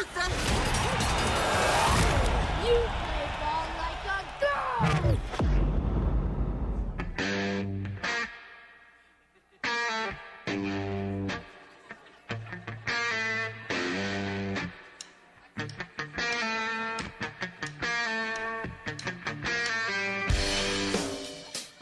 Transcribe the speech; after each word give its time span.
Bertha! 0.00 0.30
You 2.64 2.76
play 3.00 3.24
ball 3.38 3.66
like 3.76 4.02
a 4.08 4.24
girl! 4.40 5.20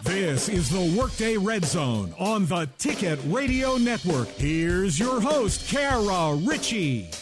This 0.02 0.48
is 0.48 0.70
the 0.70 0.98
Workday 0.98 1.36
Red 1.36 1.64
Zone 1.64 2.12
on 2.18 2.46
the 2.46 2.68
Ticket 2.78 3.20
Radio 3.26 3.76
Network. 3.76 4.26
Here's 4.30 4.98
your 4.98 5.20
host, 5.20 5.68
Kara 5.68 6.34
Richey. 6.34 7.12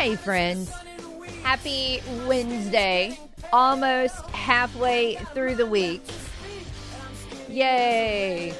Hey, 0.00 0.16
friends. 0.16 0.72
Happy 1.42 2.00
Wednesday. 2.26 3.20
Almost 3.52 4.24
halfway 4.30 5.16
through 5.34 5.56
the 5.56 5.66
week. 5.66 6.00
Yay. 7.50 8.54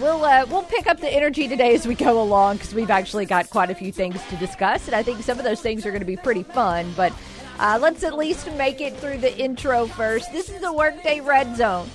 We'll, 0.00 0.24
uh, 0.24 0.46
we'll 0.48 0.62
pick 0.62 0.86
up 0.86 0.98
the 0.98 1.10
energy 1.10 1.48
today 1.48 1.74
as 1.74 1.86
we 1.86 1.94
go 1.94 2.22
along 2.22 2.56
because 2.56 2.72
we've 2.72 2.88
actually 2.88 3.26
got 3.26 3.50
quite 3.50 3.68
a 3.68 3.74
few 3.74 3.92
things 3.92 4.24
to 4.28 4.36
discuss. 4.36 4.86
And 4.86 4.96
I 4.96 5.02
think 5.02 5.22
some 5.22 5.36
of 5.36 5.44
those 5.44 5.60
things 5.60 5.84
are 5.84 5.90
going 5.90 6.00
to 6.00 6.06
be 6.06 6.16
pretty 6.16 6.44
fun. 6.44 6.94
But 6.96 7.12
uh, 7.58 7.78
let's 7.78 8.02
at 8.02 8.16
least 8.16 8.50
make 8.52 8.80
it 8.80 8.96
through 8.96 9.18
the 9.18 9.38
intro 9.38 9.84
first. 9.84 10.32
This 10.32 10.48
is 10.48 10.62
the 10.62 10.72
Workday 10.72 11.20
Red 11.20 11.58
Zone. 11.58 11.90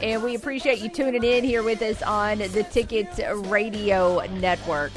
And 0.00 0.22
we 0.22 0.36
appreciate 0.36 0.78
you 0.78 0.88
tuning 0.88 1.22
in 1.22 1.44
here 1.44 1.62
with 1.62 1.82
us 1.82 2.00
on 2.00 2.38
the 2.38 2.66
Ticket 2.70 3.10
Radio 3.50 4.24
Network. 4.38 4.92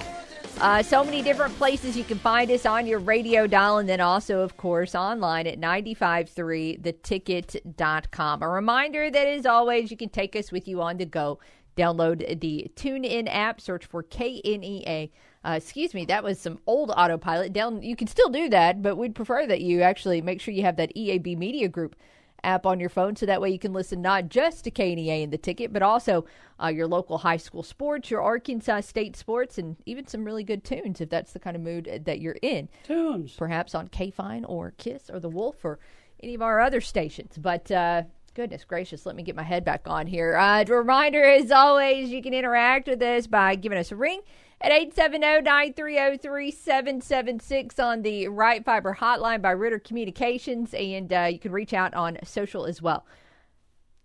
Uh, 0.61 0.81
so 0.81 1.03
many 1.03 1.21
different 1.21 1.53
places 1.57 1.97
you 1.97 2.05
can 2.05 2.17
find 2.17 2.49
us 2.49 2.65
on 2.65 2.87
your 2.87 2.99
radio 2.99 3.45
dial, 3.45 3.79
and 3.79 3.89
then 3.89 3.99
also, 3.99 4.39
of 4.39 4.55
course, 4.55 4.95
online 4.95 5.47
at 5.47 5.59
953theticket.com. 5.59 8.41
A 8.41 8.47
reminder 8.47 9.11
that, 9.11 9.27
as 9.27 9.45
always, 9.45 9.91
you 9.91 9.97
can 9.97 10.07
take 10.07 10.33
us 10.35 10.53
with 10.53 10.65
you 10.67 10.81
on 10.81 10.97
the 10.97 11.05
go. 11.05 11.39
Download 11.75 12.39
the 12.39 12.71
TuneIn 12.75 13.27
app, 13.29 13.59
search 13.59 13.85
for 13.85 14.01
KNEA. 14.01 15.11
Uh, 15.43 15.55
excuse 15.57 15.93
me, 15.93 16.05
that 16.05 16.23
was 16.23 16.39
some 16.39 16.59
old 16.65 16.89
autopilot. 16.89 17.51
Down, 17.51 17.83
you 17.83 17.97
can 17.97 18.07
still 18.07 18.29
do 18.29 18.47
that, 18.49 18.81
but 18.81 18.95
we'd 18.95 19.13
prefer 19.13 19.45
that 19.45 19.59
you 19.59 19.81
actually 19.81 20.21
make 20.21 20.39
sure 20.39 20.53
you 20.53 20.63
have 20.63 20.77
that 20.77 20.95
EAB 20.95 21.37
Media 21.37 21.67
Group 21.67 21.97
app 22.45 22.65
on 22.65 22.79
your 22.79 22.89
phone 22.89 23.15
so 23.15 23.25
that 23.25 23.41
way 23.41 23.49
you 23.49 23.59
can 23.59 23.73
listen 23.73 24.01
not 24.01 24.29
just 24.29 24.63
to 24.63 24.71
KNEA 24.71 25.23
and 25.23 25.33
the 25.33 25.37
ticket, 25.37 25.73
but 25.73 25.81
also 25.81 26.25
uh, 26.61 26.67
your 26.67 26.87
local 26.87 27.17
high 27.17 27.37
school 27.37 27.63
sports, 27.63 28.09
your 28.09 28.21
Arkansas 28.21 28.81
State 28.81 29.15
sports, 29.15 29.57
and 29.57 29.75
even 29.85 30.07
some 30.07 30.23
really 30.23 30.43
good 30.43 30.63
tunes 30.63 31.01
if 31.01 31.09
that's 31.09 31.33
the 31.33 31.39
kind 31.39 31.55
of 31.55 31.61
mood 31.61 32.03
that 32.05 32.21
you're 32.21 32.37
in. 32.41 32.69
Tunes. 32.83 33.35
Perhaps 33.35 33.75
on 33.75 33.87
K 33.89 34.11
Fine 34.11 34.45
or 34.45 34.71
Kiss 34.77 35.09
or 35.09 35.19
The 35.19 35.29
Wolf 35.29 35.65
or 35.65 35.79
any 36.21 36.35
of 36.35 36.41
our 36.41 36.61
other 36.61 36.81
stations. 36.81 37.37
But, 37.37 37.69
uh, 37.71 38.03
Goodness 38.35 38.65
gracious, 38.65 39.05
let 39.05 39.15
me 39.15 39.23
get 39.23 39.37
my 39.37 39.43
head 39.43 39.63
back 39.63 39.87
on 39.87 40.07
here. 40.07 40.35
Uh, 40.35 40.65
reminder, 40.67 41.23
as 41.23 41.51
always, 41.51 42.09
you 42.09 42.21
can 42.21 42.33
interact 42.33 42.85
with 42.85 43.01
us 43.01 43.27
by 43.27 43.55
giving 43.55 43.77
us 43.77 43.93
a 43.93 43.95
ring 43.95 44.19
at 44.61 44.71
870-930-3776 44.93 47.79
on 47.79 48.01
the 48.01 48.29
Right 48.29 48.63
Fiber 48.63 48.97
hotline 48.99 49.41
by 49.41 49.51
Ritter 49.51 49.79
Communications, 49.79 50.73
and 50.73 51.11
uh, 51.11 51.27
you 51.31 51.39
can 51.39 51.51
reach 51.51 51.73
out 51.73 51.93
on 51.93 52.17
social 52.23 52.65
as 52.65 52.81
well. 52.81 53.05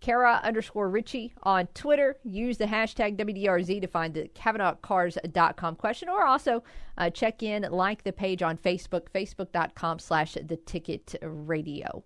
Kara 0.01 0.41
underscore 0.43 0.89
Richey 0.89 1.33
on 1.43 1.67
Twitter. 1.69 2.17
Use 2.25 2.59
the 2.59 2.65
hashtag 2.65 3.17
WDRZ 3.17 3.83
to 3.83 3.87
find 3.87 4.15
the 4.15 4.29
CavenaughCars.com 4.35 5.77
question, 5.77 6.09
or 6.09 6.25
also 6.25 6.63
uh, 6.97 7.11
check 7.11 7.43
in, 7.43 7.63
like 7.71 8.03
the 8.03 8.13
page 8.13 8.43
on 8.43 8.57
Facebook, 8.57 9.09
Facebook.com 9.15 9.99
slash 9.99 10.37
The 10.43 10.57
Ticket 10.57 11.15
Radio. 11.23 12.05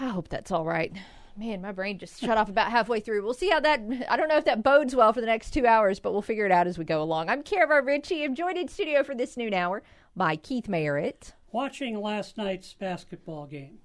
I 0.00 0.08
hope 0.08 0.28
that's 0.28 0.50
all 0.50 0.64
right. 0.64 0.92
Man, 1.36 1.62
my 1.62 1.72
brain 1.72 1.98
just 1.98 2.20
shut 2.20 2.36
off 2.36 2.48
about 2.48 2.70
halfway 2.70 3.00
through. 3.00 3.22
We'll 3.22 3.32
see 3.32 3.48
how 3.48 3.60
that. 3.60 3.80
I 4.08 4.16
don't 4.16 4.28
know 4.28 4.36
if 4.36 4.44
that 4.44 4.62
bodes 4.62 4.94
well 4.94 5.12
for 5.12 5.20
the 5.20 5.26
next 5.26 5.52
two 5.52 5.66
hours, 5.66 5.98
but 5.98 6.12
we'll 6.12 6.22
figure 6.22 6.44
it 6.44 6.52
out 6.52 6.66
as 6.66 6.78
we 6.78 6.84
go 6.84 7.02
along. 7.02 7.30
I'm 7.30 7.42
Kara 7.42 7.82
Richey. 7.82 8.22
I'm 8.24 8.34
joined 8.34 8.58
in 8.58 8.68
studio 8.68 9.02
for 9.02 9.14
this 9.14 9.36
noon 9.36 9.54
hour 9.54 9.82
by 10.14 10.36
Keith 10.36 10.68
Merritt. 10.68 11.32
Watching 11.50 12.00
last 12.00 12.36
night's 12.36 12.74
basketball 12.74 13.46
game, 13.46 13.78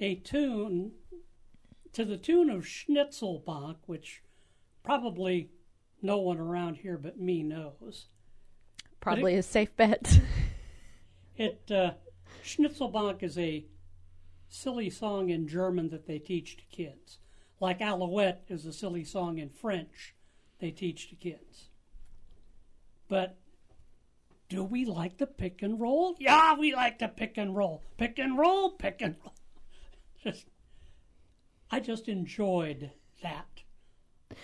a 0.00 0.16
tune 0.16 0.92
to 1.92 2.04
the 2.04 2.16
tune 2.16 2.50
of 2.50 2.64
Schnitzelbank, 2.64 3.76
which 3.86 4.22
probably 4.82 5.50
no 6.00 6.18
one 6.18 6.38
around 6.38 6.76
here 6.76 6.98
but 6.98 7.20
me 7.20 7.42
knows. 7.42 8.06
Probably 9.00 9.34
it, 9.34 9.38
a 9.38 9.42
safe 9.42 9.74
bet. 9.76 10.20
it 11.36 11.70
uh, 11.70 11.92
Schnitzelbank 12.44 13.22
is 13.22 13.38
a 13.38 13.64
silly 14.52 14.90
song 14.90 15.30
in 15.30 15.48
German 15.48 15.88
that 15.90 16.06
they 16.06 16.18
teach 16.18 16.56
to 16.56 16.64
kids. 16.64 17.18
Like 17.60 17.80
Alouette 17.80 18.44
is 18.48 18.66
a 18.66 18.72
silly 18.72 19.04
song 19.04 19.38
in 19.38 19.48
French 19.48 20.14
they 20.58 20.70
teach 20.70 21.08
to 21.08 21.16
kids. 21.16 21.70
But 23.08 23.38
do 24.48 24.62
we 24.62 24.84
like 24.84 25.18
the 25.18 25.26
pick 25.26 25.62
and 25.62 25.80
roll? 25.80 26.16
Yeah, 26.18 26.54
we 26.54 26.74
like 26.74 26.98
to 26.98 27.08
pick 27.08 27.38
and 27.38 27.56
roll. 27.56 27.82
Pick 27.96 28.18
and 28.18 28.38
roll, 28.38 28.70
pick 28.72 29.00
and 29.00 29.16
roll. 29.22 29.34
Just, 30.22 30.46
I 31.70 31.80
just 31.80 32.06
enjoyed 32.08 32.92
that 33.22 33.46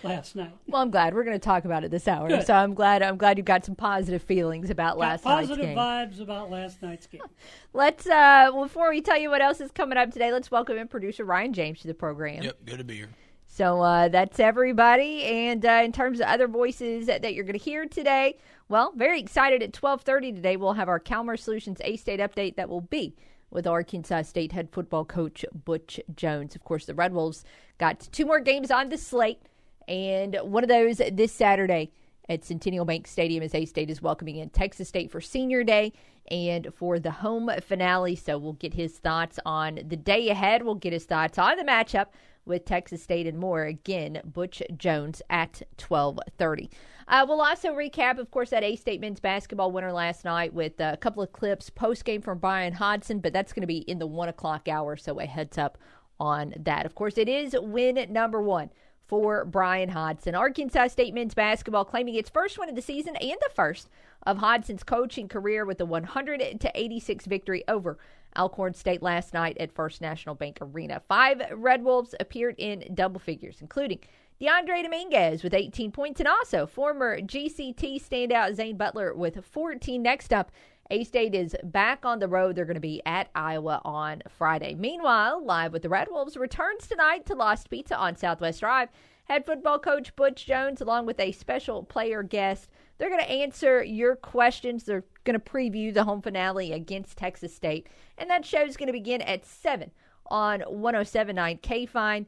last 0.03 0.35
night. 0.35 0.51
Well, 0.67 0.81
I'm 0.81 0.91
glad 0.91 1.13
we're 1.13 1.23
going 1.23 1.35
to 1.35 1.43
talk 1.43 1.65
about 1.65 1.83
it 1.83 1.91
this 1.91 2.07
hour. 2.07 2.27
Good. 2.27 2.45
So 2.45 2.53
I'm 2.53 2.73
glad 2.73 3.01
I'm 3.01 3.17
glad 3.17 3.37
you 3.37 3.43
got 3.43 3.65
some 3.65 3.75
positive 3.75 4.21
feelings 4.21 4.69
about 4.69 4.95
got 4.95 4.99
last 4.99 5.25
night's 5.25 5.47
game. 5.49 5.75
Positive 5.75 5.77
vibes 5.77 6.21
about 6.21 6.49
last 6.49 6.81
night's 6.81 7.07
game. 7.07 7.21
let's 7.73 8.07
uh 8.07 8.51
before 8.51 8.89
we 8.89 9.01
tell 9.01 9.17
you 9.17 9.29
what 9.29 9.41
else 9.41 9.61
is 9.61 9.71
coming 9.71 9.97
up 9.97 10.11
today, 10.11 10.31
let's 10.31 10.51
welcome 10.51 10.77
in 10.77 10.87
producer 10.87 11.25
Ryan 11.25 11.53
James 11.53 11.81
to 11.81 11.87
the 11.87 11.93
program. 11.93 12.43
Yep, 12.43 12.57
good 12.65 12.77
to 12.77 12.83
be 12.83 12.95
here. 12.95 13.09
So 13.51 13.81
uh, 13.81 14.07
that's 14.07 14.39
everybody. 14.39 15.23
And 15.23 15.65
uh, 15.65 15.81
in 15.83 15.91
terms 15.91 16.19
of 16.19 16.27
other 16.27 16.47
voices 16.47 17.07
that, 17.07 17.23
that 17.23 17.33
you're 17.33 17.43
going 17.43 17.57
to 17.57 17.63
hear 17.63 17.87
today, 17.87 18.37
well, 18.69 18.93
very 18.95 19.19
excited 19.19 19.63
at 19.63 19.73
12:30 19.73 20.35
today. 20.35 20.55
We'll 20.55 20.73
have 20.73 20.87
our 20.87 20.99
Calmer 20.99 21.35
Solutions 21.35 21.79
A 21.83 21.97
State 21.97 22.19
update 22.19 22.55
that 22.55 22.69
will 22.69 22.81
be 22.81 23.15
with 23.51 23.65
Arkansas 23.65 24.21
State 24.21 24.51
head 24.51 24.69
football 24.71 25.03
coach 25.03 25.43
Butch 25.65 25.99
Jones. 26.15 26.55
Of 26.55 26.63
course, 26.63 26.85
the 26.85 26.93
Red 26.93 27.13
Wolves 27.13 27.43
got 27.79 28.07
two 28.11 28.25
more 28.25 28.39
games 28.39 28.71
on 28.71 28.89
the 28.89 28.97
slate. 28.97 29.41
And 29.89 30.37
one 30.43 30.63
of 30.63 30.69
those 30.69 31.01
this 31.11 31.33
Saturday 31.33 31.91
at 32.29 32.45
Centennial 32.45 32.85
Bank 32.85 33.07
Stadium 33.07 33.43
as 33.43 33.55
A 33.55 33.65
State 33.65 33.89
is 33.89 34.03
welcoming 34.03 34.37
in 34.37 34.51
Texas 34.51 34.87
State 34.87 35.11
for 35.11 35.19
Senior 35.19 35.63
Day 35.63 35.91
and 36.29 36.67
for 36.75 36.99
the 36.99 37.09
home 37.09 37.49
finale. 37.61 38.15
So 38.15 38.37
we'll 38.37 38.53
get 38.53 38.75
his 38.75 38.99
thoughts 38.99 39.39
on 39.47 39.79
the 39.87 39.97
day 39.97 40.29
ahead. 40.29 40.61
We'll 40.61 40.75
get 40.75 40.93
his 40.93 41.05
thoughts 41.05 41.39
on 41.39 41.57
the 41.57 41.63
matchup 41.63 42.07
with 42.45 42.65
Texas 42.65 43.01
State 43.01 43.25
and 43.25 43.39
more. 43.39 43.63
Again, 43.63 44.21
Butch 44.23 44.61
Jones 44.77 45.23
at 45.31 45.63
1230. 45.87 46.69
Uh, 47.07 47.25
we'll 47.27 47.41
also 47.41 47.73
recap, 47.73 48.19
of 48.19 48.29
course, 48.29 48.51
that 48.51 48.63
A 48.63 48.75
State 48.75 49.01
men's 49.01 49.19
basketball 49.19 49.71
winner 49.71 49.91
last 49.91 50.23
night 50.23 50.53
with 50.53 50.79
a 50.79 50.97
couple 50.97 51.23
of 51.23 51.33
clips 51.33 51.71
post 51.71 52.05
game 52.05 52.21
from 52.21 52.37
Bryan 52.37 52.73
Hodgson, 52.73 53.19
but 53.19 53.33
that's 53.33 53.53
going 53.53 53.61
to 53.61 53.67
be 53.67 53.79
in 53.79 53.97
the 53.97 54.05
one 54.05 54.29
o'clock 54.29 54.67
hour, 54.67 54.95
so 54.95 55.19
a 55.19 55.25
heads 55.25 55.57
up 55.57 55.79
on 56.19 56.53
that. 56.59 56.85
Of 56.85 56.93
course, 56.93 57.17
it 57.17 57.27
is 57.27 57.55
win 57.59 58.05
number 58.11 58.39
one 58.39 58.69
for 59.09 59.43
Bryan 59.43 59.89
Hodgson. 59.89 60.35
Arkansas 60.35 60.89
State 60.89 61.15
men's 61.15 61.33
basketball 61.33 61.83
claiming 61.83 62.13
its 62.13 62.29
first 62.29 62.59
win 62.59 62.69
of 62.69 62.75
the 62.75 62.81
season 62.81 63.15
and 63.15 63.37
the 63.41 63.49
first 63.53 63.89
of 64.25 64.37
Hodgson's 64.37 64.83
coaching 64.83 65.27
career 65.27 65.65
with 65.65 65.81
a 65.81 65.85
100 65.85 66.61
to 66.61 66.71
86 66.75 67.25
victory 67.25 67.63
over 67.67 67.97
Alcorn 68.37 68.75
State 68.75 69.01
last 69.01 69.33
night 69.33 69.57
at 69.59 69.73
First 69.73 69.99
National 69.99 70.35
Bank 70.35 70.59
Arena. 70.61 71.01
Five 71.07 71.41
Red 71.51 71.83
Wolves 71.83 72.13
appeared 72.19 72.53
in 72.59 72.91
double 72.93 73.19
figures, 73.19 73.57
including 73.61 73.99
DeAndre 74.39 74.83
Dominguez 74.83 75.43
with 75.43 75.55
18 75.55 75.91
points 75.91 76.19
and 76.19 76.27
also 76.27 76.67
former 76.67 77.19
GCT 77.19 78.01
standout 78.01 78.53
Zane 78.53 78.77
Butler 78.77 79.15
with 79.15 79.43
14. 79.43 80.01
Next 80.01 80.31
up, 80.31 80.51
A 80.91 81.03
State 81.03 81.35
is 81.35 81.55
back 81.63 82.03
on 82.03 82.17
the 82.17 82.27
road. 82.27 82.55
They're 82.55 82.65
going 82.65 82.73
to 82.73 82.79
be 82.79 82.99
at 83.05 83.29
Iowa 83.35 83.79
on 83.85 84.23
Friday. 84.27 84.73
Meanwhile, 84.73 85.45
Live 85.45 85.71
with 85.71 85.83
the 85.83 85.89
Red 85.89 86.07
Wolves 86.09 86.35
returns 86.35 86.87
tonight 86.87 87.27
to 87.27 87.35
Lost 87.35 87.69
Pizza 87.69 87.95
on 87.95 88.15
Southwest 88.15 88.61
Drive. 88.61 88.89
Head 89.25 89.45
football 89.45 89.77
coach 89.77 90.15
Butch 90.15 90.47
Jones, 90.47 90.81
along 90.81 91.05
with 91.05 91.19
a 91.19 91.31
special 91.31 91.83
player 91.83 92.23
guest, 92.23 92.71
they're 92.97 93.11
going 93.11 93.21
to 93.21 93.29
answer 93.29 93.83
your 93.83 94.15
questions. 94.15 94.83
They're 94.83 95.05
going 95.25 95.39
to 95.39 95.51
preview 95.51 95.93
the 95.93 96.05
home 96.05 96.23
finale 96.23 96.73
against 96.73 97.19
Texas 97.19 97.55
State. 97.55 97.85
And 98.17 98.27
that 98.31 98.43
show 98.43 98.63
is 98.63 98.75
going 98.75 98.87
to 98.87 98.93
begin 98.93 99.21
at 99.21 99.45
7 99.45 99.91
on 100.25 100.61
1079 100.61 101.59
K 101.61 101.85
Fine 101.85 102.25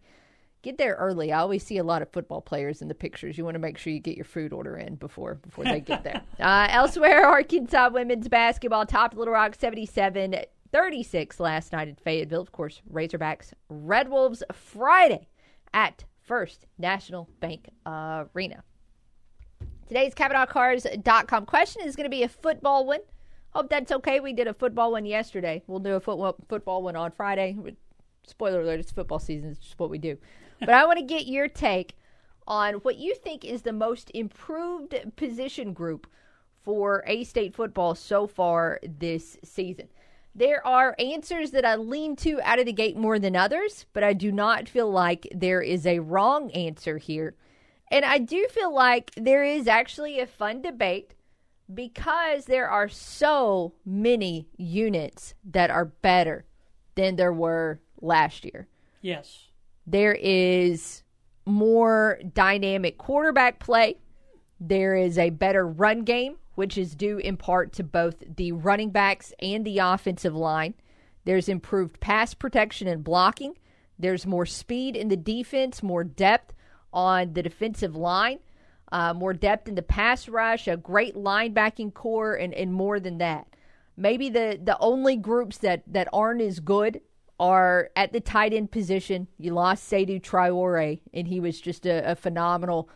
get 0.62 0.78
there 0.78 0.96
early. 0.96 1.32
I 1.32 1.40
always 1.40 1.64
see 1.64 1.78
a 1.78 1.84
lot 1.84 2.02
of 2.02 2.12
football 2.12 2.42
players 2.42 2.82
in 2.82 2.88
the 2.88 2.96
pictures. 2.96 3.38
You 3.38 3.46
want 3.46 3.56
to 3.56 3.60
make 3.60 3.78
sure 3.78 3.92
you 3.92 4.00
get 4.00 4.16
your 4.16 4.26
food 4.26 4.54
order 4.54 4.78
in 4.78 4.96
before 4.96 5.36
before 5.36 5.66
they 5.66 5.80
get 5.80 6.04
there. 6.04 6.22
uh, 6.40 6.68
elsewhere, 6.70 7.26
Arkansas 7.26 7.90
women's 7.92 8.28
basketball 8.28 8.86
topped 8.86 9.16
Little 9.16 9.34
Rock 9.34 9.56
77 9.56 10.36
36 10.72 11.40
last 11.40 11.72
night 11.74 11.88
at 11.88 12.00
Fayetteville. 12.00 12.42
Of 12.42 12.52
course, 12.52 12.82
Razorbacks, 12.92 13.54
Red 13.70 14.10
Wolves 14.10 14.44
Friday 14.54 15.28
at 15.74 16.06
First 16.22 16.66
National 16.78 17.30
Bank 17.40 17.70
Arena. 17.86 18.64
Today's 19.88 20.16
CavenaughCars.com 20.16 21.46
question 21.46 21.82
is 21.86 21.98
going 21.98 22.06
to 22.06 22.10
be 22.10 22.24
a 22.24 22.30
football 22.30 22.86
one. 22.86 23.02
Hope 23.50 23.70
that's 23.70 23.92
okay. 23.92 24.22
We 24.22 24.32
did 24.32 24.48
a 24.48 24.54
football 24.54 24.94
one 24.94 25.06
yesterday. 25.06 25.62
We'll 25.68 25.80
do 25.80 25.96
a 25.96 26.00
football 26.00 26.38
football 26.48 26.82
one 26.82 26.96
on 26.96 27.12
Friday. 27.12 27.58
Spoiler 28.26 28.62
alert: 28.62 28.80
it's 28.80 28.92
football 28.92 29.20
season. 29.20 29.52
It's 29.52 29.60
just 29.60 29.80
what 29.80 29.90
we 29.90 29.98
do. 29.98 30.18
But 30.62 30.70
I 30.70 30.86
want 30.86 31.00
to 31.00 31.06
get 31.06 31.28
your 31.28 31.48
take 31.48 31.98
on 32.48 32.76
what 32.76 32.98
you 32.98 33.16
think 33.16 33.44
is 33.44 33.64
the 33.64 33.74
most 33.74 34.12
improved 34.14 34.96
position 35.16 35.74
group 35.74 36.08
for 36.64 37.04
A 37.08 37.24
State 37.24 37.56
football 37.56 37.96
so 37.96 38.28
far 38.28 38.80
this 38.84 39.38
season. 39.44 39.90
There 40.34 40.66
are 40.66 40.96
answers 40.98 41.52
that 41.52 41.66
I 41.66 41.76
lean 41.76 42.16
to 42.18 42.40
out 42.44 42.60
of 42.60 42.66
the 42.66 42.74
gate 42.74 42.96
more 42.96 43.20
than 43.20 43.36
others, 43.36 43.86
but 43.92 44.04
I 44.04 44.14
do 44.14 44.32
not 44.32 44.70
feel 44.70 44.90
like 44.90 45.28
there 45.34 45.62
is 45.62 45.86
a 45.86 46.00
wrong 46.00 46.52
answer 46.52 46.98
here. 46.98 47.36
And 47.90 48.06
I 48.06 48.20
do 48.20 48.48
feel 48.50 48.74
like 48.74 49.12
there 49.16 49.44
is 49.44 49.68
actually 49.68 50.20
a 50.20 50.28
fun 50.28 50.62
debate 50.62 51.16
because 51.74 52.46
there 52.46 52.70
are 52.70 52.88
so 52.88 53.74
many 53.86 54.48
units 54.58 55.34
that 55.44 55.70
are 55.70 55.86
better 55.86 56.46
than 56.96 57.16
there 57.16 57.34
were 57.34 57.82
last 58.00 58.46
year. 58.46 58.68
Yes. 59.02 59.51
There 59.86 60.14
is 60.14 61.04
more 61.46 62.20
dynamic 62.34 62.98
quarterback 62.98 63.60
play. 63.60 63.98
There 64.60 64.96
is 64.96 65.18
a 65.18 65.32
better 65.32 65.68
run 65.68 66.04
game, 66.04 66.38
which 66.56 66.78
is 66.78 66.96
due 66.96 67.18
in 67.18 67.38
part 67.38 67.74
to 67.74 67.84
both 67.84 68.24
the 68.36 68.52
running 68.52 68.92
backs 68.92 69.34
and 69.40 69.66
the 69.66 69.80
offensive 69.80 70.36
line. 70.36 70.76
There's 71.26 71.50
improved 71.50 72.00
pass 72.00 72.34
protection 72.34 72.88
and 72.88 73.04
blocking. 73.04 73.58
There's 73.98 74.26
more 74.26 74.46
speed 74.46 74.96
in 74.96 75.10
the 75.10 75.18
defense, 75.18 75.84
more 75.84 76.04
depth 76.04 76.54
on 76.94 77.34
the 77.34 77.44
defensive 77.44 77.96
line, 77.96 78.40
uh, 78.92 79.14
more 79.14 79.34
depth 79.34 79.68
in 79.68 79.76
the 79.76 79.82
pass 79.82 80.28
rush, 80.28 80.68
a 80.68 80.78
great 80.78 81.16
linebacking 81.16 81.94
core, 81.94 82.36
and, 82.36 82.54
and 82.54 82.74
more 82.74 83.00
than 83.00 83.20
that. 83.20 83.48
Maybe 83.96 84.30
the, 84.30 84.60
the 84.62 84.78
only 84.80 85.16
groups 85.16 85.58
that, 85.60 85.84
that 85.88 86.08
aren't 86.12 86.42
as 86.42 86.60
good 86.60 87.02
are 87.42 87.90
at 87.96 88.14
the 88.14 88.20
tight 88.22 88.54
end 88.54 88.72
position. 88.72 89.28
You 89.40 89.56
lost 89.56 89.92
Seydou 89.92 90.22
Traore, 90.22 91.02
and 91.12 91.28
he 91.28 91.40
was 91.40 91.60
just 91.60 91.88
a, 91.88 92.12
a 92.12 92.16
phenomenal 92.16 92.88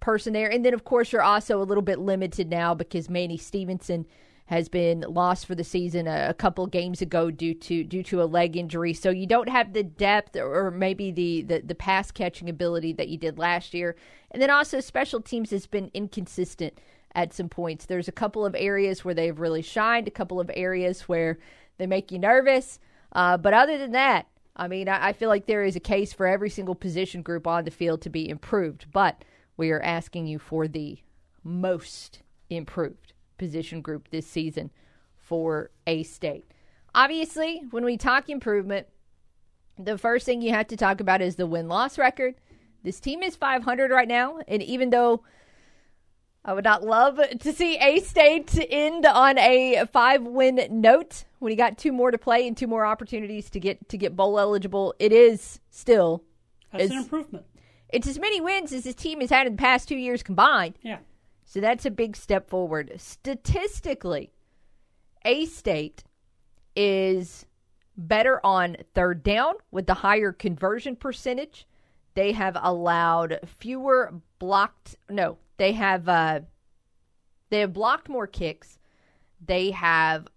person 0.00 0.32
there. 0.32 0.48
And 0.48 0.64
then, 0.64 0.72
of 0.72 0.84
course, 0.84 1.12
you're 1.12 1.22
also 1.22 1.60
a 1.60 1.64
little 1.64 1.82
bit 1.82 1.98
limited 1.98 2.48
now 2.48 2.74
because 2.74 3.10
Manny 3.10 3.36
Stevenson 3.36 4.06
has 4.46 4.68
been 4.68 5.04
lost 5.06 5.44
for 5.44 5.54
the 5.54 5.62
season 5.62 6.08
a, 6.08 6.30
a, 6.30 6.34
couple 6.34 6.66
games 6.66 7.00
ago 7.00 7.30
due 7.30 7.54
to 7.54 7.84
due 7.84 8.02
to 8.02 8.22
a 8.22 8.24
leg 8.24 8.56
injury. 8.56 8.94
So 8.94 9.10
you 9.10 9.26
don't 9.26 9.48
have 9.48 9.74
the 9.74 9.82
depth 9.82 10.36
or 10.36 10.70
maybe 10.70 11.10
the, 11.12 11.42
the, 11.42 11.60
the 11.60 11.74
pass 11.74 12.10
catching 12.10 12.48
ability 12.48 12.94
that 12.94 13.08
you 13.08 13.18
did 13.18 13.38
last 13.38 13.72
year. 13.74 13.94
And 14.30 14.42
then 14.42 14.50
also 14.50 14.80
special 14.80 15.20
teams 15.20 15.50
has 15.50 15.66
been 15.66 15.90
inconsistent 15.92 16.78
at 17.14 17.34
some 17.34 17.50
points. 17.50 17.86
There's 17.86 18.08
a 18.08 18.12
couple 18.12 18.44
of 18.44 18.56
areas 18.58 19.04
where 19.04 19.14
they've 19.14 19.38
really 19.38 19.62
shined, 19.62 20.08
a 20.08 20.10
couple 20.10 20.40
of 20.40 20.50
areas 20.54 21.02
where 21.02 21.38
they 21.76 21.86
make 21.86 22.10
you 22.10 22.18
nervous. 22.18 22.78
Uh, 23.12 23.36
but 23.36 23.54
other 23.54 23.78
than 23.78 23.92
that, 23.92 24.26
I 24.56 24.68
mean, 24.68 24.88
I, 24.88 25.08
I 25.08 25.12
feel 25.12 25.28
like 25.28 25.46
there 25.46 25.64
is 25.64 25.76
a 25.76 25.80
case 25.80 26.12
for 26.12 26.26
every 26.26 26.50
single 26.50 26.74
position 26.74 27.22
group 27.22 27.46
on 27.46 27.64
the 27.64 27.70
field 27.70 28.02
to 28.02 28.10
be 28.10 28.28
improved. 28.28 28.86
But 28.92 29.24
we 29.56 29.70
are 29.70 29.82
asking 29.82 30.26
you 30.26 30.38
for 30.38 30.66
the 30.66 30.98
most 31.44 32.20
improved 32.50 33.12
position 33.38 33.80
group 33.80 34.08
this 34.10 34.26
season 34.26 34.70
for 35.18 35.70
A 35.86 36.02
State. 36.02 36.44
Obviously, 36.94 37.62
when 37.70 37.84
we 37.84 37.96
talk 37.96 38.28
improvement, 38.28 38.86
the 39.78 39.96
first 39.96 40.26
thing 40.26 40.42
you 40.42 40.50
have 40.52 40.68
to 40.68 40.76
talk 40.76 41.00
about 41.00 41.22
is 41.22 41.36
the 41.36 41.46
win 41.46 41.68
loss 41.68 41.98
record. 41.98 42.34
This 42.82 43.00
team 43.00 43.22
is 43.22 43.36
500 43.36 43.90
right 43.90 44.08
now, 44.08 44.40
and 44.46 44.62
even 44.62 44.90
though 44.90 45.22
I 46.44 46.52
would 46.52 46.64
not 46.64 46.82
love 46.82 47.20
to 47.40 47.52
see 47.52 47.78
A 47.78 48.00
State 48.00 48.58
end 48.68 49.06
on 49.06 49.38
a 49.38 49.84
five 49.92 50.22
win 50.22 50.66
note 50.70 51.24
when 51.42 51.50
you 51.50 51.56
got 51.56 51.76
two 51.76 51.92
more 51.92 52.10
to 52.10 52.18
play 52.18 52.46
and 52.46 52.56
two 52.56 52.66
more 52.66 52.86
opportunities 52.86 53.50
to 53.50 53.60
get 53.60 53.88
to 53.88 53.98
get 53.98 54.14
bowl 54.16 54.38
eligible. 54.38 54.94
It 54.98 55.12
is 55.12 55.60
still 55.70 56.22
That's 56.72 56.90
an 56.90 56.98
improvement. 56.98 57.44
It's 57.88 58.06
as 58.06 58.18
many 58.18 58.40
wins 58.40 58.72
as 58.72 58.84
this 58.84 58.94
team 58.94 59.20
has 59.20 59.30
had 59.30 59.46
in 59.46 59.54
the 59.54 59.60
past 59.60 59.88
two 59.88 59.96
years 59.96 60.22
combined. 60.22 60.78
Yeah. 60.82 60.98
So 61.44 61.60
that's 61.60 61.84
a 61.84 61.90
big 61.90 62.16
step 62.16 62.48
forward. 62.48 62.92
Statistically, 62.96 64.32
A 65.24 65.44
State 65.44 66.04
is 66.74 67.44
better 67.96 68.40
on 68.44 68.76
third 68.94 69.22
down 69.22 69.54
with 69.70 69.86
the 69.86 69.94
higher 69.94 70.32
conversion 70.32 70.96
percentage. 70.96 71.66
They 72.14 72.32
have 72.32 72.56
allowed 72.60 73.40
fewer 73.58 74.14
blocked 74.38 74.96
no, 75.10 75.38
they 75.56 75.72
have 75.72 76.08
uh, 76.08 76.40
they 77.50 77.60
have 77.60 77.72
blocked 77.72 78.08
more 78.08 78.26
kicks. 78.26 78.78
They 79.44 79.72
have 79.72 80.28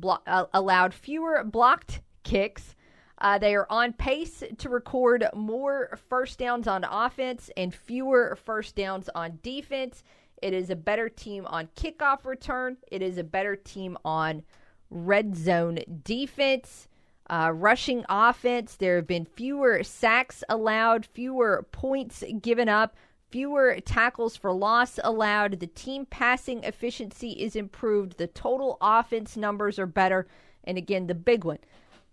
blo- 0.00 0.22
uh, 0.26 0.46
allowed 0.52 0.94
fewer 0.94 1.44
blocked 1.44 2.00
kicks. 2.22 2.74
Uh, 3.20 3.38
they 3.38 3.54
are 3.54 3.66
on 3.68 3.92
pace 3.92 4.44
to 4.58 4.68
record 4.68 5.26
more 5.34 5.98
first 6.08 6.38
downs 6.38 6.68
on 6.68 6.84
offense 6.84 7.50
and 7.56 7.74
fewer 7.74 8.38
first 8.44 8.76
downs 8.76 9.08
on 9.14 9.38
defense. 9.42 10.04
It 10.40 10.52
is 10.52 10.70
a 10.70 10.76
better 10.76 11.08
team 11.08 11.46
on 11.46 11.68
kickoff 11.74 12.24
return. 12.24 12.76
It 12.92 13.02
is 13.02 13.18
a 13.18 13.24
better 13.24 13.56
team 13.56 13.98
on 14.04 14.44
red 14.90 15.36
zone 15.36 15.80
defense. 16.04 16.88
Uh, 17.30 17.52
rushing 17.54 18.04
offense, 18.08 18.76
there 18.76 18.96
have 18.96 19.06
been 19.06 19.26
fewer 19.26 19.82
sacks 19.82 20.42
allowed, 20.48 21.04
fewer 21.04 21.66
points 21.72 22.24
given 22.40 22.68
up, 22.68 22.96
fewer 23.30 23.78
tackles 23.80 24.36
for 24.36 24.52
loss 24.52 24.98
allowed. 25.02 25.60
The 25.60 25.66
team 25.66 26.06
passing 26.06 26.64
efficiency 26.64 27.32
is 27.32 27.56
improved. 27.56 28.18
The 28.18 28.26
total 28.26 28.78
offense 28.80 29.36
numbers 29.36 29.78
are 29.78 29.86
better. 29.86 30.26
And 30.64 30.78
again, 30.78 31.06
the 31.06 31.14
big 31.14 31.44
one 31.44 31.58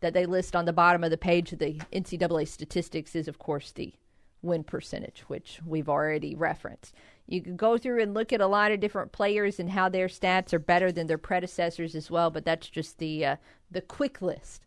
that 0.02 0.14
they 0.14 0.26
list 0.26 0.56
on 0.56 0.66
the 0.66 0.74
bottom 0.74 1.04
of 1.04 1.12
the 1.12 1.18
page 1.18 1.52
of 1.54 1.60
the 1.60 1.80
NCAA 1.94 2.48
statistics 2.48 3.16
is, 3.16 3.28
of 3.28 3.40
course, 3.40 3.72
the 3.72 3.94
win 4.42 4.64
percentage, 4.64 5.22
which 5.22 5.60
we've 5.66 5.90
already 5.90 6.36
referenced. 6.36 6.94
You 7.28 7.42
can 7.42 7.56
go 7.56 7.78
through 7.78 8.02
and 8.02 8.14
look 8.14 8.32
at 8.32 8.42
a 8.42 8.48
lot 8.48 8.72
of 8.72 8.80
different 8.80 9.12
players 9.12 9.60
and 9.60 9.72
how 9.72 9.90
their 9.90 10.08
stats 10.08 10.54
are 10.54 10.60
better 10.60 10.92
than 10.92 11.08
their 11.08 11.18
predecessors 11.18 11.96
as 11.96 12.12
well, 12.12 12.30
but 12.30 12.46
that's 12.46 12.70
just 12.70 13.00
the 13.00 13.26
uh, 13.26 13.36
the 13.72 13.82
quick 13.82 14.22
list 14.22 14.62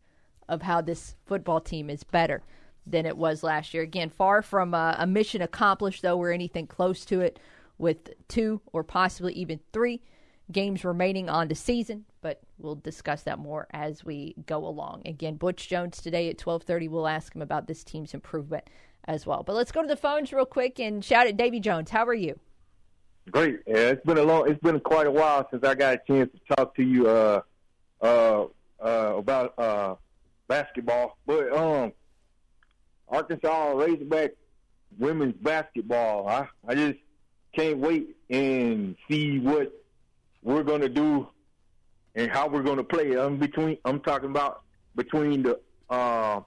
of 0.49 0.63
how 0.63 0.81
this 0.81 1.15
football 1.25 1.61
team 1.61 1.89
is 1.89 2.03
better 2.03 2.43
than 2.91 3.07
it 3.07 3.17
was 3.17 3.43
last 3.43 3.75
year. 3.75 3.83
Again, 3.83 4.11
far 4.11 4.43
from 4.43 4.75
a, 4.75 4.97
a 4.99 5.07
mission 5.07 5.43
accomplished, 5.43 6.03
though, 6.03 6.19
or 6.19 6.33
anything 6.33 6.67
close 6.67 7.05
to 7.07 7.21
it, 7.21 7.39
with 7.79 8.11
two 8.29 8.61
or 8.73 8.83
possibly 8.83 9.33
even 9.35 9.61
three 9.73 10.01
games 10.51 10.85
remaining 10.85 11.29
on 11.29 11.49
the 11.49 11.55
season. 11.55 12.05
But 12.21 12.41
we'll 12.59 12.75
discuss 12.75 13.23
that 13.23 13.39
more 13.39 13.69
as 13.73 14.05
we 14.05 14.35
go 14.47 14.67
along. 14.67 15.03
Again, 15.07 15.37
Butch 15.37 15.69
Jones 15.69 16.01
today 16.01 16.29
at 16.31 16.39
twelve 16.39 16.65
thirty. 16.65 16.89
We'll 16.89 17.07
ask 17.07 17.35
him 17.35 17.43
about 17.43 17.67
this 17.67 17.85
team's 17.85 18.15
improvement 18.15 18.65
as 19.05 19.27
well. 19.27 19.43
But 19.43 19.55
let's 19.55 19.73
go 19.73 19.83
to 19.83 19.89
the 19.89 19.97
phones 19.97 20.33
real 20.33 20.45
quick 20.45 20.81
and 20.81 21.05
shout 21.05 21.27
at 21.27 21.37
Davy 21.37 21.61
Jones. 21.61 21.91
How 21.91 22.05
are 22.05 22.15
you? 22.15 22.39
Great. 23.31 23.61
Yeah, 23.67 23.91
it's 23.91 24.05
been 24.05 24.19
a 24.19 24.23
long. 24.23 24.51
It's 24.51 24.61
been 24.61 24.81
quite 24.81 25.07
a 25.07 25.11
while 25.11 25.47
since 25.51 25.63
I 25.63 25.75
got 25.75 25.95
a 25.95 26.01
chance 26.07 26.31
to 26.33 26.57
talk 26.57 26.75
to 26.77 26.83
you 26.83 27.07
uh, 27.09 27.43
uh, 28.01 28.47
uh, 28.83 29.15
about 29.17 29.59
uh, 29.59 29.95
basketball. 30.49 31.19
But 31.27 31.53
um, 31.57 31.93
Arkansas 33.11 33.73
Razorback 33.73 34.33
women's 34.99 35.35
basketball. 35.37 36.29
I 36.29 36.49
I 36.67 36.75
just 36.75 36.99
can't 37.55 37.79
wait 37.79 38.17
and 38.31 38.97
see 39.09 39.39
what 39.39 39.73
we're 40.43 40.63
gonna 40.63 40.89
do 40.89 41.29
and 42.15 42.31
how 42.31 42.49
we're 42.49 42.63
gonna 42.63 42.85
play. 42.85 43.15
I'm 43.15 43.39
between. 43.39 43.79
I'm 43.85 44.01
talking 44.01 44.31
about 44.31 44.63
between 44.95 45.43
the 45.43 45.61
uh, 45.89 46.41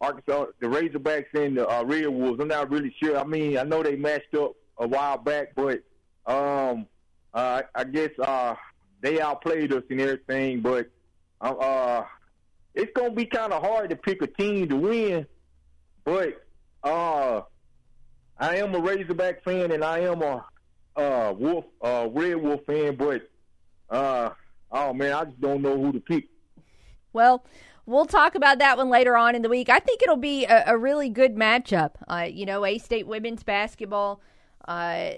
Arkansas, 0.00 0.46
the 0.60 0.66
Razorbacks 0.66 1.34
and 1.34 1.56
the 1.56 1.68
uh, 1.68 1.84
Red 1.84 2.08
Wolves. 2.08 2.40
I'm 2.40 2.48
not 2.48 2.70
really 2.70 2.94
sure. 3.02 3.18
I 3.18 3.24
mean, 3.24 3.58
I 3.58 3.64
know 3.64 3.82
they 3.82 3.96
matched 3.96 4.34
up 4.34 4.52
a 4.78 4.86
while 4.86 5.18
back, 5.18 5.54
but 5.54 5.82
um, 6.26 6.86
uh, 7.34 7.62
I 7.74 7.84
guess 7.84 8.10
uh, 8.18 8.54
they 9.00 9.20
outplayed 9.20 9.72
us 9.72 9.82
and 9.90 10.00
everything. 10.00 10.60
But 10.60 10.90
uh, 11.40 12.04
it's 12.74 12.92
gonna 12.94 13.10
be 13.10 13.26
kind 13.26 13.52
of 13.52 13.62
hard 13.62 13.90
to 13.90 13.96
pick 13.96 14.22
a 14.22 14.26
team 14.26 14.68
to 14.68 14.76
win. 14.76 15.26
But 16.08 16.42
uh, 16.88 17.42
I 18.38 18.56
am 18.56 18.74
a 18.74 18.80
Razorback 18.80 19.42
fan 19.42 19.72
and 19.72 19.84
I 19.84 19.98
am 19.98 20.22
a 20.22 20.42
uh, 20.96 21.34
Wolf, 21.36 21.66
uh, 21.82 22.08
Red 22.10 22.36
Wolf 22.36 22.62
fan. 22.66 22.96
But 22.96 23.28
uh, 23.90 24.30
oh 24.72 24.94
man, 24.94 25.12
I 25.12 25.24
just 25.26 25.38
don't 25.38 25.60
know 25.60 25.78
who 25.78 25.92
to 25.92 26.00
pick. 26.00 26.24
Well, 27.12 27.44
we'll 27.84 28.06
talk 28.06 28.34
about 28.36 28.58
that 28.58 28.78
one 28.78 28.88
later 28.88 29.18
on 29.18 29.34
in 29.34 29.42
the 29.42 29.50
week. 29.50 29.68
I 29.68 29.80
think 29.80 30.02
it'll 30.02 30.16
be 30.16 30.46
a, 30.46 30.64
a 30.68 30.78
really 30.78 31.10
good 31.10 31.36
matchup. 31.36 31.90
Uh, 32.08 32.26
you 32.30 32.46
know, 32.46 32.64
A 32.64 32.78
State 32.78 33.06
women's 33.06 33.42
basketball 33.42 34.22
uh, 34.66 35.10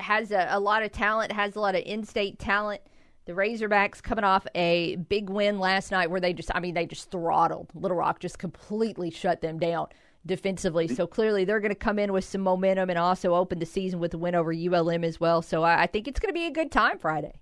has 0.00 0.32
a, 0.32 0.46
a, 0.48 0.60
lot 0.60 0.82
of 0.82 0.92
talent, 0.92 1.30
has 1.32 1.56
a 1.56 1.60
lot 1.60 1.74
of 1.74 1.82
in-state 1.84 2.38
talent. 2.38 2.80
The 3.26 3.32
Razorbacks 3.32 4.02
coming 4.02 4.24
off 4.24 4.46
a 4.54 4.96
big 4.96 5.28
win 5.28 5.58
last 5.58 5.90
night 5.90 6.10
where 6.10 6.20
they 6.20 6.32
just, 6.32 6.50
I 6.54 6.60
mean, 6.60 6.74
they 6.74 6.86
just 6.86 7.10
throttled 7.10 7.68
Little 7.74 7.96
Rock, 7.98 8.20
just 8.20 8.38
completely 8.38 9.10
shut 9.10 9.42
them 9.42 9.58
down 9.58 9.88
defensively. 10.26 10.88
So 10.88 11.06
clearly 11.06 11.44
they're 11.44 11.60
going 11.60 11.70
to 11.70 11.74
come 11.74 11.98
in 11.98 12.12
with 12.12 12.24
some 12.24 12.40
momentum 12.40 12.90
and 12.90 12.98
also 12.98 13.34
open 13.34 13.58
the 13.58 13.66
season 13.66 14.00
with 14.00 14.12
a 14.14 14.18
win 14.18 14.34
over 14.34 14.52
ULM 14.52 15.04
as 15.04 15.20
well. 15.20 15.40
So 15.42 15.62
I, 15.62 15.82
I 15.82 15.86
think 15.86 16.08
it's 16.08 16.20
going 16.20 16.30
to 16.30 16.38
be 16.38 16.46
a 16.46 16.50
good 16.50 16.70
time 16.72 16.98
Friday. 16.98 17.32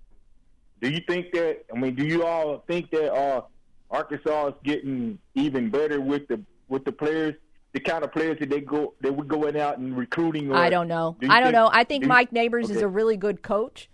Do 0.81 0.89
you 0.89 1.01
think 1.07 1.31
that? 1.33 1.65
I 1.73 1.77
mean, 1.79 1.95
do 1.95 2.05
you 2.05 2.25
all 2.25 2.63
think 2.67 2.91
that 2.91 3.13
uh, 3.13 3.41
Arkansas 3.89 4.47
is 4.49 4.53
getting 4.63 5.17
even 5.33 5.69
better 5.69 5.99
with 6.01 6.27
the 6.27 6.41
with 6.67 6.83
the 6.85 6.91
players, 6.91 7.35
the 7.73 7.79
kind 7.79 8.03
of 8.03 8.11
players 8.11 8.37
that 8.39 8.49
they 8.49 8.61
go 8.61 8.93
that 9.01 9.11
we're 9.11 9.23
going 9.23 9.57
out 9.59 9.77
and 9.77 9.97
recruiting? 9.97 10.51
Or 10.51 10.55
I 10.57 10.69
don't 10.69 10.87
know. 10.87 11.15
do 11.19 11.27
I 11.29 11.39
don't 11.39 11.47
think- 11.47 11.53
know. 11.53 11.69
I 11.71 11.83
think 11.85 12.03
do 12.03 12.07
Mike 12.09 12.31
Neighbors 12.31 12.69
is 12.69 12.81
a 12.81 12.87
really 12.87 13.17
good 13.17 13.41
coach. 13.41 13.89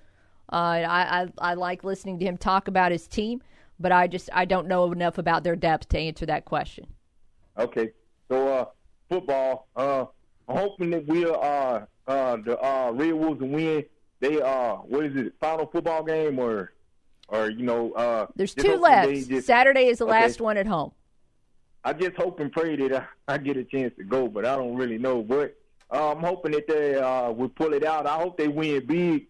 Uh, 0.52 0.56
I, 0.56 1.22
I 1.22 1.28
I 1.38 1.54
like 1.54 1.84
listening 1.84 2.20
to 2.20 2.26
him 2.26 2.36
talk 2.36 2.68
about 2.68 2.92
his 2.92 3.08
team, 3.08 3.42
but 3.80 3.92
I 3.94 4.08
just 4.08 4.30
I 4.34 4.44
don't 4.46 4.68
know 4.68 4.92
enough 4.92 5.18
about 5.18 5.44
their 5.44 5.56
depth 5.56 5.88
to 5.90 6.00
answer 6.00 6.26
that 6.26 6.44
question. 6.46 6.88
Okay, 7.58 7.92
so 8.28 8.48
uh, 8.48 8.66
football. 9.22 9.68
Uh, 9.76 10.06
I'm 10.48 10.58
hoping 10.58 10.90
that 10.92 11.06
we'll 11.06 11.36
uh, 11.36 11.82
uh, 12.08 12.38
the 12.38 12.58
uh, 12.60 12.92
Red 12.94 13.14
Wolves 13.14 13.42
will 13.42 13.50
win. 13.50 13.84
They 14.22 14.42
uh, 14.42 14.76
what 14.78 15.06
is 15.06 15.16
it? 15.16 15.34
Final 15.40 15.66
football 15.68 16.04
game 16.04 16.40
or 16.40 16.72
or 17.28 17.50
you 17.50 17.64
know 17.64 17.92
uh, 17.94 18.28
There's 18.36 18.54
two 18.54 18.78
left. 18.78 19.12
just- 19.28 19.48
Saturday 19.48 19.88
is 19.88 20.00
the 20.00 20.06
Okay. 20.06 20.14
last 20.22 20.40
one 20.42 20.58
at 20.58 20.66
home. 20.68 20.92
I 21.84 21.94
just 21.94 22.16
hope 22.16 22.40
and 22.40 22.52
pray 22.52 22.76
that 22.76 23.08
I, 23.28 23.34
I 23.34 23.38
get 23.40 23.58
a 23.58 23.64
chance 23.64 23.92
to 23.98 24.04
go, 24.04 24.28
but 24.28 24.46
I 24.46 24.56
don't 24.56 24.76
really 24.76 25.00
know. 25.00 25.24
But 25.24 25.58
uh, 25.92 26.12
I'm 26.12 26.20
hoping 26.24 26.52
that 26.52 26.68
they 26.68 26.96
uh, 26.96 27.32
will 27.32 27.50
pull 27.50 27.74
it 27.74 27.84
out. 27.84 28.06
I 28.06 28.16
hope 28.16 28.38
they 28.38 28.48
win 28.48 28.86
big. 28.86 29.26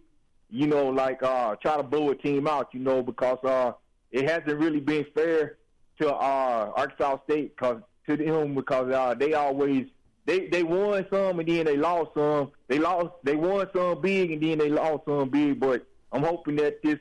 You 0.49 0.67
know, 0.67 0.89
like 0.89 1.23
uh, 1.23 1.55
try 1.55 1.77
to 1.77 1.83
blow 1.83 2.09
a 2.11 2.15
team 2.15 2.47
out. 2.47 2.69
You 2.73 2.81
know, 2.81 3.01
because 3.01 3.37
uh, 3.45 3.71
it 4.11 4.29
hasn't 4.29 4.59
really 4.59 4.81
been 4.81 5.05
fair 5.15 5.57
to 6.01 6.09
uh, 6.13 6.71
Arkansas 6.75 7.19
State, 7.23 7.55
cause 7.55 7.81
to 8.07 8.17
them 8.17 8.55
because 8.55 8.91
uh, 8.91 9.13
they 9.13 9.33
always 9.33 9.87
they 10.25 10.47
they 10.47 10.63
won 10.63 11.05
some 11.09 11.39
and 11.39 11.47
then 11.47 11.65
they 11.65 11.77
lost 11.77 12.11
some. 12.13 12.51
They 12.67 12.79
lost 12.79 13.09
they 13.23 13.35
won 13.35 13.67
some 13.73 14.01
big 14.01 14.31
and 14.31 14.41
then 14.41 14.57
they 14.59 14.69
lost 14.69 15.05
some 15.05 15.29
big. 15.29 15.59
But 15.59 15.85
I'm 16.11 16.23
hoping 16.23 16.55
that 16.57 16.81
this 16.83 16.99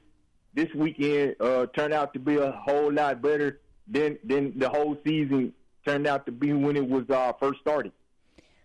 this 0.54 0.68
weekend 0.74 1.36
uh, 1.40 1.66
turned 1.66 1.92
out 1.92 2.12
to 2.14 2.18
be 2.18 2.36
a 2.36 2.52
whole 2.52 2.92
lot 2.92 3.22
better 3.22 3.60
than 3.86 4.18
than 4.24 4.58
the 4.58 4.68
whole 4.68 4.96
season 5.04 5.52
turned 5.84 6.06
out 6.06 6.26
to 6.26 6.32
be 6.32 6.52
when 6.52 6.76
it 6.76 6.88
was 6.88 7.08
uh, 7.10 7.32
first 7.38 7.60
started. 7.60 7.92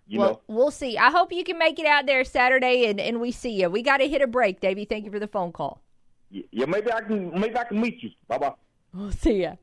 You 0.08 0.20
well, 0.20 0.30
know, 0.30 0.42
we'll 0.48 0.72
see. 0.72 0.98
I 0.98 1.10
hope 1.10 1.32
you 1.32 1.44
can 1.44 1.58
make 1.58 1.80
it 1.80 1.88
out 1.88 2.06
there 2.06 2.24
Saturday 2.24 2.86
and, 2.86 3.00
and 3.00 3.20
we 3.20 3.32
see 3.32 3.60
you. 3.62 3.70
We 3.70 3.82
got 3.82 3.98
to 3.98 4.08
hit 4.08 4.22
a 4.22 4.28
break, 4.28 4.60
Davey. 4.60 4.86
Thank 4.86 5.06
you 5.06 5.12
for 5.12 5.20
the 5.20 5.28
phone 5.28 5.52
call. 5.52 5.82
yeah, 6.30 6.66
maybe 6.66 6.92
I 6.92 7.02
can 7.02 7.40
maybe 7.40 7.58
I 7.58 7.64
can 7.64 7.82
meet 7.82 8.04
you. 8.04 8.12
Bye 8.28 8.38
bye. 8.38 8.54
We'll 8.94 9.12
see 9.12 9.42
ya. 9.42 9.56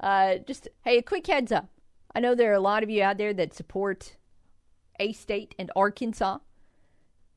Uh, 0.00 0.36
just 0.38 0.68
hey, 0.82 0.98
a 0.98 1.02
quick 1.02 1.26
heads 1.26 1.52
up. 1.52 1.68
I 2.14 2.20
know 2.20 2.34
there 2.34 2.50
are 2.50 2.54
a 2.54 2.60
lot 2.60 2.82
of 2.82 2.90
you 2.90 3.02
out 3.02 3.18
there 3.18 3.34
that 3.34 3.54
support 3.54 4.16
A 5.00 5.12
State 5.12 5.54
and 5.58 5.70
Arkansas, 5.74 6.38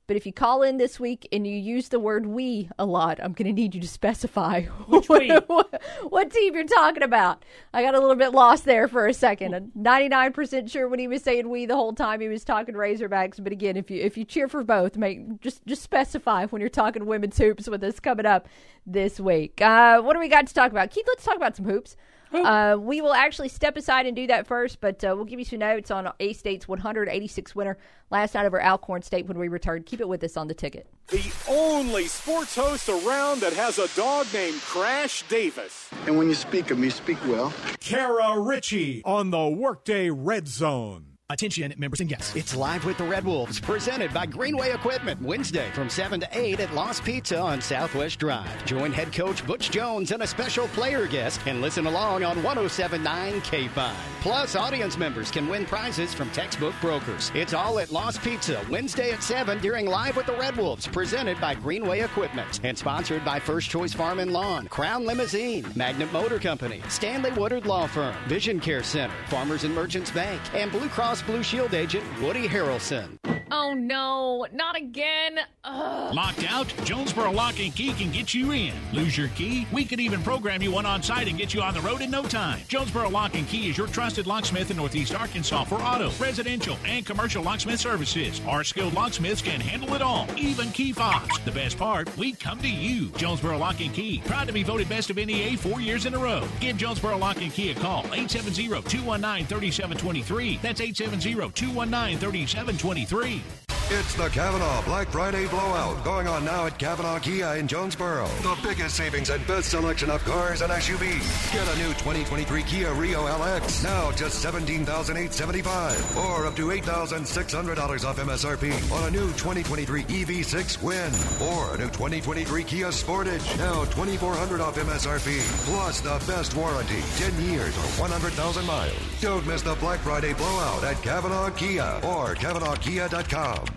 but 0.07 0.15
if 0.15 0.25
you 0.25 0.31
call 0.31 0.63
in 0.63 0.77
this 0.77 1.01
week 1.01 1.27
and 1.34 1.46
you 1.46 1.53
use 1.53 1.89
the 1.89 2.00
word 2.00 2.25
"we" 2.25 2.69
a 2.79 2.86
lot, 2.86 3.19
I'm 3.22 3.34
going 3.34 3.48
to 3.48 3.53
need 3.53 3.75
you 3.75 3.81
to 3.81 3.88
specify 3.88 4.62
Which 4.88 5.10
what, 5.10 5.81
what 6.03 6.31
team 6.31 6.55
you're 6.55 6.63
talking 6.63 7.03
about. 7.03 7.43
I 7.74 7.81
got 7.81 7.93
a 7.93 8.00
little 8.00 8.15
bit 8.15 8.31
lost 8.31 8.63
there 8.63 8.88
for 8.88 9.05
a 9.05 9.13
second. 9.13 9.53
I'm 9.53 9.72
99% 9.77 10.72
sure 10.72 10.88
when 10.88 11.00
he 11.00 11.10
was 11.10 11.24
saying 11.24 11.50
"we" 11.50 11.65
the 11.65 11.75
whole 11.75 11.91
time 11.91 12.22
he 12.22 12.29
was 12.29 12.46
talking 12.46 12.74
Razorbacks. 12.74 13.43
But 13.43 13.51
again, 13.51 13.75
if 13.75 13.91
you 13.91 14.01
if 14.01 14.17
you 14.17 14.24
cheer 14.24 14.48
for 14.48 14.63
both, 14.63 14.96
make 14.96 15.41
just 15.41 15.65
just 15.65 15.81
specify 15.81 16.46
when 16.46 16.62
you're 16.62 16.69
talking 16.69 17.05
women's 17.05 17.38
hoops 17.38 17.67
with 17.67 17.84
us 17.84 18.00
coming 18.00 18.25
up 18.25 18.48
this 18.86 19.19
week. 19.19 19.60
Uh, 19.62 20.00
what 20.01 20.13
do 20.13 20.19
we 20.19 20.29
got 20.29 20.48
to 20.48 20.53
talk 20.53 20.72
about? 20.72 20.89
Keith, 20.89 21.05
let's 21.07 21.25
talk 21.25 21.36
about 21.36 21.57
some 21.57 21.65
hoops. 21.65 21.98
Uh, 22.34 22.77
we 22.79 23.01
will 23.01 23.13
actually 23.13 23.50
step 23.50 23.77
aside 23.77 24.05
and 24.05 24.15
do 24.15 24.27
that 24.27 24.48
first, 24.48 24.79
but 24.81 25.03
uh, 25.03 25.13
we'll 25.15 25.25
give 25.25 25.39
you 25.39 25.46
some 25.46 25.60
notes 25.60 25.91
on 25.91 26.12
A 26.19 26.34
State's 26.34 26.67
186 26.67 27.55
winner 27.55 27.77
last 28.10 28.34
night 28.34 28.46
over 28.46 28.62
Alcorn 28.62 29.01
State 29.01 29.27
when 29.27 29.38
we 29.38 29.48
return. 29.48 29.84
Keep 29.84 30.01
it 30.01 30.07
with 30.07 30.24
us 30.24 30.38
on 30.38 30.48
the 30.48 30.53
ticket. 30.53 30.88
The 31.07 31.31
only 31.50 32.07
sports 32.07 32.55
host 32.55 32.89
around 32.89 33.41
that 33.41 33.53
has 33.53 33.79
a 33.79 33.88
dog 33.96 34.27
named 34.34 34.60
Crash 34.62 35.24
Davis. 35.29 35.89
And 36.05 36.17
when 36.17 36.27
you 36.27 36.36
speak 36.36 36.72
of 36.72 36.77
me, 36.77 36.89
speak 36.89 37.17
well. 37.27 37.53
Kara 37.79 38.39
Richey 38.39 39.01
on 39.05 39.31
the 39.31 39.48
Workday 39.48 40.10
Red 40.10 40.48
Zone. 40.48 41.16
Attention, 41.29 41.74
members 41.77 42.00
and 42.00 42.10
guests. 42.10 42.34
It's 42.38 42.55
Live 42.55 42.86
with 42.86 42.98
the 42.98 43.03
Red 43.03 43.25
Wolves, 43.25 43.60
presented 43.60 44.13
by 44.13 44.25
Greenway 44.25 44.72
Equipment, 44.72 45.22
Wednesday 45.22 45.69
from 45.74 45.89
7 45.89 46.22
to 46.22 46.27
8 46.31 46.62
at 46.62 46.74
Lost 46.74 47.03
Pizza 47.03 47.38
on 47.38 47.60
Southwest 47.60 48.17
Drive. 48.17 48.65
Join 48.65 48.93
head 48.93 49.12
coach 49.12 49.46
Butch 49.46 49.69
Jones 49.69 50.12
and 50.12 50.24
a 50.24 50.27
special 50.27 50.69
player 50.69 51.05
guest 51.05 51.41
and 51.46 51.60
listen 51.60 51.86
along 51.86 52.24
on 52.24 52.41
1079 52.43 53.41
K5. 53.41 53.93
Plus, 54.22 54.55
audience 54.55 54.98
members 54.98 55.29
can 55.29 55.50
win 55.50 55.65
prizes 55.65 56.13
from 56.13 56.29
textbook 56.31 56.74
brokers. 56.79 57.29
It's 57.36 57.53
all 57.53 57.77
at 57.79 57.91
Lost 57.91 58.22
Pizza, 58.22 58.65
Wednesday 58.69 59.12
at 59.12 59.22
7 59.22 59.60
during 59.60 59.86
Live 59.86 60.15
with 60.15 60.27
the 60.27 60.38
Red 60.38 60.55
Wolves, 60.55 60.88
presented 60.88 61.41
by 61.41 61.55
Greenway 61.55 62.00
Equipment 62.00 62.62
and 62.63 62.77
sponsored 62.77 63.25
by 63.25 63.38
First 63.38 63.69
Choice 63.69 63.91
Farm 63.91 64.19
and 64.19 64.31
Lawn, 64.31 64.69
Crown 64.69 65.05
Limousine, 65.05 65.65
Magnet 65.75 66.12
Motor 66.13 66.39
Company, 66.39 66.81
Stanley 66.88 67.31
Woodard 67.31 67.65
Law 67.65 67.86
Firm, 67.86 68.15
Vision 68.27 68.62
Care 68.62 68.84
Center, 68.84 69.13
Farmers 69.27 69.65
and 69.65 69.75
Merchants 69.75 70.10
Bank, 70.12 70.41
and 70.53 70.72
Blue 70.72 70.88
Cross 70.88 71.16
Blue 71.21 71.43
Shield 71.43 71.74
agent 71.74 72.03
Woody 72.21 72.47
Harrelson. 72.47 73.17
Oh 73.50 73.74
no, 73.74 74.45
not 74.51 74.75
again. 74.75 75.39
Ugh. 75.63 76.13
Locked 76.13 76.43
out? 76.51 76.67
Jonesboro 76.83 77.31
Lock 77.31 77.62
and 77.62 77.74
Key 77.74 77.93
can 77.93 78.12
get 78.12 78.33
you 78.33 78.51
in. 78.51 78.74
Lose 78.91 79.17
your 79.17 79.29
key? 79.29 79.65
We 79.71 79.86
could 79.86 80.01
even 80.01 80.21
program 80.21 80.62
you 80.62 80.69
one 80.71 80.86
on 80.86 81.01
site 81.01 81.29
and 81.29 81.38
get 81.38 81.53
you 81.53 81.62
on 81.62 81.74
the 81.74 81.79
road 81.81 82.01
in 82.01 82.12
no 82.12 82.24
time. 82.24 82.59
Jonesboro 82.67 83.09
Lock 83.09 83.36
and 83.36 83.47
Key 83.47 83.69
is 83.69 83.77
your 83.77 83.88
trusted 83.88 84.27
locksmith 84.27 84.69
in 84.69 84.75
Northeast 84.77 85.15
Arkansas 85.15 85.63
for 85.63 85.75
auto, 85.75 86.12
residential, 86.19 86.77
and 86.86 87.05
commercial 87.05 87.41
locksmith 87.41 87.79
services. 87.79 88.41
Our 88.47 88.65
skilled 88.65 88.93
locksmiths 88.93 89.41
can 89.41 89.62
handle 89.62 89.93
it 89.93 90.01
all, 90.01 90.27
even 90.36 90.69
key 90.71 90.91
fobs. 90.91 91.39
The 91.45 91.51
best 91.51 91.77
part, 91.77 92.15
we 92.17 92.33
come 92.33 92.59
to 92.59 92.69
you. 92.69 93.07
Jonesboro 93.12 93.57
Lock 93.57 93.79
and 93.79 93.93
Key, 93.93 94.21
proud 94.25 94.47
to 94.47 94.53
be 94.53 94.63
voted 94.63 94.89
best 94.89 95.09
of 95.09 95.15
NEA 95.15 95.55
four 95.57 95.79
years 95.79 96.05
in 96.05 96.13
a 96.13 96.19
row. 96.19 96.45
Give 96.59 96.75
Jonesboro 96.75 97.17
Lock 97.17 97.41
and 97.41 97.53
Key 97.53 97.71
a 97.71 97.75
call, 97.75 98.03
870-219-3723. 98.03 100.62
That's 100.62 100.81
870-219-3723. 101.07 103.66
It's 103.89 104.15
the 104.15 104.27
Cavenaugh 104.27 104.84
Black 104.84 105.08
Friday 105.08 105.48
blowout 105.48 106.03
going 106.03 106.27
on 106.27 106.44
now 106.44 106.65
at 106.65 106.77
Cavenaugh 106.77 107.22
Kia 107.22 107.56
in 107.56 107.70
Jonesboro. 107.70 108.27
The 108.41 108.58
biggest 108.62 108.98
savings 108.98 109.29
and 109.29 109.48
best 109.48 109.70
selection 109.70 110.10
of 110.10 110.22
cars 110.25 110.62
and 110.62 110.70
SUVs. 110.74 111.53
Get 111.53 111.65
a 111.74 111.77
new 111.77 111.94
2023 111.94 112.63
Kia 112.63 112.94
Rio 112.94 113.25
LX 113.27 113.86
now 113.86 114.12
just 114.12 114.44
$17,875 114.46 116.17
or 116.17 116.46
up 116.46 116.58
to 116.58 116.67
$8,600 116.67 118.03
off 118.03 118.17
MSRP 118.17 118.91
on 118.91 119.08
a 119.08 119.12
new 119.12 119.27
2023 119.27 120.03
EV6 120.03 120.84
Win 120.84 121.48
or 121.48 121.75
a 121.75 121.77
new 121.77 121.88
2023 121.88 122.63
Kia 122.65 122.88
Sportage 122.88 123.58
now 123.58 123.86
2,400 123.86 124.60
off 124.60 124.75
MSRP 124.75 125.39
plus 125.63 126.01
the 126.01 126.22
best 126.27 126.53
warranty 126.58 127.01
10 127.15 127.41
years 127.50 127.77
or 127.77 128.01
100,000 128.01 128.65
miles. 128.65 129.22
Don't 129.22 129.48
miss 129.48 129.62
the 129.62 129.75
Black 129.75 130.00
Friday 130.01 130.34
blowout 130.34 130.84
at 130.84 130.98
Cavenaugh 130.98 131.56
Kia 131.56 132.01
or 132.03 132.36
CavenaughKia.com. 132.36 133.76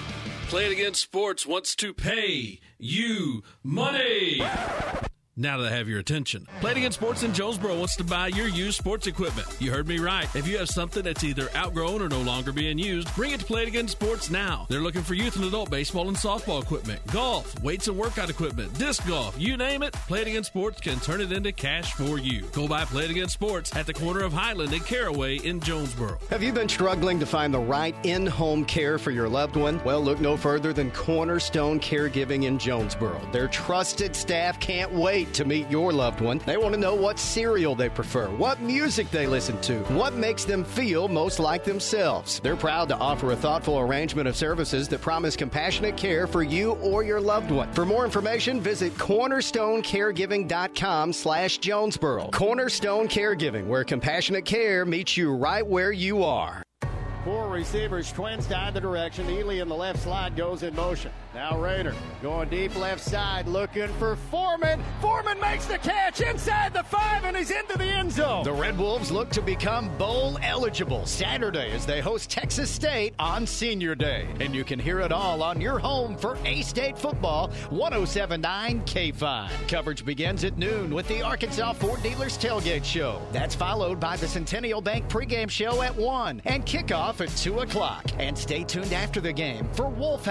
Play 0.51 0.65
It 0.65 0.73
Again 0.73 0.95
Sports 0.95 1.47
wants 1.47 1.77
to 1.77 1.93
pay 1.93 2.59
you 2.77 3.41
money. 3.63 4.43
Now 5.41 5.57
that 5.57 5.73
I 5.73 5.75
have 5.75 5.89
your 5.89 5.97
attention, 5.97 6.47
Play 6.59 6.69
It 6.69 6.77
Again 6.77 6.91
Sports 6.91 7.23
in 7.23 7.33
Jonesboro 7.33 7.75
wants 7.75 7.95
to 7.95 8.03
buy 8.03 8.27
your 8.27 8.47
used 8.47 8.77
sports 8.77 9.07
equipment. 9.07 9.47
You 9.59 9.71
heard 9.71 9.87
me 9.87 9.97
right. 9.97 10.27
If 10.35 10.47
you 10.47 10.59
have 10.59 10.69
something 10.69 11.01
that's 11.01 11.23
either 11.23 11.49
outgrown 11.55 11.99
or 11.99 12.09
no 12.09 12.21
longer 12.21 12.51
being 12.51 12.77
used, 12.77 13.11
bring 13.15 13.31
it 13.31 13.39
to 13.39 13.45
Play 13.47 13.63
It 13.63 13.69
Again 13.69 13.87
Sports 13.87 14.29
now. 14.29 14.67
They're 14.69 14.81
looking 14.81 15.01
for 15.01 15.15
youth 15.15 15.37
and 15.37 15.45
adult 15.45 15.71
baseball 15.71 16.09
and 16.09 16.15
softball 16.15 16.61
equipment, 16.61 17.03
golf, 17.07 17.59
weights 17.63 17.87
and 17.87 17.97
workout 17.97 18.29
equipment, 18.29 18.71
disc 18.77 19.07
golf, 19.07 19.35
you 19.39 19.57
name 19.57 19.81
it. 19.81 19.93
Play 19.93 20.21
It 20.21 20.27
Again 20.27 20.43
Sports 20.43 20.79
can 20.79 20.99
turn 20.99 21.21
it 21.21 21.31
into 21.31 21.51
cash 21.51 21.91
for 21.93 22.19
you. 22.19 22.41
Go 22.51 22.67
by 22.67 22.85
Play 22.85 23.05
It 23.05 23.09
Again 23.09 23.29
Sports 23.29 23.75
at 23.75 23.87
the 23.87 23.95
corner 23.95 24.23
of 24.23 24.33
Highland 24.33 24.73
and 24.73 24.85
Caraway 24.85 25.37
in 25.37 25.59
Jonesboro. 25.59 26.19
Have 26.29 26.43
you 26.43 26.53
been 26.53 26.69
struggling 26.69 27.19
to 27.19 27.25
find 27.25 27.51
the 27.51 27.59
right 27.59 27.95
in 28.03 28.27
home 28.27 28.63
care 28.63 28.99
for 28.99 29.09
your 29.09 29.27
loved 29.27 29.55
one? 29.55 29.83
Well, 29.83 30.03
look 30.03 30.21
no 30.21 30.37
further 30.37 30.71
than 30.71 30.91
Cornerstone 30.91 31.79
Caregiving 31.79 32.43
in 32.43 32.59
Jonesboro. 32.59 33.19
Their 33.31 33.47
trusted 33.47 34.15
staff 34.15 34.59
can't 34.59 34.91
wait 34.91 35.30
To 35.33 35.45
meet 35.45 35.69
your 35.69 35.93
loved 35.93 36.21
one, 36.21 36.39
they 36.45 36.57
want 36.57 36.73
to 36.73 36.79
know 36.79 36.93
what 36.93 37.17
cereal 37.17 37.73
they 37.73 37.89
prefer, 37.89 38.27
what 38.31 38.59
music 38.59 39.09
they 39.11 39.27
listen 39.27 39.59
to, 39.61 39.79
what 39.93 40.13
makes 40.13 40.43
them 40.45 40.63
feel 40.63 41.07
most 41.07 41.39
like 41.39 41.63
themselves. 41.63 42.39
They're 42.41 42.55
proud 42.55 42.89
to 42.89 42.97
offer 42.97 43.31
a 43.31 43.35
thoughtful 43.35 43.79
arrangement 43.79 44.27
of 44.27 44.35
services 44.35 44.87
that 44.89 45.01
promise 45.01 45.35
compassionate 45.35 45.97
care 45.97 46.27
for 46.27 46.43
you 46.43 46.73
or 46.73 47.03
your 47.03 47.21
loved 47.21 47.49
one. 47.51 47.71
For 47.73 47.85
more 47.85 48.05
information, 48.05 48.59
visit 48.59 48.93
cornerstonecaregiving.com 48.95 51.13
slash 51.13 51.57
Jonesboro. 51.59 52.29
Cornerstone 52.31 53.07
Caregiving, 53.07 53.67
where 53.67 53.83
compassionate 53.83 54.45
care 54.45 54.85
meets 54.85 55.15
you 55.15 55.33
right 55.33 55.65
where 55.65 55.91
you 55.91 56.23
are. 56.23 56.63
Four 57.23 57.49
receivers, 57.51 58.11
twins 58.11 58.47
down 58.47 58.73
the 58.73 58.81
direction. 58.81 59.29
Ely 59.29 59.61
in 59.61 59.67
the 59.67 59.75
left 59.75 59.99
slide 59.99 60.35
goes 60.35 60.63
in 60.63 60.75
motion. 60.75 61.11
Now 61.33 61.57
Raynor 61.57 61.93
going 62.21 62.49
deep 62.49 62.75
left 62.75 63.01
side, 63.01 63.47
looking 63.47 63.87
for 63.93 64.15
Foreman. 64.15 64.83
Foreman 64.99 65.39
makes 65.39 65.65
the 65.65 65.77
catch 65.77 66.19
inside 66.19 66.73
the 66.73 66.83
five, 66.83 67.23
and 67.23 67.37
he's 67.37 67.51
into 67.51 67.77
the 67.77 67.85
end 67.85 68.11
zone. 68.11 68.43
The 68.43 68.51
Red 68.51 68.77
Wolves 68.77 69.11
look 69.11 69.29
to 69.31 69.41
become 69.41 69.95
bowl 69.97 70.37
eligible 70.41 71.05
Saturday 71.05 71.71
as 71.71 71.85
they 71.85 72.01
host 72.01 72.29
Texas 72.29 72.69
State 72.69 73.13
on 73.17 73.47
Senior 73.47 73.95
Day. 73.95 74.27
And 74.39 74.53
you 74.53 74.63
can 74.63 74.79
hear 74.79 74.99
it 74.99 75.11
all 75.11 75.41
on 75.41 75.61
your 75.61 75.79
home 75.79 76.17
for 76.17 76.37
A 76.45 76.61
State 76.63 76.97
football, 76.97 77.49
1079 77.69 78.81
K5. 78.81 79.49
Coverage 79.69 80.03
begins 80.03 80.43
at 80.43 80.57
noon 80.57 80.93
with 80.93 81.07
the 81.07 81.21
Arkansas 81.21 81.73
Ford 81.73 82.01
Dealers 82.03 82.37
Tailgate 82.37 82.83
Show. 82.83 83.21
That's 83.31 83.55
followed 83.55 83.99
by 83.99 84.17
the 84.17 84.27
Centennial 84.27 84.81
Bank 84.81 85.07
pregame 85.07 85.49
show 85.49 85.81
at 85.81 85.95
1 85.95 86.41
and 86.45 86.65
kickoff 86.65 87.21
at 87.21 87.29
2 87.41 87.61
o'clock. 87.61 88.05
And 88.19 88.37
stay 88.37 88.63
tuned 88.63 88.93
after 88.93 89.19
the 89.19 89.33
game 89.33 89.67
for 89.73 89.87
Wolf 89.89 90.21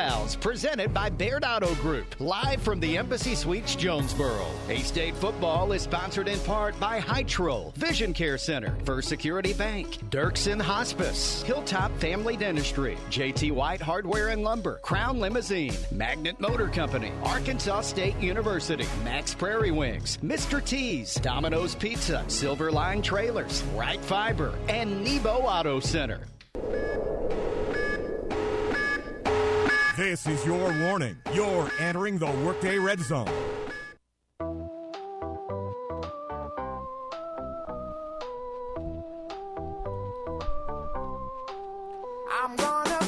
presented 0.41 0.95
by 0.95 1.11
Baird 1.11 1.45
Auto 1.45 1.75
Group, 1.77 2.15
live 2.21 2.63
from 2.63 2.79
the 2.79 2.97
Embassy 2.97 3.35
Suites, 3.35 3.75
Jonesboro. 3.75 4.47
A 4.69 4.79
State 4.79 5.17
football 5.17 5.73
is 5.73 5.83
sponsored 5.83 6.29
in 6.29 6.39
part 6.41 6.79
by 6.79 7.01
Hytrol, 7.01 7.75
Vision 7.75 8.15
Care 8.15 8.39
Center, 8.39 8.77
First 8.85 9.09
Security 9.09 9.53
Bank, 9.53 9.89
Dirksen 10.11 10.61
Hospice, 10.61 11.43
Hilltop 11.43 11.91
Family 11.99 12.37
Dentistry, 12.37 12.97
JT 13.11 13.51
White 13.51 13.81
Hardware 13.81 14.29
and 14.29 14.45
Lumber, 14.45 14.79
Crown 14.79 15.19
Limousine, 15.19 15.75
Magnet 15.91 16.39
Motor 16.39 16.69
Company, 16.69 17.11
Arkansas 17.25 17.81
State 17.81 18.19
University, 18.21 18.87
Mack's 19.03 19.35
Prairie 19.35 19.73
Wings, 19.73 20.19
Mr. 20.19 20.65
T's, 20.65 21.17
Domino's 21.17 21.75
Pizza, 21.75 22.25
Silver 22.29 22.71
Line 22.71 23.03
Trailers, 23.03 23.65
Right 23.75 24.01
Fiber, 24.01 24.55
and 24.69 25.03
Nebo 25.03 25.31
Auto 25.31 25.81
Center. 25.81 26.21
This 29.97 30.27
is 30.27 30.45
your 30.47 30.73
warning. 30.81 31.17
You're 31.35 31.71
entering 31.79 32.19
the 32.19 32.31
Workday 32.45 32.79
Red 32.79 33.01
Zone. 33.01 33.29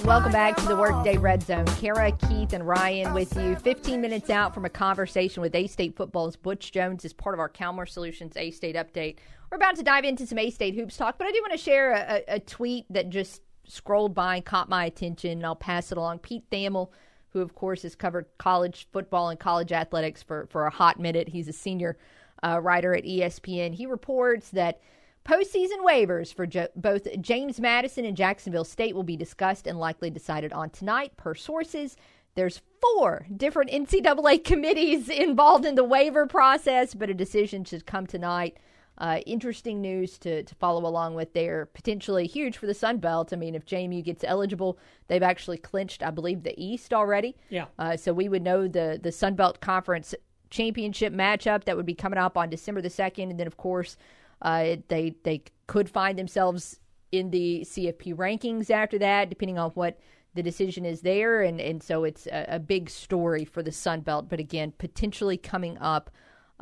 Welcome 0.04 0.32
back 0.32 0.56
to 0.56 0.66
the 0.66 0.76
Workday 0.76 1.16
Red 1.16 1.42
Zone. 1.42 1.64
Kara, 1.80 2.12
Keith, 2.12 2.52
and 2.52 2.66
Ryan 2.66 3.14
with 3.14 3.35
you. 3.37 3.56
15 3.56 4.00
minutes 4.00 4.28
out 4.28 4.52
from 4.52 4.64
a 4.64 4.68
conversation 4.68 5.40
with 5.40 5.54
A 5.54 5.66
State 5.68 5.97
football's 5.97 6.37
Butch 6.37 6.73
Jones 6.73 7.04
as 7.04 7.12
part 7.12 7.35
of 7.35 7.40
our 7.40 7.49
Calmer 7.49 7.87
Solutions 7.87 8.37
A 8.37 8.50
State 8.50 8.76
update. 8.76 9.16
We're 9.52 9.56
about 9.56 9.76
to 9.76 9.82
dive 9.82 10.06
into 10.06 10.26
some 10.26 10.38
A 10.38 10.49
State 10.49 10.75
hoops 10.75 10.97
talk, 10.97 11.18
but 11.18 11.26
I 11.26 11.30
do 11.30 11.42
want 11.42 11.52
to 11.52 11.59
share 11.59 11.92
a, 11.92 12.37
a, 12.37 12.40
tweet 12.40 12.87
that 12.88 13.11
just 13.11 13.42
scrolled 13.66 14.14
by 14.14 14.37
and 14.37 14.44
caught 14.47 14.71
my 14.71 14.87
attention, 14.87 15.32
and 15.32 15.44
I'll 15.44 15.54
pass 15.54 15.92
it 15.92 15.99
along. 15.99 16.21
Pete 16.21 16.49
Thamel, 16.50 16.88
who 17.28 17.42
of 17.42 17.54
course 17.54 17.82
has 17.82 17.94
covered 17.94 18.25
college 18.38 18.88
football 18.94 19.28
and 19.28 19.38
college 19.38 19.71
athletics 19.71 20.23
for, 20.23 20.47
for 20.47 20.64
a 20.64 20.71
hot 20.71 20.99
minute, 20.99 21.28
he's 21.28 21.49
a 21.49 21.52
senior 21.52 21.99
uh, 22.42 22.61
writer 22.62 22.94
at 22.94 23.04
ESPN. 23.04 23.75
He 23.75 23.85
reports 23.85 24.49
that 24.52 24.80
postseason 25.26 25.85
waivers 25.85 26.32
for 26.32 26.47
jo- 26.47 26.68
both 26.75 27.06
James 27.21 27.61
Madison 27.61 28.06
and 28.06 28.16
Jacksonville 28.16 28.64
State 28.64 28.94
will 28.94 29.02
be 29.02 29.18
discussed 29.18 29.66
and 29.66 29.78
likely 29.78 30.09
decided 30.09 30.54
on 30.54 30.71
tonight, 30.71 31.14
per 31.18 31.35
sources. 31.35 31.98
There's 32.37 32.62
four 32.81 33.26
different 33.37 33.70
NCAA 33.70 34.44
committees 34.44 35.09
involved 35.11 35.66
in 35.66 35.74
the 35.74 35.85
waiver 35.85 36.24
process, 36.24 36.94
but 36.94 37.11
a 37.11 37.14
decision 37.14 37.64
should 37.64 37.85
come 37.85 38.07
tonight. 38.07 38.57
Uh, 38.98 39.20
interesting 39.26 39.81
news 39.81 40.18
to, 40.18 40.42
to 40.42 40.55
follow 40.57 40.87
along 40.87 41.14
with 41.14 41.33
there. 41.33 41.66
Potentially 41.66 42.26
huge 42.26 42.59
for 42.59 42.66
the 42.66 42.74
Sun 42.74 42.98
Belt. 42.98 43.33
I 43.33 43.37
mean, 43.37 43.55
if 43.55 43.64
JMU 43.64 44.05
gets 44.05 44.22
eligible, 44.22 44.78
they've 45.09 45.22
actually 45.22 45.57
clinched, 45.57 46.02
I 46.02 46.11
believe, 46.11 46.42
the 46.42 46.55
East 46.62 46.92
already. 46.92 47.35
Yeah. 47.48 47.66
Uh, 47.78 47.96
so 47.96 48.12
we 48.12 48.28
would 48.28 48.42
know 48.42 48.68
the 48.68 49.00
the 49.02 49.11
Sun 49.11 49.35
Belt 49.35 49.61
Conference 49.61 50.14
championship 50.50 51.12
matchup 51.12 51.64
that 51.64 51.76
would 51.76 51.87
be 51.87 51.94
coming 51.94 52.18
up 52.18 52.37
on 52.37 52.50
December 52.50 52.83
the 52.83 52.90
second, 52.90 53.31
and 53.31 53.40
then 53.40 53.46
of 53.46 53.57
course 53.57 53.96
uh, 54.42 54.76
they 54.88 55.16
they 55.24 55.42
could 55.66 55.88
find 55.88 56.18
themselves 56.18 56.78
in 57.11 57.31
the 57.31 57.62
CFP 57.62 58.14
rankings 58.14 58.70
after 58.70 58.98
that, 58.98 59.31
depending 59.31 59.59
on 59.59 59.70
what 59.70 59.98
the 60.35 60.42
decision 60.42 60.85
is 60.85 61.00
there, 61.00 61.42
and 61.42 61.61
and 61.61 61.83
so 61.83 62.05
it's 62.05 62.26
a, 62.26 62.46
a 62.48 62.59
big 62.59 62.88
story 62.90 63.44
for 63.44 63.62
the 63.62 63.72
Sun 63.72 64.00
Belt. 64.02 64.28
But 64.28 64.38
again, 64.38 64.72
potentially 64.78 65.37
coming 65.37 65.78
up 65.78 66.11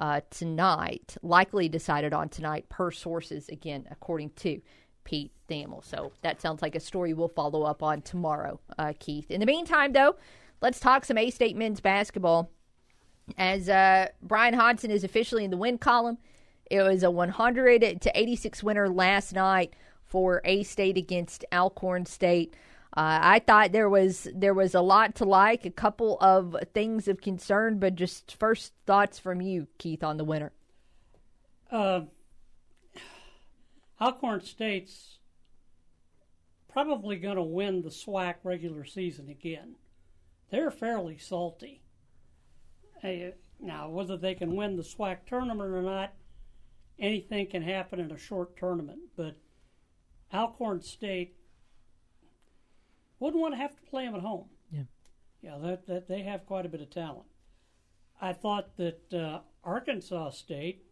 uh, 0.00 0.22
tonight, 0.30 1.16
likely 1.22 1.68
decided 1.68 2.14
on 2.14 2.30
tonight 2.30 2.68
per 2.70 2.90
sources, 2.90 3.48
again, 3.50 3.86
according 3.90 4.30
to 4.30 4.60
Pete 5.04 5.30
Thamel. 5.46 5.84
So 5.84 6.12
that 6.22 6.40
sounds 6.40 6.62
like 6.62 6.74
a 6.74 6.80
story 6.80 7.12
we'll 7.12 7.28
follow 7.28 7.62
up 7.64 7.82
on 7.82 8.00
tomorrow, 8.00 8.58
uh, 8.78 8.94
Keith. 8.98 9.30
In 9.30 9.40
the 9.40 9.46
meantime, 9.46 9.92
though, 9.92 10.16
let's 10.62 10.80
talk 10.80 11.04
some 11.04 11.18
A 11.18 11.28
State 11.28 11.54
men's 11.54 11.80
basketball. 11.80 12.50
As 13.36 13.68
uh, 13.68 14.08
Bryan 14.22 14.54
Hodgson 14.54 14.90
is 14.90 15.04
officially 15.04 15.44
in 15.44 15.50
the 15.50 15.58
win 15.58 15.76
column, 15.76 16.16
it 16.70 16.80
was 16.80 17.02
a 17.02 17.10
100 17.10 18.00
to 18.00 18.18
86 18.18 18.62
winner 18.62 18.88
last 18.88 19.34
night 19.34 19.74
for 20.06 20.40
A 20.46 20.62
State 20.62 20.96
against 20.96 21.44
Alcorn 21.52 22.06
State. 22.06 22.56
Uh, 22.96 23.18
I 23.22 23.38
thought 23.38 23.70
there 23.70 23.88
was 23.88 24.26
there 24.34 24.54
was 24.54 24.74
a 24.74 24.80
lot 24.80 25.14
to 25.16 25.24
like, 25.24 25.64
a 25.64 25.70
couple 25.70 26.18
of 26.20 26.56
things 26.74 27.06
of 27.06 27.20
concern, 27.20 27.78
but 27.78 27.94
just 27.94 28.36
first 28.36 28.72
thoughts 28.84 29.18
from 29.18 29.40
you, 29.40 29.68
Keith, 29.78 30.02
on 30.02 30.16
the 30.16 30.24
winner. 30.24 30.52
Uh, 31.70 32.02
Alcorn 34.00 34.40
State's 34.40 35.18
probably 36.68 37.16
going 37.16 37.36
to 37.36 37.42
win 37.42 37.82
the 37.82 37.90
SWAC 37.90 38.36
regular 38.42 38.84
season 38.84 39.28
again. 39.28 39.76
They're 40.50 40.70
fairly 40.70 41.16
salty. 41.16 41.82
Hey, 43.02 43.34
now, 43.60 43.88
whether 43.88 44.16
they 44.16 44.34
can 44.34 44.56
win 44.56 44.76
the 44.76 44.82
SWAC 44.82 45.18
tournament 45.26 45.70
or 45.70 45.82
not, 45.82 46.12
anything 46.98 47.46
can 47.46 47.62
happen 47.62 48.00
in 48.00 48.10
a 48.10 48.18
short 48.18 48.56
tournament. 48.56 49.00
But 49.16 49.36
Alcorn 50.32 50.82
State 50.82 51.36
wouldn't 53.20 53.40
want 53.40 53.54
to 53.54 53.58
have 53.58 53.76
to 53.76 53.82
play 53.82 54.04
them 54.06 54.14
at 54.16 54.22
home. 54.22 54.46
Yeah. 54.72 54.82
Yeah, 55.42 55.58
that, 55.62 55.86
that 55.86 56.08
they 56.08 56.22
have 56.22 56.44
quite 56.46 56.66
a 56.66 56.68
bit 56.68 56.80
of 56.80 56.90
talent. 56.90 57.26
I 58.20 58.32
thought 58.32 58.76
that 58.76 59.14
uh, 59.14 59.40
Arkansas 59.64 60.30
State 60.30 60.84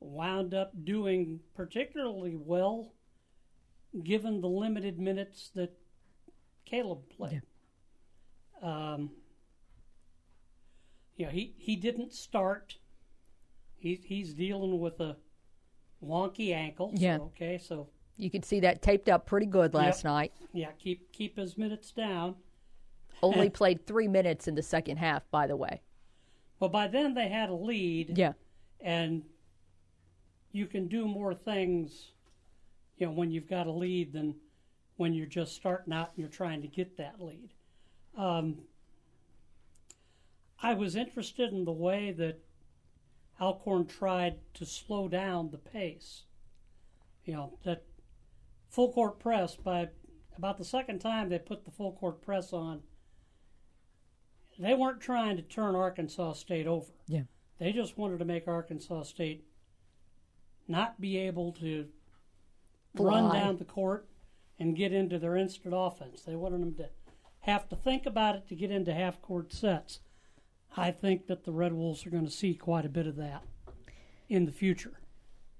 wound 0.00 0.54
up 0.54 0.72
doing 0.84 1.40
particularly 1.54 2.36
well 2.36 2.92
given 4.04 4.40
the 4.40 4.48
limited 4.48 4.98
minutes 4.98 5.50
that 5.54 5.72
Caleb 6.66 7.08
played. 7.16 7.42
Yeah. 8.62 8.92
Um, 8.94 9.10
you 11.16 11.24
know, 11.26 11.32
he, 11.32 11.54
he 11.56 11.74
didn't 11.74 12.12
start. 12.12 12.76
He, 13.76 14.00
he's 14.04 14.34
dealing 14.34 14.78
with 14.78 15.00
a 15.00 15.16
wonky 16.04 16.54
ankle. 16.54 16.92
So, 16.94 17.00
Yeah. 17.02 17.16
okay, 17.18 17.58
so 17.58 17.88
You 18.18 18.30
could 18.30 18.44
see 18.44 18.60
that 18.60 18.82
taped 18.82 19.08
up 19.08 19.24
pretty 19.26 19.46
good 19.46 19.72
last 19.74 19.98
Yep. 20.00 20.04
night. 20.04 20.32
yeah, 20.52 20.72
keep 20.72 21.10
keep 21.12 21.36
his 21.38 21.56
minutes 21.56 21.92
down. 21.92 22.34
Only 23.22 23.48
played 23.48 23.86
three 23.86 24.08
minutes 24.08 24.46
in 24.48 24.54
the 24.54 24.62
second 24.62 24.96
half, 24.98 25.28
by 25.30 25.46
the 25.46 25.56
way. 25.56 25.80
Well, 26.60 26.68
by 26.70 26.88
then 26.88 27.14
they 27.14 27.28
had 27.28 27.48
a 27.48 27.54
lead. 27.54 28.18
Yeah. 28.18 28.32
And 28.80 29.22
you 30.52 30.66
can 30.66 30.88
do 30.88 31.06
more 31.06 31.34
things, 31.34 32.12
you 32.96 33.06
know, 33.06 33.12
when 33.12 33.30
you've 33.30 33.48
got 33.48 33.66
a 33.66 33.72
lead 33.72 34.12
than 34.12 34.34
when 34.96 35.14
you're 35.14 35.26
just 35.26 35.54
starting 35.54 35.92
out 35.92 36.08
and 36.10 36.18
you're 36.18 36.28
trying 36.28 36.60
to 36.62 36.68
get 36.68 36.96
that 36.96 37.20
lead. 37.20 37.50
Um, 38.16 38.58
I 40.60 40.74
was 40.74 40.96
interested 40.96 41.52
in 41.52 41.64
the 41.64 41.72
way 41.72 42.10
that 42.12 42.40
Alcorn 43.40 43.86
tried 43.86 44.38
to 44.54 44.66
slow 44.66 45.06
down 45.08 45.50
the 45.50 45.58
pace. 45.58 46.24
You 47.24 47.34
know, 47.34 47.58
that 47.64 47.84
full 48.68 48.92
court 48.92 49.18
press 49.18 49.56
by 49.56 49.88
about 50.36 50.58
the 50.58 50.64
second 50.64 51.00
time 51.00 51.28
they 51.28 51.38
put 51.38 51.64
the 51.64 51.70
full 51.70 51.92
court 51.92 52.22
press 52.22 52.52
on, 52.52 52.82
they 54.58 54.74
weren't 54.74 55.00
trying 55.00 55.36
to 55.36 55.42
turn 55.42 55.74
Arkansas 55.74 56.34
State 56.34 56.66
over. 56.66 56.92
Yeah. 57.06 57.22
They 57.58 57.72
just 57.72 57.98
wanted 57.98 58.18
to 58.18 58.24
make 58.24 58.46
Arkansas 58.46 59.04
State 59.04 59.44
not 60.66 61.00
be 61.00 61.16
able 61.16 61.52
to 61.52 61.86
run 62.94 63.32
down 63.32 63.56
the 63.56 63.64
court 63.64 64.08
and 64.58 64.76
get 64.76 64.92
into 64.92 65.18
their 65.18 65.36
instant 65.36 65.74
offense. 65.76 66.22
They 66.22 66.36
wanted 66.36 66.60
them 66.60 66.74
to 66.74 66.88
have 67.40 67.68
to 67.68 67.76
think 67.76 68.06
about 68.06 68.36
it 68.36 68.48
to 68.48 68.54
get 68.54 68.70
into 68.70 68.92
half 68.92 69.22
court 69.22 69.52
sets. 69.52 70.00
I 70.76 70.90
think 70.90 71.26
that 71.26 71.44
the 71.44 71.52
Red 71.52 71.72
Wolves 71.72 72.06
are 72.06 72.10
going 72.10 72.26
to 72.26 72.30
see 72.30 72.54
quite 72.54 72.84
a 72.84 72.90
bit 72.90 73.06
of 73.06 73.16
that 73.16 73.42
in 74.28 74.44
the 74.44 74.52
future. 74.52 74.97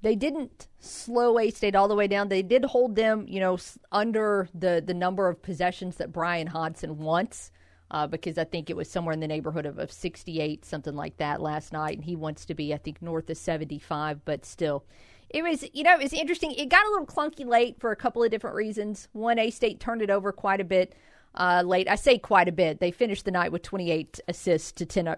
They 0.03 0.15
didn't 0.15 0.69
slow 0.79 1.39
A 1.39 1.51
State 1.51 1.75
all 1.75 1.89
the 1.89 1.95
way 1.95 2.07
down. 2.07 2.29
They 2.29 2.43
did 2.43 2.65
hold 2.65 2.95
them, 2.95 3.27
you 3.29 3.41
know, 3.41 3.59
under 3.91 4.49
the 4.55 4.83
the 4.85 4.95
number 4.95 5.29
of 5.29 5.43
possessions 5.43 5.97
that 5.97 6.13
Bryan 6.13 6.47
Hodgson 6.49 6.99
wants. 6.99 7.51
Uh, 7.91 8.07
because 8.07 8.37
I 8.37 8.45
think 8.45 8.69
it 8.69 8.77
was 8.77 8.91
somewhere 8.91 9.15
in 9.15 9.21
the 9.21 9.27
neighborhood 9.27 9.65
of, 9.65 9.79
of 9.79 9.91
68, 9.91 10.63
something 10.67 10.95
like 10.95 11.17
that 11.17 11.41
last 11.41 11.73
night. 11.73 11.97
And 11.97 12.05
he 12.05 12.17
wants 12.17 12.45
to 12.45 12.55
be, 12.55 12.75
I 12.75 12.77
think, 12.77 13.01
north 13.01 13.31
of 13.31 13.39
75, 13.39 14.27
but 14.27 14.45
still. 14.45 14.85
It 15.31 15.43
was, 15.43 15.65
you 15.73 15.85
know, 15.85 15.95
it 15.95 16.03
was 16.03 16.13
interesting. 16.13 16.53
It 16.53 16.69
got 16.69 16.85
a 16.85 16.91
little 16.91 17.07
clunky 17.07 17.47
late 17.47 17.81
for 17.81 17.91
a 17.91 17.97
couple 17.97 18.23
of 18.23 18.31
different 18.31 18.57
reasons. 18.57 19.09
One, 19.13 19.39
A 19.39 19.49
State 19.51 19.81
turned 19.81 20.03
it 20.03 20.11
over 20.11 20.33
quite 20.33 20.61
a 20.61 20.65
bit 20.65 20.95
uh, 21.35 21.63
late. 21.65 21.89
I 21.89 21.95
say 21.97 22.19
quite 22.19 22.49
a 22.49 22.53
bit. 22.53 22.81
They 22.81 22.91
finished 22.91 23.25
the 23.25 23.31
night 23.31 23.53
with 23.53 23.63
28 23.63 24.21
assists 24.29 24.73
to 24.73 24.87
10, 24.87 25.09
uh, 25.09 25.17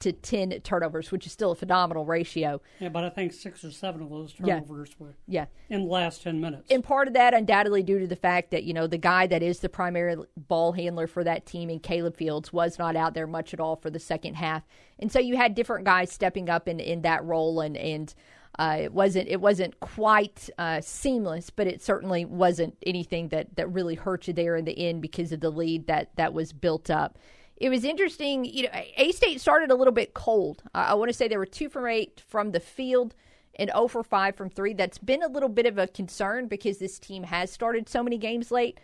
to 0.00 0.12
10 0.12 0.50
turnovers, 0.62 1.10
which 1.10 1.24
is 1.24 1.32
still 1.32 1.52
a 1.52 1.54
phenomenal 1.54 2.04
ratio. 2.04 2.60
Yeah, 2.80 2.90
but 2.90 3.02
I 3.04 3.08
think 3.08 3.32
six 3.32 3.64
or 3.64 3.70
seven 3.70 4.02
of 4.02 4.10
those 4.10 4.34
Yeah. 4.38 4.56
turnovers 4.60 5.00
were 5.00 5.16
Yeah. 5.26 5.46
in 5.70 5.80
the 5.84 5.86
last 5.88 6.22
10 6.22 6.38
minutes. 6.38 6.70
And 6.70 6.84
part 6.84 7.08
of 7.08 7.14
that 7.14 7.32
undoubtedly 7.32 7.82
due 7.82 7.98
to 8.00 8.06
the 8.06 8.14
fact 8.16 8.50
that, 8.50 8.64
you 8.64 8.74
know, 8.74 8.86
the 8.86 8.98
guy 8.98 9.26
that 9.26 9.42
is 9.42 9.60
the 9.60 9.70
primary 9.70 10.16
ball 10.36 10.72
handler 10.72 11.06
for 11.06 11.24
that 11.24 11.46
team 11.46 11.70
in 11.70 11.80
Caleb 11.80 12.16
Fields 12.16 12.52
was 12.52 12.78
not 12.78 12.94
out 12.94 13.14
there 13.14 13.26
much 13.26 13.54
at 13.54 13.60
all 13.60 13.76
for 13.76 13.88
the 13.88 13.98
second 13.98 14.34
half. 14.34 14.64
And 14.98 15.10
so 15.10 15.18
you 15.18 15.36
had 15.38 15.54
different 15.54 15.86
guys 15.86 16.12
stepping 16.12 16.50
up 16.50 16.68
in, 16.68 16.78
in 16.78 17.00
that 17.02 17.24
role 17.24 17.60
and, 17.60 17.74
and 17.76 18.14
uh, 18.58 18.78
it 18.80 18.92
wasn't 18.92 19.28
it 19.28 19.40
wasn't 19.40 19.78
quite 19.80 20.48
uh, 20.58 20.80
seamless, 20.80 21.50
but 21.50 21.66
it 21.66 21.82
certainly 21.82 22.24
wasn't 22.24 22.76
anything 22.86 23.28
that, 23.28 23.54
that 23.56 23.70
really 23.72 23.94
hurt 23.94 24.26
you 24.26 24.32
there 24.32 24.56
in 24.56 24.64
the 24.64 24.78
end 24.78 25.02
because 25.02 25.32
of 25.32 25.40
the 25.40 25.50
lead 25.50 25.86
that, 25.86 26.14
that 26.16 26.32
was 26.32 26.52
built 26.52 26.88
up. 26.90 27.18
It 27.56 27.68
was 27.68 27.84
interesting, 27.84 28.44
you 28.44 28.64
know, 28.64 28.70
A 28.96 29.12
State 29.12 29.40
started 29.40 29.70
a 29.70 29.74
little 29.74 29.92
bit 29.92 30.14
cold. 30.14 30.62
I, 30.74 30.88
I 30.88 30.94
want 30.94 31.10
to 31.10 31.14
say 31.14 31.28
they 31.28 31.36
were 31.36 31.46
two 31.46 31.68
for 31.68 31.86
eight 31.88 32.22
from 32.26 32.52
the 32.52 32.60
field 32.60 33.14
and 33.58 33.70
0 33.70 33.88
for 33.88 34.02
5 34.02 34.36
from 34.36 34.50
3. 34.50 34.74
That's 34.74 34.98
been 34.98 35.22
a 35.22 35.28
little 35.28 35.48
bit 35.48 35.66
of 35.66 35.78
a 35.78 35.86
concern 35.86 36.48
because 36.48 36.78
this 36.78 36.98
team 36.98 37.24
has 37.24 37.50
started 37.50 37.88
so 37.88 38.02
many 38.02 38.18
games 38.18 38.50
late. 38.50 38.80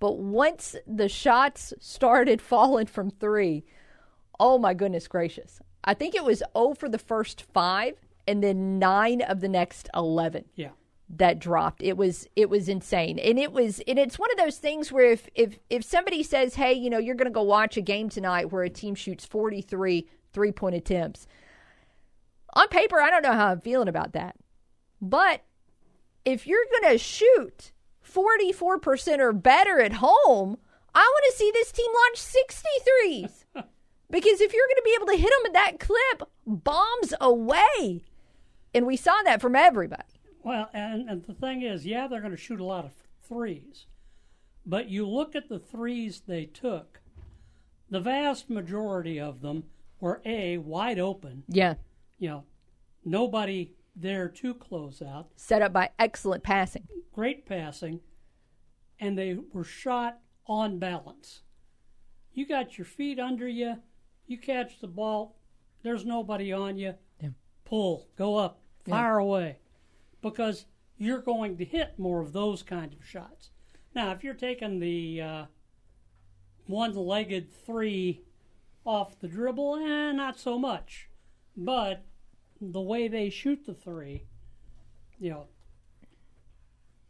But 0.00 0.18
once 0.18 0.76
the 0.86 1.08
shots 1.08 1.72
started 1.80 2.40
falling 2.42 2.86
from 2.86 3.10
3, 3.10 3.64
oh 4.38 4.58
my 4.58 4.74
goodness 4.74 5.08
gracious. 5.08 5.60
I 5.84 5.94
think 5.94 6.14
it 6.14 6.24
was 6.24 6.42
0 6.56 6.74
for 6.74 6.88
the 6.88 6.98
first 6.98 7.42
5 7.42 7.94
and 8.26 8.42
then 8.42 8.78
9 8.78 9.22
of 9.22 9.40
the 9.40 9.48
next 9.48 9.88
11 9.94 10.44
yeah. 10.54 10.70
that 11.10 11.38
dropped. 11.38 11.82
It 11.82 11.96
was 11.96 12.26
it 12.36 12.48
was 12.48 12.68
insane. 12.68 13.18
And 13.18 13.38
it 13.38 13.52
was 13.52 13.80
and 13.86 13.98
it's 13.98 14.18
one 14.18 14.30
of 14.30 14.38
those 14.38 14.58
things 14.58 14.90
where 14.90 15.10
if 15.10 15.28
if 15.34 15.58
if 15.70 15.84
somebody 15.84 16.22
says, 16.22 16.54
"Hey, 16.54 16.72
you 16.72 16.90
know, 16.90 16.98
you're 16.98 17.14
going 17.14 17.26
to 17.26 17.30
go 17.30 17.42
watch 17.42 17.76
a 17.76 17.82
game 17.82 18.08
tonight 18.08 18.50
where 18.50 18.62
a 18.62 18.70
team 18.70 18.94
shoots 18.94 19.24
43 19.24 20.08
three-point 20.32 20.74
attempts." 20.74 21.26
On 22.54 22.68
paper, 22.68 23.00
I 23.00 23.10
don't 23.10 23.22
know 23.22 23.32
how 23.32 23.48
I'm 23.48 23.60
feeling 23.60 23.88
about 23.88 24.12
that. 24.12 24.36
But 25.00 25.42
if 26.24 26.46
you're 26.46 26.64
going 26.80 26.92
to 26.92 26.98
shoot 26.98 27.72
44% 28.08 29.18
or 29.18 29.32
better 29.32 29.80
at 29.80 29.94
home, 29.94 30.58
I 30.94 31.00
want 31.00 31.24
to 31.30 31.36
see 31.36 31.50
this 31.52 31.72
team 31.72 31.90
launch 31.92 32.20
63s. 32.20 33.44
because 34.10 34.40
if 34.40 34.52
you're 34.52 34.66
going 34.66 34.76
to 34.76 34.82
be 34.84 34.94
able 34.96 35.06
to 35.06 35.16
hit 35.16 35.30
them 35.30 35.46
at 35.46 35.52
that 35.54 35.80
clip, 35.80 36.30
bombs 36.46 37.14
away. 37.20 38.02
And 38.74 38.86
we 38.86 38.96
saw 38.96 39.22
that 39.24 39.40
from 39.40 39.54
everybody. 39.54 40.02
Well, 40.42 40.68
and, 40.74 41.08
and 41.08 41.24
the 41.24 41.34
thing 41.34 41.62
is, 41.62 41.86
yeah, 41.86 42.06
they're 42.06 42.20
going 42.20 42.32
to 42.32 42.36
shoot 42.36 42.60
a 42.60 42.64
lot 42.64 42.84
of 42.84 42.92
threes. 43.22 43.86
But 44.66 44.88
you 44.88 45.08
look 45.08 45.34
at 45.34 45.48
the 45.48 45.58
threes 45.58 46.22
they 46.26 46.46
took, 46.46 47.00
the 47.90 48.00
vast 48.00 48.50
majority 48.50 49.20
of 49.20 49.40
them 49.40 49.64
were 50.00 50.20
A, 50.24 50.58
wide 50.58 50.98
open. 50.98 51.44
Yeah. 51.48 51.74
You 52.18 52.28
know, 52.28 52.44
nobody 53.04 53.72
there 53.96 54.28
to 54.28 54.54
close 54.54 55.00
out. 55.00 55.28
Set 55.36 55.62
up 55.62 55.72
by 55.72 55.90
excellent 55.98 56.42
passing. 56.42 56.88
Great 57.12 57.46
passing. 57.46 58.00
And 58.98 59.16
they 59.16 59.38
were 59.52 59.64
shot 59.64 60.18
on 60.46 60.78
balance. 60.78 61.42
You 62.32 62.46
got 62.46 62.76
your 62.76 62.84
feet 62.84 63.18
under 63.18 63.46
you, 63.46 63.76
you 64.26 64.38
catch 64.38 64.80
the 64.80 64.88
ball, 64.88 65.36
there's 65.82 66.04
nobody 66.04 66.52
on 66.52 66.76
you. 66.76 66.94
Yeah. 67.20 67.28
Pull, 67.64 68.08
go 68.16 68.36
up, 68.36 68.60
fire 68.86 69.18
away. 69.18 69.58
Because 70.22 70.66
you're 70.96 71.20
going 71.20 71.56
to 71.58 71.64
hit 71.64 71.98
more 71.98 72.20
of 72.20 72.32
those 72.32 72.62
kind 72.62 72.92
of 72.92 73.06
shots. 73.06 73.50
Now, 73.94 74.12
if 74.12 74.24
you're 74.24 74.34
taking 74.34 74.80
the 74.80 75.20
uh, 75.20 75.44
one-legged 76.66 77.52
three 77.64 78.22
off 78.84 79.18
the 79.20 79.28
dribble, 79.28 79.76
eh, 79.76 80.12
not 80.12 80.38
so 80.38 80.58
much. 80.58 81.08
But 81.56 82.04
the 82.60 82.80
way 82.80 83.08
they 83.08 83.30
shoot 83.30 83.64
the 83.66 83.74
three, 83.74 84.24
you 85.18 85.30
know, 85.30 85.46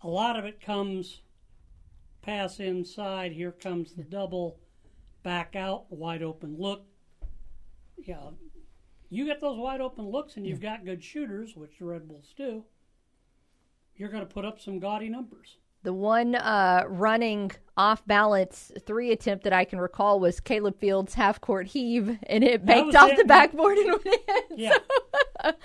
a 0.03 0.09
lot 0.09 0.39
of 0.39 0.45
it 0.45 0.61
comes 0.61 1.23
pass 2.21 2.59
inside. 2.61 3.33
Here 3.33 3.53
comes 3.53 3.93
the 3.95 4.03
double, 4.03 4.59
back 5.23 5.57
out, 5.57 5.91
wide 5.91 6.23
open 6.23 6.57
look. 6.59 6.87
Yeah, 7.97 8.31
you 9.15 9.27
get 9.27 9.41
those 9.41 9.59
wide 9.59 9.81
open 9.81 10.09
looks, 10.11 10.37
and 10.37 10.47
you've 10.47 10.61
got 10.61 10.85
good 10.85 11.03
shooters, 11.03 11.57
which 11.57 11.79
the 11.79 11.85
Red 11.85 12.09
Bulls 12.09 12.35
do. 12.37 12.65
You're 13.97 14.09
going 14.09 14.27
to 14.27 14.33
put 14.33 14.45
up 14.45 14.61
some 14.61 14.81
gaudy 14.81 15.09
numbers. 15.09 15.57
The 15.85 15.93
one 15.93 16.35
uh, 16.35 16.85
running 16.89 17.53
off 17.77 18.07
balance 18.07 18.73
three 18.87 19.13
attempt 19.13 19.45
that 19.45 19.53
I 19.53 19.67
can 19.67 19.79
recall 19.79 20.19
was 20.19 20.41
Caleb 20.41 20.79
Fields' 20.81 21.13
half 21.15 21.41
court 21.41 21.67
heave, 21.69 22.19
and 22.25 22.43
it 22.43 22.65
baked 22.65 22.95
off 22.95 23.11
it. 23.11 23.19
the 23.19 23.25
backboard 23.25 23.77
and 23.77 23.91
went 23.91 24.07
in. 24.07 24.59
Yeah, 24.59 24.79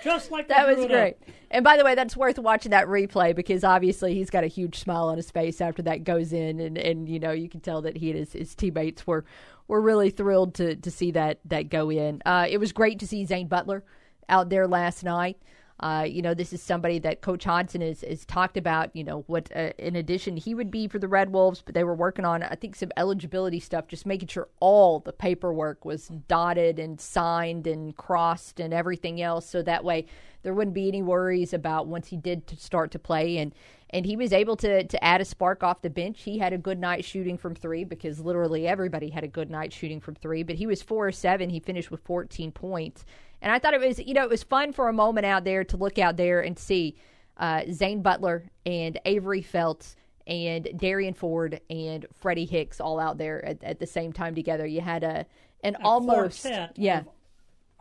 just 0.02 0.30
like 0.30 0.48
That 0.48 0.66
was 0.68 0.84
up. 0.84 0.88
great. 0.90 1.16
And 1.50 1.64
by 1.64 1.76
the 1.76 1.84
way, 1.84 1.94
that's 1.94 2.16
worth 2.16 2.38
watching 2.38 2.70
that 2.70 2.86
replay 2.86 3.34
because 3.34 3.64
obviously 3.64 4.14
he's 4.14 4.30
got 4.30 4.44
a 4.44 4.48
huge 4.48 4.78
smile 4.78 5.08
on 5.08 5.16
his 5.16 5.30
face 5.30 5.60
after 5.60 5.82
that 5.82 6.04
goes 6.04 6.32
in, 6.32 6.60
and, 6.60 6.78
and 6.78 7.08
you 7.08 7.18
know 7.18 7.32
you 7.32 7.48
can 7.48 7.60
tell 7.60 7.82
that 7.82 7.96
he 7.96 8.10
and 8.10 8.18
his, 8.18 8.32
his 8.32 8.54
teammates 8.54 9.06
were 9.06 9.24
were 9.66 9.80
really 9.80 10.10
thrilled 10.10 10.54
to 10.54 10.76
to 10.76 10.90
see 10.90 11.10
that 11.12 11.40
that 11.46 11.68
go 11.68 11.90
in. 11.90 12.22
Uh, 12.24 12.46
it 12.48 12.58
was 12.58 12.72
great 12.72 12.98
to 13.00 13.06
see 13.06 13.24
Zane 13.24 13.48
Butler 13.48 13.82
out 14.28 14.48
there 14.48 14.68
last 14.68 15.02
night. 15.02 15.38
Uh, 15.80 16.04
you 16.06 16.22
know, 16.22 16.34
this 16.34 16.52
is 16.52 16.62
somebody 16.62 16.98
that 16.98 17.22
Coach 17.22 17.44
Hodgson 17.44 17.80
has, 17.80 18.02
has 18.02 18.24
talked 18.24 18.56
about. 18.56 18.94
You 18.94 19.04
know, 19.04 19.24
what 19.26 19.50
uh, 19.54 19.72
in 19.78 19.96
addition 19.96 20.36
he 20.36 20.54
would 20.54 20.70
be 20.70 20.88
for 20.88 20.98
the 20.98 21.08
Red 21.08 21.32
Wolves, 21.32 21.62
but 21.64 21.74
they 21.74 21.84
were 21.84 21.94
working 21.94 22.24
on, 22.24 22.42
I 22.42 22.54
think, 22.54 22.76
some 22.76 22.92
eligibility 22.96 23.60
stuff, 23.60 23.88
just 23.88 24.06
making 24.06 24.28
sure 24.28 24.48
all 24.60 25.00
the 25.00 25.12
paperwork 25.12 25.84
was 25.84 26.08
dotted 26.28 26.78
and 26.78 27.00
signed 27.00 27.66
and 27.66 27.96
crossed 27.96 28.60
and 28.60 28.72
everything 28.74 29.20
else, 29.20 29.48
so 29.48 29.62
that 29.62 29.84
way 29.84 30.06
there 30.42 30.54
wouldn't 30.54 30.74
be 30.74 30.88
any 30.88 31.02
worries 31.02 31.52
about 31.52 31.86
once 31.86 32.08
he 32.08 32.16
did 32.16 32.46
to 32.46 32.56
start 32.56 32.90
to 32.90 32.98
play 32.98 33.38
and 33.38 33.54
and 33.90 34.06
he 34.06 34.16
was 34.16 34.32
able 34.32 34.56
to 34.56 34.84
to 34.84 35.04
add 35.04 35.20
a 35.20 35.24
spark 35.24 35.62
off 35.62 35.82
the 35.82 35.90
bench. 35.90 36.22
He 36.22 36.38
had 36.38 36.52
a 36.52 36.58
good 36.58 36.78
night 36.78 37.04
shooting 37.04 37.36
from 37.36 37.54
three 37.54 37.84
because 37.84 38.20
literally 38.20 38.66
everybody 38.66 39.10
had 39.10 39.24
a 39.24 39.28
good 39.28 39.50
night 39.50 39.72
shooting 39.72 40.00
from 40.00 40.14
three. 40.14 40.42
But 40.42 40.56
he 40.56 40.66
was 40.66 40.82
four 40.82 41.08
or 41.08 41.12
seven. 41.12 41.50
He 41.50 41.60
finished 41.60 41.90
with 41.90 42.00
14 42.04 42.52
points, 42.52 43.04
and 43.42 43.52
I 43.52 43.58
thought 43.58 43.74
it 43.74 43.80
was 43.80 43.98
you 43.98 44.14
know 44.14 44.24
it 44.24 44.30
was 44.30 44.42
fun 44.42 44.72
for 44.72 44.88
a 44.88 44.92
moment 44.92 45.26
out 45.26 45.44
there 45.44 45.64
to 45.64 45.76
look 45.76 45.98
out 45.98 46.16
there 46.16 46.40
and 46.40 46.58
see 46.58 46.96
uh, 47.36 47.62
Zane 47.70 48.02
Butler 48.02 48.44
and 48.64 48.98
Avery 49.04 49.42
Feltz 49.42 49.96
and 50.26 50.68
Darian 50.76 51.14
Ford 51.14 51.60
and 51.68 52.06
Freddie 52.14 52.44
Hicks 52.44 52.80
all 52.80 53.00
out 53.00 53.18
there 53.18 53.44
at, 53.44 53.62
at 53.64 53.78
the 53.80 53.86
same 53.86 54.12
time 54.12 54.34
together. 54.34 54.66
You 54.66 54.80
had 54.80 55.02
a 55.02 55.26
an 55.62 55.76
A 55.76 55.84
almost 55.84 56.46
yeah. 56.76 57.00
of 57.00 57.08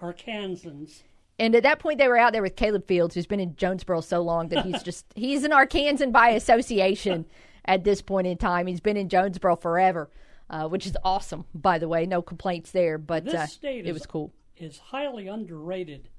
Arkansans. 0.02 1.04
And 1.40 1.56
at 1.56 1.64
that 1.64 1.80
point, 1.80 1.98
they 2.00 2.08
were 2.10 2.18
out 2.18 2.34
there 2.34 2.42
with 2.42 2.58
Caleb 2.58 2.86
Fields, 2.86 3.16
who's 3.16 3.26
been 3.26 3.40
in 3.40 3.56
Jonesboro 3.56 4.02
so 4.02 4.22
long 4.22 4.50
that 4.50 4.66
he's 4.66 4.84
just 4.90 5.06
he's 5.16 5.44
an 5.44 5.52
Arkansan 5.52 6.12
by 6.12 6.30
association 6.30 7.26
at 7.66 7.84
this 7.84 8.02
point 8.02 8.28
in 8.28 8.38
time. 8.38 8.68
He's 8.68 8.82
been 8.82 8.98
in 8.98 9.08
Jonesboro 9.08 9.56
forever, 9.56 10.10
uh, 10.50 10.68
which 10.68 10.86
is 10.86 10.98
awesome, 11.04 11.46
by 11.56 11.80
the 11.80 11.88
way. 11.88 12.06
No 12.06 12.22
complaints 12.22 12.72
there, 12.72 12.98
but 12.98 13.24
This 13.26 13.34
uh, 13.34 13.46
state 13.48 13.86
it 13.86 13.90
is, 13.90 13.94
was 13.94 14.06
cool. 14.06 14.34
is 14.58 14.78
highly 14.78 15.28
underrated 15.28 16.10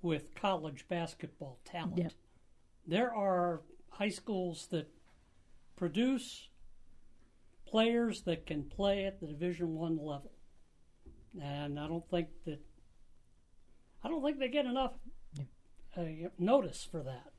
with 0.00 0.34
college 0.34 0.86
basketball 0.88 1.58
talent. 1.64 1.98
Yeah. 1.98 2.08
There 2.86 3.14
are 3.14 3.60
high 3.90 4.08
schools 4.08 4.68
that 4.70 4.88
produce 5.76 6.48
players 7.66 8.22
that 8.22 8.46
can 8.46 8.62
play 8.62 9.04
at 9.04 9.20
the 9.20 9.26
Division 9.26 9.74
One 9.74 9.98
level, 9.98 10.30
and 11.42 11.78
I 11.78 11.86
don't 11.88 12.08
think 12.10 12.28
that 12.46 12.60
I 14.06 14.08
don't 14.08 14.22
think 14.22 14.38
they 14.38 14.48
get 14.48 14.66
enough 14.66 14.92
uh, 15.96 16.02
notice 16.38 16.86
for 16.88 17.00
that. 17.00 17.32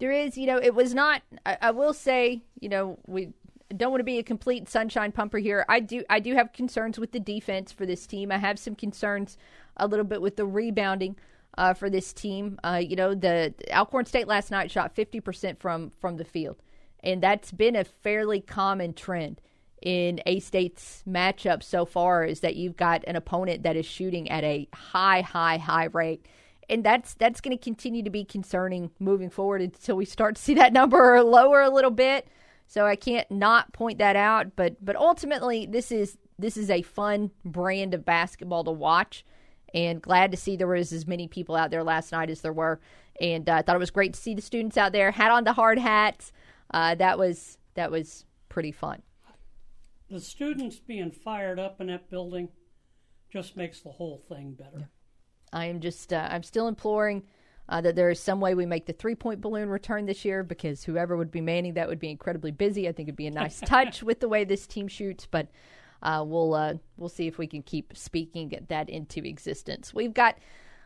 There 0.00 0.12
is, 0.12 0.36
you 0.36 0.46
know, 0.46 0.58
it 0.58 0.74
was 0.74 0.92
not. 0.92 1.22
I, 1.46 1.56
I 1.62 1.70
will 1.70 1.94
say, 1.94 2.42
you 2.60 2.68
know, 2.68 2.98
we 3.06 3.30
don't 3.74 3.90
want 3.90 4.00
to 4.00 4.04
be 4.04 4.18
a 4.18 4.22
complete 4.22 4.68
sunshine 4.68 5.12
pumper 5.12 5.38
here. 5.38 5.64
I 5.66 5.80
do, 5.80 6.04
I 6.10 6.20
do 6.20 6.34
have 6.34 6.52
concerns 6.52 6.98
with 6.98 7.12
the 7.12 7.20
defense 7.20 7.72
for 7.72 7.86
this 7.86 8.06
team. 8.06 8.30
I 8.30 8.36
have 8.36 8.58
some 8.58 8.74
concerns 8.74 9.38
a 9.78 9.86
little 9.86 10.04
bit 10.04 10.20
with 10.20 10.36
the 10.36 10.44
rebounding 10.44 11.16
uh, 11.56 11.72
for 11.72 11.88
this 11.88 12.12
team. 12.12 12.60
Uh, 12.62 12.82
you 12.86 12.96
know, 12.96 13.14
the 13.14 13.54
Alcorn 13.72 14.04
State 14.04 14.28
last 14.28 14.50
night 14.50 14.70
shot 14.70 14.94
fifty 14.94 15.20
percent 15.20 15.58
from 15.58 15.88
from 15.88 16.18
the 16.18 16.24
field, 16.24 16.56
and 17.02 17.22
that's 17.22 17.50
been 17.50 17.76
a 17.76 17.84
fairly 17.84 18.42
common 18.42 18.92
trend 18.92 19.40
in 19.84 20.18
A 20.24 20.40
State's 20.40 21.04
matchup 21.06 21.62
so 21.62 21.84
far 21.84 22.24
is 22.24 22.40
that 22.40 22.56
you've 22.56 22.76
got 22.76 23.04
an 23.06 23.16
opponent 23.16 23.62
that 23.62 23.76
is 23.76 23.84
shooting 23.84 24.30
at 24.30 24.42
a 24.42 24.66
high, 24.74 25.20
high, 25.20 25.58
high 25.58 25.84
rate. 25.84 26.26
And 26.70 26.82
that's 26.82 27.12
that's 27.14 27.42
going 27.42 27.56
to 27.56 27.62
continue 27.62 28.02
to 28.02 28.10
be 28.10 28.24
concerning 28.24 28.90
moving 28.98 29.28
forward 29.28 29.60
until 29.60 29.96
we 29.96 30.06
start 30.06 30.36
to 30.36 30.42
see 30.42 30.54
that 30.54 30.72
number 30.80 31.22
lower 31.22 31.60
a 31.60 31.70
little 31.70 31.90
bit. 31.90 32.26
So 32.66 32.86
I 32.86 32.96
can't 32.96 33.30
not 33.30 33.74
point 33.74 33.98
that 33.98 34.16
out, 34.16 34.56
but 34.56 34.82
but 34.82 34.96
ultimately 34.96 35.66
this 35.66 35.92
is 35.92 36.16
this 36.38 36.56
is 36.56 36.70
a 36.70 36.80
fun 36.80 37.30
brand 37.44 37.92
of 37.92 38.06
basketball 38.06 38.64
to 38.64 38.70
watch 38.70 39.24
and 39.74 40.00
glad 40.00 40.30
to 40.30 40.38
see 40.38 40.56
there 40.56 40.66
was 40.66 40.92
as 40.92 41.06
many 41.06 41.28
people 41.28 41.56
out 41.56 41.70
there 41.70 41.84
last 41.84 42.10
night 42.10 42.30
as 42.30 42.40
there 42.40 42.52
were. 42.52 42.80
And 43.20 43.48
I 43.48 43.58
uh, 43.58 43.62
thought 43.62 43.76
it 43.76 43.80
was 43.80 43.90
great 43.90 44.14
to 44.14 44.20
see 44.20 44.34
the 44.34 44.42
students 44.42 44.78
out 44.78 44.92
there 44.92 45.10
had 45.10 45.30
on 45.30 45.44
the 45.44 45.52
hard 45.52 45.78
hats. 45.78 46.32
Uh, 46.72 46.94
that 46.94 47.18
was 47.18 47.58
that 47.74 47.90
was 47.90 48.24
pretty 48.48 48.72
fun. 48.72 49.02
The 50.10 50.20
students 50.20 50.76
being 50.76 51.10
fired 51.10 51.58
up 51.58 51.80
in 51.80 51.86
that 51.88 52.10
building 52.10 52.48
just 53.32 53.56
makes 53.56 53.80
the 53.80 53.90
whole 53.90 54.22
thing 54.28 54.52
better. 54.52 54.78
Yeah. 54.78 54.84
I 55.52 55.66
am 55.66 55.80
just 55.80 56.12
uh, 56.12 56.28
I'm 56.30 56.42
still 56.42 56.68
imploring 56.68 57.22
uh, 57.68 57.80
that 57.80 57.96
there 57.96 58.10
is 58.10 58.20
some 58.20 58.40
way 58.40 58.54
we 58.54 58.66
make 58.66 58.86
the 58.86 58.92
three 58.92 59.14
point 59.14 59.40
balloon 59.40 59.68
return 59.68 60.06
this 60.06 60.24
year 60.24 60.42
because 60.42 60.84
whoever 60.84 61.16
would 61.16 61.30
be 61.30 61.40
manning 61.40 61.74
that 61.74 61.88
would 61.88 62.00
be 62.00 62.10
incredibly 62.10 62.50
busy. 62.50 62.88
I 62.88 62.92
think 62.92 63.08
it'd 63.08 63.16
be 63.16 63.26
a 63.26 63.30
nice 63.30 63.60
touch 63.64 64.02
with 64.02 64.20
the 64.20 64.28
way 64.28 64.44
this 64.44 64.66
team 64.66 64.88
shoots, 64.88 65.26
but 65.30 65.48
uh, 66.02 66.22
we'll 66.26 66.54
uh, 66.54 66.74
we'll 66.96 67.08
see 67.08 67.26
if 67.26 67.38
we 67.38 67.46
can 67.46 67.62
keep 67.62 67.96
speaking 67.96 68.52
that 68.68 68.90
into 68.90 69.24
existence. 69.24 69.94
We've 69.94 70.12
got 70.12 70.36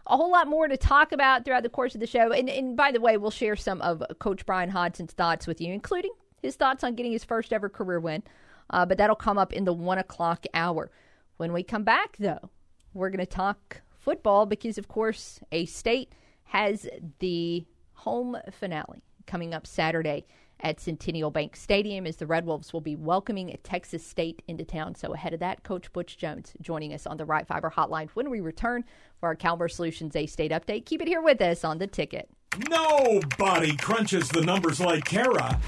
a 0.07 0.17
whole 0.17 0.31
lot 0.31 0.49
more 0.49 0.69
to 0.69 0.77
talk 0.77 1.13
about 1.13 1.45
throughout 1.45 1.65
the 1.65 1.69
course 1.69 1.95
of 1.95 2.01
the 2.01 2.07
show, 2.07 2.33
and, 2.33 2.49
and 2.49 2.77
by 2.77 2.93
the 2.93 3.01
way, 3.01 3.17
we'll 3.17 3.31
share 3.31 3.57
some 3.57 3.83
of 3.83 4.03
Coach 4.21 4.47
Bryan 4.47 4.71
Hodgson's 4.71 5.13
thoughts 5.13 5.47
with 5.47 5.61
you, 5.61 5.73
including 5.73 6.13
his 6.43 6.57
thoughts 6.57 6.85
on 6.85 6.95
getting 6.95 7.13
his 7.13 7.25
first 7.25 7.53
ever 7.53 7.69
career 7.69 8.01
win. 8.01 8.23
Uh, 8.71 8.85
but 8.87 8.99
that'll 8.99 9.17
come 9.17 9.39
up 9.39 9.53
in 9.53 9.65
the 9.65 9.73
one 9.73 9.99
o'clock 9.99 10.45
hour. 10.55 10.91
When 11.37 11.53
we 11.53 11.63
come 11.63 11.85
back, 11.85 12.17
though, 12.19 12.51
we're 12.95 13.11
going 13.11 13.19
to 13.19 13.27
talk 13.27 13.81
football 13.99 14.47
because, 14.47 14.79
of 14.79 14.89
course, 14.89 15.41
A 15.53 15.67
State 15.67 16.13
has 16.45 16.87
the 17.19 17.67
home 17.93 18.37
finale 18.51 19.03
coming 19.27 19.55
up 19.55 19.67
Saturday 19.67 20.27
at 20.61 20.81
Centennial 20.81 21.31
Bank 21.31 21.55
Stadium 21.55 22.07
as 22.07 22.17
the 22.17 22.27
Red 22.27 22.45
Wolves 22.45 22.73
will 22.73 22.81
be 22.81 22.97
welcoming 22.97 23.57
Texas 23.63 24.05
State 24.05 24.43
into 24.49 24.65
town. 24.65 24.95
So 24.95 25.15
ahead 25.15 25.33
of 25.33 25.41
that, 25.41 25.63
Coach 25.63 25.93
Butch 25.93 26.17
Jones 26.17 26.55
joining 26.61 26.93
us 26.93 27.07
on 27.07 27.17
the 27.17 27.25
Right 27.25 27.47
Fiber 27.47 27.71
Hotline 27.71 28.09
when 28.15 28.31
we 28.31 28.41
return 28.41 28.85
for 29.21 29.27
our 29.29 29.37
Calmer 29.37 29.69
Solutions 29.69 30.17
A 30.17 30.27
State 30.27 30.51
update. 30.51 30.87
Keep 30.87 31.03
it 31.03 31.09
here 31.09 31.23
with 31.23 31.41
us 31.41 31.65
on 31.65 31.79
the 31.79 31.87
ticket. 31.87 32.29
Nobody 32.69 33.77
crunches 33.77 34.29
the 34.31 34.41
numbers 34.41 34.81
like 34.81 35.05
Kara. 35.05 35.61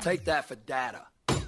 Take 0.00 0.24
that 0.26 0.46
for 0.46 0.54
data. 0.54 1.06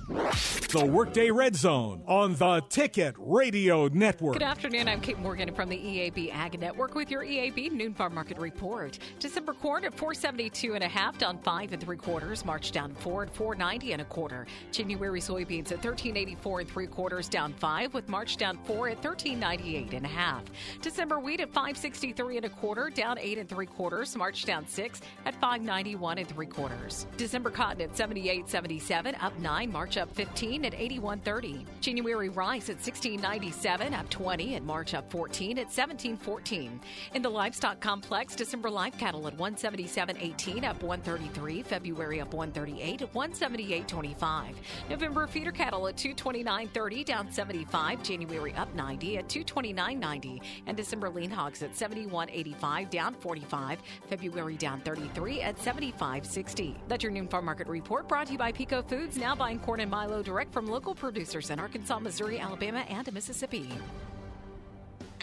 The 0.08 0.86
Workday 0.90 1.30
Red 1.30 1.54
Zone 1.54 2.02
on 2.06 2.34
the 2.36 2.62
Ticket 2.70 3.14
Radio 3.18 3.88
Network. 3.88 4.32
Good 4.32 4.42
afternoon. 4.42 4.88
I'm 4.88 5.02
Kate 5.02 5.18
Morgan 5.18 5.54
from 5.54 5.68
the 5.68 5.76
EAB 5.76 6.32
Ag 6.32 6.58
Network 6.58 6.94
with 6.94 7.10
your 7.10 7.24
EAB 7.24 7.70
Noon 7.72 7.92
Farm 7.92 8.14
Market 8.14 8.38
Report. 8.38 8.98
December 9.18 9.52
corn 9.52 9.84
at 9.84 9.92
472 9.92 10.74
and 10.74 10.82
a 10.82 10.88
half, 10.88 11.18
down 11.18 11.38
five 11.40 11.74
and 11.74 11.82
three 11.82 11.98
quarters. 11.98 12.46
March 12.46 12.72
down 12.72 12.94
four 12.94 13.24
at 13.24 13.34
490 13.34 13.92
and 13.92 14.00
a 14.00 14.04
quarter. 14.06 14.46
January 14.72 15.20
soybeans 15.20 15.72
at 15.72 15.84
1384 15.84 16.60
and 16.60 16.70
three 16.70 16.86
quarters, 16.86 17.28
down 17.28 17.52
five, 17.52 17.92
with 17.92 18.08
March 18.08 18.38
down 18.38 18.58
four 18.64 18.88
at 18.88 19.04
1398 19.04 19.92
and 19.92 20.06
a 20.06 20.08
half. 20.08 20.42
December 20.80 21.20
wheat 21.20 21.40
at 21.40 21.48
563 21.48 22.38
and 22.38 22.46
a 22.46 22.48
quarter, 22.48 22.88
down 22.88 23.18
eight 23.18 23.36
and 23.36 23.48
three 23.48 23.66
quarters. 23.66 24.16
March 24.16 24.46
down 24.46 24.66
six 24.66 25.02
at 25.26 25.34
591 25.34 26.16
and 26.16 26.28
three 26.28 26.46
quarters. 26.46 27.06
December 27.18 27.50
cotton 27.50 27.82
at 27.82 27.92
78.77, 27.92 29.22
up 29.22 29.38
nine. 29.38 29.70
March 29.70 29.97
up 29.98 30.14
15 30.14 30.64
at 30.64 30.72
81.30. 30.72 31.64
January 31.80 32.28
rice 32.28 32.70
at 32.70 32.78
16.97, 32.78 33.98
up 33.98 34.08
20, 34.08 34.54
and 34.54 34.64
March 34.64 34.94
up 34.94 35.10
14 35.10 35.58
at 35.58 35.68
17.14. 35.68 36.78
In 37.14 37.22
the 37.22 37.28
livestock 37.28 37.80
complex, 37.80 38.34
December 38.34 38.70
live 38.70 38.96
cattle 38.96 39.26
at 39.26 39.36
177.18, 39.36 40.64
up 40.64 40.82
133. 40.82 41.62
February 41.62 42.20
up 42.20 42.32
138 42.32 43.02
at 43.02 43.12
178.25. 43.12 44.54
November 44.88 45.26
feeder 45.26 45.52
cattle 45.52 45.88
at 45.88 45.96
229.30, 45.96 47.04
down 47.04 47.30
75. 47.30 48.02
January 48.02 48.54
up 48.54 48.74
90 48.74 49.18
at 49.18 49.28
229.90, 49.28 50.40
and 50.66 50.76
December 50.76 51.10
lean 51.10 51.30
hogs 51.30 51.62
at 51.62 51.72
71.85, 51.72 52.90
down 52.90 53.14
45. 53.14 53.78
February 54.08 54.56
down 54.56 54.80
33 54.80 55.42
at 55.42 55.56
75.60. 55.58 56.74
That's 56.88 57.02
your 57.02 57.12
noon 57.12 57.28
farm 57.28 57.44
market 57.44 57.66
report 57.66 58.08
brought 58.08 58.26
to 58.26 58.32
you 58.32 58.38
by 58.38 58.52
Peco 58.52 58.86
Foods, 58.88 59.16
now 59.16 59.34
buying 59.34 59.58
corn 59.58 59.80
and 59.80 59.87
Milo 59.88 60.22
direct 60.22 60.52
from 60.52 60.66
local 60.66 60.94
producers 60.94 61.50
in 61.50 61.58
Arkansas, 61.58 61.98
Missouri, 61.98 62.38
Alabama, 62.38 62.80
and 62.88 63.12
Mississippi. 63.12 63.70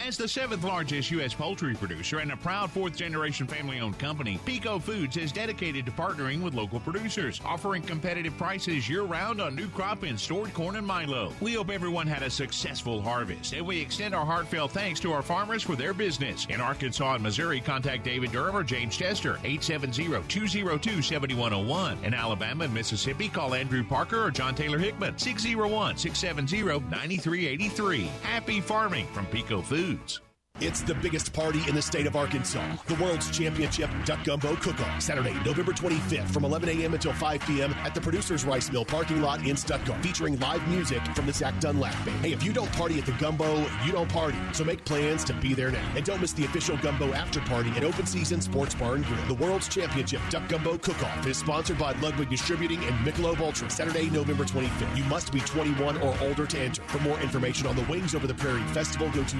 As 0.04 0.16
the 0.16 0.28
seventh 0.28 0.62
largest 0.62 1.10
U.S. 1.12 1.32
poultry 1.32 1.74
producer 1.74 2.18
and 2.18 2.30
a 2.30 2.36
proud 2.36 2.70
fourth 2.70 2.94
generation 2.96 3.46
family 3.46 3.80
owned 3.80 3.98
company, 3.98 4.38
Peco 4.44 4.80
Foods 4.80 5.16
is 5.16 5.32
dedicated 5.32 5.86
to 5.86 5.90
partnering 5.90 6.42
with 6.42 6.54
local 6.54 6.80
producers, 6.80 7.40
offering 7.44 7.82
competitive 7.82 8.36
prices 8.36 8.88
year 8.88 9.02
round 9.02 9.40
on 9.40 9.56
new 9.56 9.68
crop 9.68 10.02
and 10.02 10.20
stored 10.20 10.52
corn 10.54 10.76
and 10.76 10.86
Milo. 10.86 11.32
We 11.40 11.54
hope 11.54 11.70
everyone 11.70 12.06
had 12.06 12.22
a 12.22 12.30
successful 12.30 13.00
harvest, 13.00 13.54
and 13.54 13.66
we 13.66 13.80
extend 13.80 14.14
our 14.14 14.24
heartfelt 14.24 14.72
thanks 14.72 15.00
to 15.00 15.12
our 15.12 15.22
farmers 15.22 15.62
for 15.62 15.74
their 15.74 15.94
business. 15.94 16.46
In 16.50 16.60
Arkansas 16.60 17.14
and 17.14 17.22
Missouri, 17.22 17.60
contact 17.60 18.04
David 18.04 18.32
Durham 18.32 18.56
or 18.56 18.62
James 18.62 18.96
Chester, 18.96 19.38
870 19.44 20.04
202 20.28 21.02
7101. 21.02 22.04
In 22.04 22.14
Alabama 22.14 22.64
and 22.64 22.74
Mississippi, 22.74 23.28
call 23.28 23.54
Andrew 23.54 23.82
Parker 23.82 24.24
or 24.24 24.30
John 24.30 24.54
Taylor 24.54 24.78
Hickman, 24.78 25.18
601 25.18 25.96
670 25.96 26.80
9383. 26.90 28.10
Happy 28.22 28.60
farming 28.60 29.06
from 29.08 29.26
Peco 29.26 29.64
Foods 29.64 29.85
foods. 29.86 30.20
It's 30.58 30.80
the 30.80 30.94
biggest 30.94 31.34
party 31.34 31.60
in 31.68 31.74
the 31.74 31.82
state 31.82 32.06
of 32.06 32.16
Arkansas. 32.16 32.76
The 32.86 32.94
World's 32.94 33.30
Championship 33.30 33.90
Duck 34.06 34.24
Gumbo 34.24 34.56
Cook-Off, 34.56 35.02
Saturday, 35.02 35.34
November 35.44 35.72
25th 35.72 36.30
from 36.30 36.46
11 36.46 36.70
a.m. 36.70 36.94
until 36.94 37.12
5 37.12 37.40
p.m. 37.42 37.74
at 37.84 37.94
the 37.94 38.00
Producers 38.00 38.46
Rice 38.46 38.72
Mill 38.72 38.84
parking 38.84 39.20
lot 39.20 39.46
in 39.46 39.54
Stuttgart, 39.54 40.02
featuring 40.02 40.40
live 40.40 40.66
music 40.68 41.02
from 41.14 41.26
the 41.26 41.32
Zach 41.34 41.60
Dunlap 41.60 41.92
Band. 42.06 42.24
Hey, 42.24 42.32
if 42.32 42.42
you 42.42 42.54
don't 42.54 42.72
party 42.72 42.98
at 42.98 43.04
the 43.04 43.12
Gumbo, 43.12 43.66
you 43.84 43.92
don't 43.92 44.08
party. 44.08 44.38
So 44.52 44.64
make 44.64 44.82
plans 44.86 45.24
to 45.24 45.34
be 45.34 45.52
there 45.52 45.70
now. 45.70 45.92
And 45.94 46.06
don't 46.06 46.22
miss 46.22 46.32
the 46.32 46.46
official 46.46 46.78
Gumbo 46.78 47.12
after 47.12 47.40
party 47.40 47.68
at 47.72 47.84
Open 47.84 48.06
Season 48.06 48.40
Sports 48.40 48.74
Bar 48.74 48.94
and 48.94 49.04
Grill. 49.04 49.26
The 49.26 49.34
World's 49.34 49.68
Championship 49.68 50.22
Duck 50.30 50.48
Gumbo 50.48 50.78
Cook-Off 50.78 51.26
is 51.26 51.36
sponsored 51.36 51.78
by 51.78 51.92
Ludwig 52.00 52.30
Distributing 52.30 52.82
and 52.84 52.94
Michelob 53.06 53.40
Ultra, 53.40 53.68
Saturday, 53.68 54.08
November 54.08 54.44
25th. 54.44 54.96
You 54.96 55.04
must 55.04 55.34
be 55.34 55.40
21 55.40 55.98
or 55.98 56.16
older 56.22 56.46
to 56.46 56.58
enter. 56.58 56.80
For 56.84 56.98
more 57.00 57.20
information 57.20 57.66
on 57.66 57.76
the 57.76 57.84
Wings 57.90 58.14
Over 58.14 58.26
the 58.26 58.34
Prairie 58.34 58.62
Festival, 58.68 59.10
go 59.10 59.22
to 59.22 59.36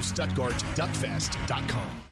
stuttgartduckfest.com. 1.06 2.02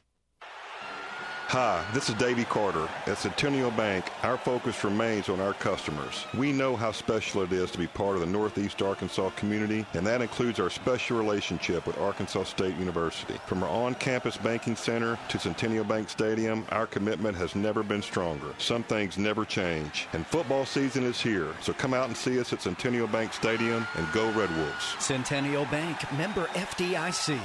Hi, 1.47 1.85
this 1.93 2.09
is 2.09 2.15
Davey 2.15 2.43
Carter. 2.43 2.89
At 3.05 3.19
Centennial 3.19 3.69
Bank, 3.69 4.05
our 4.23 4.35
focus 4.35 4.83
remains 4.83 5.29
on 5.29 5.39
our 5.39 5.53
customers. 5.53 6.25
We 6.35 6.51
know 6.51 6.75
how 6.75 6.91
special 6.91 7.43
it 7.43 7.53
is 7.53 7.69
to 7.71 7.77
be 7.77 7.85
part 7.85 8.15
of 8.15 8.21
the 8.21 8.25
Northeast 8.25 8.81
Arkansas 8.81 9.29
community, 9.37 9.85
and 9.93 10.05
that 10.07 10.23
includes 10.23 10.59
our 10.59 10.71
special 10.71 11.17
relationship 11.17 11.85
with 11.85 11.99
Arkansas 11.99 12.45
State 12.45 12.75
University. 12.77 13.35
From 13.45 13.61
our 13.61 13.69
on-campus 13.69 14.37
banking 14.37 14.75
center 14.75 15.19
to 15.29 15.39
Centennial 15.39 15.85
Bank 15.85 16.09
Stadium, 16.09 16.65
our 16.69 16.87
commitment 16.87 17.37
has 17.37 17.55
never 17.55 17.83
been 17.83 18.01
stronger. 18.01 18.53
Some 18.57 18.81
things 18.83 19.19
never 19.19 19.45
change, 19.45 20.07
and 20.13 20.25
football 20.25 20.65
season 20.65 21.03
is 21.03 21.21
here. 21.21 21.53
So 21.61 21.73
come 21.73 21.93
out 21.93 22.07
and 22.07 22.17
see 22.17 22.39
us 22.39 22.53
at 22.53 22.63
Centennial 22.63 23.07
Bank 23.07 23.33
Stadium 23.33 23.87
and 23.95 24.11
go 24.13 24.25
Red 24.31 24.49
Wolves. 24.57 24.95
Centennial 24.99 25.65
Bank, 25.65 26.11
member 26.17 26.47
FDIC. 26.47 27.39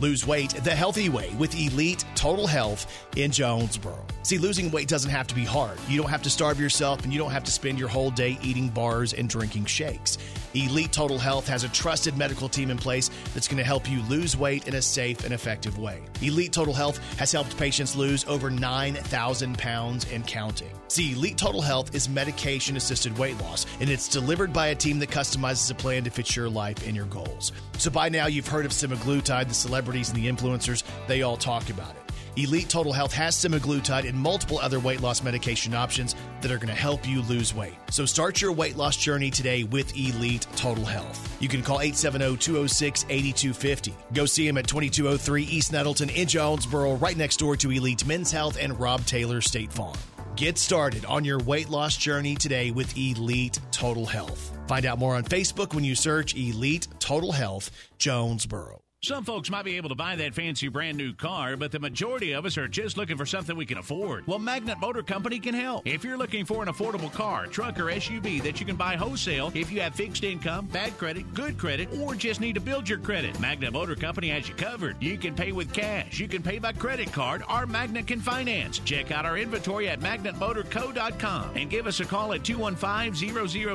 Lose 0.00 0.26
weight 0.26 0.50
the 0.62 0.74
healthy 0.74 1.08
way 1.08 1.34
with 1.38 1.54
Elite 1.54 2.04
Total 2.14 2.46
Health 2.46 3.06
in 3.16 3.30
Jonesboro. 3.32 3.98
See, 4.22 4.38
losing 4.38 4.70
weight 4.70 4.88
doesn't 4.88 5.10
have 5.10 5.26
to 5.26 5.34
be 5.34 5.44
hard. 5.44 5.78
You 5.88 6.00
don't 6.00 6.10
have 6.10 6.22
to 6.22 6.30
starve 6.30 6.60
yourself 6.60 7.02
and 7.02 7.12
you 7.12 7.18
don't 7.18 7.32
have 7.32 7.44
to 7.44 7.50
spend 7.50 7.78
your 7.78 7.88
whole 7.88 8.10
day 8.10 8.38
eating 8.42 8.68
bars 8.68 9.12
and 9.12 9.28
drinking 9.28 9.64
shakes. 9.64 10.18
Elite 10.54 10.92
Total 10.92 11.18
Health 11.18 11.46
has 11.46 11.64
a 11.64 11.68
trusted 11.68 12.16
medical 12.16 12.48
team 12.48 12.70
in 12.70 12.78
place 12.78 13.10
that's 13.34 13.46
going 13.46 13.58
to 13.58 13.64
help 13.64 13.90
you 13.90 14.00
lose 14.02 14.36
weight 14.36 14.66
in 14.66 14.74
a 14.74 14.82
safe 14.82 15.24
and 15.24 15.34
effective 15.34 15.78
way. 15.78 16.00
Elite 16.22 16.52
Total 16.52 16.72
Health 16.72 16.98
has 17.18 17.32
helped 17.32 17.56
patients 17.58 17.94
lose 17.94 18.24
over 18.26 18.50
9,000 18.50 19.58
pounds 19.58 20.06
and 20.10 20.26
counting. 20.26 20.70
See, 20.88 21.12
Elite 21.12 21.36
Total 21.36 21.60
Health 21.60 21.94
is 21.94 22.08
medication 22.08 22.76
assisted 22.76 23.16
weight 23.18 23.38
loss, 23.42 23.66
and 23.80 23.90
it's 23.90 24.08
delivered 24.08 24.52
by 24.52 24.68
a 24.68 24.74
team 24.74 24.98
that 25.00 25.10
customizes 25.10 25.70
a 25.70 25.74
plan 25.74 26.04
to 26.04 26.10
fit 26.10 26.34
your 26.34 26.48
life 26.48 26.86
and 26.86 26.96
your 26.96 27.06
goals. 27.06 27.52
So 27.76 27.90
by 27.90 28.08
now, 28.08 28.26
you've 28.26 28.48
heard 28.48 28.64
of 28.64 28.72
semaglutide, 28.72 29.48
the 29.48 29.54
celebrities 29.54 30.08
and 30.08 30.16
the 30.16 30.28
influencers, 30.28 30.82
they 31.06 31.22
all 31.22 31.36
talk 31.36 31.68
about 31.68 31.90
it. 31.90 32.07
Elite 32.38 32.68
Total 32.68 32.92
Health 32.92 33.12
has 33.14 33.34
semaglutide 33.34 34.08
and 34.08 34.16
multiple 34.16 34.60
other 34.60 34.78
weight 34.78 35.00
loss 35.00 35.24
medication 35.24 35.74
options 35.74 36.14
that 36.40 36.52
are 36.52 36.58
going 36.58 36.68
to 36.68 36.74
help 36.74 37.08
you 37.08 37.22
lose 37.22 37.52
weight. 37.52 37.74
So 37.90 38.06
start 38.06 38.40
your 38.40 38.52
weight 38.52 38.76
loss 38.76 38.96
journey 38.96 39.28
today 39.28 39.64
with 39.64 39.92
Elite 39.96 40.46
Total 40.54 40.84
Health. 40.84 41.36
You 41.42 41.48
can 41.48 41.64
call 41.64 41.78
870-206-8250. 41.78 43.92
Go 44.14 44.24
see 44.24 44.46
him 44.46 44.56
at 44.56 44.68
2203 44.68 45.42
East 45.42 45.72
Nettleton 45.72 46.10
in 46.10 46.28
Jonesboro, 46.28 46.94
right 46.94 47.16
next 47.16 47.38
door 47.38 47.56
to 47.56 47.72
Elite 47.72 48.06
Men's 48.06 48.30
Health 48.30 48.56
and 48.60 48.78
Rob 48.78 49.04
Taylor 49.04 49.40
State 49.40 49.72
Farm. 49.72 49.96
Get 50.36 50.58
started 50.58 51.04
on 51.06 51.24
your 51.24 51.40
weight 51.40 51.68
loss 51.68 51.96
journey 51.96 52.36
today 52.36 52.70
with 52.70 52.96
Elite 52.96 53.58
Total 53.72 54.06
Health. 54.06 54.56
Find 54.68 54.86
out 54.86 55.00
more 55.00 55.16
on 55.16 55.24
Facebook 55.24 55.74
when 55.74 55.82
you 55.82 55.96
search 55.96 56.36
Elite 56.36 56.86
Total 57.00 57.32
Health 57.32 57.72
Jonesboro. 57.98 58.77
Some 59.00 59.22
folks 59.24 59.48
might 59.48 59.64
be 59.64 59.76
able 59.76 59.90
to 59.90 59.94
buy 59.94 60.16
that 60.16 60.34
fancy 60.34 60.66
brand 60.66 60.98
new 60.98 61.12
car, 61.12 61.56
but 61.56 61.70
the 61.70 61.78
majority 61.78 62.32
of 62.32 62.44
us 62.44 62.58
are 62.58 62.66
just 62.66 62.96
looking 62.96 63.16
for 63.16 63.24
something 63.24 63.56
we 63.56 63.64
can 63.64 63.78
afford. 63.78 64.26
Well, 64.26 64.40
Magnet 64.40 64.80
Motor 64.80 65.04
Company 65.04 65.38
can 65.38 65.54
help. 65.54 65.86
If 65.86 66.02
you're 66.02 66.16
looking 66.16 66.44
for 66.44 66.64
an 66.64 66.68
affordable 66.68 67.12
car, 67.12 67.46
truck, 67.46 67.78
or 67.78 67.84
SUV 67.84 68.42
that 68.42 68.58
you 68.58 68.66
can 68.66 68.74
buy 68.74 68.96
wholesale, 68.96 69.52
if 69.54 69.70
you 69.70 69.80
have 69.82 69.94
fixed 69.94 70.24
income, 70.24 70.66
bad 70.66 70.98
credit, 70.98 71.32
good 71.32 71.56
credit, 71.58 71.88
or 72.00 72.16
just 72.16 72.40
need 72.40 72.56
to 72.56 72.60
build 72.60 72.88
your 72.88 72.98
credit, 72.98 73.38
Magnet 73.38 73.72
Motor 73.72 73.94
Company 73.94 74.30
has 74.30 74.48
you 74.48 74.56
covered. 74.56 74.96
You 75.00 75.16
can 75.16 75.36
pay 75.36 75.52
with 75.52 75.72
cash, 75.72 76.18
you 76.18 76.26
can 76.26 76.42
pay 76.42 76.58
by 76.58 76.72
credit 76.72 77.12
card, 77.12 77.44
or 77.48 77.66
Magnet 77.66 78.08
can 78.08 78.18
finance. 78.18 78.80
Check 78.80 79.12
out 79.12 79.24
our 79.24 79.38
inventory 79.38 79.88
at 79.88 80.00
magnetmotorco.com 80.00 81.50
and 81.54 81.70
give 81.70 81.86
us 81.86 82.00
a 82.00 82.04
call 82.04 82.32
at 82.32 82.42
215 82.42 83.14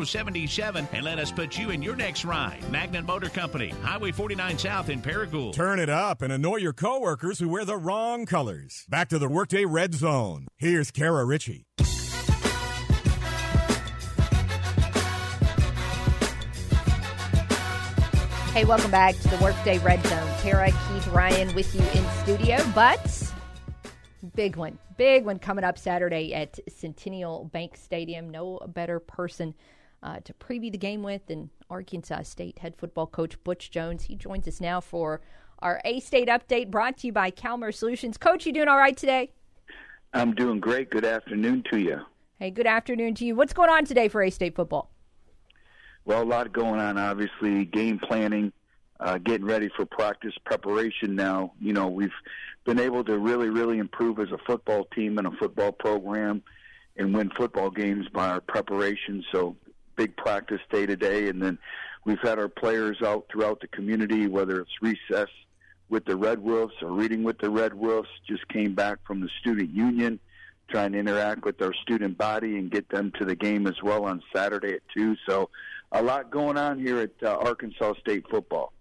0077 0.05 0.87
and 0.91 1.05
let 1.05 1.17
us 1.17 1.31
put 1.31 1.57
you 1.57 1.69
in 1.69 1.81
your 1.81 1.95
next 1.95 2.25
ride. 2.25 2.59
Magnet 2.69 3.05
Motor 3.05 3.29
Company, 3.29 3.69
Highway 3.83 4.11
49 4.11 4.57
South 4.57 4.89
in 4.89 5.01
Paragould. 5.13 5.53
Turn 5.53 5.79
it 5.79 5.89
up 5.89 6.21
and 6.21 6.33
annoy 6.33 6.57
your 6.57 6.73
coworkers 6.73 7.37
who 7.37 7.47
wear 7.47 7.65
the 7.65 7.77
wrong 7.77 8.25
colors. 8.25 8.85
Back 8.89 9.09
to 9.09 9.19
the 9.19 9.29
Workday 9.29 9.65
Red 9.65 9.93
Zone. 9.93 10.47
Here's 10.57 10.89
Kara 10.89 11.23
Richey. 11.23 11.67
Hey, 18.53 18.65
welcome 18.65 18.91
back 18.91 19.15
to 19.17 19.27
the 19.29 19.37
Workday 19.41 19.79
Red 19.79 20.03
Zone. 20.07 20.29
Kara, 20.41 20.71
Keith, 20.71 21.07
Ryan 21.07 21.53
with 21.55 21.73
you 21.73 21.81
in 21.81 22.09
studio, 22.23 22.59
but 22.75 23.31
big 24.35 24.55
one, 24.55 24.77
big 24.97 25.25
one 25.25 25.39
coming 25.39 25.63
up 25.63 25.77
Saturday 25.77 26.33
at 26.33 26.59
Centennial 26.69 27.45
Bank 27.45 27.77
Stadium. 27.77 28.29
No 28.29 28.59
better 28.67 28.99
person 28.99 29.53
uh, 30.03 30.19
to 30.23 30.33
preview 30.33 30.71
the 30.71 30.77
game 30.77 31.01
with 31.01 31.25
than 31.27 31.49
Arkansas 31.73 32.21
State 32.21 32.59
head 32.59 32.75
football 32.77 33.07
coach 33.07 33.43
Butch 33.43 33.71
Jones. 33.71 34.03
He 34.03 34.15
joins 34.15 34.47
us 34.47 34.61
now 34.61 34.79
for 34.79 35.21
our 35.57 35.81
A 35.83 35.99
State 35.99 36.27
update 36.27 36.69
brought 36.69 36.97
to 36.97 37.07
you 37.07 37.13
by 37.13 37.31
Calmer 37.31 37.71
Solutions. 37.71 38.15
Coach, 38.15 38.45
you 38.45 38.53
doing 38.53 38.67
all 38.67 38.77
right 38.77 38.95
today? 38.95 39.31
I'm 40.13 40.35
doing 40.35 40.59
great. 40.59 40.91
Good 40.91 41.03
afternoon 41.03 41.63
to 41.71 41.79
you. 41.79 42.01
Hey, 42.37 42.51
good 42.51 42.67
afternoon 42.67 43.15
to 43.15 43.25
you. 43.25 43.35
What's 43.35 43.53
going 43.53 43.71
on 43.71 43.85
today 43.85 44.07
for 44.07 44.21
A 44.21 44.29
State 44.29 44.55
football? 44.55 44.91
Well, 46.05 46.21
a 46.21 46.25
lot 46.25 46.53
going 46.53 46.79
on. 46.79 46.99
Obviously, 46.99 47.65
game 47.65 47.97
planning, 47.97 48.53
uh, 48.99 49.17
getting 49.17 49.47
ready 49.47 49.69
for 49.75 49.87
practice 49.87 50.33
preparation. 50.45 51.15
Now, 51.15 51.53
you 51.59 51.73
know, 51.73 51.87
we've 51.87 52.11
been 52.65 52.79
able 52.79 53.03
to 53.05 53.17
really, 53.17 53.49
really 53.49 53.79
improve 53.79 54.19
as 54.19 54.31
a 54.31 54.37
football 54.45 54.85
team 54.95 55.17
and 55.17 55.25
a 55.25 55.31
football 55.31 55.71
program, 55.71 56.43
and 56.97 57.15
win 57.15 57.31
football 57.35 57.71
games 57.71 58.05
by 58.13 58.29
our 58.29 58.41
preparation. 58.41 59.23
So, 59.31 59.55
big 59.95 60.15
practice 60.15 60.61
day 60.71 60.85
to 60.85 60.95
day, 60.95 61.29
and 61.29 61.41
then 61.41 61.57
we've 62.05 62.19
had 62.21 62.39
our 62.39 62.47
players 62.47 62.97
out 63.03 63.25
throughout 63.31 63.61
the 63.61 63.67
community, 63.67 64.27
whether 64.27 64.59
it's 64.59 64.81
recess 64.81 65.29
with 65.89 66.05
the 66.05 66.15
Red 66.15 66.39
Wolves 66.39 66.73
or 66.81 66.91
reading 66.91 67.23
with 67.23 67.37
the 67.39 67.49
Red 67.49 67.73
Wolves. 67.73 68.09
Just 68.27 68.47
came 68.47 68.73
back 68.73 68.99
from 69.05 69.21
the 69.21 69.29
student 69.39 69.69
union, 69.69 70.19
trying 70.69 70.93
to 70.93 70.99
interact 70.99 71.45
with 71.45 71.61
our 71.61 71.73
student 71.73 72.17
body 72.17 72.57
and 72.57 72.71
get 72.71 72.89
them 72.89 73.11
to 73.19 73.25
the 73.25 73.35
game 73.35 73.67
as 73.67 73.81
well 73.83 74.05
on 74.05 74.21
Saturday 74.35 74.73
at 74.73 74.81
two. 74.95 75.15
So 75.27 75.49
a 75.91 76.01
lot 76.01 76.31
going 76.31 76.57
on 76.57 76.79
here 76.79 76.99
at 76.99 77.11
uh, 77.21 77.37
Arkansas 77.37 77.93
State 77.99 78.25
football. 78.29 78.73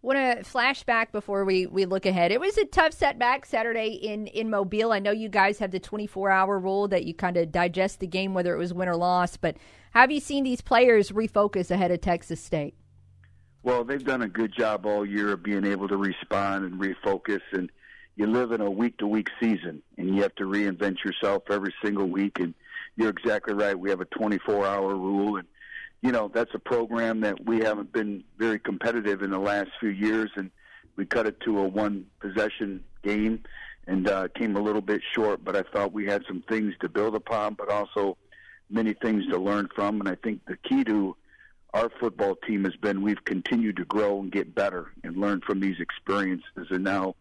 Want 0.00 0.16
to 0.16 0.44
flashback 0.44 1.10
before 1.10 1.44
we, 1.44 1.66
we 1.66 1.84
look 1.84 2.06
ahead. 2.06 2.30
It 2.30 2.38
was 2.38 2.56
a 2.56 2.64
tough 2.64 2.92
setback 2.92 3.44
Saturday 3.44 3.88
in, 3.88 4.28
in 4.28 4.48
Mobile. 4.48 4.92
I 4.92 5.00
know 5.00 5.10
you 5.10 5.28
guys 5.28 5.58
have 5.58 5.72
the 5.72 5.80
24 5.80 6.30
hour 6.30 6.58
rule 6.58 6.86
that 6.88 7.04
you 7.04 7.14
kind 7.14 7.36
of 7.36 7.50
digest 7.50 7.98
the 7.98 8.06
game, 8.06 8.32
whether 8.32 8.54
it 8.54 8.58
was 8.58 8.72
win 8.72 8.88
or 8.88 8.96
loss, 8.96 9.36
but 9.36 9.56
have 9.92 10.12
you 10.12 10.20
seen 10.20 10.44
these 10.44 10.60
players 10.60 11.10
refocus 11.10 11.72
ahead 11.72 11.90
of 11.90 12.00
Texas 12.00 12.40
State? 12.40 12.74
Well, 13.64 13.82
they've 13.82 14.04
done 14.04 14.22
a 14.22 14.28
good 14.28 14.54
job 14.56 14.86
all 14.86 15.04
year 15.04 15.32
of 15.32 15.42
being 15.42 15.64
able 15.64 15.88
to 15.88 15.96
respond 15.96 16.64
and 16.64 16.80
refocus. 16.80 17.40
And 17.52 17.70
you 18.14 18.26
live 18.26 18.52
in 18.52 18.60
a 18.60 18.70
week 18.70 18.98
to 18.98 19.06
week 19.06 19.28
season, 19.40 19.82
and 19.96 20.14
you 20.14 20.22
have 20.22 20.34
to 20.36 20.44
reinvent 20.44 21.04
yourself 21.04 21.42
every 21.50 21.74
single 21.82 22.06
week. 22.06 22.38
And 22.38 22.54
you're 22.96 23.10
exactly 23.10 23.54
right. 23.54 23.78
We 23.78 23.90
have 23.90 24.00
a 24.00 24.06
24 24.06 24.64
hour 24.64 24.94
rule, 24.94 25.36
and 25.36 25.48
you 26.02 26.12
know 26.12 26.30
that's 26.32 26.54
a 26.54 26.58
program 26.58 27.20
that 27.20 27.44
we 27.44 27.58
haven't 27.58 27.92
been 27.92 28.24
very 28.38 28.58
competitive 28.58 29.22
in 29.22 29.30
the 29.30 29.38
last 29.38 29.70
few 29.80 29.90
years, 29.90 30.30
and 30.36 30.50
we 30.96 31.06
cut 31.06 31.26
it 31.26 31.40
to 31.40 31.58
a 31.58 31.66
one 31.66 32.06
possession 32.20 32.84
game 33.02 33.42
and 33.86 34.08
uh, 34.08 34.28
came 34.28 34.56
a 34.56 34.60
little 34.60 34.82
bit 34.82 35.00
short. 35.14 35.44
But 35.44 35.56
I 35.56 35.62
thought 35.62 35.92
we 35.92 36.06
had 36.06 36.22
some 36.28 36.42
things 36.48 36.74
to 36.80 36.88
build 36.88 37.14
upon, 37.14 37.54
but 37.54 37.70
also 37.70 38.16
many 38.70 38.92
things 38.92 39.26
to 39.28 39.38
learn 39.38 39.68
from. 39.74 40.00
And 40.00 40.08
I 40.08 40.14
think 40.14 40.44
the 40.46 40.56
key 40.56 40.84
to 40.84 41.16
our 41.74 41.90
football 42.00 42.34
team 42.34 42.64
has 42.64 42.76
been 42.76 43.02
we've 43.02 43.24
continued 43.24 43.76
to 43.76 43.84
grow 43.84 44.20
and 44.20 44.30
get 44.30 44.54
better 44.54 44.92
and 45.04 45.16
learn 45.16 45.40
from 45.40 45.60
these 45.60 45.80
experiences. 45.80 46.66
And 46.70 46.84
now 46.84 47.14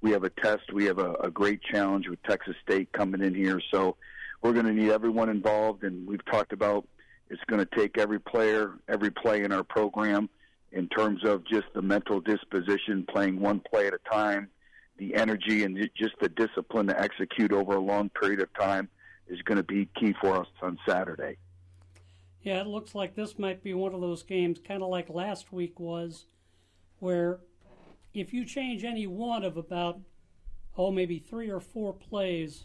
we 0.00 0.10
have 0.12 0.24
a 0.24 0.30
test. 0.30 0.72
We 0.72 0.84
have 0.86 0.98
a, 0.98 1.14
a 1.14 1.30
great 1.30 1.62
challenge 1.62 2.08
with 2.08 2.22
Texas 2.22 2.56
State 2.62 2.92
coming 2.92 3.22
in 3.22 3.34
here. 3.34 3.60
So 3.72 3.96
we're 4.42 4.52
going 4.52 4.66
to 4.66 4.72
need 4.72 4.90
everyone 4.90 5.28
involved. 5.28 5.84
And 5.84 6.06
we've 6.06 6.24
talked 6.24 6.52
about 6.52 6.86
it's 7.32 7.42
going 7.46 7.66
to 7.66 7.76
take 7.76 7.96
every 7.96 8.20
player, 8.20 8.74
every 8.88 9.10
play 9.10 9.42
in 9.42 9.52
our 9.52 9.64
program 9.64 10.28
in 10.70 10.86
terms 10.88 11.24
of 11.24 11.42
just 11.46 11.64
the 11.74 11.80
mental 11.80 12.20
disposition, 12.20 13.06
playing 13.08 13.40
one 13.40 13.58
play 13.58 13.86
at 13.86 13.94
a 13.94 14.10
time, 14.10 14.48
the 14.98 15.14
energy, 15.14 15.64
and 15.64 15.78
just 15.96 16.14
the 16.20 16.28
discipline 16.28 16.86
to 16.86 17.00
execute 17.00 17.50
over 17.50 17.76
a 17.76 17.80
long 17.80 18.10
period 18.10 18.40
of 18.40 18.52
time 18.52 18.86
is 19.28 19.40
going 19.42 19.56
to 19.56 19.62
be 19.62 19.88
key 19.98 20.14
for 20.20 20.36
us 20.36 20.46
on 20.60 20.78
Saturday. 20.86 21.38
Yeah, 22.42 22.60
it 22.60 22.66
looks 22.66 22.94
like 22.94 23.14
this 23.14 23.38
might 23.38 23.62
be 23.62 23.72
one 23.72 23.94
of 23.94 24.02
those 24.02 24.22
games, 24.22 24.58
kind 24.66 24.82
of 24.82 24.90
like 24.90 25.08
last 25.08 25.52
week 25.52 25.80
was, 25.80 26.26
where 26.98 27.40
if 28.12 28.34
you 28.34 28.44
change 28.44 28.84
any 28.84 29.06
one 29.06 29.42
of 29.42 29.56
about, 29.56 30.00
oh, 30.76 30.90
maybe 30.90 31.18
three 31.18 31.50
or 31.50 31.60
four 31.60 31.94
plays 31.94 32.64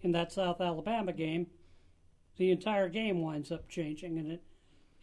in 0.00 0.10
that 0.12 0.32
South 0.32 0.60
Alabama 0.60 1.12
game, 1.12 1.46
the 2.38 2.50
entire 2.50 2.88
game 2.88 3.20
winds 3.20 3.52
up 3.52 3.68
changing. 3.68 4.18
And 4.18 4.32
it, 4.32 4.42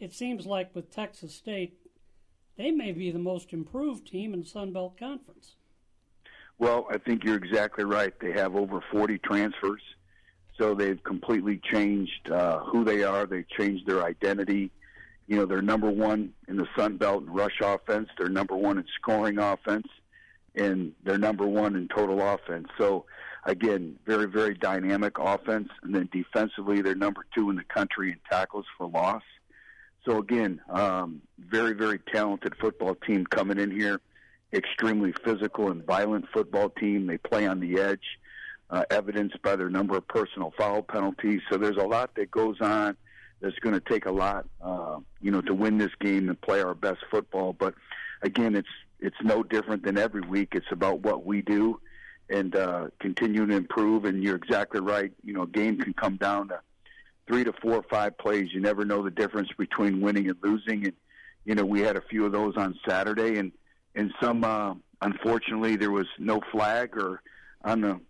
it 0.00 0.12
seems 0.12 0.46
like 0.46 0.74
with 0.74 0.90
Texas 0.90 1.34
State, 1.34 1.78
they 2.56 2.70
may 2.70 2.92
be 2.92 3.10
the 3.10 3.18
most 3.18 3.52
improved 3.52 4.06
team 4.06 4.34
in 4.34 4.44
Sun 4.44 4.72
Belt 4.72 4.98
Conference. 4.98 5.54
Well, 6.58 6.86
I 6.90 6.98
think 6.98 7.22
you're 7.22 7.36
exactly 7.36 7.84
right. 7.84 8.12
They 8.18 8.32
have 8.32 8.56
over 8.56 8.82
40 8.90 9.18
transfers. 9.18 9.82
So 10.58 10.74
they've 10.74 11.02
completely 11.04 11.60
changed 11.70 12.30
uh, 12.30 12.60
who 12.60 12.82
they 12.82 13.02
are. 13.02 13.26
They've 13.26 13.48
changed 13.48 13.86
their 13.86 14.02
identity. 14.02 14.70
You 15.26 15.36
know, 15.36 15.44
they're 15.44 15.60
number 15.60 15.90
one 15.90 16.32
in 16.48 16.56
the 16.56 16.66
Sun 16.76 16.96
Belt 16.96 17.24
in 17.24 17.30
rush 17.30 17.60
offense. 17.60 18.08
They're 18.16 18.30
number 18.30 18.56
one 18.56 18.78
in 18.78 18.84
scoring 18.98 19.38
offense, 19.38 19.86
and 20.54 20.92
they're 21.04 21.18
number 21.18 21.46
one 21.46 21.76
in 21.76 21.88
total 21.88 22.22
offense. 22.22 22.68
So, 22.78 23.04
again, 23.46 23.96
very, 24.04 24.26
very 24.26 24.54
dynamic 24.54 25.18
offense. 25.18 25.68
And 25.82 25.94
then 25.94 26.08
defensively, 26.12 26.82
they're 26.82 26.94
number 26.94 27.24
two 27.34 27.48
in 27.50 27.56
the 27.56 27.64
country 27.64 28.10
in 28.10 28.18
tackles 28.30 28.66
for 28.76 28.88
loss. 28.88 29.22
So, 30.04 30.18
again, 30.18 30.60
um, 30.68 31.22
very, 31.38 31.72
very 31.72 31.98
talented 32.12 32.54
football 32.60 32.94
team 32.94 33.24
coming 33.26 33.58
in 33.58 33.70
here. 33.70 34.00
Extremely 34.52 35.12
physical 35.24 35.70
and 35.70 35.84
violent 35.84 36.26
football 36.32 36.70
team. 36.70 37.06
They 37.06 37.18
play 37.18 37.46
on 37.46 37.60
the 37.60 37.80
edge 37.80 38.04
uh, 38.70 38.84
evidenced 38.90 39.40
by 39.42 39.56
their 39.56 39.70
number 39.70 39.96
of 39.96 40.06
personal 40.06 40.52
foul 40.56 40.82
penalties. 40.82 41.40
So 41.50 41.56
there's 41.56 41.76
a 41.76 41.86
lot 41.86 42.14
that 42.16 42.30
goes 42.30 42.60
on 42.60 42.96
that's 43.40 43.58
going 43.58 43.74
to 43.74 43.80
take 43.80 44.06
a 44.06 44.12
lot, 44.12 44.46
uh, 44.62 44.98
you 45.20 45.30
know, 45.30 45.40
to 45.42 45.54
win 45.54 45.78
this 45.78 45.90
game 46.00 46.28
and 46.28 46.40
play 46.40 46.62
our 46.62 46.74
best 46.74 47.00
football. 47.10 47.52
But 47.52 47.74
again, 48.22 48.54
it's 48.54 48.68
it's 48.98 49.16
no 49.22 49.42
different 49.42 49.84
than 49.84 49.98
every 49.98 50.22
week. 50.22 50.50
It's 50.52 50.70
about 50.70 51.00
what 51.00 51.26
we 51.26 51.42
do 51.42 51.80
and 52.28 52.54
uh, 52.56 52.88
continue 52.98 53.46
to 53.46 53.54
improve. 53.54 54.04
And 54.04 54.22
you're 54.22 54.36
exactly 54.36 54.80
right. 54.80 55.12
You 55.24 55.34
know, 55.34 55.42
a 55.42 55.46
game 55.46 55.78
can 55.78 55.92
come 55.94 56.16
down 56.16 56.48
to 56.48 56.60
three 57.26 57.44
to 57.44 57.52
four 57.52 57.74
or 57.74 57.84
five 57.84 58.16
plays. 58.18 58.48
You 58.52 58.60
never 58.60 58.84
know 58.84 59.02
the 59.02 59.10
difference 59.10 59.48
between 59.56 60.00
winning 60.00 60.28
and 60.28 60.36
losing. 60.42 60.84
And 60.84 60.92
you 61.44 61.54
know, 61.54 61.64
we 61.64 61.80
had 61.80 61.96
a 61.96 62.02
few 62.02 62.26
of 62.26 62.32
those 62.32 62.56
on 62.56 62.78
Saturday, 62.86 63.38
and 63.38 63.52
and 63.94 64.12
some 64.20 64.44
uh, 64.44 64.74
unfortunately 65.00 65.76
there 65.76 65.90
was 65.90 66.06
no 66.18 66.40
flag 66.52 66.96
or 66.96 67.22
on 67.64 67.80
the 67.80 68.00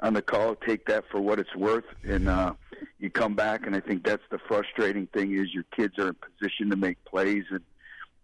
on 0.00 0.14
the 0.14 0.22
call. 0.22 0.54
Take 0.54 0.86
that 0.86 1.04
for 1.10 1.20
what 1.20 1.38
it's 1.38 1.54
worth, 1.54 1.84
and 2.02 2.28
uh, 2.28 2.54
you 2.98 3.10
come 3.10 3.34
back. 3.34 3.66
And 3.66 3.76
I 3.76 3.80
think 3.80 4.04
that's 4.04 4.22
the 4.30 4.38
frustrating 4.38 5.06
thing 5.08 5.36
is 5.36 5.52
your 5.52 5.64
kids 5.76 5.98
are 5.98 6.08
in 6.08 6.14
position 6.14 6.70
to 6.70 6.76
make 6.76 7.04
plays, 7.04 7.44
and 7.50 7.60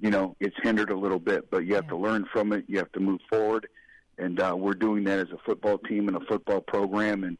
you 0.00 0.10
know 0.10 0.36
it's 0.40 0.56
hindered 0.62 0.90
a 0.90 0.96
little 0.96 1.20
bit. 1.20 1.50
But 1.50 1.66
you 1.66 1.74
have 1.74 1.88
to 1.88 1.96
learn 1.96 2.26
from 2.32 2.52
it. 2.52 2.64
You 2.66 2.78
have 2.78 2.92
to 2.92 3.00
move 3.00 3.20
forward, 3.28 3.68
and 4.18 4.40
uh, 4.40 4.54
we're 4.56 4.74
doing 4.74 5.04
that 5.04 5.18
as 5.18 5.28
a 5.30 5.38
football 5.38 5.78
team 5.78 6.08
and 6.08 6.16
a 6.16 6.20
football 6.20 6.60
program. 6.60 7.24
And 7.24 7.38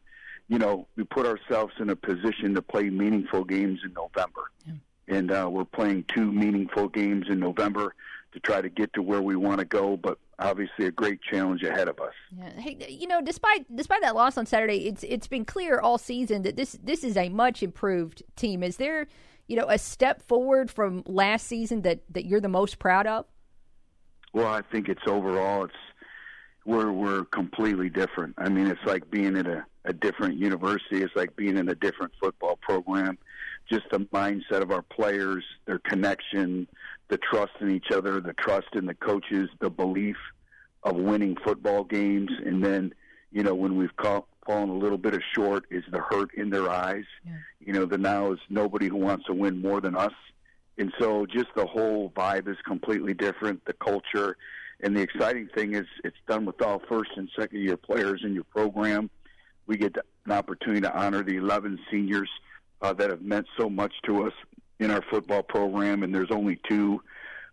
you 0.49 0.59
know 0.59 0.87
we 0.97 1.05
put 1.05 1.27
ourselves 1.27 1.75
in 1.79 1.91
a 1.91 1.97
position 1.97 2.55
to 2.55 2.63
play 2.63 2.85
meaningful 2.91 3.45
games 3.45 3.81
in 3.85 3.93
November, 3.93 4.51
yeah. 4.67 4.75
and 5.09 5.33
uh, 5.33 5.49
we're 5.51 5.65
playing 5.65 6.05
two 6.15 6.31
meaningful 6.31 6.89
games 6.89 7.27
in 7.29 7.41
November 7.41 7.95
to 8.33 8.41
try 8.41 8.61
to 8.61 8.69
get 8.69 8.93
to 8.93 9.03
where 9.03 9.23
we 9.23 9.35
want 9.35 9.59
to 9.59 9.65
go. 9.65 9.97
But 9.97 10.19
obviously, 10.39 10.87
a 10.87 10.91
great 10.91 11.21
challenge 11.23 11.63
ahead 11.63 11.89
of 11.89 11.99
us. 12.01 12.13
Yeah. 12.37 12.51
Hey, 12.61 12.87
you 12.89 13.09
know, 13.09 13.21
despite 13.21 13.75
despite 13.75 14.03
that 14.03 14.15
loss 14.15 14.37
on 14.37 14.47
Saturday, 14.47 14.87
it's 14.87 15.03
it's 15.03 15.27
been 15.27 15.45
clear 15.45 15.81
all 15.81 15.99
season 15.99 16.43
that 16.43 16.57
this 16.57 16.79
this 16.83 17.03
is 17.03 17.17
a 17.17 17.29
much 17.29 17.63
improved 17.63 18.23
team. 18.37 18.63
Is 18.63 18.77
there, 18.77 19.07
you 19.49 19.57
know, 19.57 19.67
a 19.69 19.79
step 19.79 20.23
forward 20.23 20.71
from 20.71 21.03
last 21.07 21.47
season 21.47 21.83
that 21.83 22.03
that 22.11 22.27
you're 22.27 22.41
the 22.41 22.49
most 22.49 22.79
proud 22.79 23.07
of? 23.07 23.25
Well, 24.33 24.49
I 24.49 24.61
think 24.61 24.89
it's 24.89 25.03
overall 25.07 25.65
it's 25.65 25.75
we're 26.67 26.91
we're 26.91 27.25
completely 27.27 27.89
different. 27.89 28.35
I 28.37 28.49
mean, 28.49 28.67
it's 28.67 28.85
like 28.85 29.09
being 29.11 29.37
at 29.37 29.47
a, 29.47 29.65
a 29.85 29.93
different 29.93 30.37
university. 30.37 31.03
It's 31.03 31.15
like 31.15 31.37
being 31.37 31.57
in 31.57 31.69
a 31.69 31.75
different 31.75 32.13
football 32.21 32.59
program. 32.61 33.17
Just 33.71 33.85
the 33.91 34.01
mindset 34.01 34.63
of 34.63 34.71
our 34.71 34.83
players, 34.83 35.45
their 35.67 35.79
connection, 35.79 36.69
the 37.09 37.19
trust 37.19 37.53
in 37.61 37.71
each 37.71 37.91
other, 37.93 38.21
the 38.21 38.33
trust 38.35 38.69
in 38.75 38.87
the 38.87 38.95
coaches, 38.95 39.49
the 39.61 39.71
belief 39.71 40.17
of 40.83 40.97
winning 40.97 41.37
football 41.45 41.85
games, 41.85 42.31
and 42.45 42.65
then 42.65 42.93
you 43.33 43.43
know 43.43 43.55
when 43.55 43.77
we've 43.77 43.97
caught, 43.97 44.27
fallen 44.45 44.69
a 44.69 44.77
little 44.77 44.99
bit 44.99 45.15
of 45.15 45.23
short 45.35 45.65
is 45.71 45.85
the 45.91 46.01
hurt 46.01 46.35
in 46.35 46.51
their 46.51 46.69
eyes. 46.69 47.05
Yeah. 47.25 47.33
You 47.61 47.73
know, 47.73 47.87
the 47.87 47.99
now 47.99 48.33
is 48.33 48.39
nobody 48.51 48.89
who 48.89 48.97
wants 48.97 49.27
to 49.27 49.35
win 49.35 49.63
more 49.63 49.81
than 49.81 49.97
us, 49.97 50.15
and 50.79 50.93
so 50.99 51.27
just 51.27 51.49
the 51.55 51.67
whole 51.67 52.11
vibe 52.11 52.49
is 52.49 52.57
completely 52.67 53.15
different. 53.15 53.65
The 53.67 53.73
culture 53.73 54.37
and 54.81 54.97
the 54.97 55.01
exciting 55.01 55.49
thing 55.55 55.75
is 55.75 55.87
it's 56.05 56.17
done 56.29 56.45
with 56.45 56.61
all 56.63 56.81
first 56.89 57.11
and 57.17 57.29
second 57.39 57.61
year 57.61 57.77
players 57.77 58.23
in 58.25 58.35
your 58.35 58.45
program. 58.45 59.11
We 59.67 59.77
get 59.77 59.97
an 60.27 60.33
opportunity 60.33 60.83
to 60.83 60.97
honor 60.97 61.23
the 61.23 61.37
11 61.37 61.79
seniors 61.91 62.29
uh, 62.83 62.93
that 62.95 63.11
have 63.11 63.23
meant 63.23 63.47
so 63.59 63.69
much 63.71 63.93
to 64.05 64.27
us 64.27 64.33
in 64.79 64.91
our 64.91 65.03
football 65.11 65.43
program, 65.43 66.03
and 66.03 66.15
there's 66.15 66.31
only 66.31 66.61
two 66.69 67.03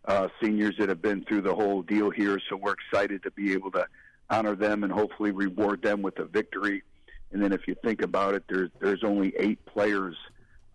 uh, 0.05 0.27
seniors 0.41 0.75
that 0.77 0.89
have 0.89 1.01
been 1.01 1.23
through 1.23 1.41
the 1.41 1.55
whole 1.55 1.81
deal 1.81 2.09
here. 2.09 2.39
So 2.49 2.57
we're 2.57 2.73
excited 2.73 3.23
to 3.23 3.31
be 3.31 3.53
able 3.53 3.71
to 3.71 3.87
honor 4.29 4.55
them 4.55 4.83
and 4.83 4.91
hopefully 4.91 5.31
reward 5.31 5.81
them 5.81 6.01
with 6.01 6.19
a 6.19 6.25
victory. 6.25 6.83
And 7.31 7.41
then 7.41 7.53
if 7.53 7.67
you 7.67 7.75
think 7.83 8.01
about 8.01 8.35
it, 8.35 8.43
there's 8.49 8.69
there's 8.79 9.03
only 9.03 9.33
eight 9.39 9.65
players 9.65 10.15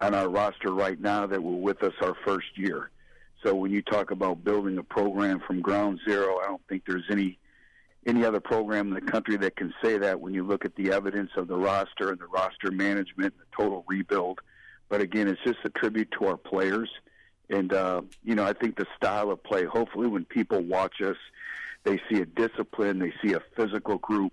on 0.00 0.14
our 0.14 0.28
roster 0.28 0.72
right 0.72 1.00
now 1.00 1.26
that 1.26 1.42
were 1.42 1.56
with 1.56 1.82
us 1.82 1.92
our 2.00 2.16
first 2.24 2.46
year. 2.56 2.90
So 3.42 3.54
when 3.54 3.70
you 3.70 3.82
talk 3.82 4.10
about 4.10 4.42
building 4.42 4.78
a 4.78 4.82
program 4.82 5.40
from 5.40 5.60
ground 5.60 6.00
zero, 6.06 6.38
I 6.42 6.46
don't 6.46 6.62
think 6.68 6.84
there's 6.86 7.06
any 7.10 7.38
any 8.06 8.24
other 8.24 8.40
program 8.40 8.88
in 8.88 8.94
the 8.94 9.00
country 9.00 9.36
that 9.36 9.56
can 9.56 9.74
say 9.82 9.98
that 9.98 10.20
when 10.20 10.32
you 10.32 10.42
look 10.42 10.64
at 10.64 10.74
the 10.76 10.92
evidence 10.92 11.30
of 11.36 11.46
the 11.46 11.56
roster 11.56 12.10
and 12.10 12.18
the 12.18 12.26
roster 12.26 12.70
management, 12.70 13.34
the 13.36 13.44
total 13.54 13.84
rebuild. 13.86 14.40
But 14.88 15.02
again, 15.02 15.28
it's 15.28 15.42
just 15.44 15.58
a 15.64 15.68
tribute 15.68 16.10
to 16.12 16.26
our 16.26 16.38
players. 16.38 16.88
And, 17.50 17.72
uh, 17.72 18.02
you 18.24 18.34
know, 18.34 18.44
I 18.44 18.54
think 18.54 18.76
the 18.76 18.86
style 18.96 19.30
of 19.30 19.42
play, 19.42 19.64
hopefully 19.64 20.06
when 20.06 20.24
people 20.24 20.62
watch 20.62 21.02
us, 21.02 21.16
they 21.84 22.00
see 22.10 22.20
a 22.20 22.26
discipline, 22.26 22.98
they 22.98 23.12
see 23.22 23.34
a 23.34 23.42
physical 23.56 23.98
group, 23.98 24.32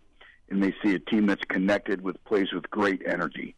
and 0.49 0.63
they 0.63 0.73
see 0.83 0.95
a 0.95 0.99
team 0.99 1.25
that's 1.25 1.43
connected 1.45 2.01
with 2.01 2.23
plays 2.23 2.53
with 2.53 2.69
great 2.69 3.01
energy. 3.05 3.55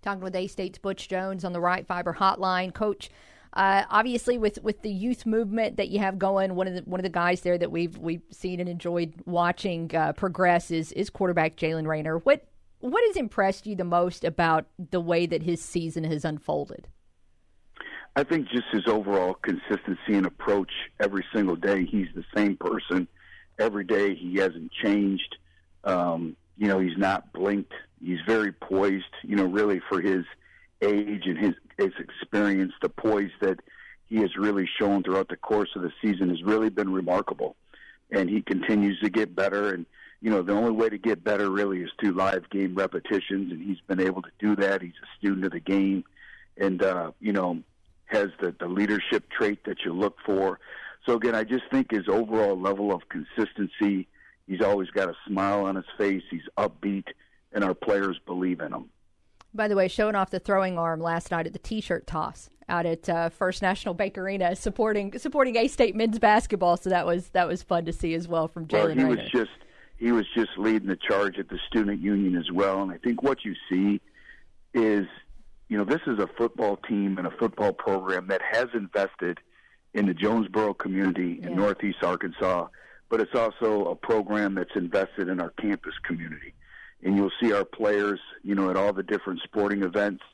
Talking 0.00 0.22
with 0.22 0.36
A 0.36 0.46
State's 0.46 0.78
Butch 0.78 1.08
Jones 1.08 1.44
on 1.44 1.52
the 1.52 1.60
Ritter 1.60 1.84
Fiber 1.84 2.14
Hotline. 2.14 2.72
Coach, 2.72 3.10
uh, 3.54 3.84
obviously, 3.88 4.36
with, 4.36 4.62
with 4.62 4.82
the 4.82 4.90
youth 4.90 5.24
movement 5.26 5.76
that 5.76 5.88
you 5.88 6.00
have 6.00 6.18
going, 6.18 6.56
one 6.56 6.66
of 6.66 6.74
the 6.74 6.82
one 6.82 6.98
of 6.98 7.04
the 7.04 7.10
guys 7.10 7.42
there 7.42 7.56
that 7.56 7.70
we've 7.70 7.96
we've 7.98 8.22
seen 8.30 8.58
and 8.58 8.68
enjoyed 8.68 9.14
watching 9.26 9.94
uh, 9.94 10.12
progress 10.12 10.72
is 10.72 10.90
is 10.92 11.08
quarterback 11.08 11.56
Jaylen 11.56 11.86
Raynor. 11.86 12.18
What 12.18 12.48
what 12.80 13.02
has 13.06 13.16
impressed 13.16 13.66
you 13.66 13.76
the 13.76 13.84
most 13.84 14.24
about 14.24 14.66
the 14.90 15.00
way 15.00 15.26
that 15.26 15.44
his 15.44 15.62
season 15.62 16.02
has 16.04 16.24
unfolded? 16.24 16.88
I 18.16 18.24
think 18.24 18.48
just 18.48 18.66
his 18.72 18.86
overall 18.86 19.34
consistency 19.34 20.14
and 20.14 20.26
approach 20.26 20.70
every 21.00 21.24
single 21.34 21.56
day. 21.56 21.84
He's 21.84 22.08
the 22.14 22.24
same 22.34 22.56
person 22.56 23.08
every 23.58 23.84
day. 23.84 24.14
He 24.14 24.36
hasn't 24.36 24.70
changed. 24.72 25.36
Um, 25.84 26.36
you 26.56 26.68
know, 26.68 26.78
he's 26.78 26.98
not 26.98 27.32
blinked. 27.32 27.72
He's 28.04 28.20
very 28.26 28.52
poised. 28.52 29.04
You 29.22 29.36
know, 29.36 29.44
really 29.44 29.80
for 29.88 30.00
his 30.00 30.24
age 30.82 31.22
and 31.26 31.38
his 31.38 31.54
his 31.78 31.92
experience, 31.98 32.72
the 32.82 32.88
poise 32.88 33.30
that 33.40 33.60
he 34.06 34.16
has 34.16 34.36
really 34.36 34.68
shown 34.78 35.02
throughout 35.02 35.28
the 35.28 35.36
course 35.36 35.70
of 35.76 35.82
the 35.82 35.92
season 36.02 36.28
has 36.28 36.42
really 36.42 36.68
been 36.68 36.92
remarkable. 36.92 37.56
And 38.10 38.28
he 38.28 38.42
continues 38.42 39.00
to 39.00 39.10
get 39.10 39.34
better. 39.34 39.70
And, 39.70 39.86
you 40.20 40.30
know, 40.30 40.42
the 40.42 40.52
only 40.52 40.70
way 40.70 40.88
to 40.88 40.98
get 40.98 41.24
better 41.24 41.50
really 41.50 41.80
is 41.80 41.90
through 41.98 42.12
live 42.12 42.48
game 42.50 42.74
repetitions. 42.74 43.50
And 43.50 43.62
he's 43.62 43.80
been 43.86 44.00
able 44.00 44.22
to 44.22 44.30
do 44.38 44.56
that. 44.56 44.82
He's 44.82 44.92
a 45.02 45.18
student 45.18 45.46
of 45.46 45.52
the 45.52 45.60
game 45.60 46.04
and, 46.56 46.82
uh, 46.82 47.12
you 47.20 47.32
know, 47.32 47.60
has 48.06 48.28
the, 48.40 48.54
the 48.58 48.68
leadership 48.68 49.28
trait 49.30 49.64
that 49.64 49.78
you 49.84 49.92
look 49.92 50.18
for. 50.24 50.60
So, 51.06 51.14
again, 51.16 51.34
I 51.34 51.44
just 51.44 51.64
think 51.70 51.90
his 51.90 52.08
overall 52.08 52.58
level 52.58 52.92
of 52.92 53.02
consistency, 53.08 54.06
he's 54.46 54.62
always 54.62 54.90
got 54.90 55.08
a 55.08 55.14
smile 55.26 55.64
on 55.64 55.76
his 55.76 55.84
face. 55.98 56.22
He's 56.30 56.48
upbeat, 56.56 57.06
and 57.52 57.64
our 57.64 57.74
players 57.74 58.18
believe 58.24 58.60
in 58.60 58.72
him 58.72 58.90
by 59.54 59.68
the 59.68 59.76
way, 59.76 59.88
showing 59.88 60.14
off 60.14 60.30
the 60.30 60.40
throwing 60.40 60.78
arm 60.78 61.00
last 61.00 61.30
night 61.30 61.46
at 61.46 61.52
the 61.52 61.58
T-shirt 61.58 62.06
toss 62.06 62.50
out 62.68 62.86
at 62.86 63.08
uh, 63.08 63.28
First 63.28 63.62
National 63.62 63.94
Bank 63.94 64.18
Arena, 64.18 64.56
supporting 64.56 65.16
supporting 65.18 65.56
A 65.56 65.68
State 65.68 65.94
men's 65.94 66.18
basketball. 66.18 66.76
So 66.76 66.90
that 66.90 67.06
was 67.06 67.28
that 67.30 67.46
was 67.46 67.62
fun 67.62 67.84
to 67.84 67.92
see 67.92 68.14
as 68.14 68.26
well 68.26 68.48
from 68.48 68.66
Jaylen. 68.66 68.96
Well, 68.96 69.06
he 69.06 69.16
was 69.16 69.30
just 69.30 69.50
he 69.98 70.12
was 70.12 70.26
just 70.34 70.50
leading 70.56 70.88
the 70.88 70.96
charge 70.96 71.38
at 71.38 71.48
the 71.48 71.58
student 71.68 72.00
union 72.00 72.36
as 72.36 72.50
well. 72.50 72.82
And 72.82 72.90
I 72.90 72.98
think 72.98 73.22
what 73.22 73.44
you 73.44 73.54
see 73.70 74.00
is, 74.72 75.06
you 75.68 75.78
know, 75.78 75.84
this 75.84 76.00
is 76.06 76.18
a 76.18 76.28
football 76.36 76.76
team 76.76 77.18
and 77.18 77.26
a 77.26 77.30
football 77.30 77.72
program 77.72 78.26
that 78.28 78.42
has 78.42 78.66
invested 78.74 79.38
in 79.92 80.06
the 80.06 80.14
Jonesboro 80.14 80.74
community 80.74 81.38
in 81.42 81.50
yeah. 81.50 81.54
Northeast 81.54 82.02
Arkansas, 82.02 82.66
but 83.08 83.20
it's 83.20 83.34
also 83.34 83.84
a 83.90 83.94
program 83.94 84.54
that's 84.54 84.74
invested 84.74 85.28
in 85.28 85.40
our 85.40 85.50
campus 85.50 85.94
community 86.04 86.54
and 87.04 87.16
you'll 87.16 87.30
see 87.40 87.52
our 87.52 87.66
players, 87.66 88.18
you 88.42 88.54
know, 88.54 88.70
at 88.70 88.76
all 88.76 88.92
the 88.92 89.02
different 89.02 89.40
sporting 89.44 89.82
events. 89.82 90.24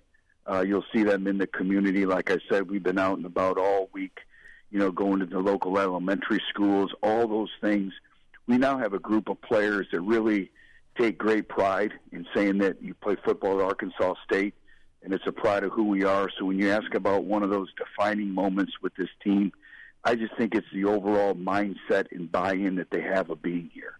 Uh, 0.50 0.60
you'll 0.60 0.84
see 0.94 1.02
them 1.02 1.26
in 1.26 1.36
the 1.36 1.46
community. 1.46 2.06
Like 2.06 2.30
I 2.30 2.38
said, 2.48 2.70
we've 2.70 2.82
been 2.82 2.98
out 2.98 3.16
and 3.16 3.26
about 3.26 3.58
all 3.58 3.90
week, 3.92 4.18
you 4.70 4.78
know, 4.78 4.90
going 4.90 5.18
to 5.18 5.26
the 5.26 5.40
local 5.40 5.78
elementary 5.78 6.40
schools, 6.48 6.92
all 7.02 7.26
those 7.26 7.50
things. 7.60 7.92
We 8.46 8.56
now 8.56 8.78
have 8.78 8.94
a 8.94 8.98
group 8.98 9.28
of 9.28 9.40
players 9.42 9.88
that 9.92 10.00
really 10.00 10.50
take 10.98 11.18
great 11.18 11.48
pride 11.48 11.92
in 12.12 12.26
saying 12.34 12.58
that 12.58 12.82
you 12.82 12.94
play 12.94 13.16
football 13.24 13.60
at 13.60 13.66
Arkansas 13.66 14.14
State, 14.24 14.54
and 15.02 15.12
it's 15.12 15.26
a 15.26 15.32
pride 15.32 15.64
of 15.64 15.72
who 15.72 15.84
we 15.84 16.04
are. 16.04 16.28
So 16.38 16.44
when 16.44 16.58
you 16.58 16.70
ask 16.70 16.94
about 16.94 17.24
one 17.24 17.42
of 17.42 17.50
those 17.50 17.68
defining 17.76 18.30
moments 18.30 18.72
with 18.80 18.94
this 18.96 19.08
team, 19.22 19.52
I 20.04 20.14
just 20.14 20.36
think 20.36 20.54
it's 20.54 20.66
the 20.72 20.84
overall 20.84 21.34
mindset 21.34 22.06
and 22.12 22.30
buy-in 22.30 22.76
that 22.76 22.90
they 22.90 23.02
have 23.02 23.28
of 23.30 23.42
being 23.42 23.70
here 23.74 23.99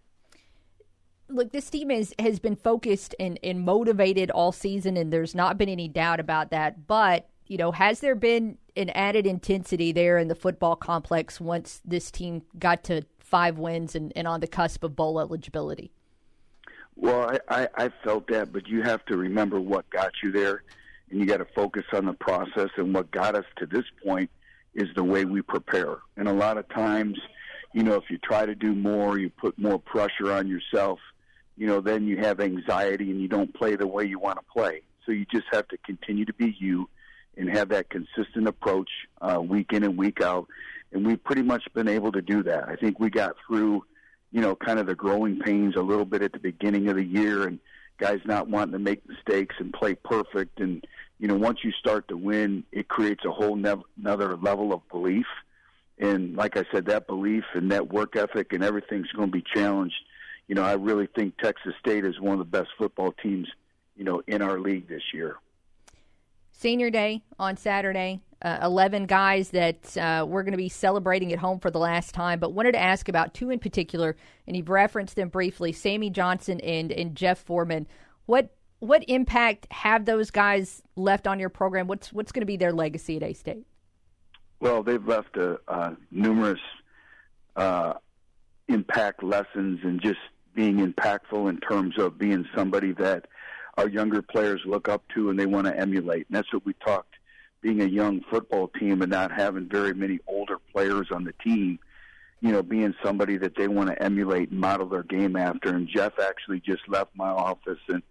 look, 1.33 1.53
this 1.53 1.71
team 1.71 1.91
is, 1.91 2.15
has 2.19 2.39
been 2.39 2.57
focused 2.57 3.15
and, 3.19 3.39
and 3.43 3.61
motivated 3.61 4.31
all 4.31 4.53
season, 4.53 4.97
and 4.97 5.13
there's 5.13 5.35
not 5.35 5.59
been 5.59 5.69
any 5.69 5.89
doubt 5.89 6.21
about 6.21 6.51
that. 6.51 6.87
But, 6.87 7.29
you 7.47 7.57
know, 7.57 7.73
has 7.73 8.01
there 8.01 8.15
been 8.15 8.59
an 8.77 8.91
added 8.91 9.27
intensity 9.27 9.93
there 9.93 10.19
in 10.19 10.29
the 10.29 10.35
football 10.35 10.77
complex 10.77 11.41
once 11.41 11.81
this 11.85 12.11
team 12.11 12.43
got 12.59 12.85
to 12.85 13.03
five 13.19 13.59
wins 13.59 13.95
and, 13.95 14.13
and 14.17 14.27
on 14.27 14.41
the 14.41 14.47
cusp 14.47 14.85
of 14.85 14.97
bowl 14.97 15.21
eligibility? 15.21 15.93
Well, 16.97 17.39
I, 17.49 17.63
I, 17.63 17.69
I 17.85 17.91
felt 18.05 18.27
that, 18.29 18.53
but 18.53 18.69
you 18.69 18.83
have 18.83 19.05
to 19.07 19.17
remember 19.17 19.61
what 19.61 19.89
got 19.91 20.13
you 20.23 20.33
there, 20.33 20.63
and 21.11 21.21
you 21.21 21.27
got 21.27 21.39
to 21.39 21.47
focus 21.47 21.85
on 21.93 22.07
the 22.07 22.13
process. 22.13 22.69
And 22.77 22.95
what 22.95 23.11
got 23.11 23.35
us 23.35 23.47
to 23.57 23.67
this 23.67 23.85
point 24.05 24.31
is 24.75 24.89
the 24.95 25.05
way 25.05 25.25
we 25.25 25.43
prepare. 25.43 25.99
And 26.17 26.29
a 26.29 26.33
lot 26.33 26.59
of 26.59 26.69
times, 26.69 27.19
you 27.73 27.83
know, 27.83 27.95
if 27.95 28.11
you 28.11 28.19
try 28.19 28.47
to 28.47 28.55
do 28.55 28.75
more, 28.75 29.19
you 29.19 29.31
put 29.31 29.59
more 29.59 29.79
pressure 29.79 30.33
on 30.33 30.47
yourself 30.47 30.99
you 31.61 31.67
know, 31.67 31.83
then 31.83 32.07
you 32.07 32.17
have 32.17 32.41
anxiety 32.41 33.11
and 33.11 33.21
you 33.21 33.29
don't 33.29 33.53
play 33.53 33.77
the 33.77 33.87
way 33.87 34.03
you 34.07 34.19
want 34.19 34.39
to 34.39 34.45
play. 34.51 34.81
So 35.05 35.13
you 35.13 35.27
just 35.31 35.45
have 35.53 35.69
to 35.69 35.77
continue 35.85 36.25
to 36.25 36.33
be 36.33 36.57
you 36.59 36.89
and 37.37 37.51
have 37.51 37.69
that 37.69 37.91
consistent 37.91 38.49
approach 38.49 38.89
uh, 39.21 39.39
week 39.43 39.75
in 39.75 39.85
and 39.85 39.99
week 39.99 40.23
out. 40.23 40.47
And 40.91 41.07
we've 41.07 41.23
pretty 41.23 41.43
much 41.43 41.63
been 41.75 41.87
able 41.87 42.13
to 42.13 42.23
do 42.23 42.43
that. 42.45 42.67
I 42.67 42.77
think 42.77 42.99
we 42.99 43.11
got 43.11 43.37
through, 43.47 43.85
you 44.33 44.41
know, 44.41 44.57
kind 44.57 44.79
of 44.79 44.87
the 44.87 44.95
growing 44.95 45.39
pains 45.39 45.77
a 45.77 45.83
little 45.83 46.07
bit 46.07 46.23
at 46.23 46.33
the 46.33 46.39
beginning 46.39 46.89
of 46.89 46.97
the 46.97 47.05
year 47.05 47.47
and 47.47 47.59
guys 47.99 48.21
not 48.25 48.49
wanting 48.49 48.73
to 48.73 48.79
make 48.79 49.07
mistakes 49.07 49.57
and 49.59 49.71
play 49.71 49.95
perfect. 49.95 50.61
And, 50.61 50.83
you 51.19 51.29
know, 51.29 51.37
once 51.37 51.59
you 51.63 51.73
start 51.73 52.09
to 52.09 52.17
win, 52.17 52.65
it 52.73 52.89
creates 52.89 53.27
a 53.27 53.31
whole 53.31 53.57
nev- 53.57 53.83
another 54.03 54.35
level 54.35 54.73
of 54.73 54.89
belief. 54.89 55.27
And 55.99 56.37
like 56.37 56.57
I 56.57 56.65
said, 56.73 56.87
that 56.87 57.07
belief 57.07 57.45
and 57.53 57.71
that 57.71 57.93
work 57.93 58.17
ethic 58.17 58.55
and 58.55 58.65
everything's 58.65 59.13
going 59.13 59.31
to 59.31 59.37
be 59.37 59.45
challenged 59.55 59.97
you 60.51 60.57
know, 60.57 60.65
I 60.65 60.73
really 60.73 61.07
think 61.15 61.39
Texas 61.39 61.75
State 61.79 62.05
is 62.05 62.19
one 62.19 62.33
of 62.33 62.41
the 62.41 62.45
best 62.45 62.71
football 62.77 63.13
teams, 63.23 63.47
you 63.95 64.03
know, 64.03 64.21
in 64.27 64.43
our 64.43 64.59
league 64.59 64.89
this 64.89 65.05
year. 65.15 65.37
Senior 66.51 66.91
Day 66.91 67.23
on 67.39 67.57
Saturday. 67.57 68.21
Uh, 68.43 68.59
11 68.63 69.05
guys 69.05 69.51
that 69.51 69.97
uh, 69.97 70.27
we're 70.27 70.43
going 70.43 70.51
to 70.51 70.59
be 70.59 70.69
celebrating 70.69 71.33
at 71.33 71.39
home 71.39 71.61
for 71.61 71.71
the 71.71 71.79
last 71.79 72.15
time, 72.15 72.41
but 72.41 72.53
wanted 72.53 72.73
to 72.73 72.81
ask 72.81 73.09
about 73.09 73.33
two 73.33 73.51
in 73.51 73.61
particular, 73.61 74.17
and 74.49 74.57
you've 74.57 74.71
referenced 74.71 75.15
them 75.15 75.29
briefly 75.29 75.71
Sammy 75.73 76.11
Johnson 76.11 76.59
and, 76.63 76.91
and 76.91 77.15
Jeff 77.15 77.39
Foreman. 77.39 77.87
What 78.27 78.53
what 78.81 79.05
impact 79.09 79.71
have 79.71 80.05
those 80.07 80.33
guys 80.33 80.83
left 80.97 81.29
on 81.29 81.39
your 81.39 81.51
program? 81.51 81.87
What's 81.87 82.13
what's 82.13 82.33
going 82.33 82.41
to 82.41 82.47
be 82.47 82.57
their 82.57 82.73
legacy 82.73 83.19
at 83.19 83.23
A 83.23 83.35
State? 83.35 83.67
Well, 84.59 84.83
they've 84.83 85.07
left 85.07 85.37
a, 85.37 85.61
uh, 85.69 85.95
numerous 86.11 86.61
uh, 87.55 87.93
impact 88.69 89.23
lessons 89.23 89.81
and 89.85 90.01
just 90.01 90.19
being 90.55 90.79
impactful 90.79 91.49
in 91.49 91.59
terms 91.59 91.99
of 91.99 92.19
being 92.19 92.47
somebody 92.55 92.93
that 92.93 93.27
our 93.77 93.89
younger 93.89 94.23
players 94.23 94.61
look 94.65 94.89
up 94.89 95.03
to 95.15 95.31
and 95.31 95.39
they 95.39 95.47
want 95.47 95.67
to 95.67 95.77
emulate. 95.77 96.27
And 96.29 96.37
that's 96.37 96.53
what 96.53 96.65
we 96.65 96.75
talked. 96.75 97.15
Being 97.63 97.83
a 97.83 97.87
young 97.87 98.23
football 98.31 98.69
team 98.69 99.03
and 99.03 99.11
not 99.11 99.33
having 99.33 99.69
very 99.69 99.95
many 99.95 100.19
older 100.27 100.59
players 100.73 101.09
on 101.11 101.25
the 101.25 101.35
team, 101.45 101.79
you 102.41 102.53
know, 102.53 102.63
being 102.63 102.95
somebody 103.03 103.37
that 103.37 103.57
they 103.57 103.69
want 103.69 103.91
to 103.91 104.03
emulate 104.03 104.51
and 104.51 104.61
model 104.61 104.89
their 104.89 105.03
game 105.03 105.37
after. 105.37 105.75
And 105.75 105.89
Jeff 105.89 106.19
actually 106.19 106.61
just 106.61 106.89
left 106.89 107.11
my 107.15 107.29
office, 107.29 107.79
and 107.89 108.03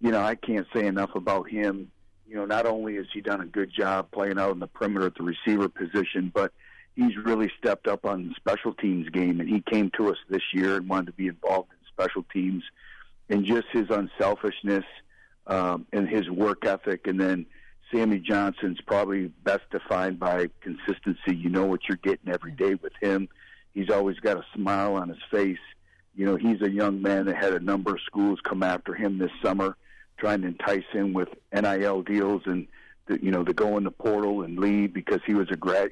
you 0.00 0.10
know, 0.10 0.20
I 0.20 0.34
can't 0.34 0.66
say 0.74 0.86
enough 0.86 1.14
about 1.14 1.48
him. 1.48 1.90
You 2.28 2.36
know, 2.36 2.44
not 2.44 2.66
only 2.66 2.96
has 2.96 3.06
he 3.12 3.20
done 3.20 3.40
a 3.40 3.46
good 3.46 3.72
job 3.72 4.10
playing 4.10 4.38
out 4.38 4.52
in 4.52 4.60
the 4.60 4.66
perimeter 4.66 5.06
at 5.06 5.14
the 5.16 5.22
receiver 5.22 5.68
position, 5.68 6.30
but 6.32 6.52
he's 6.96 7.16
really 7.16 7.50
stepped 7.58 7.86
up 7.86 8.04
on 8.04 8.28
the 8.28 8.34
special 8.34 8.72
teams 8.74 9.08
game. 9.10 9.40
And 9.40 9.48
he 9.48 9.60
came 9.60 9.90
to 9.96 10.10
us 10.10 10.18
this 10.28 10.42
year 10.52 10.76
and 10.76 10.88
wanted 10.88 11.06
to 11.06 11.12
be 11.12 11.28
involved 11.28 11.70
in 11.72 11.81
special 11.92 12.24
teams, 12.32 12.62
and 13.28 13.44
just 13.44 13.66
his 13.72 13.88
unselfishness 13.90 14.84
um, 15.46 15.86
and 15.92 16.08
his 16.08 16.28
work 16.30 16.64
ethic, 16.64 17.06
and 17.06 17.20
then 17.20 17.46
Sammy 17.92 18.18
Johnson's 18.18 18.80
probably 18.86 19.26
best 19.44 19.62
defined 19.70 20.18
by 20.18 20.48
consistency. 20.60 21.36
You 21.36 21.50
know 21.50 21.66
what 21.66 21.80
you're 21.88 21.98
getting 22.02 22.32
every 22.32 22.52
day 22.52 22.74
with 22.74 22.92
him. 23.00 23.28
He's 23.74 23.90
always 23.90 24.18
got 24.18 24.36
a 24.36 24.44
smile 24.54 24.94
on 24.94 25.08
his 25.08 25.22
face. 25.30 25.58
You 26.14 26.26
know, 26.26 26.36
he's 26.36 26.60
a 26.62 26.70
young 26.70 27.00
man 27.00 27.26
that 27.26 27.36
had 27.36 27.54
a 27.54 27.60
number 27.60 27.92
of 27.92 28.00
schools 28.04 28.38
come 28.42 28.62
after 28.62 28.94
him 28.94 29.18
this 29.18 29.30
summer, 29.42 29.76
trying 30.18 30.42
to 30.42 30.48
entice 30.48 30.84
him 30.92 31.12
with 31.12 31.28
NIL 31.52 32.02
deals 32.02 32.42
and 32.46 32.66
the, 33.06 33.22
you 33.22 33.30
know 33.30 33.42
to 33.42 33.52
go 33.52 33.76
in 33.78 33.84
the 33.84 33.90
portal 33.90 34.42
and 34.42 34.58
leave 34.58 34.92
because 34.92 35.20
he 35.26 35.34
was 35.34 35.48
a 35.50 35.56
grad 35.56 35.90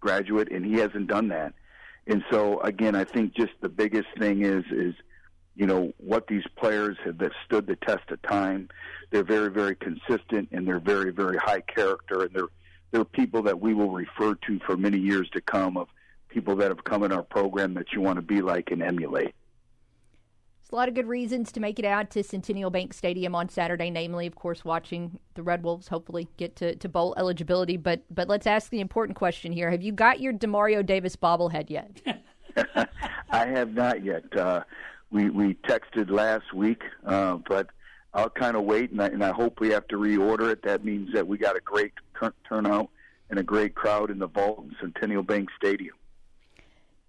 graduate 0.00 0.50
and 0.50 0.64
he 0.64 0.74
hasn't 0.74 1.08
done 1.08 1.28
that. 1.28 1.54
And 2.06 2.24
so 2.30 2.60
again, 2.60 2.94
I 2.94 3.04
think 3.04 3.34
just 3.34 3.52
the 3.60 3.68
biggest 3.68 4.08
thing 4.18 4.44
is 4.44 4.64
is 4.70 4.94
you 5.56 5.66
know 5.66 5.92
what 5.96 6.26
these 6.28 6.44
players 6.56 6.96
have 7.04 7.18
that 7.18 7.32
stood 7.44 7.66
the 7.66 7.76
test 7.76 8.10
of 8.10 8.20
time. 8.22 8.68
They're 9.10 9.24
very 9.24 9.50
very 9.50 9.74
consistent 9.74 10.50
and 10.52 10.66
they're 10.66 10.80
very 10.80 11.10
very 11.10 11.38
high 11.38 11.62
character 11.62 12.22
and 12.22 12.30
they're 12.32 12.48
they're 12.92 13.04
people 13.04 13.42
that 13.42 13.60
we 13.60 13.74
will 13.74 13.90
refer 13.90 14.34
to 14.46 14.60
for 14.60 14.76
many 14.76 14.98
years 14.98 15.28
to 15.30 15.40
come 15.40 15.76
of 15.76 15.88
people 16.28 16.56
that 16.56 16.68
have 16.68 16.84
come 16.84 17.02
in 17.02 17.12
our 17.12 17.22
program 17.22 17.74
that 17.74 17.92
you 17.92 18.00
want 18.00 18.16
to 18.16 18.22
be 18.22 18.42
like 18.42 18.70
and 18.70 18.82
emulate. 18.82 19.34
There's 20.66 20.72
a 20.72 20.76
lot 20.76 20.88
of 20.88 20.94
good 20.94 21.06
reasons 21.06 21.52
to 21.52 21.60
make 21.60 21.78
it 21.78 21.84
out 21.84 22.10
to 22.10 22.22
Centennial 22.22 22.70
Bank 22.70 22.92
Stadium 22.92 23.34
on 23.34 23.48
Saturday, 23.48 23.88
namely, 23.88 24.26
of 24.26 24.34
course, 24.34 24.64
watching 24.64 25.18
the 25.34 25.42
Red 25.42 25.62
Wolves 25.62 25.88
hopefully 25.88 26.28
get 26.36 26.56
to, 26.56 26.74
to 26.74 26.88
bowl 26.88 27.14
eligibility. 27.16 27.76
But 27.76 28.02
but 28.10 28.28
let's 28.28 28.46
ask 28.46 28.70
the 28.70 28.80
important 28.80 29.16
question 29.16 29.52
here: 29.52 29.70
Have 29.70 29.82
you 29.82 29.92
got 29.92 30.20
your 30.20 30.32
Demario 30.32 30.84
Davis 30.84 31.16
bobblehead 31.16 31.70
yet? 31.70 32.02
I 33.30 33.46
have 33.46 33.74
not 33.74 34.04
yet. 34.04 34.24
Uh, 34.36 34.64
we 35.16 35.30
we 35.30 35.54
texted 35.66 36.10
last 36.10 36.52
week, 36.52 36.82
uh, 37.06 37.38
but 37.48 37.70
I'll 38.12 38.30
kind 38.30 38.56
of 38.56 38.64
wait, 38.64 38.92
and 38.92 39.02
I, 39.02 39.06
and 39.06 39.24
I 39.24 39.32
hope 39.32 39.60
we 39.60 39.70
have 39.70 39.88
to 39.88 39.96
reorder 39.96 40.52
it. 40.52 40.62
That 40.62 40.84
means 40.84 41.12
that 41.14 41.26
we 41.26 41.38
got 41.38 41.56
a 41.56 41.60
great 41.60 41.92
turnout 42.48 42.90
and 43.30 43.38
a 43.38 43.42
great 43.42 43.74
crowd 43.74 44.10
in 44.10 44.18
the 44.18 44.28
vault 44.28 44.64
in 44.64 44.76
Centennial 44.80 45.22
Bank 45.22 45.48
Stadium. 45.56 45.96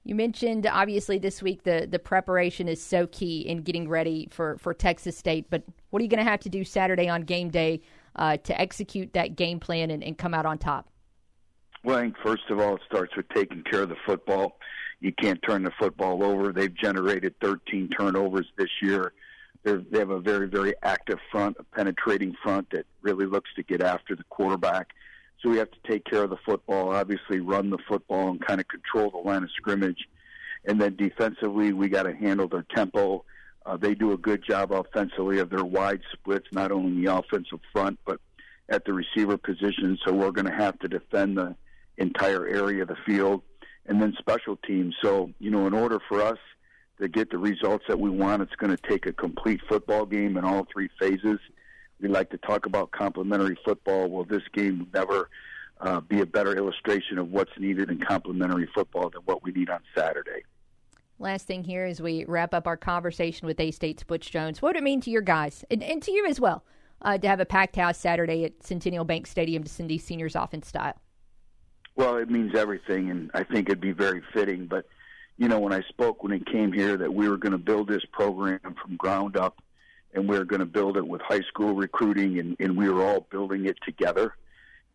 You 0.03 0.16
mentioned 0.16 0.66
obviously 0.66 1.20
this 1.20 1.41
week 1.41 1.64
the 1.64 1.86
the 1.89 1.99
preparation 1.99 2.70
is 2.70 2.82
so 2.82 3.08
key 3.08 3.41
in 3.41 3.62
getting 3.62 3.89
ready 3.89 4.30
for 4.32 4.58
for 4.58 4.74
Texas 4.74 5.18
State. 5.18 5.47
But 5.49 5.64
what 5.89 5.99
are 5.99 6.03
you 6.03 6.10
going 6.10 6.24
to 6.24 6.30
have 6.30 6.39
to 6.41 6.49
do 6.49 6.64
Saturday 6.64 7.10
on 7.10 7.24
game 7.24 7.49
day 7.49 7.82
uh, 8.16 8.38
to 8.38 8.60
execute 8.60 9.12
that 9.14 9.36
game 9.36 9.60
plan 9.60 9.91
and, 9.91 10.01
and 10.01 10.18
come 10.18 10.34
out 10.34 10.45
on 10.45 10.58
top? 10.58 10.89
Well, 11.84 11.97
I 11.97 12.01
think 12.03 12.16
first 12.24 12.49
of 12.49 12.60
all, 12.60 12.76
it 12.76 12.82
starts 12.86 13.16
with 13.18 13.28
taking 13.30 13.64
care 13.64 13.82
of 13.82 13.89
the 13.89 13.97
football. 14.05 14.58
You 15.00 15.14
can't 15.14 15.39
turn 15.48 15.64
the 15.64 15.72
football 15.80 16.24
over. 16.24 16.52
They've 16.52 16.74
generated 16.74 17.36
13 17.41 17.89
turnovers 17.89 18.48
this 18.58 18.70
year. 18.82 19.14
They're, 19.64 19.82
they 19.91 20.00
have 20.00 20.10
a 20.10 20.20
very, 20.20 20.48
very 20.48 20.74
active 20.84 21.20
front, 21.32 21.58
a 21.60 21.64
penetrating 21.64 22.36
front 22.41 22.70
that 22.72 22.86
really 23.02 23.26
looks 23.26 23.50
to 23.56 23.64
get 23.64 23.82
after 23.82 24.16
the 24.16 24.24
quarterback. 24.30 24.89
So 25.41 25.50
we 25.50 25.58
have 25.58 25.70
to 25.72 25.78
take 25.88 26.06
care 26.06 26.24
of 26.24 26.32
the 26.32 26.38
football, 26.45 26.95
obviously 26.95 27.39
run 27.39 27.70
the 27.70 27.78
football 27.88 28.30
and 28.30 28.43
kind 28.43 28.60
of 28.60 28.68
control 28.68 29.12
the 29.12 29.18
line 29.18 29.43
of 29.43 29.52
scrimmage. 29.56 30.08
And 30.66 30.82
then 30.82 30.95
defensively, 30.95 31.74
we 31.74 31.89
got 31.89 32.04
to 32.04 32.16
handle 32.16 32.48
their 32.48 32.66
tempo. 32.76 33.24
Uh, 33.66 33.78
they 33.78 33.93
do 33.93 34.14
a 34.14 34.18
good 34.18 34.43
job 34.43 34.72
offensively 34.72 35.39
of 35.39 35.50
their 35.50 35.64
wide 35.64 36.02
splits, 36.12 36.48
not 36.52 36.72
only 36.72 36.89
in 36.89 37.04
the 37.04 37.14
offensive 37.14 37.60
front, 37.72 38.00
but 38.06 38.20
at 38.70 38.84
the 38.86 38.93
receiver 38.93 39.38
position. 39.38 39.98
So 40.06 40.14
we're 40.14 40.32
going 40.32 40.48
to 40.48 40.56
have 40.56 40.80
to 40.80 40.88
defend 40.88 41.38
the 41.38 41.56
entire 41.98 42.48
area 42.48 42.82
of 42.82 42.88
the 42.88 42.98
field. 43.06 43.43
And 43.88 44.02
then 44.02 44.14
special 44.20 44.58
teams. 44.58 44.96
So, 45.02 45.32
you 45.40 45.50
know, 45.50 45.66
in 45.66 45.74
order 45.74 46.00
for 46.10 46.22
us 46.22 46.38
to 47.00 47.08
get 47.08 47.30
the 47.30 47.38
results 47.38 47.86
that 47.88 48.00
we 48.00 48.10
want, 48.10 48.42
it's 48.42 48.56
going 48.56 48.76
to 48.76 48.90
take 48.90 49.06
a 49.06 49.14
complete 49.14 49.62
football 49.70 50.06
game 50.06 50.38
in 50.38 50.44
all 50.44 50.68
three 50.72 50.90
phases. 51.00 51.40
We 52.02 52.10
like 52.10 52.30
to 52.32 52.38
talk 52.38 52.66
about 52.66 52.92
complementary 52.92 53.58
football. 53.64 54.10
Well, 54.10 54.26
this 54.26 54.44
game 54.54 54.80
will 54.80 55.00
never 55.00 55.30
uh, 55.80 56.02
be 56.02 56.22
a 56.22 56.26
better 56.26 56.56
illustration 56.56 57.18
of 57.18 57.32
what's 57.32 57.52
needed 57.58 57.90
in 57.90 58.00
complementary 58.00 58.68
football 58.74 59.10
than 59.10 59.22
what 59.26 59.44
we 59.44 59.52
need 59.52 59.70
on 59.70 59.80
Saturday. 59.96 60.44
Last 61.20 61.48
thing 61.48 61.64
here 61.64 61.86
as 61.86 62.02
we 62.02 62.26
wrap 62.26 62.54
up 62.54 62.68
our 62.68 62.78
conversation 62.78 63.48
with 63.48 63.60
A 63.60 63.72
State's 63.72 64.04
Butch 64.04 64.30
Jones. 64.30 64.62
What 64.62 64.70
would 64.70 64.78
it 64.78 64.84
mean 64.84 65.02
to 65.02 65.10
your 65.10 65.24
guys 65.24 65.66
and, 65.72 65.82
and 65.82 66.02
to 66.04 66.12
you 66.12 66.28
as 66.28 66.40
well 66.40 66.64
uh, 67.02 67.18
to 67.18 67.28
have 67.28 67.40
a 67.40 67.46
packed 67.46 67.76
house 67.76 67.98
Saturday 67.98 68.44
at 68.46 68.64
Centennial 68.64 69.06
Bank 69.06 69.26
Stadium 69.26 69.64
to 69.64 69.70
send 69.70 69.90
these 69.90 70.04
seniors 70.04 70.36
off 70.36 70.54
in 70.54 70.62
style? 70.62 71.00
Well, 71.98 72.18
it 72.18 72.30
means 72.30 72.56
everything, 72.56 73.10
and 73.10 73.32
I 73.34 73.43
think 73.43 73.68
it'd 73.68 73.82
be 73.82 73.91
very 73.91 74.22
fitting. 74.32 74.68
But, 74.68 74.86
you 75.38 75.48
know, 75.48 75.60
when 75.60 75.74
I 75.74 75.82
spoke 75.89 76.22
when 76.22 76.32
it 76.32 76.45
came 76.45 76.72
here 76.72 76.95
that 76.95 77.12
we 77.12 77.28
were 77.28 77.38
going 77.38 77.54
to 77.54 77.58
build 77.58 77.88
this 77.88 78.06
program 78.12 78.60
from 78.62 78.95
ground 78.98 79.36
up 79.36 79.62
and 80.14 80.30
we 80.30 80.38
are 80.38 80.45
going 80.45 80.60
to 80.60 80.66
build 80.68 80.95
it 80.95 81.08
with 81.08 81.22
high 81.22 81.41
school 81.41 81.74
recruiting, 81.74 82.39
and, 82.39 82.56
and 82.60 82.78
we 82.78 82.88
are 82.88 83.02
all 83.02 83.28
building 83.32 83.66
it 83.66 83.78
together. 83.84 84.36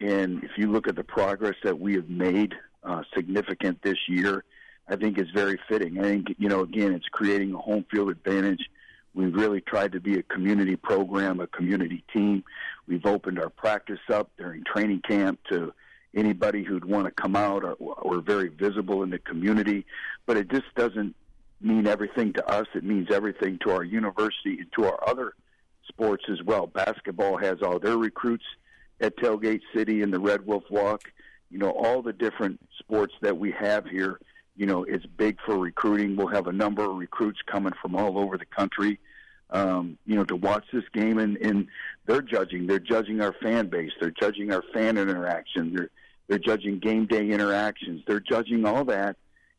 And 0.01 0.43
if 0.45 0.53
you 0.57 0.71
look 0.71 0.87
at 0.87 0.97
the 0.97 1.05
progress 1.05 1.57
that 1.65 1.79
we 1.79 1.95
have 1.95 2.09
made 2.09 2.55
uh, 2.85 3.03
significant 3.15 3.83
this 3.83 3.99
year, 4.09 4.45
I 4.89 4.97
think 4.97 5.19
it's 5.19 5.31
very 5.31 5.59
fitting. 5.69 5.99
I 5.99 6.03
think, 6.03 6.35
you 6.39 6.49
know, 6.49 6.61
again, 6.61 6.93
it's 6.93 7.09
creating 7.09 7.53
a 7.53 7.59
home 7.59 7.85
field 7.91 8.11
advantage. 8.11 8.71
We've 9.13 9.35
really 9.35 9.61
tried 9.61 9.93
to 9.93 10.01
be 10.01 10.19
a 10.19 10.23
community 10.23 10.77
program, 10.77 11.41
a 11.41 11.47
community 11.49 12.05
team. 12.13 12.45
We've 12.87 13.07
opened 13.07 13.39
our 13.39 13.51
practice 13.51 14.01
up 14.09 14.31
during 14.39 14.65
training 14.65 15.03
camp 15.07 15.41
to 15.51 15.73
anybody 16.15 16.63
who'd 16.63 16.85
want 16.85 17.07
to 17.07 17.11
come 17.11 17.37
out 17.37 17.65
or, 17.65 17.75
or 17.75 18.21
very 18.21 18.49
visible 18.49 19.03
in 19.03 19.11
the 19.11 19.19
community. 19.19 19.87
But 20.27 20.37
it 20.37 20.51
just 20.51 20.75
doesn't 20.77 21.15
mean 21.61 21.87
everything 21.87 22.33
to 22.35 22.47
us. 22.47 22.67
It 22.75 22.85
means 22.85 23.09
everything 23.11 23.59
to 23.65 23.73
our 23.73 23.85
university 23.85 24.59
and 24.59 24.73
to 24.77 24.85
our 24.87 25.09
other 25.09 25.35
sports 25.89 26.25
as 26.31 26.43
well. 26.43 26.67
Basketball 26.67 27.37
has 27.39 27.59
all 27.63 27.79
their 27.79 27.97
recruits 27.97 28.45
at 29.01 29.17
Tailgate 29.17 29.63
City 29.75 30.03
and 30.03 30.13
the 30.13 30.21
Red 30.21 30.47
Wolf 30.47 30.65
Walk. 30.71 31.11
You 31.51 31.59
know, 31.59 31.71
all 31.71 32.03
the 32.03 32.13
different 32.13 32.61
sports 32.79 33.15
that 33.21 33.37
we 33.39 33.53
have 33.53 33.87
here, 33.87 34.19
you 34.57 34.67
know, 34.67 34.85
it's 34.85 35.07
big 35.07 35.39
for 35.45 35.59
recruiting. 35.59 36.17
We'll 36.17 36.29
have 36.29 36.47
a 36.47 36.53
number 36.53 36.85
of 36.85 36.97
recruits 36.97 37.41
coming 37.51 37.73
from 37.81 37.95
all 37.95 38.19
over 38.19 38.39
the 38.39 38.47
country, 38.47 38.99
um, 39.53 39.97
you 40.07 40.17
know, 40.17 40.25
to 40.25 40.37
watch 40.37 40.65
this 40.73 40.85
game. 40.93 41.19
And, 41.19 41.37
and 41.37 41.69
they're 42.07 42.23
judging. 42.23 42.67
They're 42.67 42.81
judging 42.81 43.21
our 43.21 43.35
fan 43.43 43.69
base. 43.69 43.93
They're 44.01 44.15
judging 44.19 44.53
our 44.53 44.65
fan 44.75 44.99
interaction. 44.99 45.75
They're, 45.75 45.91
they're 46.29 46.39
judging 46.39 46.79
game 46.81 47.07
day 47.07 47.29
interactions. 47.29 48.03
They're 48.07 48.21
judging 48.21 48.65
all 48.65 48.85
that 48.87 49.17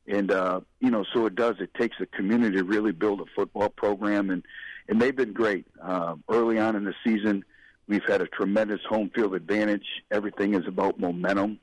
and 0.08 0.32
uh, 0.32 0.62
you 0.80 0.92
know, 0.92 1.06
so 1.14 1.26
it 1.26 1.36
does. 1.36 1.56
It 1.60 1.74
takes 1.76 1.98
a 2.02 2.06
community 2.06 2.58
to 2.58 2.64
really 2.64 2.92
build 2.92 3.22
a 3.22 3.26
football 3.36 3.70
program, 3.70 4.30
and 4.30 4.44
and 4.90 5.02
they've 5.02 5.16
been 5.16 5.34
great. 5.34 5.66
Uh, 5.82 6.16
early 6.30 6.60
on 6.60 6.76
in 6.76 6.84
the 6.84 6.94
season, 7.06 7.44
we've 7.88 8.04
had 8.06 8.22
a 8.22 8.28
tremendous 8.28 8.82
home 8.88 9.12
field 9.16 9.34
advantage. 9.34 9.86
Everything 10.12 10.56
is 10.56 10.68
about 10.68 11.00
momentum, 11.00 11.60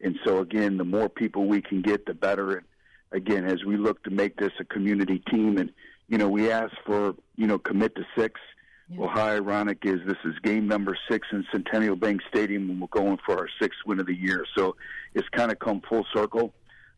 and 0.00 0.18
so 0.24 0.38
again, 0.38 0.78
the 0.78 0.84
more 0.84 1.08
people 1.08 1.46
we 1.46 1.60
can 1.60 1.82
get, 1.82 2.06
the 2.06 2.14
better. 2.14 2.56
And 2.56 2.66
again, 3.12 3.44
as 3.44 3.64
we 3.64 3.76
look 3.76 4.02
to 4.04 4.10
make 4.10 4.36
this 4.36 4.52
a 4.58 4.64
community 4.64 5.22
team, 5.30 5.58
and 5.58 5.70
you 6.08 6.18
know, 6.18 6.28
we 6.28 6.50
asked 6.50 6.78
for 6.86 7.14
you 7.36 7.46
know 7.46 7.58
commit 7.58 7.94
to 7.96 8.02
six. 8.16 8.40
Yeah. 8.88 9.00
Well, 9.00 9.08
how 9.08 9.28
ironic 9.28 9.78
is 9.84 10.00
this 10.06 10.18
is 10.26 10.34
game 10.42 10.68
number 10.68 10.96
six 11.10 11.26
in 11.32 11.44
Centennial 11.50 11.96
Bank 11.96 12.20
Stadium, 12.28 12.68
and 12.68 12.80
we're 12.80 12.88
going 12.88 13.18
for 13.24 13.38
our 13.38 13.48
sixth 13.60 13.78
win 13.86 13.98
of 13.98 14.06
the 14.06 14.14
year. 14.14 14.44
So 14.56 14.76
it's 15.14 15.28
kind 15.30 15.50
of 15.50 15.58
come 15.58 15.80
full 15.88 16.04
circle 16.12 16.52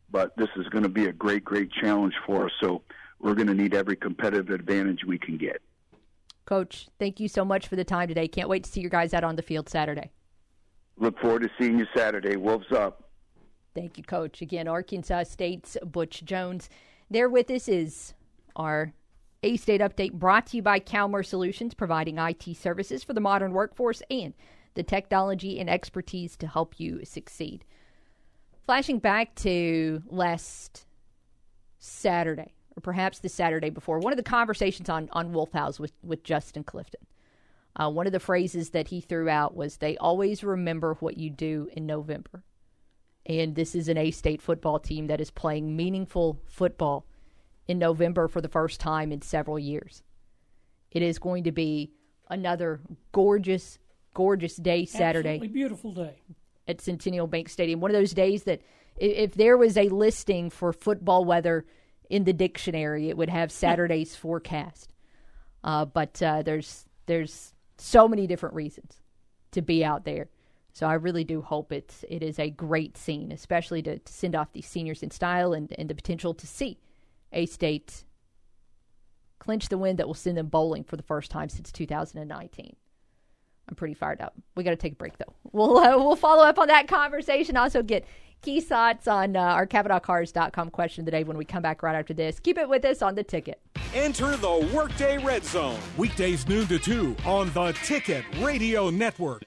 but 0.09 0.35
this 0.37 0.49
is 0.55 0.67
going 0.69 0.83
to 0.83 0.89
be 0.89 1.05
a 1.05 1.13
great, 1.13 1.43
great 1.43 1.71
challenge 1.71 2.13
for 2.25 2.45
us. 2.45 2.51
So 2.61 2.81
we're 3.19 3.35
going 3.35 3.47
to 3.47 3.53
need 3.53 3.73
every 3.73 3.95
competitive 3.95 4.49
advantage 4.49 5.03
we 5.05 5.17
can 5.17 5.37
get. 5.37 5.61
Coach, 6.45 6.87
thank 6.97 7.19
you 7.19 7.27
so 7.27 7.43
much 7.43 7.67
for 7.67 7.75
the 7.75 7.83
time 7.83 8.07
today. 8.07 8.27
Can't 8.27 8.47
wait 8.47 8.63
to 8.63 8.69
see 8.71 8.79
your 8.79 8.89
guys 8.89 9.13
out 9.13 9.23
on 9.23 9.35
the 9.35 9.41
field 9.41 9.67
Saturday. 9.69 10.11
Look 10.97 11.19
forward 11.19 11.43
to 11.43 11.49
seeing 11.59 11.77
you 11.77 11.85
Saturday. 11.95 12.37
Wolves 12.37 12.71
up. 12.71 13.09
Thank 13.75 13.97
you, 13.97 14.03
Coach. 14.03 14.41
Again, 14.41 14.67
Arkansas 14.67 15.23
State's 15.23 15.77
Butch 15.85 16.23
Jones. 16.23 16.69
There 17.11 17.29
with 17.29 17.51
us 17.51 17.67
is 17.67 18.13
our 18.57 18.93
A 19.43 19.55
State 19.55 19.79
update 19.79 20.13
brought 20.13 20.47
to 20.47 20.57
you 20.57 20.63
by 20.63 20.79
Calmer 20.79 21.23
Solutions, 21.23 21.73
providing 21.73 22.17
IT 22.17 22.57
services 22.57 23.03
for 23.03 23.13
the 23.13 23.21
modern 23.21 23.53
workforce 23.53 24.01
and 24.11 24.33
the 24.73 24.83
technology 24.83 25.59
and 25.59 25.69
expertise 25.69 26.35
to 26.37 26.47
help 26.47 26.79
you 26.79 27.05
succeed. 27.05 27.63
Flashing 28.65 28.99
back 28.99 29.33
to 29.35 30.03
last 30.07 30.85
Saturday, 31.79 32.53
or 32.75 32.81
perhaps 32.81 33.19
the 33.19 33.29
Saturday 33.29 33.69
before, 33.69 33.99
one 33.99 34.11
of 34.11 34.17
the 34.17 34.23
conversations 34.23 34.89
on, 34.89 35.07
on 35.13 35.31
Wolf 35.31 35.53
House 35.53 35.79
with, 35.79 35.93
with 36.03 36.23
Justin 36.23 36.63
Clifton. 36.63 37.01
Uh, 37.75 37.89
one 37.89 38.07
of 38.07 38.11
the 38.11 38.19
phrases 38.19 38.71
that 38.71 38.87
he 38.87 38.99
threw 38.99 39.29
out 39.29 39.55
was, 39.55 39.77
They 39.77 39.97
always 39.97 40.43
remember 40.43 40.95
what 40.95 41.17
you 41.17 41.29
do 41.29 41.69
in 41.73 41.85
November. 41.85 42.43
And 43.25 43.55
this 43.55 43.75
is 43.75 43.87
an 43.87 43.97
A 43.97 44.11
State 44.11 44.41
football 44.41 44.79
team 44.79 45.07
that 45.07 45.21
is 45.21 45.31
playing 45.31 45.75
meaningful 45.75 46.41
football 46.45 47.05
in 47.67 47.79
November 47.79 48.27
for 48.27 48.41
the 48.41 48.47
first 48.47 48.79
time 48.79 49.11
in 49.11 49.21
several 49.21 49.59
years. 49.59 50.03
It 50.91 51.01
is 51.01 51.19
going 51.19 51.43
to 51.43 51.51
be 51.51 51.91
another 52.29 52.79
gorgeous, 53.11 53.79
gorgeous 54.13 54.55
day 54.55 54.85
Saturday. 54.85 55.35
Absolutely 55.35 55.47
beautiful 55.47 55.93
day. 55.93 56.21
At 56.67 56.81
Centennial 56.81 57.27
Bank 57.27 57.49
Stadium. 57.49 57.79
One 57.79 57.91
of 57.91 57.95
those 57.95 58.13
days 58.13 58.43
that 58.43 58.61
if 58.97 59.33
there 59.35 59.57
was 59.57 59.77
a 59.77 59.89
listing 59.89 60.49
for 60.49 60.73
football 60.73 61.23
weather 61.23 61.65
in 62.09 62.23
the 62.23 62.33
dictionary, 62.33 63.09
it 63.09 63.17
would 63.17 63.29
have 63.29 63.51
Saturday's 63.51 64.15
forecast. 64.17 64.93
Uh, 65.63 65.85
but 65.85 66.21
uh, 66.21 66.41
there's 66.41 66.85
there's 67.05 67.53
so 67.77 68.07
many 68.07 68.27
different 68.27 68.55
reasons 68.55 69.01
to 69.51 69.61
be 69.61 69.83
out 69.83 70.05
there. 70.05 70.29
So 70.73 70.87
I 70.87 70.93
really 70.93 71.23
do 71.23 71.41
hope 71.41 71.71
it's 71.71 72.05
it 72.09 72.21
is 72.21 72.39
a 72.39 72.49
great 72.49 72.97
scene, 72.97 73.31
especially 73.31 73.81
to, 73.83 73.97
to 73.97 74.13
send 74.13 74.35
off 74.35 74.53
these 74.53 74.67
seniors 74.67 75.03
in 75.03 75.11
style 75.11 75.53
and, 75.53 75.73
and 75.77 75.89
the 75.89 75.95
potential 75.95 76.33
to 76.35 76.47
see 76.47 76.77
A 77.33 77.45
State 77.45 78.03
clinch 79.39 79.69
the 79.69 79.77
win 79.77 79.95
that 79.95 80.07
will 80.07 80.13
send 80.13 80.37
them 80.37 80.47
bowling 80.47 80.83
for 80.83 80.97
the 80.97 81.03
first 81.03 81.31
time 81.31 81.49
since 81.49 81.71
2019. 81.71 82.75
I'm 83.69 83.75
pretty 83.75 83.93
fired 83.93 84.21
up. 84.21 84.33
We 84.55 84.63
got 84.63 84.71
to 84.71 84.75
take 84.75 84.93
a 84.93 84.95
break 84.95 85.17
though. 85.17 85.33
We'll 85.53 85.77
uh, 85.77 85.97
we'll 85.97 86.15
follow 86.15 86.43
up 86.43 86.59
on 86.59 86.67
that 86.67 86.87
conversation. 86.87 87.57
Also 87.57 87.81
get 87.81 88.05
key 88.41 88.61
thoughts 88.61 89.07
on 89.07 89.35
uh, 89.35 89.39
our 89.39 89.65
CavenaughCars.com 89.65 90.69
question 90.69 91.01
of 91.01 91.05
the 91.05 91.11
day 91.11 91.23
when 91.23 91.37
we 91.37 91.45
come 91.45 91.63
back 91.63 91.81
right 91.81 91.95
after 91.95 92.13
this. 92.13 92.39
Keep 92.39 92.57
it 92.59 92.69
with 92.69 92.85
us 92.85 93.01
on 93.01 93.15
the 93.15 93.23
ticket. 93.23 93.59
Enter 93.95 94.35
the 94.35 94.69
Workday 94.73 95.17
Red 95.17 95.43
Zone. 95.45 95.79
Weekdays 95.97 96.47
noon 96.47 96.67
to 96.67 96.77
2 96.77 97.15
on 97.25 97.51
the 97.53 97.71
Ticket 97.83 98.23
Radio 98.39 98.89
Network. 98.89 99.43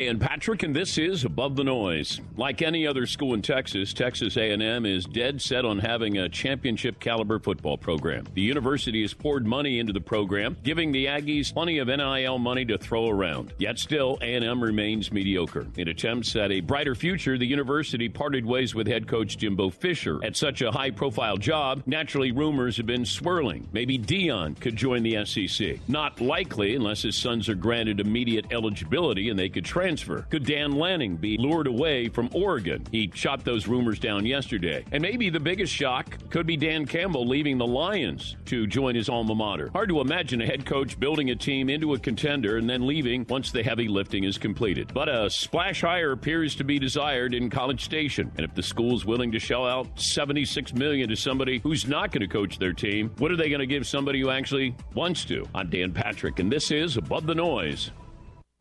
And 0.00 0.20
Patrick, 0.20 0.62
and 0.62 0.76
this 0.76 0.96
is 0.96 1.24
Above 1.24 1.56
the 1.56 1.64
Noise. 1.64 2.20
Like 2.36 2.62
any 2.62 2.86
other 2.86 3.04
school 3.04 3.34
in 3.34 3.42
Texas, 3.42 3.92
Texas 3.92 4.36
A&M 4.36 4.86
is 4.86 5.04
dead 5.06 5.42
set 5.42 5.64
on 5.64 5.80
having 5.80 6.18
a 6.18 6.28
championship 6.28 7.00
caliber 7.00 7.40
football 7.40 7.76
program. 7.76 8.24
The 8.34 8.40
university 8.40 9.02
has 9.02 9.12
poured 9.12 9.44
money 9.44 9.80
into 9.80 9.92
the 9.92 10.00
program, 10.00 10.56
giving 10.62 10.92
the 10.92 11.06
Aggies 11.06 11.52
plenty 11.52 11.78
of 11.78 11.88
NIL 11.88 12.38
money 12.38 12.64
to 12.66 12.78
throw 12.78 13.08
around. 13.08 13.54
Yet 13.58 13.80
still, 13.80 14.18
A&M 14.22 14.62
remains 14.62 15.10
mediocre. 15.10 15.66
In 15.76 15.88
attempts 15.88 16.36
at 16.36 16.52
a 16.52 16.60
brighter 16.60 16.94
future, 16.94 17.36
the 17.36 17.44
university 17.44 18.08
parted 18.08 18.46
ways 18.46 18.76
with 18.76 18.86
head 18.86 19.08
coach 19.08 19.36
Jimbo 19.36 19.68
Fisher. 19.68 20.24
At 20.24 20.36
such 20.36 20.62
a 20.62 20.70
high-profile 20.70 21.38
job, 21.38 21.82
naturally 21.86 22.30
rumors 22.30 22.76
have 22.76 22.86
been 22.86 23.04
swirling. 23.04 23.66
Maybe 23.72 23.98
Deion 23.98 24.60
could 24.60 24.76
join 24.76 25.02
the 25.02 25.24
SEC. 25.24 25.80
Not 25.88 26.20
likely 26.20 26.76
unless 26.76 27.02
his 27.02 27.16
sons 27.16 27.48
are 27.48 27.56
granted 27.56 27.98
immediate 27.98 28.52
eligibility 28.52 29.28
and 29.28 29.36
they 29.36 29.48
could 29.48 29.64
transfer 29.64 29.87
transfer? 29.88 30.26
Could 30.28 30.44
Dan 30.44 30.72
Lanning 30.72 31.16
be 31.16 31.38
lured 31.38 31.66
away 31.66 32.10
from 32.10 32.28
Oregon? 32.34 32.84
He 32.92 33.10
shot 33.14 33.42
those 33.42 33.66
rumors 33.66 33.98
down 33.98 34.26
yesterday. 34.26 34.84
And 34.92 35.00
maybe 35.00 35.30
the 35.30 35.40
biggest 35.40 35.72
shock 35.72 36.14
could 36.28 36.46
be 36.46 36.58
Dan 36.58 36.84
Campbell 36.84 37.26
leaving 37.26 37.56
the 37.56 37.66
Lions 37.66 38.36
to 38.46 38.66
join 38.66 38.94
his 38.94 39.08
alma 39.08 39.34
mater. 39.34 39.70
Hard 39.72 39.88
to 39.88 40.00
imagine 40.00 40.42
a 40.42 40.46
head 40.46 40.66
coach 40.66 41.00
building 41.00 41.30
a 41.30 41.34
team 41.34 41.70
into 41.70 41.94
a 41.94 41.98
contender 41.98 42.58
and 42.58 42.68
then 42.68 42.86
leaving 42.86 43.24
once 43.30 43.50
the 43.50 43.62
heavy 43.62 43.88
lifting 43.88 44.24
is 44.24 44.36
completed. 44.36 44.92
But 44.92 45.08
a 45.08 45.30
splash 45.30 45.80
hire 45.80 46.12
appears 46.12 46.54
to 46.56 46.64
be 46.64 46.78
desired 46.78 47.32
in 47.32 47.48
College 47.48 47.82
Station. 47.82 48.30
And 48.36 48.44
if 48.44 48.54
the 48.54 48.62
school's 48.62 49.06
willing 49.06 49.32
to 49.32 49.38
shell 49.38 49.66
out 49.66 49.98
76 49.98 50.74
million 50.74 51.08
to 51.08 51.16
somebody 51.16 51.60
who's 51.60 51.86
not 51.86 52.12
going 52.12 52.20
to 52.20 52.28
coach 52.28 52.58
their 52.58 52.74
team, 52.74 53.10
what 53.16 53.30
are 53.30 53.36
they 53.36 53.48
going 53.48 53.60
to 53.60 53.66
give 53.66 53.86
somebody 53.86 54.20
who 54.20 54.28
actually 54.28 54.76
wants 54.94 55.24
to? 55.26 55.48
I'm 55.54 55.70
Dan 55.70 55.94
Patrick, 55.94 56.40
and 56.40 56.52
this 56.52 56.70
is 56.70 56.98
Above 56.98 57.24
the 57.24 57.34
Noise. 57.34 57.90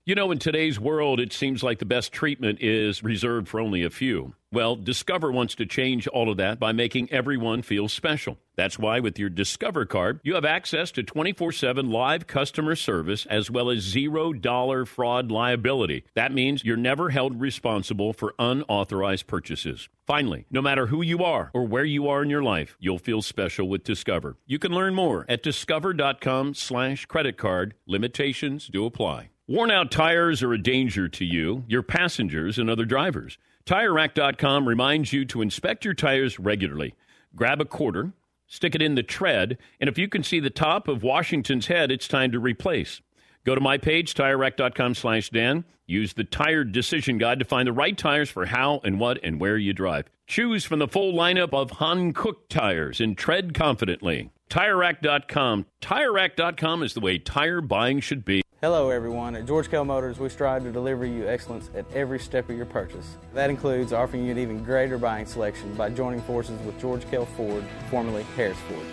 You 0.07 0.15
know, 0.15 0.31
in 0.31 0.39
today's 0.39 0.79
world, 0.79 1.19
it 1.19 1.33
seems 1.33 1.63
like 1.63 1.79
the 1.79 1.85
best 1.85 2.13
treatment 2.13 2.59
is 2.61 3.03
reserved 3.03 3.49
for 3.49 3.59
only 3.59 3.83
a 3.83 3.89
few. 3.89 4.35
Well, 4.53 4.77
Discover 4.77 5.33
wants 5.33 5.53
to 5.55 5.65
change 5.65 6.07
all 6.07 6.31
of 6.31 6.37
that 6.37 6.61
by 6.61 6.71
making 6.71 7.11
everyone 7.11 7.61
feel 7.61 7.89
special. 7.89 8.37
That's 8.55 8.79
why, 8.79 9.01
with 9.01 9.19
your 9.19 9.29
Discover 9.29 9.85
card, 9.87 10.21
you 10.23 10.35
have 10.35 10.45
access 10.45 10.91
to 10.91 11.03
24 11.03 11.51
7 11.51 11.89
live 11.89 12.25
customer 12.25 12.77
service 12.77 13.25
as 13.25 13.51
well 13.51 13.69
as 13.69 13.93
$0 13.93 14.87
fraud 14.87 15.29
liability. 15.29 16.05
That 16.15 16.31
means 16.31 16.63
you're 16.63 16.77
never 16.77 17.09
held 17.09 17.41
responsible 17.41 18.13
for 18.13 18.33
unauthorized 18.39 19.27
purchases. 19.27 19.89
Finally, 20.05 20.45
no 20.49 20.61
matter 20.61 20.87
who 20.87 21.01
you 21.01 21.25
are 21.25 21.51
or 21.53 21.67
where 21.67 21.83
you 21.83 22.07
are 22.07 22.23
in 22.23 22.29
your 22.29 22.43
life, 22.43 22.77
you'll 22.79 22.97
feel 22.97 23.21
special 23.21 23.67
with 23.67 23.83
Discover. 23.83 24.37
You 24.45 24.57
can 24.57 24.71
learn 24.71 24.95
more 24.95 25.25
at 25.27 25.43
discover.com 25.43 26.53
slash 26.53 27.05
credit 27.07 27.35
card. 27.35 27.73
Limitations 27.85 28.67
do 28.67 28.85
apply. 28.85 29.31
Worn 29.49 29.71
out 29.71 29.91
tires 29.91 30.43
are 30.43 30.51
a 30.51 30.61
danger 30.61 31.07
to 31.07 31.23
you, 31.23 31.63
your 31.69 31.81
passengers, 31.81 32.59
and 32.59 32.69
other 32.69 32.83
drivers. 32.83 33.37
TireRack.com 33.65 34.67
reminds 34.67 35.13
you 35.13 35.23
to 35.23 35.41
inspect 35.41 35.85
your 35.85 35.93
tires 35.93 36.37
regularly. 36.37 36.95
Grab 37.33 37.61
a 37.61 37.65
quarter, 37.65 38.11
stick 38.45 38.75
it 38.75 38.81
in 38.81 38.95
the 38.95 39.03
tread, 39.03 39.57
and 39.79 39.87
if 39.87 39.97
you 39.97 40.09
can 40.09 40.21
see 40.21 40.41
the 40.41 40.49
top 40.49 40.89
of 40.89 41.01
Washington's 41.01 41.67
head, 41.67 41.91
it's 41.91 42.09
time 42.09 42.33
to 42.33 42.39
replace. 42.39 42.99
Go 43.45 43.55
to 43.55 43.61
my 43.61 43.77
page, 43.77 44.13
TireRack.com 44.15 44.95
slash 44.95 45.29
Dan. 45.29 45.63
Use 45.85 46.11
the 46.11 46.25
Tire 46.25 46.65
Decision 46.65 47.17
Guide 47.17 47.39
to 47.39 47.45
find 47.45 47.69
the 47.69 47.71
right 47.71 47.97
tires 47.97 48.29
for 48.29 48.47
how 48.47 48.81
and 48.83 48.99
what 48.99 49.17
and 49.23 49.39
where 49.39 49.55
you 49.55 49.71
drive. 49.71 50.09
Choose 50.27 50.65
from 50.65 50.79
the 50.79 50.89
full 50.89 51.13
lineup 51.13 51.53
of 51.53 51.71
Hankook 51.71 52.49
tires 52.49 52.99
and 52.99 53.17
tread 53.17 53.53
confidently. 53.53 54.29
TireRack.com. 54.49 55.67
TireRack.com 55.81 56.83
is 56.83 56.93
the 56.93 56.99
way 56.99 57.17
tire 57.17 57.61
buying 57.61 58.01
should 58.01 58.25
be. 58.25 58.41
Hello, 58.59 58.89
everyone. 58.89 59.35
At 59.35 59.45
George 59.45 59.69
Kell 59.69 59.85
Motors, 59.85 60.17
we 60.17 60.29
strive 60.29 60.63
to 60.63 60.71
deliver 60.71 61.05
you 61.05 61.27
excellence 61.27 61.69
at 61.75 61.85
every 61.93 62.17
step 62.17 62.49
of 62.49 62.57
your 62.57 62.65
purchase. 62.65 63.15
That 63.35 63.51
includes 63.51 63.93
offering 63.93 64.25
you 64.25 64.31
an 64.31 64.39
even 64.39 64.63
greater 64.63 64.97
buying 64.97 65.27
selection 65.27 65.75
by 65.75 65.91
joining 65.91 66.23
forces 66.23 66.59
with 66.65 66.79
George 66.81 67.07
Kell 67.11 67.27
Ford, 67.27 67.63
formerly 67.91 68.23
Harris 68.35 68.57
Ford. 68.67 68.87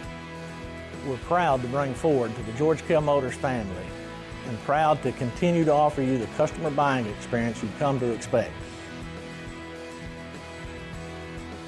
We're 1.07 1.17
proud 1.17 1.63
to 1.63 1.69
bring 1.69 1.95
Ford 1.95 2.37
to 2.37 2.43
the 2.43 2.53
George 2.59 2.87
Kell 2.87 3.01
Motors 3.01 3.37
family 3.37 3.87
and 4.49 4.59
proud 4.65 5.03
to 5.03 5.13
continue 5.13 5.65
to 5.65 5.73
offer 5.73 6.03
you 6.03 6.19
the 6.19 6.27
customer 6.37 6.69
buying 6.69 7.07
experience 7.07 7.63
you've 7.63 7.79
come 7.79 7.99
to 8.01 8.13
expect. 8.13 8.53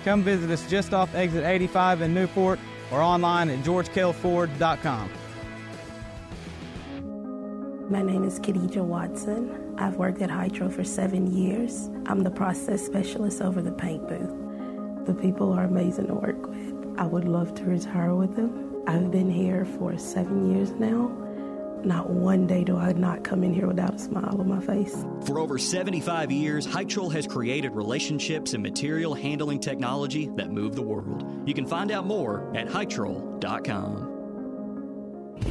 Come 0.04 0.22
visit 0.22 0.50
us 0.50 0.68
just 0.68 0.92
off 0.92 1.14
exit 1.14 1.44
85 1.44 2.02
in 2.02 2.12
Newport 2.12 2.58
or 2.92 3.00
online 3.00 3.48
at 3.48 3.64
georgekellford.com. 3.64 5.10
My 7.88 8.02
name 8.02 8.24
is 8.24 8.40
Khadija 8.40 8.84
Watson. 8.84 9.76
I've 9.78 9.94
worked 9.94 10.20
at 10.20 10.28
Hytrol 10.28 10.72
for 10.72 10.82
seven 10.82 11.32
years. 11.32 11.88
I'm 12.06 12.24
the 12.24 12.32
process 12.32 12.84
specialist 12.84 13.40
over 13.40 13.62
the 13.62 13.70
paint 13.70 14.08
booth. 14.08 15.06
The 15.06 15.14
people 15.14 15.52
are 15.52 15.62
amazing 15.62 16.08
to 16.08 16.14
work 16.14 16.48
with. 16.48 16.98
I 16.98 17.06
would 17.06 17.28
love 17.28 17.54
to 17.54 17.64
retire 17.64 18.12
with 18.12 18.34
them. 18.34 18.82
I've 18.88 19.12
been 19.12 19.30
here 19.30 19.64
for 19.64 19.96
seven 19.98 20.50
years 20.50 20.72
now. 20.72 21.12
Not 21.84 22.10
one 22.10 22.48
day 22.48 22.64
do 22.64 22.76
I 22.76 22.92
not 22.92 23.22
come 23.22 23.44
in 23.44 23.54
here 23.54 23.68
without 23.68 23.94
a 23.94 23.98
smile 24.00 24.40
on 24.40 24.48
my 24.48 24.60
face. 24.60 25.04
For 25.24 25.38
over 25.38 25.56
75 25.56 26.32
years, 26.32 26.66
Hytrol 26.66 27.12
has 27.12 27.28
created 27.28 27.70
relationships 27.70 28.54
and 28.54 28.64
material 28.64 29.14
handling 29.14 29.60
technology 29.60 30.28
that 30.34 30.50
move 30.50 30.74
the 30.74 30.82
world. 30.82 31.24
You 31.46 31.54
can 31.54 31.66
find 31.66 31.92
out 31.92 32.04
more 32.04 32.52
at 32.56 32.66
hytrol.com. 32.66 34.15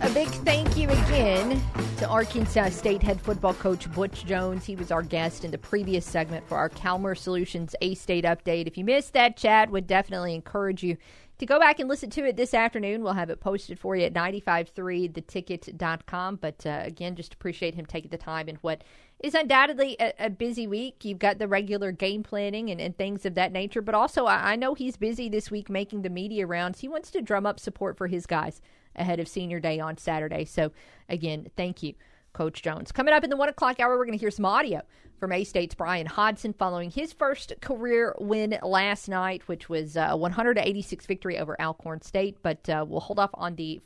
A 0.00 0.10
big 0.10 0.28
thank 0.28 0.76
you 0.76 0.88
again 0.88 1.60
to 1.96 2.08
Arkansas 2.08 2.68
State 2.68 3.02
head 3.02 3.20
football 3.20 3.54
coach 3.54 3.90
Butch 3.90 4.24
Jones. 4.24 4.64
He 4.64 4.76
was 4.76 4.92
our 4.92 5.02
guest 5.02 5.44
in 5.44 5.50
the 5.50 5.58
previous 5.58 6.06
segment 6.06 6.46
for 6.46 6.56
our 6.56 6.68
Calmer 6.68 7.16
Solutions 7.16 7.74
A 7.80 7.96
State 7.96 8.24
update. 8.24 8.68
If 8.68 8.78
you 8.78 8.84
missed 8.84 9.12
that 9.14 9.36
chat, 9.36 9.72
would 9.72 9.88
definitely 9.88 10.36
encourage 10.36 10.84
you 10.84 10.98
to 11.38 11.46
go 11.46 11.58
back 11.58 11.80
and 11.80 11.88
listen 11.88 12.10
to 12.10 12.26
it 12.26 12.36
this 12.36 12.52
afternoon. 12.54 13.02
We'll 13.02 13.14
have 13.14 13.30
it 13.30 13.40
posted 13.40 13.76
for 13.78 13.96
you 13.96 14.04
at 14.04 14.12
953theticket.com. 14.14 16.36
But 16.36 16.64
uh, 16.64 16.82
again, 16.82 17.16
just 17.16 17.34
appreciate 17.34 17.74
him 17.74 17.86
taking 17.86 18.10
the 18.10 18.18
time 18.18 18.48
in 18.48 18.54
what 18.56 18.84
is 19.20 19.34
undoubtedly 19.34 19.96
a, 20.00 20.12
a 20.18 20.30
busy 20.30 20.66
week. 20.66 21.04
You've 21.04 21.18
got 21.18 21.38
the 21.38 21.48
regular 21.48 21.92
game 21.92 22.22
planning 22.22 22.70
and, 22.70 22.80
and 22.80 22.96
things 22.96 23.26
of 23.26 23.34
that 23.34 23.52
nature, 23.52 23.82
but 23.82 23.94
also 23.94 24.24
I, 24.26 24.52
I 24.52 24.56
know 24.56 24.74
he's 24.74 24.96
busy 24.96 25.28
this 25.28 25.50
week 25.50 25.68
making 25.68 26.00
the 26.02 26.10
media 26.10 26.46
rounds. 26.46 26.80
He 26.80 26.88
wants 26.88 27.10
to 27.12 27.20
drum 27.20 27.44
up 27.46 27.60
support 27.60 27.98
for 27.98 28.06
his 28.06 28.24
guys 28.26 28.62
ahead 28.94 29.20
of 29.20 29.28
senior 29.28 29.60
day 29.60 29.78
on 29.78 29.98
Saturday. 29.98 30.46
So, 30.46 30.72
again, 31.08 31.48
thank 31.56 31.82
you, 31.82 31.94
Coach 32.32 32.62
Jones. 32.62 32.92
Coming 32.92 33.12
up 33.12 33.24
in 33.24 33.30
the 33.30 33.36
one 33.36 33.50
o'clock 33.50 33.78
hour, 33.78 33.98
we're 33.98 34.06
going 34.06 34.18
to 34.18 34.22
hear 34.22 34.30
some 34.30 34.46
audio 34.46 34.80
from 35.18 35.32
A 35.32 35.44
State's 35.44 35.74
Bryan 35.74 36.06
Hodgson 36.06 36.52
following 36.52 36.90
his 36.90 37.12
first 37.12 37.52
career 37.60 38.14
win 38.18 38.58
last 38.62 39.08
night, 39.08 39.46
which 39.48 39.68
was 39.68 39.96
a 39.96 40.16
186 40.16 41.06
victory 41.06 41.38
over 41.38 41.60
Alcorn 41.60 42.02
State. 42.02 42.38
But 42.42 42.68
uh, 42.68 42.84
we'll 42.88 43.00
hold 43.00 43.18
off 43.18 43.30
on 43.34 43.56
the 43.56 43.80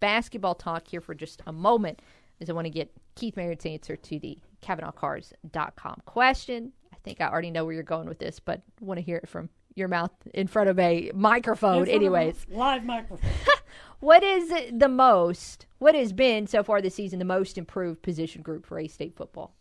basketball 0.00 0.54
talk 0.54 0.88
here 0.88 1.00
for 1.00 1.14
just 1.14 1.42
a 1.46 1.52
moment 1.52 2.00
as 2.40 2.50
I 2.50 2.52
want 2.52 2.66
to 2.66 2.70
get 2.70 2.92
Keith 3.14 3.36
Merritt's 3.36 3.66
answer 3.66 3.96
to 3.96 4.18
the 4.18 4.38
CavenaughCars.com 4.62 6.02
question. 6.04 6.72
I 6.92 6.96
think 7.02 7.20
I 7.20 7.28
already 7.28 7.50
know 7.50 7.64
where 7.64 7.74
you're 7.74 7.82
going 7.82 8.08
with 8.08 8.18
this, 8.18 8.40
but 8.40 8.62
want 8.80 8.98
to 8.98 9.02
hear 9.04 9.16
it 9.16 9.28
from 9.28 9.48
your 9.74 9.88
mouth 9.88 10.10
in 10.34 10.46
front 10.46 10.68
of 10.68 10.78
a 10.78 11.10
microphone, 11.14 11.78
In 11.80 11.84
front 11.84 11.88
of 11.88 11.92
a 11.92 11.94
anyways. 11.94 12.46
live 12.50 12.84
microphone. 12.84 13.30
What 14.00 14.22
is 14.22 14.52
the 14.72 14.88
most, 14.88 15.66
what 15.78 15.94
has 15.94 16.12
been 16.12 16.46
so 16.46 16.62
far 16.62 16.82
this 16.82 16.94
season, 16.94 17.18
the 17.18 17.24
most 17.24 17.56
improved 17.56 18.02
position 18.02 18.42
group 18.42 18.66
for 18.66 18.78
A 18.78 18.88
State 18.88 19.16
football? 19.16 19.55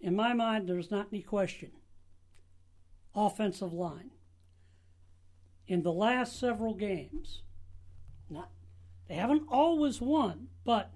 In 0.00 0.14
my 0.14 0.32
mind, 0.32 0.68
there's 0.68 0.90
not 0.90 1.08
any 1.12 1.22
question. 1.22 1.70
Offensive 3.14 3.72
line. 3.72 4.10
In 5.66 5.82
the 5.82 5.92
last 5.92 6.38
several 6.38 6.74
games, 6.74 7.42
not 8.28 8.50
they 9.08 9.14
haven't 9.14 9.44
always 9.48 10.00
won, 10.00 10.48
but 10.64 10.92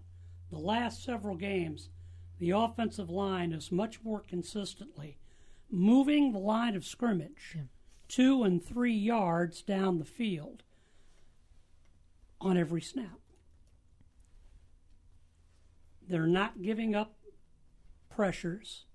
the 0.51 0.59
last 0.59 1.05
several 1.05 1.36
games, 1.36 1.90
the 2.38 2.51
offensive 2.51 3.11
line 3.11 3.53
is 3.53 3.72
much 3.72 4.03
more 4.03 4.20
consistently 4.20 5.18
moving 5.70 6.32
the 6.32 6.38
line 6.38 6.74
of 6.74 6.84
scrimmage 6.84 7.59
two 8.09 8.42
and 8.42 8.64
three 8.64 8.94
yards 8.94 9.62
down 9.62 9.99
the 9.99 10.05
field 10.05 10.62
on 12.40 12.57
every 12.57 12.80
snap. 12.80 13.18
They're 16.09 16.26
not 16.26 16.62
giving 16.62 16.94
up 16.94 17.16
pressures. 18.09 18.86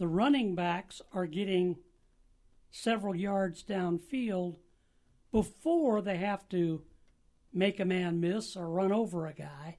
The 0.00 0.08
running 0.08 0.54
backs 0.54 1.02
are 1.12 1.26
getting 1.26 1.76
several 2.70 3.14
yards 3.14 3.62
downfield 3.62 4.56
before 5.30 6.00
they 6.00 6.16
have 6.16 6.48
to 6.48 6.84
make 7.52 7.78
a 7.78 7.84
man 7.84 8.18
miss 8.18 8.56
or 8.56 8.70
run 8.70 8.92
over 8.92 9.26
a 9.26 9.34
guy, 9.34 9.76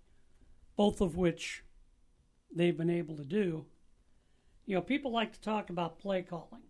both 0.77 1.01
of 1.01 1.17
which 1.17 1.63
they've 2.55 2.77
been 2.77 2.91
able 2.91 3.17
to 3.17 3.23
do. 3.23 3.65
You 4.67 4.75
know, 4.75 4.81
people 4.83 5.11
like 5.11 5.33
to 5.33 5.41
talk 5.41 5.71
about 5.71 5.97
play 5.97 6.21
calling. 6.21 6.61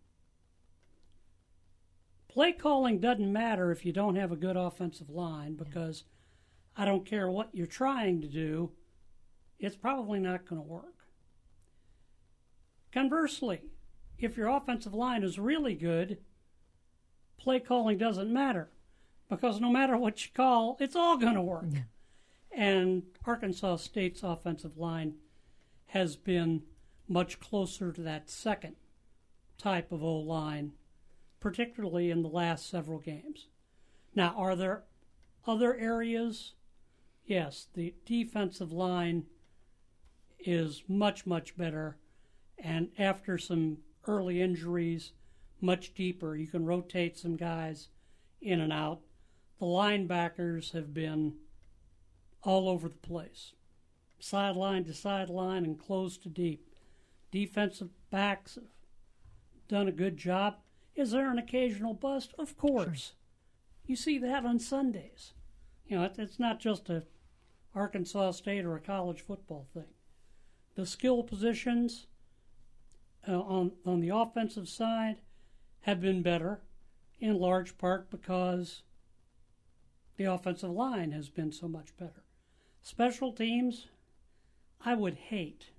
Play 2.29 2.53
calling 2.53 2.99
doesn't 2.99 3.33
matter 3.33 3.69
if 3.69 3.85
you 3.85 3.91
don't 3.91 4.15
have 4.15 4.31
a 4.31 4.37
good 4.37 4.55
offensive 4.55 5.09
line 5.09 5.55
because 5.55 6.05
I 6.77 6.85
don't 6.85 7.05
care 7.05 7.29
what 7.29 7.49
you're 7.51 7.67
trying 7.67 8.21
to 8.21 8.29
do, 8.29 8.71
it's 9.59 9.75
probably 9.75 10.19
not 10.19 10.45
going 10.45 10.61
to 10.61 10.65
work. 10.65 11.00
Conversely, 12.93 13.61
if 14.19 14.37
your 14.37 14.49
offensive 14.49 14.93
line 14.93 15.23
is 15.23 15.39
really 15.39 15.75
good, 15.75 16.17
play 17.37 17.59
calling 17.59 17.97
doesn't 17.97 18.31
matter 18.31 18.69
because 19.29 19.61
no 19.61 19.71
matter 19.71 19.97
what 19.97 20.23
you 20.25 20.31
call, 20.33 20.77
it's 20.79 20.95
all 20.95 21.17
going 21.17 21.35
to 21.35 21.41
work. 21.41 21.65
And 22.51 23.03
Arkansas 23.25 23.77
State's 23.77 24.23
offensive 24.23 24.77
line 24.77 25.15
has 25.87 26.15
been 26.17 26.63
much 27.07 27.39
closer 27.39 27.91
to 27.93 28.01
that 28.01 28.29
second 28.29 28.75
type 29.57 29.91
of 29.91 30.03
O 30.03 30.17
line, 30.17 30.73
particularly 31.39 32.11
in 32.11 32.23
the 32.23 32.29
last 32.29 32.69
several 32.69 32.99
games. 32.99 33.47
Now, 34.13 34.33
are 34.37 34.55
there 34.55 34.83
other 35.47 35.75
areas? 35.75 36.53
Yes, 37.25 37.67
the 37.73 37.93
defensive 38.05 38.71
line 38.73 39.25
is 40.39 40.83
much, 40.87 41.25
much 41.25 41.55
better. 41.55 41.97
And 42.61 42.89
after 42.97 43.37
some 43.37 43.79
early 44.07 44.41
injuries, 44.41 45.11
much 45.59 45.93
deeper. 45.93 46.35
You 46.35 46.47
can 46.47 46.65
rotate 46.65 47.17
some 47.17 47.35
guys 47.35 47.89
in 48.41 48.61
and 48.61 48.71
out. 48.71 49.01
The 49.59 49.65
linebackers 49.65 50.71
have 50.71 50.93
been 50.93 51.35
all 52.43 52.69
over 52.69 52.87
the 52.87 52.95
place 52.95 53.53
sideline 54.23 54.83
to 54.85 54.93
sideline 54.93 55.65
and 55.65 55.79
close 55.79 56.15
to 56.15 56.29
deep. 56.29 56.67
Defensive 57.31 57.89
backs 58.11 58.55
have 58.55 58.65
done 59.67 59.87
a 59.87 59.91
good 59.91 60.15
job. 60.15 60.57
Is 60.95 61.11
there 61.11 61.31
an 61.31 61.39
occasional 61.39 61.93
bust? 61.93 62.33
Of 62.37 62.57
course. 62.57 63.13
You 63.87 63.95
see 63.95 64.17
that 64.19 64.45
on 64.45 64.59
Sundays. 64.59 65.33
You 65.87 65.97
know, 65.97 66.09
it's 66.17 66.39
not 66.39 66.59
just 66.59 66.89
a 66.89 67.03
Arkansas 67.73 68.31
State 68.31 68.65
or 68.65 68.75
a 68.75 68.81
college 68.81 69.21
football 69.21 69.65
thing. 69.73 69.95
The 70.75 70.85
skill 70.85 71.23
positions 71.23 72.07
uh, 73.27 73.39
on 73.39 73.71
on 73.85 73.99
the 73.99 74.09
offensive 74.09 74.67
side 74.67 75.17
have 75.81 76.01
been 76.01 76.21
better, 76.21 76.61
in 77.19 77.39
large 77.39 77.77
part 77.77 78.09
because 78.09 78.83
the 80.17 80.25
offensive 80.25 80.69
line 80.69 81.11
has 81.11 81.29
been 81.29 81.51
so 81.51 81.67
much 81.67 81.95
better. 81.97 82.23
Special 82.81 83.31
teams, 83.31 83.87
I 84.83 84.93
would 84.95 85.15
hate 85.15 85.71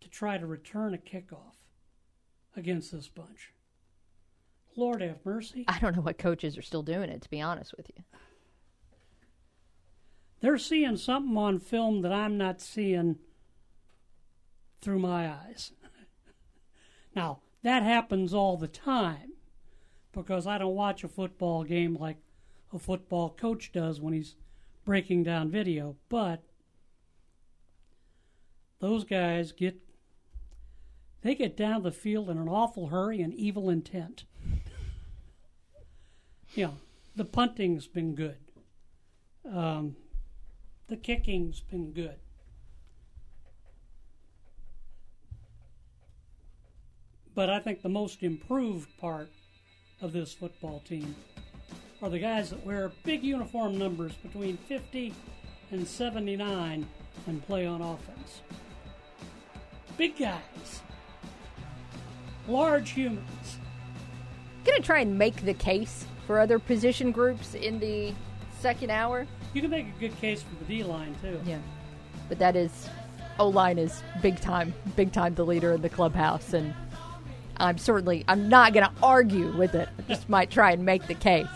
to 0.00 0.08
try 0.08 0.38
to 0.38 0.46
return 0.46 0.94
a 0.94 0.98
kickoff 0.98 1.56
against 2.56 2.92
this 2.92 3.08
bunch. 3.08 3.52
Lord 4.76 5.02
have 5.02 5.24
mercy. 5.24 5.64
I 5.68 5.78
don't 5.78 5.94
know 5.94 6.02
what 6.02 6.18
coaches 6.18 6.56
are 6.56 6.62
still 6.62 6.82
doing 6.82 7.10
it, 7.10 7.22
to 7.22 7.30
be 7.30 7.40
honest 7.40 7.76
with 7.76 7.90
you. 7.94 8.02
They're 10.40 10.58
seeing 10.58 10.96
something 10.96 11.36
on 11.36 11.60
film 11.60 12.02
that 12.02 12.12
I'm 12.12 12.36
not 12.36 12.60
seeing 12.60 13.16
through 14.80 14.98
my 14.98 15.30
eyes. 15.30 15.72
Now, 17.14 17.40
that 17.62 17.82
happens 17.82 18.34
all 18.34 18.56
the 18.56 18.68
time 18.68 19.32
because 20.12 20.46
I 20.46 20.58
don't 20.58 20.74
watch 20.74 21.04
a 21.04 21.08
football 21.08 21.64
game 21.64 21.94
like 21.94 22.16
a 22.72 22.78
football 22.78 23.30
coach 23.30 23.72
does 23.72 24.00
when 24.00 24.14
he's 24.14 24.36
breaking 24.84 25.22
down 25.22 25.50
video, 25.50 25.96
but 26.08 26.42
those 28.80 29.04
guys 29.04 29.52
get 29.52 29.76
they 31.22 31.36
get 31.36 31.56
down 31.56 31.82
the 31.82 31.92
field 31.92 32.28
in 32.28 32.38
an 32.38 32.48
awful 32.48 32.88
hurry 32.88 33.22
and 33.22 33.32
evil 33.32 33.70
intent. 33.70 34.24
you 36.54 36.66
know, 36.66 36.74
the 37.14 37.24
punting's 37.24 37.86
been 37.86 38.16
good. 38.16 38.38
Um, 39.48 39.94
the 40.88 40.96
kicking's 40.96 41.60
been 41.60 41.92
good. 41.92 42.16
But 47.34 47.48
I 47.48 47.60
think 47.60 47.82
the 47.82 47.88
most 47.88 48.22
improved 48.22 48.96
part 48.98 49.30
of 50.00 50.12
this 50.12 50.32
football 50.32 50.80
team 50.80 51.14
are 52.02 52.10
the 52.10 52.18
guys 52.18 52.50
that 52.50 52.64
wear 52.66 52.90
big 53.04 53.22
uniform 53.22 53.78
numbers 53.78 54.12
between 54.14 54.56
50 54.56 55.14
and 55.70 55.86
79 55.86 56.86
and 57.26 57.46
play 57.46 57.66
on 57.66 57.80
offense. 57.80 58.42
Big 59.96 60.18
guys. 60.18 60.82
Large 62.48 62.90
humans. 62.90 63.58
Gonna 64.64 64.80
try 64.80 65.00
and 65.00 65.16
make 65.16 65.44
the 65.44 65.54
case 65.54 66.06
for 66.26 66.40
other 66.40 66.58
position 66.58 67.12
groups 67.12 67.54
in 67.54 67.78
the 67.78 68.12
second 68.60 68.90
hour. 68.90 69.26
You 69.54 69.60
can 69.60 69.70
make 69.70 69.86
a 69.86 70.00
good 70.00 70.18
case 70.20 70.42
for 70.42 70.54
the 70.56 70.64
D 70.64 70.82
line 70.82 71.14
too. 71.22 71.40
Yeah. 71.46 71.58
But 72.28 72.38
that 72.38 72.56
is 72.56 72.88
O 73.38 73.48
line 73.48 73.78
is 73.78 74.02
big 74.20 74.40
time, 74.40 74.74
big 74.96 75.12
time 75.12 75.34
the 75.34 75.44
leader 75.44 75.72
in 75.72 75.82
the 75.82 75.88
clubhouse 75.88 76.52
and 76.52 76.74
I'm 77.62 77.78
certainly 77.78 78.24
I'm 78.28 78.48
not 78.48 78.74
gonna 78.74 78.92
argue 79.02 79.56
with 79.56 79.74
it. 79.74 79.88
I 79.98 80.02
just 80.02 80.28
might 80.28 80.50
try 80.50 80.72
and 80.72 80.84
make 80.84 81.06
the 81.06 81.14
case 81.14 81.46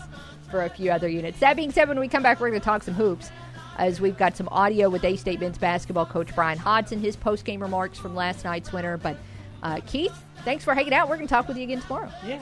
for 0.49 0.63
a 0.63 0.69
few 0.69 0.89
other 0.91 1.07
units. 1.07 1.39
That 1.39 1.55
being 1.55 1.71
said, 1.71 1.87
when 1.87 1.99
we 1.99 2.07
come 2.07 2.23
back 2.23 2.39
we're 2.39 2.49
gonna 2.49 2.59
talk 2.61 2.81
some 2.83 2.95
hoops. 2.95 3.29
As 3.77 4.01
we've 4.01 4.17
got 4.17 4.35
some 4.35 4.49
audio 4.49 4.89
with 4.89 5.03
A 5.03 5.15
State 5.17 5.39
men's 5.39 5.59
basketball 5.59 6.07
coach 6.07 6.33
Bryan 6.33 6.57
Hodgson, 6.57 6.99
his 6.99 7.15
post 7.15 7.45
game 7.45 7.61
remarks 7.61 7.99
from 7.99 8.15
last 8.15 8.43
night's 8.43 8.73
winner. 8.73 8.97
But 8.97 9.17
uh, 9.61 9.81
Keith, 9.85 10.15
thanks 10.43 10.63
for 10.63 10.73
hanging 10.73 10.93
out. 10.93 11.07
We're 11.07 11.17
going 11.17 11.27
to 11.27 11.31
talk 11.31 11.47
with 11.47 11.57
you 11.57 11.63
again 11.63 11.81
tomorrow. 11.81 12.09
Yeah, 12.25 12.41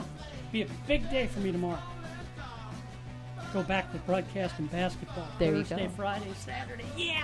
be 0.53 0.61
a 0.61 0.67
big 0.87 1.09
day 1.09 1.27
for 1.27 1.41
me 1.41 1.51
tomorrow. 1.51 1.81
Go 3.51 3.63
back 3.63 3.91
to 3.91 3.97
broadcasting 3.99 4.67
basketball. 4.67 5.27
There 5.37 5.51
Thursday, 5.51 5.83
you 5.83 5.89
go. 5.89 5.95
Friday, 5.95 6.31
Saturday. 6.37 6.85
Yeah. 6.95 7.23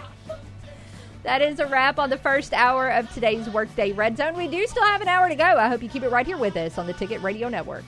That 1.24 1.44
is 1.44 1.60
a 1.60 1.68
wrap 1.68 2.00
on 2.00 2.10
the 2.10 2.18
first 2.18 2.52
hour 2.52 2.90
of 2.90 3.12
today's 3.14 3.48
Workday 3.48 3.92
Red 3.92 4.18
Zone. 4.18 4.36
We 4.36 4.48
do 4.48 4.66
still 4.66 4.86
have 4.86 5.02
an 5.02 5.08
hour 5.08 5.30
to 5.30 5.36
go. 5.36 5.44
I 5.44 5.68
hope 5.68 5.84
you 5.84 5.90
keep 5.90 6.02
it 6.02 6.10
right 6.10 6.26
here 6.26 6.38
with 6.38 6.58
us 6.58 6.80
on 6.80 6.88
the 6.88 6.94
Ticket 6.94 7.22
Radio 7.22 7.48
Network. 7.48 7.84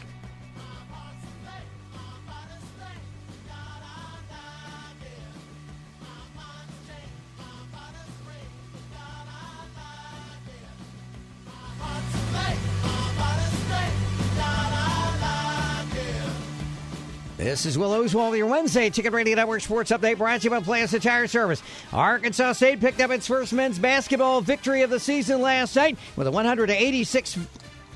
This 17.43 17.65
is 17.65 17.77
Will 17.77 17.91
Oswald, 17.91 18.37
your 18.37 18.47
Wednesday 18.47 18.89
Ticket 18.89 19.11
Radio 19.11 19.35
Network 19.35 19.59
Sports 19.59 19.91
Update 19.91 20.17
brought 20.17 20.39
to 20.39 20.45
you 20.45 20.49
by 20.49 20.61
Plaza 20.61 20.97
Tire 20.97 21.27
Service. 21.27 21.61
Arkansas 21.91 22.53
State 22.53 22.79
picked 22.79 23.01
up 23.01 23.11
its 23.11 23.27
first 23.27 23.51
men's 23.51 23.77
basketball 23.77 24.39
victory 24.39 24.81
of 24.81 24.89
the 24.89 24.97
season 24.97 25.41
last 25.41 25.75
night 25.75 25.97
with 26.15 26.25
a 26.25 26.31
186 26.31 27.37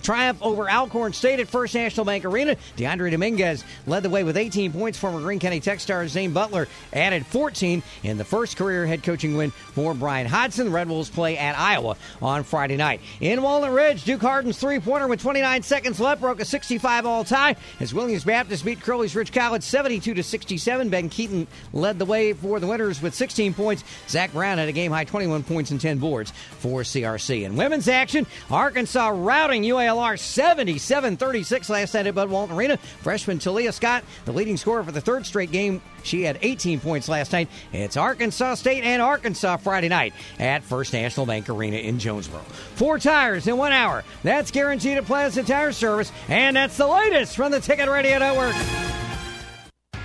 triumph 0.04 0.42
over 0.42 0.70
Alcorn 0.70 1.14
State 1.14 1.40
at 1.40 1.48
First 1.48 1.76
National 1.76 2.06
Bank 2.06 2.26
Arena. 2.26 2.56
Dyondre 2.76 3.12
Dominguez 3.12 3.64
led 3.86 4.04
the 4.04 4.10
way 4.10 4.24
with 4.24 4.38
18 4.38 4.72
points. 4.72 4.98
Former 4.98 5.20
Greene 5.20 5.40
County 5.40 5.60
Tech 5.60 5.80
star 5.80 6.08
Zane 6.08 6.34
Butler 6.34 6.68
added 6.94 7.26
14 7.26 7.84
in 8.04 8.18
the 8.18 8.24
first 8.24 8.58
career 8.58 8.86
head 8.86 9.04
coaching 9.04 9.36
win 9.36 9.52
for 9.52 9.94
Bryan 9.94 10.28
Hodgson. 10.28 10.66
The 10.66 10.72
Red 10.72 10.90
Wolves 10.90 11.10
play 11.10 11.38
at 11.38 11.58
Iowa 11.58 11.98
on 12.22 12.44
Friday 12.44 12.78
night. 12.78 13.02
In 13.20 13.42
Walnut 13.42 13.72
Ridge, 13.72 14.04
Duke 14.04 14.22
Harden's 14.22 14.58
three-pointer 14.58 15.08
with 15.08 15.22
29 15.22 15.64
seconds 15.64 16.00
left 16.00 16.22
broke 16.22 16.40
a 16.40 16.46
65 16.46 17.06
all 17.06 17.24
tie 17.24 17.56
as 17.80 17.94
Williams 17.94 18.24
Baptist 18.24 18.66
beat 18.66 18.82
Crowley's 18.82 19.16
Ridge 19.16 19.32
College 19.32 19.64
72 19.64 20.14
to 20.14 20.24
67. 20.24 20.90
Ben 20.90 21.10
Keaton 21.10 21.48
led 21.74 22.00
the 22.00 22.06
way 22.06 22.34
for 22.34 22.60
the 22.60 22.68
winners 22.68 23.02
with 23.02 23.14
16 23.14 23.54
points. 23.54 23.84
Zach 24.08 24.32
Brown 24.34 24.58
had 24.58 24.70
a 24.70 24.72
game 24.72 24.92
high 24.92 25.04
21 25.04 25.44
points 25.44 25.72
and 25.72 25.82
10 25.82 25.98
boards 25.98 26.32
for 26.60 26.82
CRC. 26.82 27.44
In 27.44 27.56
women's 27.56 27.88
action, 27.88 28.26
Arkansas 28.50 29.10
routing 29.10 29.64
UALR 29.88 30.20
77 30.20 31.18
36 31.18 31.70
last 31.70 31.94
night 31.94 32.08
at 32.08 32.16
Bud 32.16 32.30
Walton 32.30 32.56
Arena. 32.56 32.78
Freshman 32.78 33.40
Taliah 33.40 33.74
Scott, 33.74 34.04
the 34.26 34.34
leading 34.34 34.58
scorer 34.58 34.84
for 34.84 34.92
the 34.92 35.02
third 35.02 35.26
straight 35.26 35.52
game. 35.52 35.82
She 36.04 36.24
had 36.24 36.38
18 36.42 36.80
points 36.80 37.10
last 37.10 37.32
night. 37.32 37.50
It's 37.72 37.98
Arkansas 37.98 38.56
State 38.56 38.84
and 38.84 39.02
Arkansas 39.02 39.58
Friday 39.58 39.90
night 39.90 40.14
at 40.40 40.64
First 40.64 40.94
National 40.94 41.26
Bank 41.26 41.50
Arena 41.50 41.78
in 41.78 42.00
Jonesboro. 42.00 42.42
Four 42.76 43.00
tires 43.00 43.48
in 43.48 43.58
one 43.58 43.72
hour. 43.72 44.04
That's 44.24 44.52
guaranteed 44.52 44.98
at 44.98 45.06
Plaza 45.06 45.44
Tire 45.44 45.72
Service, 45.72 46.12
and 46.28 46.56
that's 46.56 46.78
the 46.78 46.88
latest 46.88 47.36
from 47.36 47.52
the 47.52 47.60
Ticket 47.60 47.90
Radio 47.90 48.20
Network. 48.20 49.07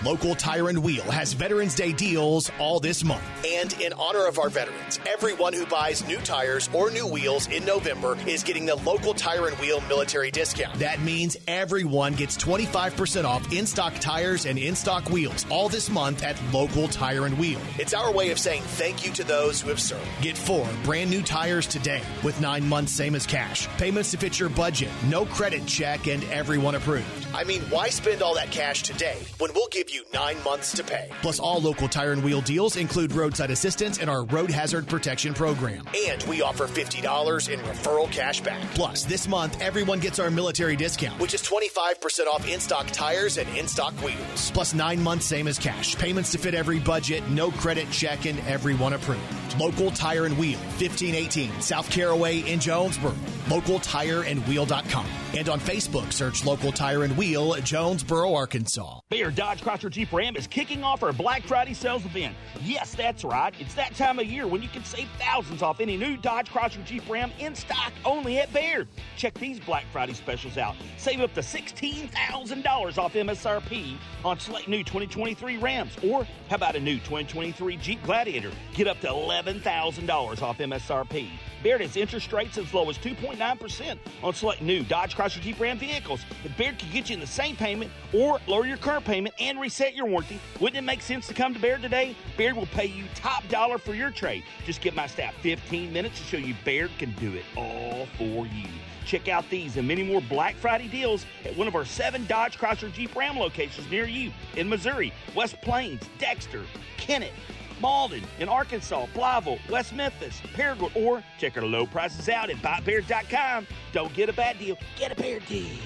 Local 0.04 0.34
Tire 0.34 0.68
and 0.68 0.82
Wheel 0.82 1.04
has 1.04 1.32
Veterans 1.32 1.76
Day 1.76 1.92
deals 1.92 2.50
all 2.58 2.80
this 2.80 3.04
month. 3.04 3.22
And 3.46 3.72
in 3.80 3.92
honor 3.92 4.26
of 4.26 4.36
our 4.40 4.48
veterans, 4.48 4.98
everyone 5.06 5.52
who 5.52 5.64
buys 5.64 6.04
new 6.08 6.16
tires 6.18 6.68
or 6.72 6.90
new 6.90 7.06
wheels 7.06 7.46
in 7.46 7.64
November 7.64 8.18
is 8.26 8.42
getting 8.42 8.66
the 8.66 8.74
local 8.74 9.14
Tire 9.14 9.46
and 9.46 9.56
Wheel 9.58 9.80
military 9.82 10.32
discount. 10.32 10.76
That 10.80 11.00
means 11.02 11.36
everyone 11.46 12.14
gets 12.14 12.36
25% 12.36 13.24
off 13.24 13.52
in 13.52 13.64
stock 13.64 13.94
tires 14.00 14.44
and 14.44 14.58
in 14.58 14.74
stock 14.74 15.08
wheels 15.08 15.46
all 15.50 15.68
this 15.68 15.88
month 15.88 16.24
at 16.24 16.36
local 16.52 16.88
Tire 16.88 17.26
and 17.26 17.38
Wheel. 17.38 17.60
It's 17.78 17.94
our 17.94 18.12
way 18.12 18.32
of 18.32 18.40
saying 18.40 18.62
thank 18.62 19.06
you 19.06 19.12
to 19.12 19.22
those 19.22 19.60
who 19.60 19.68
have 19.68 19.80
served. 19.80 20.08
Get 20.20 20.36
four 20.36 20.68
brand 20.82 21.10
new 21.10 21.22
tires 21.22 21.68
today 21.68 22.02
with 22.24 22.40
nine 22.40 22.68
months 22.68 22.90
same 22.90 23.14
as 23.14 23.24
cash. 23.24 23.68
Payments 23.78 24.10
to 24.10 24.18
fit 24.18 24.40
your 24.40 24.48
budget, 24.48 24.90
no 25.06 25.26
credit 25.26 25.64
check, 25.66 26.08
and 26.08 26.24
everyone 26.24 26.74
approved. 26.74 27.06
I 27.32 27.44
mean, 27.44 27.62
why 27.70 27.88
spend 27.88 28.20
all 28.20 28.34
that 28.34 28.50
cash 28.50 28.82
today 28.82 29.18
when 29.38 29.54
we'll 29.54 29.68
give 29.68 29.91
you 29.92 30.04
nine 30.14 30.42
months 30.44 30.72
to 30.72 30.82
pay? 30.82 31.08
Plus, 31.22 31.38
all 31.38 31.60
local 31.60 31.88
tire 31.88 32.12
and 32.12 32.24
wheel 32.24 32.40
deals 32.40 32.76
include 32.76 33.12
roadside 33.12 33.50
assistance 33.50 33.98
and 33.98 34.08
our 34.10 34.24
road 34.24 34.50
hazard 34.50 34.86
protection 34.88 35.34
program. 35.34 35.84
And 36.06 36.22
we 36.24 36.42
offer 36.42 36.66
$50 36.66 37.48
in 37.48 37.60
referral 37.60 38.10
cash 38.10 38.40
back. 38.40 38.62
Plus, 38.74 39.04
this 39.04 39.28
month, 39.28 39.60
everyone 39.60 40.00
gets 40.00 40.18
our 40.18 40.30
military 40.30 40.76
discount, 40.76 41.20
which 41.20 41.34
is 41.34 41.42
25% 41.42 42.26
off 42.26 42.48
in 42.48 42.60
stock 42.60 42.86
tires 42.88 43.38
and 43.38 43.48
in 43.56 43.68
stock 43.68 43.92
wheels. 44.02 44.50
Plus, 44.52 44.74
nine 44.74 45.02
months 45.02 45.26
same 45.26 45.48
as 45.48 45.58
cash. 45.58 45.96
Payments 45.96 46.32
to 46.32 46.38
fit 46.38 46.54
every 46.54 46.78
budget, 46.78 47.28
no 47.30 47.50
credit 47.50 47.90
check, 47.90 48.26
and 48.26 48.38
everyone 48.40 48.92
approved. 48.94 49.20
Local 49.58 49.90
Tire 49.90 50.24
and 50.24 50.36
Wheel, 50.38 50.58
1518 50.58 51.60
South 51.60 51.90
Caraway 51.90 52.38
in 52.40 52.58
Jonesboro. 52.58 53.14
LocalTireandWheel.com. 53.46 55.06
And 55.36 55.48
on 55.48 55.60
Facebook, 55.60 56.12
search 56.12 56.44
Local 56.44 56.72
Tire 56.72 57.04
and 57.04 57.16
Wheel, 57.16 57.54
Jonesboro, 57.56 58.34
Arkansas. 58.34 59.00
Bayird 59.10 59.34
Dodge 59.34 59.62
Chrysler 59.62 59.81
Jeep 59.90 60.12
Ram 60.12 60.36
is 60.36 60.46
kicking 60.46 60.84
off 60.84 61.02
our 61.02 61.12
Black 61.12 61.42
Friday 61.44 61.74
sales 61.74 62.04
event. 62.04 62.34
Yes, 62.62 62.94
that's 62.94 63.24
right. 63.24 63.54
It's 63.58 63.74
that 63.74 63.94
time 63.94 64.18
of 64.18 64.26
year 64.26 64.46
when 64.46 64.62
you 64.62 64.68
can 64.68 64.84
save 64.84 65.08
thousands 65.18 65.62
off 65.62 65.80
any 65.80 65.96
new 65.96 66.16
Dodge 66.16 66.48
Chrysler 66.50 66.84
Jeep 66.84 67.08
Ram 67.08 67.30
in 67.38 67.54
stock 67.54 67.92
only 68.04 68.38
at 68.38 68.52
Bayird. 68.52 68.86
Check 69.16 69.34
these 69.34 69.60
Black 69.60 69.84
Friday 69.92 70.14
specials 70.14 70.58
out. 70.58 70.76
Save 70.96 71.20
up 71.20 71.34
to 71.34 71.40
$16,000 71.40 72.98
off 72.98 73.14
MSRP 73.14 73.96
on 74.24 74.38
select 74.38 74.68
new 74.68 74.84
2023 74.84 75.58
Rams. 75.58 75.96
Or 76.04 76.26
how 76.48 76.56
about 76.56 76.76
a 76.76 76.80
new 76.80 76.96
2023 76.96 77.76
Jeep 77.76 78.02
Gladiator? 78.02 78.50
Get 78.74 78.86
up 78.86 79.00
to 79.00 79.08
$11,000 79.08 80.42
off 80.42 80.58
MSRP. 80.58 81.28
Bayird 81.62 81.80
has 81.80 81.96
interest 81.96 82.32
rates 82.32 82.58
as 82.58 82.74
low 82.74 82.90
as 82.90 82.98
2.9% 82.98 83.98
on 84.22 84.34
select 84.34 84.62
new 84.62 84.82
Dodge 84.82 85.14
Chrysler 85.14 85.40
Jeep 85.40 85.60
Ram 85.60 85.78
vehicles. 85.78 86.24
If 86.44 86.52
Bayird 86.56 86.78
can 86.78 86.90
get 86.92 87.08
you 87.08 87.14
in 87.14 87.20
the 87.20 87.26
same 87.26 87.56
payment 87.56 87.90
or 88.12 88.40
lower 88.46 88.66
your 88.66 88.78
current 88.78 89.04
payment 89.04 89.34
and 89.40 89.60
reset 89.72 89.94
your 89.94 90.04
warranty, 90.04 90.38
wouldn't 90.60 90.76
it 90.76 90.84
make 90.84 91.00
sense 91.00 91.26
to 91.26 91.32
come 91.32 91.54
to 91.54 91.58
Bayird 91.58 91.80
today? 91.80 92.14
Bayird 92.36 92.56
will 92.56 92.66
pay 92.66 92.84
you 92.84 93.04
top 93.14 93.42
dollar 93.48 93.78
for 93.78 93.94
your 93.94 94.10
trade. 94.10 94.44
Just 94.66 94.82
give 94.82 94.94
my 94.94 95.06
staff 95.06 95.34
15 95.36 95.90
minutes 95.90 96.18
to 96.18 96.24
show 96.26 96.36
you 96.36 96.54
Bayird 96.62 96.90
can 96.98 97.12
do 97.12 97.32
it 97.32 97.44
all 97.56 98.04
for 98.18 98.46
you. 98.46 98.68
Check 99.06 99.28
out 99.28 99.48
these 99.48 99.78
and 99.78 99.88
many 99.88 100.02
more 100.02 100.20
Black 100.20 100.56
Friday 100.56 100.88
deals 100.88 101.24
at 101.46 101.56
one 101.56 101.66
of 101.68 101.74
our 101.74 101.86
seven 101.86 102.26
Dodge 102.26 102.58
Chrysler 102.58 102.92
Jeep 102.92 103.16
Ram 103.16 103.38
locations 103.38 103.90
near 103.90 104.04
you 104.04 104.30
in 104.58 104.68
Missouri, 104.68 105.10
West 105.34 105.56
Plains, 105.62 106.02
Dexter, 106.18 106.64
Kennett, 106.98 107.32
Malden, 107.80 108.22
in 108.40 108.50
Arkansas, 108.50 109.06
Blytheville, 109.14 109.58
West 109.70 109.94
Memphis, 109.94 110.38
Paragould, 110.52 110.94
or 110.94 111.24
check 111.38 111.56
our 111.56 111.64
low 111.64 111.86
prices 111.86 112.28
out 112.28 112.50
at 112.50 112.56
buybayird.com. 112.56 113.66
Don't 113.94 114.12
get 114.12 114.28
a 114.28 114.34
bad 114.34 114.58
deal, 114.58 114.76
get 114.98 115.12
a 115.12 115.14
bear 115.14 115.40
deal. 115.40 115.78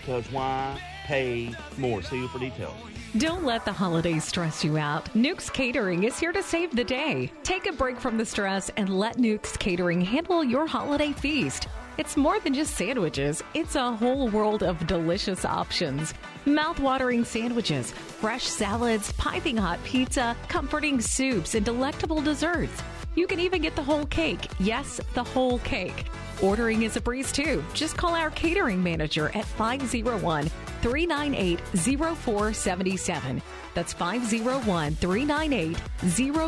Because 0.00 0.24
why 0.32 0.80
pay 1.04 1.54
more? 1.76 2.02
See 2.02 2.16
you 2.16 2.28
for 2.28 2.38
details. 2.38 2.93
Don't 3.18 3.44
let 3.44 3.64
the 3.64 3.72
holidays 3.72 4.24
stress 4.24 4.64
you 4.64 4.76
out. 4.76 5.14
Newk's 5.14 5.48
Catering 5.48 6.02
is 6.02 6.18
here 6.18 6.32
to 6.32 6.42
save 6.42 6.74
the 6.74 6.82
day. 6.82 7.30
Take 7.44 7.68
a 7.68 7.72
break 7.72 8.00
from 8.00 8.18
the 8.18 8.26
stress 8.26 8.72
and 8.76 8.98
let 8.98 9.20
Newk's 9.20 9.56
Catering 9.56 10.00
handle 10.00 10.42
your 10.42 10.66
holiday 10.66 11.12
feast. 11.12 11.68
It's 11.96 12.16
more 12.16 12.40
than 12.40 12.54
just 12.54 12.74
sandwiches, 12.74 13.40
it's 13.54 13.76
a 13.76 13.92
whole 13.92 14.26
world 14.30 14.64
of 14.64 14.84
delicious 14.88 15.44
options. 15.44 16.12
Mouth-watering 16.44 17.24
sandwiches, 17.24 17.92
fresh 17.92 18.42
salads, 18.42 19.12
piping 19.12 19.56
hot 19.58 19.78
pizza, 19.84 20.36
comforting 20.48 21.00
soups, 21.00 21.54
and 21.54 21.64
delectable 21.64 22.20
desserts. 22.20 22.82
You 23.14 23.26
can 23.26 23.40
even 23.40 23.62
get 23.62 23.76
the 23.76 23.82
whole 23.82 24.06
cake. 24.06 24.48
Yes, 24.58 25.00
the 25.14 25.24
whole 25.24 25.58
cake. 25.60 26.06
Ordering 26.42 26.82
is 26.82 26.96
a 26.96 27.00
breeze 27.00 27.30
too. 27.30 27.62
Just 27.74 27.96
call 27.96 28.14
our 28.14 28.30
catering 28.30 28.82
manager 28.82 29.30
at 29.34 29.44
501 29.44 30.48
398 30.82 31.60
0477. 31.60 33.40
That's 33.74 33.92
501 33.92 34.94
398 34.96 35.76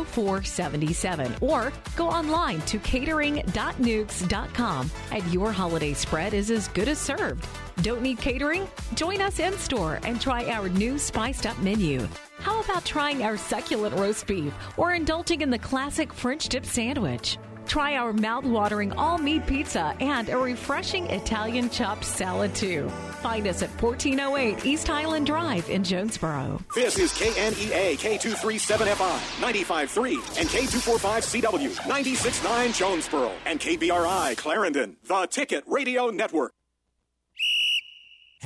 0477. 0.07 1.35
Or 1.41 1.71
go 1.95 2.09
online 2.09 2.61
to 2.61 2.79
catering.newks.com. 2.79 4.91
And 5.11 5.33
your 5.33 5.51
holiday 5.51 5.93
spread 5.93 6.33
is 6.33 6.49
as 6.51 6.67
good 6.69 6.87
as 6.87 6.99
served. 6.99 7.45
Don't 7.81 8.01
need 8.01 8.19
catering? 8.19 8.67
Join 8.95 9.21
us 9.21 9.39
in 9.39 9.53
store 9.57 9.99
and 10.03 10.19
try 10.19 10.49
our 10.51 10.67
new 10.69 10.97
spiced 10.97 11.45
up 11.45 11.59
menu. 11.59 12.07
How 12.39 12.61
about 12.61 12.85
trying 12.85 13.23
our 13.23 13.37
succulent 13.37 13.95
roast 13.95 14.27
beef 14.27 14.53
or 14.77 14.93
indulging 14.93 15.41
in 15.41 15.49
the 15.49 15.59
classic 15.59 16.13
French 16.13 16.49
dip 16.49 16.65
sandwich? 16.65 17.37
Try 17.65 17.97
our 17.97 18.13
mouth-watering 18.13 18.93
all-meat 18.93 19.45
pizza 19.45 19.93
and 19.99 20.29
a 20.29 20.37
refreshing 20.37 21.05
Italian 21.07 21.69
chopped 21.69 22.05
salad 22.05 22.55
too. 22.55 22.87
Find 23.21 23.45
us 23.45 23.61
at 23.61 23.69
1408 23.81 24.65
East 24.65 24.87
Highland 24.87 25.25
Drive 25.25 25.69
in 25.69 25.83
Jonesboro. 25.83 26.61
This 26.73 26.97
is 26.97 27.11
KNEA 27.13 27.97
K237FI 27.97 29.17
95.3 29.41 30.39
and 30.39 30.47
K245CW 30.47 31.75
96.9 31.75 32.73
Jonesboro 32.77 33.31
and 33.45 33.59
KBRI 33.59 34.37
Clarendon, 34.37 34.95
the 35.03 35.25
Ticket 35.25 35.65
Radio 35.67 36.09
Network. 36.09 36.53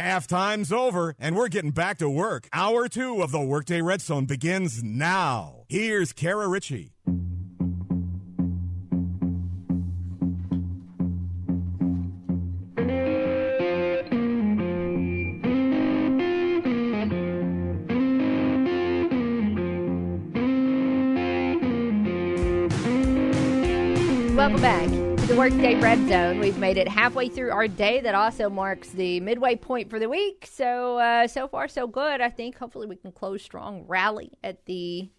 Halftime's 0.01 0.73
over, 0.73 1.15
and 1.19 1.35
we're 1.35 1.47
getting 1.47 1.69
back 1.71 1.99
to 1.99 2.09
work. 2.09 2.49
Hour 2.51 2.87
two 2.87 3.21
of 3.21 3.31
the 3.31 3.39
Workday 3.39 3.81
Red 3.81 4.01
Zone 4.01 4.25
begins 4.25 4.83
now. 4.83 5.65
Here's 5.69 6.11
Kara 6.11 6.47
Richey. 6.47 6.93
Welcome 24.35 24.61
back 24.61 25.00
the 25.31 25.37
Workday 25.37 25.75
Red 25.75 26.09
Zone. 26.09 26.39
We've 26.39 26.57
made 26.57 26.75
it 26.75 26.89
halfway 26.89 27.29
through 27.29 27.51
our 27.51 27.65
day. 27.65 28.01
That 28.01 28.15
also 28.15 28.49
marks 28.49 28.89
the 28.89 29.21
midway 29.21 29.55
point 29.55 29.89
for 29.89 29.97
the 29.97 30.09
week. 30.09 30.45
So 30.51 30.97
uh, 30.97 31.25
so 31.25 31.47
far 31.47 31.69
so 31.69 31.87
good. 31.87 32.19
I 32.19 32.29
think 32.29 32.57
hopefully 32.57 32.85
we 32.85 32.97
can 32.97 33.13
close 33.13 33.41
strong, 33.41 33.85
rally 33.87 34.33
at 34.43 34.65
the 34.65 35.09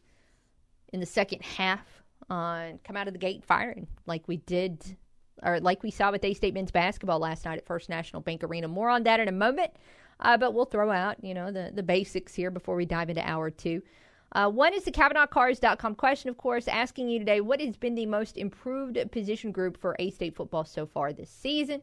in 0.93 1.01
the 1.01 1.07
second 1.07 1.41
half, 1.43 1.81
uh, 2.29 2.73
come 2.85 2.95
out 2.95 3.07
of 3.07 3.15
the 3.15 3.19
gate 3.19 3.43
firing 3.43 3.87
like 4.05 4.29
we 4.29 4.37
did, 4.37 4.99
or 5.43 5.61
like 5.61 5.83
we 5.83 5.91
saw 5.91 6.11
with 6.11 6.23
A 6.25 6.35
State 6.35 6.53
men's 6.53 6.71
basketball 6.71 7.19
last 7.19 7.47
night 7.47 7.57
at 7.57 7.65
First 7.65 7.89
National 7.89 8.21
Bank 8.21 8.45
Arena. 8.45 8.69
More 8.69 8.91
on 8.91 9.05
that 9.05 9.19
in 9.19 9.29
a 9.29 9.33
moment. 9.33 9.71
Uh, 10.21 10.37
but 10.37 10.53
we'll 10.53 10.67
throw 10.67 10.91
out, 10.91 11.25
you 11.25 11.33
know, 11.33 11.51
the, 11.51 11.73
the 11.75 11.83
basics 11.83 12.35
here 12.35 12.51
before 12.51 12.77
we 12.77 12.85
dive 12.85 13.09
into 13.09 13.27
hour 13.27 13.51
two. 13.51 13.83
Uh, 14.35 14.49
one 14.49 14.73
is 14.73 14.85
the 14.85 14.91
CavenaughCars.com 14.91 15.95
question, 15.95 16.31
of 16.31 16.39
course, 16.39 16.67
asking 16.67 17.09
you 17.09 17.19
today 17.19 17.41
what 17.41 17.61
has 17.61 17.77
been 17.77 17.95
the 17.95 18.07
most 18.07 18.39
improved 18.39 18.99
position 19.11 19.53
group 19.53 19.79
for 19.79 19.95
A 19.99 20.11
State 20.11 20.35
football 20.35 20.65
so 20.65 20.87
far 20.87 21.13
this 21.13 21.31
season? 21.31 21.83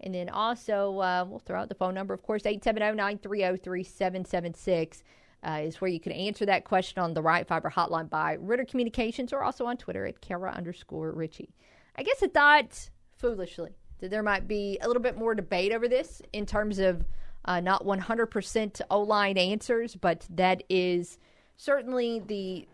And 0.00 0.14
then 0.14 0.30
also, 0.30 0.98
uh, 1.00 1.26
we'll 1.28 1.40
throw 1.40 1.60
out 1.60 1.68
the 1.68 1.74
phone 1.74 1.92
number, 1.92 2.14
of 2.14 2.22
course, 2.22 2.46
870 2.46 2.96
930 2.96 3.58
3776 3.62 5.02
uh, 5.42 5.60
is 5.62 5.80
where 5.80 5.90
you 5.90 6.00
can 6.00 6.12
answer 6.12 6.46
that 6.46 6.64
question 6.64 7.02
on 7.02 7.12
the 7.12 7.22
Ritter 7.22 7.44
Fiber 7.44 7.70
hotline 7.70 8.08
by 8.08 8.36
Ritter 8.40 8.64
Communications 8.64 9.32
or 9.32 9.42
also 9.42 9.66
on 9.66 9.76
Twitter 9.76 10.06
at 10.06 10.20
Kara 10.22 10.52
underscore 10.52 11.12
Richey. 11.12 11.50
I 11.96 12.02
guess 12.02 12.22
I 12.22 12.28
thought, 12.28 12.90
foolishly, 13.18 13.76
that 14.00 14.10
there 14.10 14.22
might 14.22 14.48
be 14.48 14.78
a 14.80 14.86
little 14.86 15.02
bit 15.02 15.18
more 15.18 15.34
debate 15.34 15.72
over 15.72 15.88
this 15.88 16.22
in 16.32 16.46
terms 16.46 16.78
of 16.78 17.04
uh, 17.44 17.60
not 17.60 17.84
100% 17.84 18.80
O 18.90 19.00
line 19.00 19.38
answers, 19.38 19.96
but 19.96 20.26
that 20.30 20.62
is 20.68 21.18
certainly 21.60 22.22
the 22.26 22.66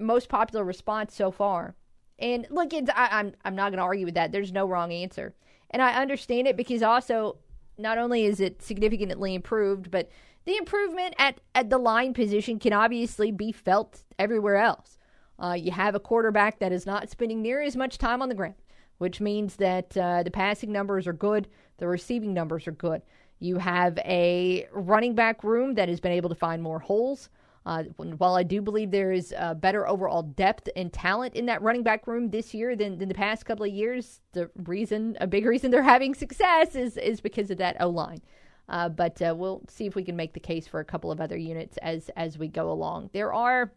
most 0.00 0.28
popular 0.28 0.64
response 0.64 1.14
so 1.14 1.30
far. 1.30 1.76
And 2.18 2.46
look, 2.50 2.72
it's, 2.72 2.90
I, 2.94 3.08
I'm 3.12 3.32
I'm 3.44 3.54
not 3.54 3.70
going 3.70 3.78
to 3.78 3.84
argue 3.84 4.04
with 4.04 4.14
that. 4.14 4.32
There's 4.32 4.52
no 4.52 4.66
wrong 4.66 4.92
answer, 4.92 5.34
and 5.70 5.80
I 5.80 6.00
understand 6.00 6.46
it 6.46 6.56
because 6.56 6.82
also 6.82 7.38
not 7.78 7.98
only 7.98 8.24
is 8.24 8.40
it 8.40 8.62
significantly 8.62 9.34
improved, 9.34 9.90
but 9.90 10.10
the 10.44 10.56
improvement 10.56 11.14
at 11.18 11.40
at 11.54 11.70
the 11.70 11.78
line 11.78 12.14
position 12.14 12.58
can 12.58 12.72
obviously 12.72 13.30
be 13.30 13.52
felt 13.52 14.04
everywhere 14.18 14.56
else. 14.56 14.98
Uh, 15.38 15.56
you 15.58 15.72
have 15.72 15.94
a 15.94 16.00
quarterback 16.00 16.60
that 16.60 16.72
is 16.72 16.86
not 16.86 17.10
spending 17.10 17.42
near 17.42 17.60
as 17.60 17.76
much 17.76 17.98
time 17.98 18.22
on 18.22 18.28
the 18.28 18.34
ground, 18.34 18.54
which 18.98 19.20
means 19.20 19.56
that 19.56 19.96
uh, 19.96 20.22
the 20.22 20.30
passing 20.30 20.70
numbers 20.70 21.08
are 21.08 21.12
good, 21.12 21.48
the 21.78 21.88
receiving 21.88 22.32
numbers 22.32 22.68
are 22.68 22.72
good. 22.72 23.02
You 23.40 23.58
have 23.58 23.98
a 23.98 24.68
running 24.72 25.16
back 25.16 25.42
room 25.42 25.74
that 25.74 25.88
has 25.88 25.98
been 25.98 26.12
able 26.12 26.28
to 26.28 26.36
find 26.36 26.62
more 26.62 26.78
holes. 26.78 27.28
Uh, 27.66 27.84
while 28.18 28.34
I 28.34 28.42
do 28.42 28.60
believe 28.60 28.90
there 28.90 29.12
is 29.12 29.32
uh, 29.38 29.54
better 29.54 29.88
overall 29.88 30.22
depth 30.22 30.68
and 30.76 30.92
talent 30.92 31.34
in 31.34 31.46
that 31.46 31.62
running 31.62 31.82
back 31.82 32.06
room 32.06 32.28
this 32.30 32.52
year 32.52 32.76
than, 32.76 32.98
than 32.98 33.08
the 33.08 33.14
past 33.14 33.46
couple 33.46 33.64
of 33.64 33.72
years, 33.72 34.20
the 34.32 34.50
reason, 34.64 35.16
a 35.20 35.26
big 35.26 35.46
reason 35.46 35.70
they're 35.70 35.82
having 35.82 36.14
success 36.14 36.74
is 36.74 36.98
is 36.98 37.20
because 37.20 37.50
of 37.50 37.58
that 37.58 37.76
O 37.80 37.88
line. 37.88 38.20
Uh, 38.68 38.88
but 38.88 39.20
uh, 39.22 39.34
we'll 39.36 39.62
see 39.68 39.86
if 39.86 39.94
we 39.94 40.04
can 40.04 40.16
make 40.16 40.34
the 40.34 40.40
case 40.40 40.66
for 40.66 40.80
a 40.80 40.84
couple 40.84 41.10
of 41.10 41.20
other 41.20 41.36
units 41.36 41.76
as 41.78 42.10
as 42.16 42.38
we 42.38 42.48
go 42.48 42.70
along. 42.70 43.10
There 43.12 43.32
are. 43.32 43.72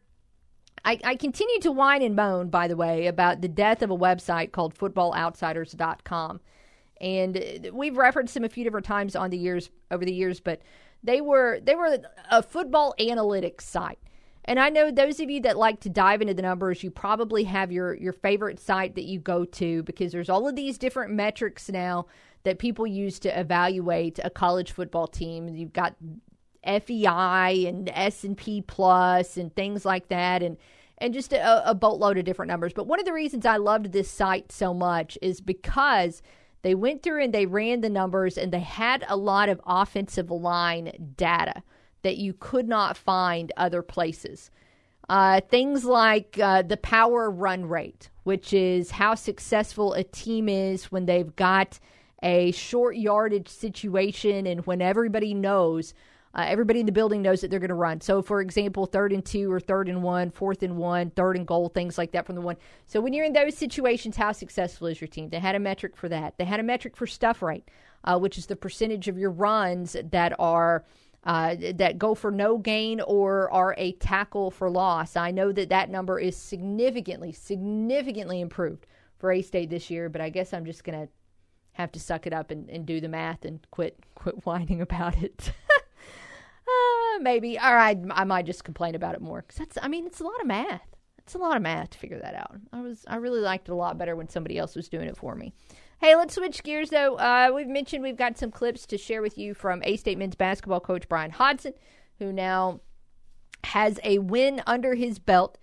I, 0.86 1.00
I 1.04 1.16
continue 1.16 1.60
to 1.62 1.72
whine 1.72 2.04
and 2.04 2.16
moan, 2.16 2.50
by 2.50 2.68
the 2.68 2.78
way, 2.78 3.08
about 3.08 3.42
the 3.42 3.48
death 3.48 3.82
of 3.82 3.90
a 3.90 3.98
website 3.98 4.52
called 4.52 4.78
FootballOutsiders.com, 4.78 6.40
and 7.02 7.70
we've 7.74 7.98
referenced 7.98 8.36
them 8.36 8.44
a 8.44 8.50
few 8.50 8.64
different 8.64 8.86
times 8.86 9.16
on 9.16 9.32
the 9.32 9.38
years 9.38 9.72
over 9.90 10.06
the 10.06 10.14
years, 10.14 10.40
but 10.40 10.62
they 11.04 11.22
were 11.22 11.60
they 11.62 11.76
were 11.76 11.98
a 12.32 12.44
football 12.44 12.94
analytics 13.00 13.62
site. 13.62 14.00
And 14.46 14.60
I 14.60 14.70
know 14.70 14.92
those 14.92 15.20
of 15.20 15.30
you 15.30 15.42
that 15.42 15.58
like 15.58 15.82
to 15.82 15.90
dive 15.90 16.22
into 16.22 16.34
the 16.34 16.42
numbers, 16.42 16.82
you 16.82 16.90
probably 16.90 17.44
have 17.44 17.72
your 17.72 17.94
your 17.96 18.14
favorite 18.14 18.60
site 18.60 18.96
that 18.96 19.04
you 19.04 19.20
go 19.20 19.44
to 19.46 19.84
because 19.84 20.12
there's 20.12 20.30
all 20.30 20.48
of 20.48 20.56
these 20.56 20.78
different 20.78 21.12
metrics 21.14 21.70
now 21.70 22.06
that 22.44 22.60
people 22.60 22.88
use 22.88 23.20
to 23.20 23.40
evaluate 23.40 24.20
a 24.24 24.30
college 24.30 24.72
football 24.72 25.08
team. 25.08 25.50
You've 25.50 25.74
got 25.74 25.96
FEI 26.66 27.66
and 27.68 27.90
S&P 27.94 28.62
plus 28.62 29.38
and 29.38 29.54
things 29.56 29.86
like 29.86 30.08
that 30.10 30.42
and 30.44 30.58
and 31.00 31.14
just 31.14 31.32
a, 31.32 31.70
a 31.70 31.76
boatload 31.76 32.18
of 32.18 32.26
different 32.26 32.50
numbers. 32.50 32.74
But 32.74 32.88
one 32.88 33.00
of 33.00 33.06
the 33.06 33.14
reasons 33.14 33.46
I 33.46 33.58
loved 33.58 33.92
this 33.92 34.10
site 34.10 34.52
so 34.52 34.74
much 34.74 35.18
is 35.22 35.42
because 35.42 36.22
they 36.68 36.76
went 36.76 37.02
through 37.02 37.24
and 37.24 37.34
they 37.34 37.46
ran 37.46 37.80
the 37.80 37.90
numbers 37.90 38.38
and 38.38 38.52
they 38.52 38.60
had 38.60 39.06
a 39.08 39.16
lot 39.16 39.48
of 39.48 39.62
offensive 39.66 40.30
line 40.30 41.14
data 41.16 41.64
that 42.02 42.18
you 42.18 42.34
could 42.34 42.68
not 42.68 42.98
find 42.98 43.54
other 43.56 43.82
places. 43.82 44.52
Uh, 45.08 45.40
things 45.40 45.86
like 45.86 46.38
uh, 46.44 46.64
the 46.64 46.76
power 46.76 47.32
run 47.32 47.64
rate, 47.70 48.10
which 48.26 48.52
is 48.52 48.92
how 48.92 49.16
successful 49.16 49.94
a 49.94 50.04
team 50.04 50.50
is 50.50 50.92
when 50.92 51.06
they've 51.06 51.38
got 51.38 51.80
a 52.22 52.52
short 52.52 52.98
yardage 52.98 53.48
situation 53.48 54.46
and 54.46 54.66
when 54.66 54.82
everybody 54.82 55.34
knows, 55.34 55.94
uh, 56.38 56.46
everybody 56.48 56.80
in 56.80 56.86
the 56.86 56.92
building 56.92 57.24
knows 57.24 57.42
that 57.42 57.50
they're 57.50 57.60
going 57.60 57.70
to 57.70 57.74
run. 57.74 58.00
So, 58.00 58.22
for 58.22 58.42
example, 58.42 58.86
third 58.86 59.12
and 59.12 59.26
two 59.26 59.52
or 59.52 59.60
third 59.60 59.90
and 59.90 60.04
one, 60.04 60.30
fourth 60.30 60.62
and 60.62 60.78
one, 60.78 61.10
third 61.10 61.36
and 61.36 61.48
goal, 61.48 61.70
things 61.70 61.98
like 61.98 62.12
that 62.12 62.28
from 62.28 62.36
the 62.36 62.42
one. 62.42 62.58
So, 62.86 63.02
when 63.02 63.12
you're 63.14 63.26
in 63.26 63.34
those 63.34 63.58
situations, 63.58 64.16
how 64.16 64.32
successful 64.34 64.86
is 64.86 65.02
your 65.02 65.08
team? 65.08 65.30
They 65.30 65.40
had 65.40 65.56
a 65.56 65.60
metric 65.60 65.98
for 65.98 66.08
that. 66.10 66.38
They 66.38 66.46
had 66.46 66.60
a 66.60 66.64
metric 66.64 66.96
for 66.96 67.08
stuff 67.08 67.42
rate, 67.42 67.70
uh, 68.04 68.20
which 68.20 68.38
is 68.38 68.46
the 68.46 68.56
percentage 68.56 69.08
of 69.08 69.18
your 69.18 69.32
runs 69.32 69.96
that 70.12 70.34
are. 70.40 70.86
Uh, 71.24 71.56
that 71.74 71.98
go 71.98 72.16
for 72.16 72.32
no 72.32 72.58
gain 72.58 73.02
or 73.02 73.52
are 73.52 73.76
a 73.78 73.92
tackle 73.94 74.50
for 74.50 74.70
loss. 74.70 75.18
I 75.18 75.32
know 75.32 75.52
that 75.52 75.68
that 75.70 75.90
number 75.90 76.18
is 76.20 76.38
significantly, 76.38 77.34
significantly 77.34 78.40
improved 78.40 78.86
for 79.18 79.34
A 79.34 79.42
State 79.42 79.70
this 79.70 79.90
year, 79.90 80.08
but 80.08 80.22
I 80.22 80.30
guess 80.30 80.54
I'm 80.54 80.64
just 80.64 80.86
going 80.86 81.02
to 81.02 81.12
have 81.74 81.92
to 81.94 82.00
suck 82.00 82.28
it 82.28 82.34
up 82.34 82.50
and, 82.50 82.70
and 82.70 82.86
do 82.86 83.02
the 83.02 83.10
math 83.10 83.44
and 83.44 83.60
quit 83.72 83.98
quit 84.16 84.36
whining 84.46 84.80
about 84.80 85.22
it. 85.22 85.52
uh, 86.68 87.20
maybe. 87.20 87.58
All 87.58 87.76
right, 87.76 87.98
I 88.12 88.24
might 88.24 88.46
just 88.46 88.64
complain 88.64 88.96
about 88.96 89.16
it 89.16 89.22
more 89.22 89.42
because 89.42 89.58
that's. 89.58 89.78
I 89.82 89.88
mean, 89.88 90.06
it's 90.06 90.20
a 90.20 90.24
lot 90.24 90.40
of 90.42 90.48
math. 90.48 90.96
It's 91.18 91.36
a 91.36 91.40
lot 91.40 91.58
of 91.58 91.62
math 91.62 91.92
to 91.92 91.98
figure 91.98 92.20
that 92.20 92.36
out. 92.36 92.56
I 92.72 92.82
was. 92.82 93.04
I 93.08 93.18
really 93.18 93.42
liked 93.42 93.70
it 93.70 93.72
a 93.72 93.76
lot 93.76 93.98
better 93.98 94.16
when 94.16 94.30
somebody 94.30 94.58
else 94.58 94.76
was 94.76 94.90
doing 94.90 95.08
it 95.08 95.18
for 95.18 95.36
me. 95.36 95.54
Hey, 96.00 96.16
let's 96.16 96.36
switch 96.36 96.64
gears 96.64 96.90
though. 96.90 97.16
Uh, 97.16 97.52
we've 97.54 97.68
mentioned 97.68 98.04
we've 98.04 98.16
got 98.16 98.38
some 98.38 98.52
clips 98.52 98.86
to 98.88 98.98
share 98.98 99.22
with 99.22 99.38
you 99.38 99.54
from 99.54 99.82
A 99.84 99.98
State 99.98 100.18
men's 100.18 100.36
basketball 100.36 100.80
coach 100.80 101.10
Bryan 101.10 101.32
Hodgson, 101.32 101.74
who 102.20 102.32
now 102.32 102.82
has 103.64 104.00
a 104.04 104.20
win 104.20 104.62
under 104.68 104.94
his 104.96 105.20
belt 105.20 105.58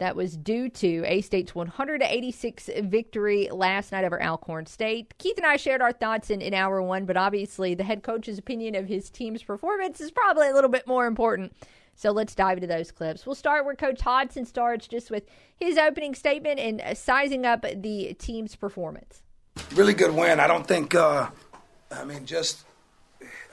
That 0.00 0.16
was 0.16 0.34
due 0.34 0.70
to 0.70 1.04
A 1.06 1.20
State's 1.20 1.54
186 1.54 2.70
victory 2.84 3.50
last 3.52 3.92
night 3.92 4.06
over 4.06 4.20
Alcorn 4.20 4.64
State. 4.64 5.12
Keith 5.18 5.36
and 5.36 5.44
I 5.44 5.56
shared 5.56 5.82
our 5.82 5.92
thoughts 5.92 6.30
in, 6.30 6.40
in 6.40 6.54
hour 6.54 6.80
one, 6.80 7.04
but 7.04 7.18
obviously 7.18 7.74
the 7.74 7.84
head 7.84 8.02
coach's 8.02 8.38
opinion 8.38 8.74
of 8.74 8.86
his 8.86 9.10
team's 9.10 9.42
performance 9.42 10.00
is 10.00 10.10
probably 10.10 10.48
a 10.48 10.54
little 10.54 10.70
bit 10.70 10.86
more 10.86 11.06
important. 11.06 11.54
So 11.94 12.12
let's 12.12 12.34
dive 12.34 12.56
into 12.56 12.66
those 12.66 12.90
clips. 12.90 13.26
We'll 13.26 13.34
start 13.34 13.66
where 13.66 13.74
Coach 13.74 14.00
Hodgson 14.00 14.46
starts, 14.46 14.88
just 14.88 15.10
with 15.10 15.24
his 15.54 15.76
opening 15.76 16.14
statement 16.14 16.58
and 16.58 16.96
sizing 16.96 17.44
up 17.44 17.60
the 17.60 18.14
team's 18.18 18.56
performance. 18.56 19.20
Really 19.74 19.92
good 19.92 20.14
win. 20.14 20.40
I 20.40 20.46
don't 20.46 20.66
think, 20.66 20.94
uh, 20.94 21.28
I 21.90 22.04
mean, 22.04 22.24
just 22.24 22.64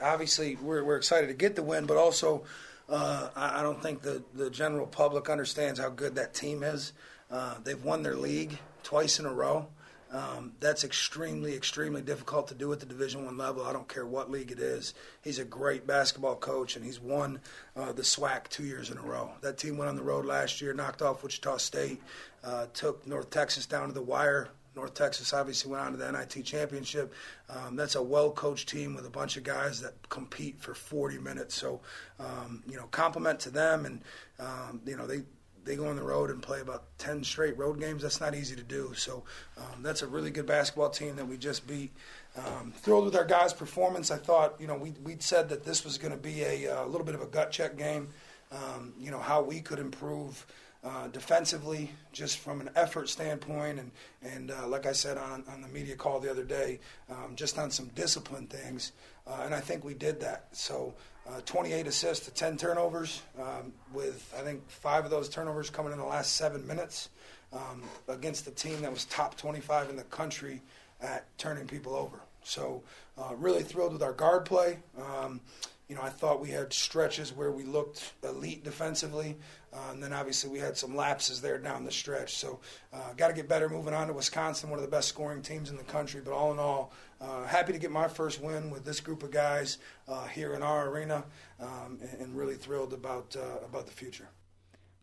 obviously 0.00 0.56
we're, 0.56 0.82
we're 0.82 0.96
excited 0.96 1.26
to 1.26 1.34
get 1.34 1.56
the 1.56 1.62
win, 1.62 1.84
but 1.84 1.98
also 1.98 2.44
uh, 2.88 3.28
I, 3.36 3.60
I, 3.60 3.62
don't 3.62 3.82
think 3.82 4.02
the, 4.02 4.22
the 4.34 4.50
general 4.50 4.86
public 4.86 5.28
understands 5.28 5.78
how 5.78 5.90
good 5.90 6.14
that 6.14 6.34
team 6.34 6.62
is. 6.62 6.92
Uh, 7.30 7.56
they've 7.62 7.82
won 7.82 8.02
their 8.02 8.16
league 8.16 8.58
twice 8.82 9.18
in 9.18 9.26
a 9.26 9.32
row. 9.32 9.66
Um, 10.10 10.52
that's 10.58 10.84
extremely, 10.84 11.54
extremely 11.54 12.00
difficult 12.00 12.48
to 12.48 12.54
do 12.54 12.72
at 12.72 12.80
the 12.80 12.86
Division 12.86 13.26
One 13.26 13.36
level. 13.36 13.64
I 13.64 13.74
don't 13.74 13.88
care 13.88 14.06
what 14.06 14.30
league 14.30 14.50
it 14.50 14.58
is. 14.58 14.94
He's 15.22 15.38
a 15.38 15.44
great 15.44 15.86
basketball 15.86 16.36
coach, 16.36 16.76
and 16.76 16.84
he's 16.84 16.98
won 16.98 17.40
uh, 17.76 17.92
the 17.92 18.02
SWAC 18.02 18.48
two 18.48 18.64
years 18.64 18.90
in 18.90 18.96
a 18.96 19.02
row. 19.02 19.32
That 19.42 19.58
team 19.58 19.76
went 19.76 19.90
on 19.90 19.96
the 19.96 20.02
road 20.02 20.24
last 20.24 20.62
year, 20.62 20.72
knocked 20.72 21.02
off 21.02 21.22
Wichita 21.22 21.58
State, 21.58 22.00
uh, 22.42 22.66
took 22.72 23.06
North 23.06 23.28
Texas 23.28 23.66
down 23.66 23.88
to 23.88 23.92
the 23.92 24.00
wire 24.00 24.48
North 24.78 24.94
Texas 24.94 25.32
obviously 25.32 25.72
went 25.72 25.82
on 25.82 25.90
to 25.90 25.98
the 25.98 26.10
NIT 26.12 26.44
championship. 26.44 27.12
Um, 27.50 27.74
that's 27.74 27.96
a 27.96 28.02
well-coached 28.02 28.68
team 28.68 28.94
with 28.94 29.06
a 29.06 29.10
bunch 29.10 29.36
of 29.36 29.42
guys 29.42 29.80
that 29.80 30.08
compete 30.08 30.60
for 30.60 30.72
40 30.72 31.18
minutes. 31.18 31.56
So, 31.56 31.80
um, 32.20 32.62
you 32.68 32.76
know, 32.76 32.84
compliment 32.92 33.40
to 33.40 33.50
them, 33.50 33.86
and 33.86 34.00
um, 34.38 34.80
you 34.86 34.96
know 34.96 35.08
they 35.08 35.22
they 35.64 35.74
go 35.74 35.88
on 35.88 35.96
the 35.96 36.02
road 36.02 36.30
and 36.30 36.40
play 36.40 36.60
about 36.60 36.84
10 36.98 37.24
straight 37.24 37.58
road 37.58 37.80
games. 37.80 38.02
That's 38.02 38.20
not 38.20 38.36
easy 38.36 38.54
to 38.54 38.62
do. 38.62 38.94
So 38.94 39.24
um, 39.58 39.82
that's 39.82 40.02
a 40.02 40.06
really 40.06 40.30
good 40.30 40.46
basketball 40.46 40.90
team 40.90 41.16
that 41.16 41.26
we 41.26 41.36
just 41.36 41.66
beat. 41.66 41.90
Um, 42.36 42.72
thrilled 42.74 43.04
with 43.04 43.16
our 43.16 43.24
guys' 43.24 43.52
performance. 43.52 44.12
I 44.12 44.16
thought, 44.16 44.54
you 44.60 44.68
know, 44.68 44.76
we, 44.76 44.92
we'd 45.02 45.22
said 45.22 45.48
that 45.48 45.64
this 45.64 45.84
was 45.84 45.98
going 45.98 46.12
to 46.12 46.18
be 46.18 46.42
a, 46.42 46.84
a, 46.84 46.86
little 46.86 47.04
bit 47.04 47.16
of 47.16 47.20
a 47.20 47.26
gut 47.26 47.50
check 47.50 47.76
game, 47.76 48.08
um, 48.52 48.94
you 48.98 49.10
know, 49.10 49.18
how 49.18 49.42
we 49.42 49.60
could 49.60 49.80
improve– 49.80 50.46
uh, 50.84 51.08
defensively, 51.08 51.90
just 52.12 52.38
from 52.38 52.60
an 52.60 52.70
effort 52.76 53.08
standpoint, 53.08 53.78
and 53.78 53.90
and 54.22 54.50
uh, 54.50 54.66
like 54.66 54.86
I 54.86 54.92
said 54.92 55.18
on 55.18 55.44
on 55.50 55.60
the 55.60 55.68
media 55.68 55.96
call 55.96 56.20
the 56.20 56.30
other 56.30 56.44
day, 56.44 56.80
um, 57.10 57.34
just 57.34 57.58
on 57.58 57.70
some 57.70 57.88
discipline 57.94 58.46
things, 58.46 58.92
uh, 59.26 59.42
and 59.44 59.54
I 59.54 59.60
think 59.60 59.84
we 59.84 59.94
did 59.94 60.20
that. 60.20 60.46
So. 60.52 60.94
Uh, 61.30 61.42
28 61.44 61.86
assists 61.86 62.24
to 62.24 62.30
10 62.32 62.56
turnovers, 62.56 63.20
um, 63.38 63.70
with 63.92 64.34
I 64.34 64.40
think 64.40 64.66
five 64.70 65.04
of 65.04 65.10
those 65.10 65.28
turnovers 65.28 65.68
coming 65.68 65.92
in 65.92 65.98
the 65.98 66.04
last 66.06 66.36
seven 66.36 66.66
minutes 66.66 67.10
um, 67.52 67.82
against 68.08 68.46
the 68.46 68.50
team 68.50 68.80
that 68.80 68.90
was 68.90 69.04
top 69.04 69.36
25 69.36 69.90
in 69.90 69.96
the 69.96 70.04
country 70.04 70.62
at 71.02 71.26
turning 71.38 71.66
people 71.66 71.94
over. 71.94 72.18
So, 72.44 72.82
uh, 73.18 73.34
really 73.36 73.62
thrilled 73.62 73.92
with 73.92 74.02
our 74.02 74.12
guard 74.12 74.44
play. 74.44 74.78
Um, 74.98 75.40
you 75.88 75.96
know, 75.96 76.02
I 76.02 76.10
thought 76.10 76.40
we 76.40 76.50
had 76.50 76.72
stretches 76.72 77.34
where 77.34 77.50
we 77.50 77.64
looked 77.64 78.12
elite 78.22 78.62
defensively, 78.62 79.36
uh, 79.72 79.90
and 79.90 80.02
then 80.02 80.12
obviously 80.12 80.50
we 80.50 80.58
had 80.58 80.76
some 80.76 80.96
lapses 80.96 81.40
there 81.40 81.58
down 81.58 81.84
the 81.84 81.90
stretch. 81.90 82.36
So, 82.36 82.60
uh, 82.92 83.12
got 83.16 83.28
to 83.28 83.34
get 83.34 83.48
better 83.48 83.68
moving 83.68 83.92
on 83.92 84.06
to 84.06 84.12
Wisconsin, 84.12 84.70
one 84.70 84.78
of 84.78 84.84
the 84.84 84.90
best 84.90 85.08
scoring 85.08 85.42
teams 85.42 85.70
in 85.70 85.76
the 85.76 85.84
country. 85.84 86.20
But 86.24 86.32
all 86.32 86.52
in 86.52 86.58
all, 86.58 86.92
uh, 87.20 87.44
happy 87.44 87.72
to 87.72 87.78
get 87.78 87.90
my 87.90 88.08
first 88.08 88.40
win 88.40 88.70
with 88.70 88.84
this 88.84 89.00
group 89.00 89.22
of 89.22 89.30
guys 89.30 89.78
uh, 90.06 90.26
here 90.26 90.54
in 90.54 90.62
our 90.62 90.88
arena, 90.88 91.24
um, 91.60 91.98
and, 92.00 92.20
and, 92.20 92.36
really 92.36 92.54
thrilled 92.54 92.92
about 92.92 93.36
uh, 93.36 93.64
about 93.64 93.86
the 93.86 93.92
future. 93.92 94.28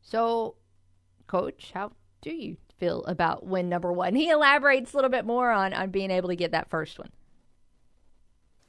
So, 0.02 0.56
Coach, 1.28 1.72
how 1.74 1.92
do 2.22 2.32
you 2.32 2.58
feel 2.78 3.04
about 3.06 3.46
win 3.46 3.70
number 3.70 3.92
one? 3.92 4.16
He 4.26 4.30
elaborates 4.30 4.94
a 4.94 4.98
little 4.98 5.12
bit 5.12 5.26
more 5.26 5.52
on 5.52 5.74
on 5.74 5.92
being 5.92 6.10
able 6.10 6.30
to 6.30 6.36
get 6.36 6.52
that 6.52 6.70
first 6.70 6.98
one. 6.98 7.10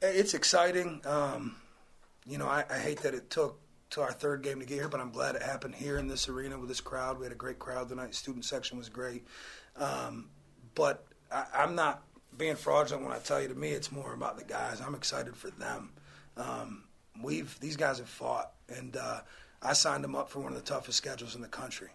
It's 0.03 0.35
exciting. 0.35 1.01
Um, 1.07 1.57
you 2.27 2.37
know, 2.37 2.47
I, 2.47 2.65
I 2.69 2.79
hate 2.79 3.01
that 3.03 3.15
it 3.15 3.31
took 3.31 3.61
to 3.91 4.01
our 4.01 4.12
third 4.12 4.43
game 4.43 4.61
to 4.61 4.66
get 4.66 4.74
here, 4.74 4.89
but 4.89 5.01
I'm 5.01 5.11
glad 5.11 5.37
it 5.37 5.43
happened 5.43 5.74
here 5.74 5.99
in 5.99 6.09
this 6.09 6.28
arena 6.28 6.59
with 6.59 6.68
this 6.68 6.80
crowd. 6.80 7.18
We 7.18 7.24
had 7.24 7.32
a 7.32 7.37
great 7.37 7.59
crowd 7.59 7.89
tonight. 7.89 8.14
Student 8.14 8.45
section 8.45 8.78
was 8.78 8.89
great. 8.89 9.24
Um, 9.76 10.28
but 10.74 11.07
I, 11.30 11.64
am 11.64 11.74
not 11.74 12.03
being 12.37 12.57
fraudulent 12.57 13.05
when 13.05 13.14
I 13.14 13.18
tell 13.18 13.41
you 13.41 13.49
to 13.49 13.55
me 13.55 13.70
it's 13.70 13.93
more 13.93 14.12
about 14.12 14.39
the 14.39 14.45
guys. 14.45 14.80
I'm 14.80 14.95
excited 14.95 15.37
for 15.37 15.51
them. 15.51 15.91
Um, 16.37 16.84
we've 17.22 17.59
these 17.61 17.76
guys 17.76 17.99
have 17.99 18.09
fought, 18.09 18.53
and 18.68 18.97
uh, 18.97 19.20
I 19.62 19.72
signed 19.72 20.05
them 20.05 20.14
up 20.14 20.28
for 20.28 20.41
one 20.41 20.53
of 20.53 20.59
the 20.59 20.64
toughest 20.64 20.99
schedules 20.99 21.34
in 21.34 21.41
the 21.41 21.49
country. 21.49 21.91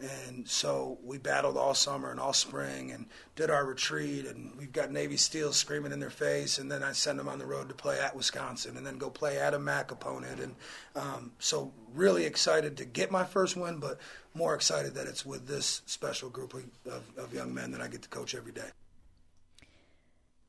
And 0.00 0.48
so 0.48 0.98
we 1.04 1.18
battled 1.18 1.56
all 1.56 1.74
summer 1.74 2.10
and 2.10 2.18
all 2.18 2.32
spring 2.32 2.90
and 2.90 3.06
did 3.36 3.48
our 3.48 3.64
retreat. 3.64 4.26
And 4.26 4.52
we've 4.58 4.72
got 4.72 4.90
Navy 4.90 5.16
SEAL 5.16 5.52
screaming 5.52 5.92
in 5.92 6.00
their 6.00 6.10
face. 6.10 6.58
And 6.58 6.70
then 6.70 6.82
I 6.82 6.92
send 6.92 7.18
them 7.18 7.28
on 7.28 7.38
the 7.38 7.46
road 7.46 7.68
to 7.68 7.74
play 7.74 8.00
at 8.00 8.16
Wisconsin 8.16 8.76
and 8.76 8.84
then 8.84 8.98
go 8.98 9.08
play 9.08 9.38
at 9.38 9.54
a 9.54 9.58
MAC 9.58 9.92
opponent. 9.92 10.40
And 10.40 10.54
um, 10.96 11.32
so 11.38 11.72
really 11.92 12.24
excited 12.24 12.76
to 12.78 12.84
get 12.84 13.12
my 13.12 13.24
first 13.24 13.56
win, 13.56 13.78
but 13.78 13.98
more 14.34 14.54
excited 14.54 14.94
that 14.94 15.06
it's 15.06 15.24
with 15.24 15.46
this 15.46 15.82
special 15.86 16.28
group 16.28 16.54
of, 16.54 17.02
of, 17.16 17.32
young 17.32 17.54
men 17.54 17.70
that 17.70 17.80
I 17.80 17.86
get 17.86 18.02
to 18.02 18.08
coach 18.08 18.34
every 18.34 18.52
day 18.52 18.68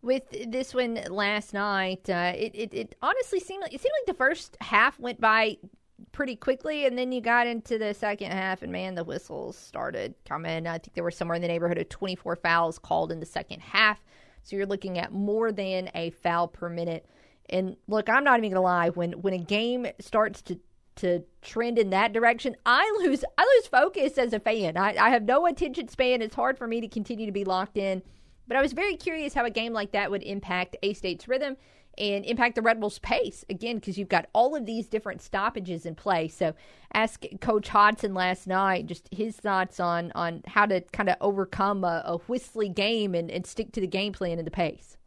with 0.06 0.24
this 0.52 0.74
one 0.74 1.00
last 1.10 1.54
night, 1.54 2.08
uh, 2.10 2.32
it, 2.36 2.52
it, 2.54 2.74
it, 2.74 2.96
honestly 3.02 3.40
seemed 3.40 3.64
like 3.64 3.74
it 3.74 3.82
seemed 3.82 3.94
like 4.00 4.16
the 4.16 4.18
first 4.18 4.56
half 4.62 5.00
went 5.00 5.20
by 5.20 5.58
pretty 6.12 6.36
quickly, 6.36 6.86
and 6.86 6.98
then 6.98 7.12
you 7.12 7.22
got 7.22 7.48
into 7.48 7.78
the 7.78 7.94
second 7.94 8.32
half, 8.32 8.62
and 8.62 8.72
man, 8.72 8.96
the 8.96 9.04
whistles 9.04 9.58
started 9.58 10.16
coming. 10.26 10.68
I 10.68 10.78
think 10.78 10.94
there 10.94 11.04
were 11.04 11.12
somewhere 11.12 11.36
in 11.36 11.42
the 11.42 11.48
neighborhood 11.48 11.78
of 11.78 11.90
24 11.90 12.36
fouls 12.38 12.80
called 12.80 13.12
in 13.12 13.20
the 13.20 13.26
second 13.26 13.62
half. 13.62 14.04
So 14.44 14.56
you're 14.56 14.66
looking 14.66 15.00
at 15.00 15.12
more 15.12 15.52
than 15.52 15.90
a 15.96 16.12
foul 16.12 16.48
per 16.48 16.70
minute. 16.70 17.06
And 17.50 17.78
look, 17.88 18.10
I'm 18.10 18.24
not 18.24 18.40
even 18.40 18.52
gonna 18.52 18.62
lie. 18.62 18.90
When 18.90 19.14
when 19.14 19.34
a 19.34 19.40
game 19.40 19.88
starts 20.00 20.42
to 20.44 20.60
to 20.98 21.24
trend 21.42 21.78
in 21.78 21.90
that 21.90 22.14
direction, 22.14 22.56
I 22.66 22.90
lose 23.00 23.24
I 23.38 23.44
lose 23.56 23.68
focus 23.68 24.18
as 24.18 24.34
a 24.34 24.40
fan. 24.40 24.78
I, 24.78 24.96
I 24.98 25.10
have 25.10 25.24
no 25.24 25.46
attention 25.46 25.88
span. 25.88 26.22
It's 26.22 26.36
hard 26.36 26.58
for 26.58 26.68
me 26.68 26.82
to 26.82 26.88
continue 26.88 27.26
to 27.26 27.32
be 27.32 27.44
locked 27.44 27.78
in. 27.78 28.02
But 28.48 28.58
I 28.58 28.62
was 28.62 28.74
very 28.74 28.96
curious 28.96 29.34
how 29.34 29.46
a 29.46 29.50
game 29.50 29.74
like 29.74 29.92
that 29.94 30.12
would 30.12 30.24
impact 30.24 30.76
A 30.84 30.94
State's 30.94 31.28
rhythm 31.28 31.58
and 31.98 32.26
impact 32.26 32.56
the 32.56 32.62
Red 32.62 32.80
Wolves' 32.80 33.00
pace 33.00 33.46
again 33.50 33.78
because 33.78 33.98
you've 33.98 34.10
got 34.10 34.28
all 34.34 34.56
of 34.56 34.66
these 34.66 34.88
different 34.88 35.22
stoppages 35.22 35.86
in 35.86 35.96
play. 35.96 36.28
So, 36.28 36.54
ask 36.94 37.24
Coach 37.42 37.70
Hodgson 37.70 38.14
last 38.14 38.48
night 38.48 38.88
just 38.88 39.10
his 39.12 39.36
thoughts 39.36 39.80
on 39.80 40.12
on 40.14 40.44
how 40.48 40.66
to 40.66 40.82
kind 40.82 41.10
of 41.10 41.16
overcome 41.22 41.84
a, 41.84 42.04
a 42.06 42.18
whistly 42.28 42.70
game 42.70 43.16
and, 43.16 43.30
and 43.32 43.46
stick 43.46 43.72
to 43.74 43.82
the 43.82 43.88
game 43.88 44.14
plan 44.14 44.38
and 44.38 44.48
the 44.48 44.52
pace. 44.52 44.98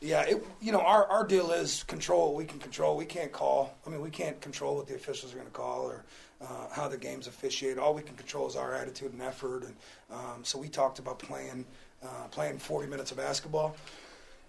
Yeah, 0.00 0.22
it, 0.22 0.42
you 0.62 0.72
know, 0.72 0.80
our, 0.80 1.06
our 1.08 1.26
deal 1.26 1.52
is 1.52 1.82
control 1.82 2.28
what 2.28 2.36
we 2.36 2.46
can 2.46 2.58
control. 2.58 2.96
We 2.96 3.04
can't 3.04 3.32
call. 3.32 3.76
I 3.86 3.90
mean, 3.90 4.00
we 4.00 4.08
can't 4.08 4.40
control 4.40 4.76
what 4.76 4.86
the 4.86 4.94
officials 4.94 5.32
are 5.32 5.36
going 5.36 5.46
to 5.46 5.52
call 5.52 5.82
or 5.82 6.04
uh, 6.40 6.68
how 6.72 6.88
the 6.88 6.96
game's 6.96 7.26
officiated. 7.26 7.78
All 7.78 7.92
we 7.92 8.00
can 8.00 8.16
control 8.16 8.48
is 8.48 8.56
our 8.56 8.74
attitude 8.74 9.12
and 9.12 9.20
effort. 9.20 9.64
And 9.64 9.76
um, 10.10 10.42
so 10.42 10.58
we 10.58 10.68
talked 10.68 11.00
about 11.00 11.18
playing 11.18 11.66
uh, 12.02 12.28
playing 12.30 12.58
40 12.58 12.88
minutes 12.88 13.10
of 13.10 13.18
basketball. 13.18 13.76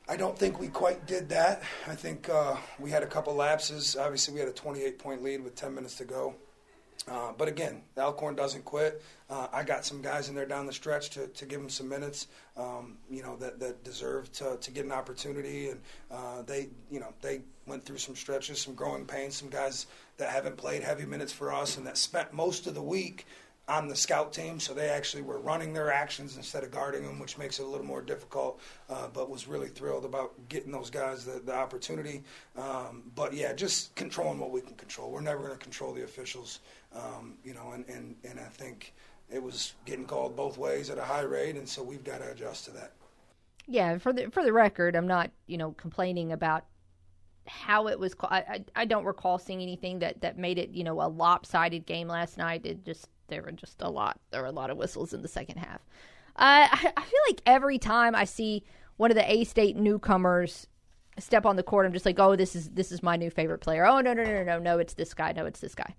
I 0.10 0.18
don't 0.18 0.38
think 0.38 0.60
we 0.60 0.68
quite 0.68 1.06
did 1.06 1.30
that. 1.30 1.64
I 1.88 1.96
think 1.96 2.28
uh, 2.30 2.58
we 2.80 2.90
had 2.90 3.04
a 3.04 3.08
couple 3.08 3.34
lapses. 3.34 3.96
Obviously, 3.96 4.34
we 4.34 4.40
had 4.40 4.50
a 4.50 4.54
28 4.54 5.00
point 5.00 5.24
lead 5.24 5.44
with 5.44 5.56
10 5.56 5.74
minutes 5.74 5.96
to 5.96 6.06
go. 6.06 6.36
Uh, 7.08 7.32
but 7.36 7.48
again, 7.48 7.82
Alcorn 7.98 8.36
doesn't 8.36 8.64
quit. 8.64 9.02
Uh, 9.30 9.48
I 9.52 9.64
got 9.64 9.86
some 9.86 10.02
guys 10.02 10.30
in 10.30 10.36
there 10.36 10.46
down 10.46 10.66
the 10.68 10.74
stretch 10.74 11.10
to, 11.12 11.28
to 11.28 11.46
give 11.46 11.60
them 11.60 11.70
some 11.70 11.90
minutes, 11.90 12.28
um, 12.58 12.98
you 13.10 13.24
know, 13.24 13.38
that, 13.38 13.60
that 13.60 13.84
deserve 13.84 14.32
to, 14.34 14.58
to 14.58 14.72
get 14.72 14.86
an 14.86 14.92
opportunity. 14.92 15.70
And 15.70 15.80
uh, 16.12 16.42
they, 16.44 16.70
you 16.92 17.00
know, 17.00 17.14
they 17.22 17.42
went 17.66 17.84
through 17.84 17.98
some 17.98 18.16
stretches, 18.16 18.62
some 18.62 18.76
growing 18.76 19.06
pains, 19.06 19.36
some 19.36 19.50
guys 19.50 19.88
that 20.18 20.30
haven't 20.30 20.58
played 20.58 20.84
heavy 20.84 21.06
minutes 21.06 21.34
for 21.34 21.52
us 21.52 21.78
and 21.78 21.88
that 21.88 21.98
spent 21.98 22.34
most 22.34 22.68
of 22.68 22.76
the 22.76 22.84
week 22.84 23.26
on 23.72 23.88
the 23.88 23.96
scout 23.96 24.34
team, 24.34 24.60
so 24.60 24.74
they 24.74 24.90
actually 24.90 25.24
were 25.24 25.40
running 25.40 25.72
their 25.72 25.92
actions 25.92 26.36
instead 26.36 26.64
of 26.64 26.72
guarding 26.72 27.04
them, 27.04 27.20
which 27.20 27.38
makes 27.38 27.60
it 27.60 27.64
a 27.64 27.66
little 27.66 27.86
more 27.86 28.02
difficult. 28.02 28.60
Uh, 28.90 29.08
but 29.14 29.30
was 29.30 29.48
really 29.48 29.70
thrilled 29.70 30.04
about 30.04 30.34
getting 30.50 30.72
those 30.72 30.90
guys 30.90 31.26
the, 31.26 31.40
the 31.40 31.56
opportunity. 31.56 32.24
Um, 32.58 33.04
but 33.16 33.34
yeah, 33.34 33.54
just 33.54 33.96
controlling 33.96 34.40
what 34.40 34.52
we 34.52 34.60
can 34.60 34.76
control. 34.76 35.10
We're 35.10 35.22
never 35.22 35.40
going 35.40 35.54
to 35.54 35.58
control 35.58 35.94
the 35.94 36.04
officials, 36.04 36.60
um, 36.94 37.36
you 37.46 37.54
know, 37.54 37.72
and, 37.72 37.88
and, 37.88 38.16
and 38.24 38.40
I 38.40 38.50
think 38.50 38.94
it 39.32 39.42
was 39.42 39.74
getting 39.86 40.06
called 40.06 40.36
both 40.36 40.58
ways 40.58 40.90
at 40.90 40.98
a 40.98 41.04
high 41.04 41.22
rate, 41.22 41.56
and 41.56 41.68
so 41.68 41.82
we've 41.82 42.04
got 42.04 42.20
to 42.20 42.32
adjust 42.32 42.66
to 42.66 42.72
that. 42.72 42.92
Yeah, 43.68 43.98
for 44.00 44.12
the 44.12 44.30
for 44.32 44.44
the 44.44 44.52
record, 44.52 44.96
I'm 44.96 45.08
not 45.08 45.32
you 45.48 45.58
know 45.58 45.72
complaining 45.72 46.34
about 46.34 46.66
how 47.48 47.88
it 47.88 47.98
was. 47.98 48.14
I, 48.22 48.38
I, 48.38 48.66
I 48.76 48.86
don't 48.86 49.06
recall 49.06 49.38
seeing 49.38 49.62
anything 49.62 50.00
that 50.00 50.20
that 50.22 50.38
made 50.38 50.58
it 50.58 50.72
you 50.72 50.84
know 50.84 51.02
a 51.02 51.08
lopsided 51.08 51.86
game 51.86 52.10
last 52.10 52.38
night. 52.38 52.66
It 52.66 52.84
just 52.84 53.08
there 53.32 53.42
were 53.42 53.52
just 53.52 53.82
a 53.82 53.90
lot. 53.90 54.20
There 54.30 54.42
were 54.42 54.48
a 54.48 54.52
lot 54.52 54.70
of 54.70 54.78
whistles 54.78 55.14
in 55.14 55.24
the 55.24 55.28
second 55.28 55.58
half. 55.58 55.82
Uh, 56.36 56.70
I, 56.72 56.94
I 56.96 57.02
feel 57.02 57.20
like 57.28 57.42
every 57.48 57.80
time 57.80 58.14
I 58.14 58.26
see 58.26 58.64
one 58.98 59.10
of 59.10 59.16
the 59.16 59.32
A 59.32 59.44
State 59.46 59.76
newcomers 59.76 60.68
step 61.18 61.46
on 61.48 61.56
the 61.56 61.64
court, 61.64 61.86
I'm 61.88 61.94
just 61.94 62.06
like, 62.06 62.20
oh, 62.20 62.36
this 62.36 62.56
is 62.56 62.70
this 62.70 62.92
is 62.92 63.02
my 63.02 63.16
new 63.18 63.32
favorite 63.32 63.60
player. 63.60 63.86
Oh 63.88 64.00
no 64.02 64.14
no 64.14 64.24
no 64.24 64.32
no 64.32 64.44
no 64.44 64.60
no, 64.60 64.78
it's 64.78 64.94
this 64.94 65.14
guy. 65.16 65.32
No, 65.34 65.46
it's 65.48 65.60
this 65.60 65.74
guy. 65.76 65.96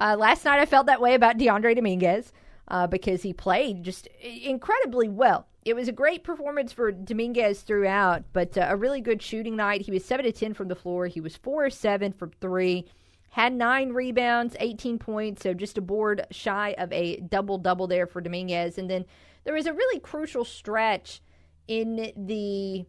Uh, 0.00 0.16
last 0.18 0.44
night 0.44 0.58
I 0.58 0.66
felt 0.66 0.86
that 0.86 1.00
way 1.00 1.14
about 1.14 1.38
Dyondre 1.38 1.76
Dominguez. 1.76 2.32
uh, 2.68 2.86
because 2.86 3.22
he 3.22 3.32
played 3.32 3.82
just 3.82 4.06
incredibly 4.22 5.08
well. 5.08 5.46
It 5.64 5.74
was 5.74 5.88
a 5.88 5.92
great 5.92 6.24
performance 6.24 6.72
for 6.72 6.90
Dominguez 6.92 7.60
throughout, 7.62 8.24
but 8.32 8.56
uh, 8.56 8.66
a 8.70 8.76
really 8.76 9.00
good 9.00 9.20
shooting 9.20 9.56
night. 9.56 9.82
He 9.82 9.90
was 9.90 10.04
7 10.04 10.24
to 10.24 10.32
10 10.32 10.54
from 10.54 10.68
the 10.68 10.74
floor. 10.76 11.06
He 11.06 11.20
was 11.20 11.36
4 11.36 11.68
7 11.70 12.12
from 12.12 12.30
3 12.40 12.86
had 13.30 13.52
nine 13.52 13.90
rebounds, 13.90 14.56
18 14.58 14.98
points, 14.98 15.42
so 15.42 15.54
just 15.54 15.78
a 15.78 15.80
board 15.82 16.26
shy 16.30 16.74
of 16.76 16.92
a 16.92 17.20
double 17.20 17.58
double 17.58 17.86
there 17.86 18.06
for 18.06 18.20
Dominguez. 18.20 18.76
And 18.76 18.90
then 18.90 19.04
there 19.44 19.54
was 19.54 19.66
a 19.66 19.72
really 19.72 20.00
crucial 20.00 20.44
stretch 20.44 21.22
in 21.68 22.12
the 22.16 22.84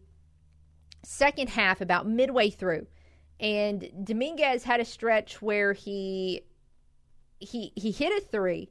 second 1.04 1.48
half, 1.50 1.80
about 1.80 2.08
midway 2.08 2.50
through, 2.50 2.86
and 3.38 3.88
Dominguez 4.04 4.64
had 4.64 4.80
a 4.80 4.84
stretch 4.84 5.40
where 5.40 5.72
he 5.72 6.42
he 7.38 7.72
he 7.76 7.92
hit 7.92 8.12
a 8.16 8.24
three, 8.26 8.70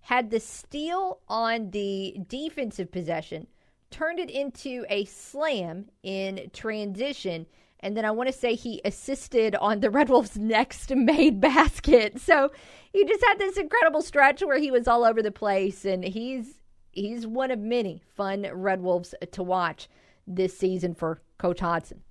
had 0.00 0.30
the 0.30 0.40
steal 0.40 1.20
on 1.28 1.70
the 1.70 2.16
defensive 2.26 2.90
possession, 2.90 3.46
turned 3.90 4.18
it 4.18 4.30
into 4.30 4.86
a 4.88 5.04
slam 5.04 5.86
in 6.02 6.50
transition 6.52 7.46
and 7.82 7.96
then 7.96 8.04
I 8.04 8.10
want 8.12 8.28
to 8.28 8.32
say 8.32 8.54
he 8.54 8.80
assisted 8.84 9.56
on 9.56 9.80
the 9.80 9.90
Red 9.90 10.08
Wolves' 10.08 10.38
next 10.38 10.94
made 10.94 11.40
basket. 11.40 12.14
So 12.22 12.52
he 12.92 13.04
just 13.04 13.24
had 13.24 13.38
this 13.38 13.56
incredible 13.56 14.00
stretch 14.00 14.42
where 14.42 14.58
he 14.58 14.70
was 14.70 14.86
all 14.86 15.04
over 15.04 15.22
the 15.22 15.32
place, 15.32 15.84
and 15.84 16.04
he's 16.04 16.54
he's 16.92 17.26
one 17.26 17.50
of 17.50 17.58
many 17.58 18.02
fun 18.14 18.46
Red 18.52 18.80
Wolves 18.80 19.14
to 19.32 19.42
watch 19.42 19.88
this 20.26 20.56
season 20.56 20.94
for 20.94 21.20
Coach 21.38 21.60
Hodgson. 21.60 22.02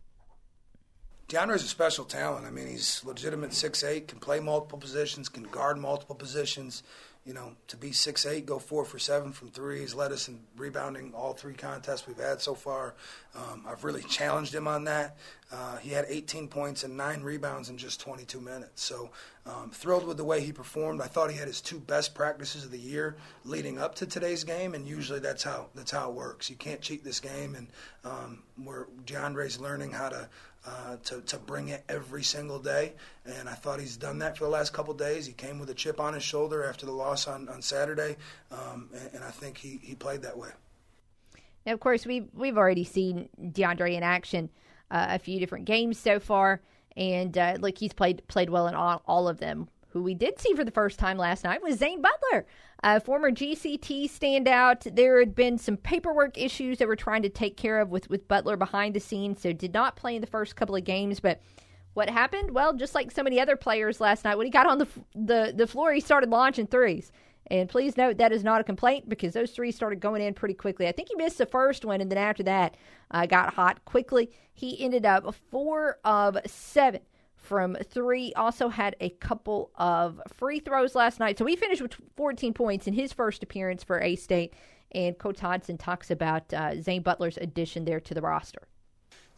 Dyondre's 1.27 1.64
a 1.64 1.68
special 1.68 2.03
talent. 2.03 2.45
I 2.45 2.52
mean, 2.52 2.68
he's 2.68 3.03
legitimate 3.06 3.53
six 3.53 3.84
eight, 3.84 4.10
can 4.10 4.19
play 4.19 4.41
multiple 4.41 4.77
positions, 4.77 5.30
can 5.30 5.43
guard 5.43 5.77
multiple 5.77 6.15
positions 6.15 6.84
you 7.26 7.34
know, 7.34 7.52
to 7.68 7.77
be 7.77 7.91
six 7.91 8.26
eight, 8.26 8.48
go 8.48 8.57
four 8.57 8.84
for 8.84 8.98
seven 8.98 9.31
from 9.31 9.49
threes, 9.49 9.93
led 9.93 10.11
us 10.11 10.27
in 10.27 10.39
rebounding 10.57 11.14
all 11.14 11.34
three 11.34 11.53
contests 11.53 12.07
we've 12.07 12.18
had 12.18 12.41
so 12.41 12.56
far. 12.56 12.95
Um, 13.35 13.64
I've 13.68 13.84
really 13.84 14.02
challenged 14.02 14.56
him 14.56 14.68
on 14.68 14.85
that. 14.85 15.18
Uh, 15.52 15.77
he 15.77 15.91
had 15.91 16.06
18 16.07 16.48
points 16.48 16.84
and 16.84 16.98
nine 16.98 17.22
rebounds 17.22 17.69
in 17.69 17.77
just 17.77 17.99
22 17.99 18.41
minutes. 18.41 18.84
So 18.84 19.11
um, 19.45 19.69
thrilled 19.69 20.07
with 20.07 20.18
the 20.18 20.23
way 20.23 20.41
he 20.41 20.52
performed. 20.52 21.02
I 21.02 21.07
thought 21.07 21.30
he 21.30 21.38
had 21.38 21.48
his 21.48 21.61
two 21.61 21.80
best 21.80 22.15
practices 22.15 22.65
of 22.65 22.72
the 22.72 22.80
year 22.80 23.18
leading 23.43 23.77
up 23.77 23.95
to 23.95 24.06
today's 24.06 24.43
game, 24.43 24.73
and 24.73 24.88
usually 24.88 25.19
that's 25.19 25.43
how 25.43 25.68
that's 25.76 25.91
how 25.91 26.10
it 26.10 26.15
works. 26.15 26.49
You 26.49 26.56
can't 26.56 26.81
cheat 26.81 27.03
this 27.03 27.19
game, 27.19 27.56
and 27.56 27.68
um, 28.03 28.43
where 28.64 28.88
Dyondre's 29.06 29.60
learning 29.60 29.91
how 29.91 30.10
to 30.10 30.30
uh, 30.65 30.97
to, 31.03 31.21
to 31.21 31.38
bring 31.38 31.69
it 31.69 31.83
every 31.89 32.23
single 32.23 32.59
day. 32.59 32.93
And 33.25 33.49
I 33.49 33.53
thought 33.53 33.79
he's 33.79 33.97
done 33.97 34.19
that 34.19 34.38
for 34.38 34.43
the 34.43 34.49
last 34.49 34.73
couple 34.73 34.93
days. 34.93 35.25
He 35.25 35.33
came 35.33 35.59
with 35.59 35.69
a 35.69 35.73
chip 35.73 35.99
on 35.99 36.13
his 36.13 36.23
shoulder 36.23 36.63
after 36.63 36.85
the 36.85 36.91
loss 36.91 37.27
on, 37.27 37.49
on 37.49 37.61
Saturday, 37.61 38.17
um, 38.51 38.89
and, 38.93 39.09
and, 39.15 39.23
I 39.23 39.31
think 39.31 39.57
he, 39.57 39.79
he 39.81 39.95
played 39.95 40.21
that 40.21 40.38
way. 40.38 40.49
Now, 41.65 41.73
of 41.73 41.79
course, 41.79 42.05
we've, 42.05 42.27
we've 42.33 42.57
already 42.57 42.83
seen 42.83 43.29
Dyondre 43.39 43.95
in 43.95 44.03
action 44.03 44.49
uh, 44.89 45.07
a 45.09 45.19
few 45.19 45.39
different 45.39 45.65
games 45.65 45.97
so 45.97 46.19
far, 46.19 46.61
and 46.97 47.38
uh, 47.38 47.57
look, 47.59 47.77
he's 47.77 47.93
played 47.93 48.27
played 48.27 48.49
well 48.49 48.67
in 48.67 48.75
all, 48.75 49.01
all 49.07 49.27
of 49.27 49.39
them. 49.39 49.69
Who 49.91 50.01
we 50.01 50.13
did 50.13 50.39
see 50.39 50.53
for 50.53 50.63
the 50.63 50.72
first 50.72 50.99
time 50.99 51.18
last 51.18 51.43
night 51.43 51.61
was 51.61 51.77
Zane 51.77 52.01
Butler, 52.01 52.45
a 52.81 53.01
former 53.01 53.30
GCT 53.30 54.05
standout. 54.05 54.95
There 54.95 55.19
had 55.19 55.35
been 55.35 55.57
some 55.57 55.76
paperwork 55.76 56.38
issues 56.38 56.77
that 56.77 56.88
we're 56.88 56.95
trying 56.95 57.23
to 57.23 57.30
take 57.30 57.57
care 57.57 57.81
of 57.81 57.89
with, 57.89 58.09
with 58.09 58.27
Butler 58.27 58.55
behind 58.55 58.95
the 58.95 59.01
scenes, 59.01 59.41
so 59.41 59.51
did 59.51 59.73
not 59.73 59.97
play 59.97 60.15
in 60.15 60.22
the 60.22 60.27
first 60.27 60.55
couple 60.55 60.77
of 60.77 60.85
games. 60.85 61.19
But 61.19 61.41
what 61.93 62.09
happened? 62.09 62.51
Well, 62.51 62.73
just 62.73 62.95
like 62.95 63.11
so 63.11 63.22
many 63.22 63.39
other 63.39 63.57
players 63.57 63.99
last 63.99 64.23
night, 64.23 64.38
when 64.38 64.47
he 64.47 64.51
got 64.51 64.65
on 64.65 64.77
the 64.77 64.88
the, 65.13 65.53
the 65.55 65.68
floor, 65.68 65.91
he 65.91 65.99
started 65.99 66.30
launching 66.30 66.68
threes. 66.68 67.11
And 67.47 67.68
please 67.68 67.97
note 67.97 68.18
that 68.18 68.31
is 68.31 68.45
not 68.45 68.61
a 68.61 68.63
complaint 68.63 69.09
because 69.09 69.34
those 69.34 69.51
three 69.51 69.72
started 69.72 69.99
going 69.99 70.22
in 70.22 70.34
pretty 70.34 70.53
quickly. 70.53 70.88
I 70.88 70.93
think 70.93 71.09
he 71.09 71.15
missed 71.15 71.38
the 71.38 71.45
first 71.45 71.84
one, 71.84 71.99
and 71.99 72.09
then 72.09 72.18
after 72.18 72.43
that, 72.43 72.77
uh, 73.09 73.26
got 73.26 73.55
hot 73.55 73.84
quickly. 73.84 74.31
He 74.53 74.81
ended 74.81 75.05
up 75.05 75.35
four 75.49 75.97
of 76.05 76.38
seven 76.45 77.01
from 77.41 77.76
three. 77.84 78.31
Also 78.34 78.69
had 78.69 78.95
a 79.01 79.09
couple 79.09 79.72
of 79.76 80.22
free 80.34 80.59
throws 80.59 80.95
last 80.95 81.19
night. 81.19 81.38
So 81.38 81.45
he 81.45 81.55
finished 81.55 81.81
with 81.81 81.95
14 82.15 82.53
points 82.53 82.88
in 82.88 82.93
his 82.93 83.11
first 83.11 83.43
appearance 83.43 83.84
for 83.84 84.01
A 84.01 84.15
State. 84.15 84.53
And 84.93 85.18
Coach 85.18 85.39
Hodgson 85.39 85.77
talks 85.77 86.11
about 86.11 86.53
uh, 86.53 86.81
Zane 86.81 87.01
Butler's 87.01 87.38
addition 87.38 87.85
there 87.85 87.99
to 87.99 88.13
the 88.13 88.22
roster. 88.22 88.68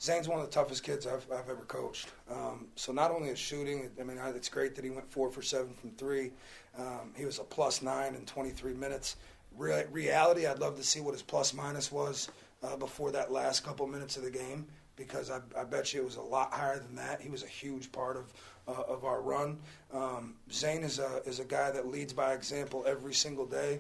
Zane's 0.02 0.28
one 0.28 0.40
of 0.40 0.46
the 0.46 0.52
toughest 0.52 0.84
kids 0.84 1.08
I've, 1.08 1.26
I've 1.32 1.50
ever 1.50 1.64
coached. 1.68 2.10
Um, 2.30 2.68
so 2.76 2.92
not 2.92 3.12
only 3.12 3.30
is 3.30 3.40
shooting, 3.40 3.90
I 4.00 4.04
mean, 4.04 4.20
it's 4.36 4.50
great 4.50 4.76
that 4.76 4.84
he 4.84 4.90
went 4.90 5.10
four 5.10 5.32
for 5.32 5.42
seven 5.42 5.74
from 5.74 5.92
three. 5.92 6.32
Um, 6.78 7.14
he 7.16 7.26
was 7.26 7.40
a 7.40 7.44
plus 7.44 7.82
nine 7.82 8.16
in 8.16 8.26
23 8.26 8.74
minutes. 8.74 9.16
Re- 9.56 9.86
reality, 9.92 10.46
I'd 10.46 10.60
love 10.60 10.76
to 10.78 10.84
see 10.84 11.00
what 11.00 11.14
his 11.14 11.22
plus 11.22 11.54
minus 11.54 11.92
was 11.92 12.30
uh, 12.64 12.76
before 12.76 13.12
that 13.12 13.32
last 13.32 13.64
couple 13.64 13.88
minutes 13.88 14.18
of 14.18 14.24
the 14.24 14.32
game 14.32 14.68
because 14.96 15.32
I, 15.32 15.40
I, 15.58 15.64
bet 15.64 15.94
you 15.94 16.02
it 16.02 16.06
was 16.06 16.18
a 16.18 16.22
lot 16.22 16.54
higher 16.54 16.78
than 16.78 16.96
that. 16.96 17.22
He 17.22 17.30
was 17.30 17.44
a 17.44 17.48
huge 17.48 17.92
part 17.92 18.18
of 18.18 18.32
uh, 18.68 18.94
of 18.94 19.04
our 19.04 19.22
run. 19.22 19.58
Um, 19.94 20.36
Zane 20.52 20.84
is 20.84 21.00
a 21.00 21.22
is 21.26 21.40
a 21.40 21.46
guy 21.46 21.72
that 21.72 21.88
leads 21.88 22.14
by 22.14 22.34
example 22.34 22.84
every 22.88 23.14
single 23.14 23.46
day, 23.46 23.80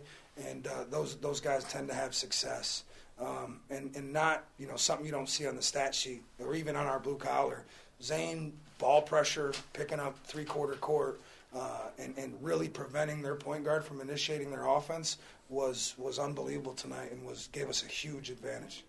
and 0.50 0.68
uh, 0.68 0.86
those 0.90 1.16
those 1.18 1.40
guys 1.40 1.64
tend 1.66 1.88
to 1.90 1.94
have 1.94 2.14
success. 2.14 2.84
Um, 3.20 3.60
and 3.70 3.96
and 3.96 4.12
not 4.12 4.44
you 4.58 4.68
know 4.68 4.76
something 4.76 5.06
you 5.06 5.12
don't 5.12 5.30
see 5.30 5.48
on 5.48 5.56
the 5.56 5.62
stat 5.62 5.94
sheet 5.94 6.24
or 6.40 6.56
even 6.56 6.76
on 6.76 6.88
our 6.88 7.00
blue 7.00 7.18
collar. 7.18 7.64
Zane 8.02 8.54
ball 8.80 9.02
pressure, 9.02 9.54
picking 9.74 10.00
up 10.00 10.18
three 10.26 10.46
quarter 10.46 10.76
court. 10.76 11.20
Uh, 11.56 11.92
and, 12.00 12.18
and 12.18 12.34
really 12.42 12.68
preventing 12.68 13.22
their 13.22 13.36
point 13.36 13.64
guard 13.64 13.86
from 13.86 14.02
initiating 14.02 14.50
their 14.50 14.66
offense 14.66 15.20
was 15.50 15.94
was 16.00 16.18
unbelievable 16.18 16.74
tonight 16.74 17.12
and 17.12 17.24
was 17.24 17.48
gave 17.52 17.70
us 17.70 17.84
a 17.84 17.86
huge 17.86 18.32
advantage 18.32 18.84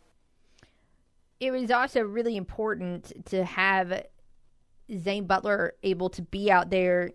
it 1.44 1.50
was 1.50 1.70
also 1.70 2.00
really 2.00 2.36
important 2.36 3.26
to 3.26 3.44
have 3.44 4.04
Zane 4.98 5.26
Butler 5.26 5.74
able 5.82 6.08
to 6.10 6.22
be 6.22 6.50
out 6.50 6.70
there 6.70 7.12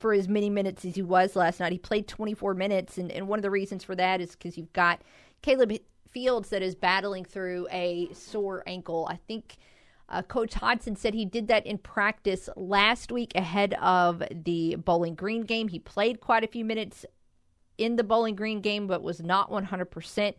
for 0.00 0.12
as 0.12 0.28
many 0.28 0.50
minutes 0.50 0.84
as 0.84 0.96
he 0.96 1.02
was 1.02 1.36
last 1.36 1.60
night. 1.60 1.70
He 1.70 1.78
played 1.78 2.08
24 2.08 2.54
minutes, 2.54 2.98
and, 2.98 3.12
and 3.12 3.28
one 3.28 3.38
of 3.38 3.44
the 3.44 3.50
reasons 3.50 3.84
for 3.84 3.94
that 3.94 4.20
is 4.20 4.32
because 4.32 4.58
you've 4.58 4.72
got 4.72 5.02
Caleb 5.40 5.72
Fields 6.10 6.48
that 6.50 6.62
is 6.62 6.74
battling 6.74 7.24
through 7.24 7.68
a 7.70 8.08
sore 8.12 8.64
ankle. 8.66 9.06
I 9.08 9.16
think 9.28 9.56
uh, 10.08 10.22
Coach 10.22 10.54
Hodgson 10.54 10.96
said 10.96 11.14
he 11.14 11.24
did 11.24 11.46
that 11.48 11.64
in 11.64 11.78
practice 11.78 12.48
last 12.56 13.12
week 13.12 13.32
ahead 13.36 13.74
of 13.80 14.22
the 14.30 14.76
Bowling 14.76 15.14
Green 15.14 15.42
game. 15.42 15.68
He 15.68 15.78
played 15.78 16.20
quite 16.20 16.42
a 16.42 16.48
few 16.48 16.64
minutes 16.64 17.06
in 17.78 17.96
the 17.96 18.04
Bowling 18.04 18.34
Green 18.34 18.60
game, 18.60 18.88
but 18.88 19.02
was 19.02 19.22
not 19.22 19.48
100%. 19.48 20.34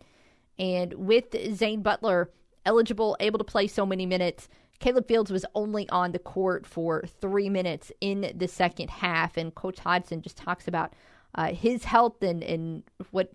And 0.58 0.94
with 0.94 1.34
Zane 1.54 1.82
Butler 1.82 2.30
eligible, 2.66 3.16
able 3.20 3.38
to 3.38 3.44
play 3.44 3.66
so 3.66 3.86
many 3.86 4.04
minutes. 4.04 4.48
Caleb 4.78 5.08
Fields 5.08 5.30
was 5.30 5.46
only 5.54 5.88
on 5.88 6.12
the 6.12 6.18
court 6.18 6.66
for 6.66 7.04
three 7.20 7.48
minutes 7.48 7.90
in 8.00 8.32
the 8.34 8.48
second 8.48 8.90
half, 8.90 9.38
and 9.38 9.54
Coach 9.54 9.78
Hodgson 9.78 10.20
just 10.20 10.36
talks 10.36 10.68
about 10.68 10.92
uh, 11.34 11.52
his 11.52 11.84
health 11.84 12.22
and, 12.22 12.42
and 12.42 12.82
what 13.10 13.32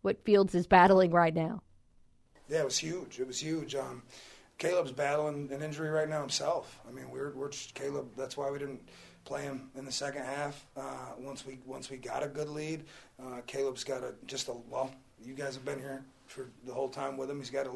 what 0.00 0.24
Fields 0.24 0.54
is 0.54 0.66
battling 0.66 1.10
right 1.10 1.34
now. 1.34 1.60
Yeah, 2.48 2.60
it 2.60 2.64
was 2.64 2.78
huge. 2.78 3.18
It 3.20 3.26
was 3.26 3.40
huge. 3.40 3.74
Um, 3.74 4.02
Caleb's 4.56 4.92
battling 4.92 5.50
an 5.52 5.62
injury 5.62 5.90
right 5.90 6.08
now 6.08 6.20
himself. 6.20 6.80
I 6.88 6.92
mean, 6.92 7.10
we're, 7.10 7.32
we're 7.32 7.50
Caleb. 7.74 8.10
That's 8.16 8.36
why 8.36 8.50
we 8.50 8.58
didn't 8.58 8.88
play 9.24 9.42
him 9.42 9.70
in 9.76 9.84
the 9.84 9.92
second 9.92 10.22
half. 10.24 10.64
Uh, 10.76 11.12
once 11.18 11.46
we 11.46 11.58
once 11.66 11.90
we 11.90 11.96
got 11.96 12.22
a 12.22 12.28
good 12.28 12.48
lead, 12.48 12.84
uh, 13.22 13.40
Caleb's 13.46 13.84
got 13.84 14.02
a 14.02 14.14
just 14.26 14.48
a 14.48 14.52
well. 14.70 14.90
You 15.22 15.34
guys 15.34 15.54
have 15.54 15.64
been 15.64 15.80
here 15.80 16.04
for 16.28 16.50
the 16.64 16.72
whole 16.72 16.88
time 16.88 17.16
with 17.16 17.30
him. 17.30 17.38
He's 17.38 17.50
got 17.50 17.66
a 17.66 17.72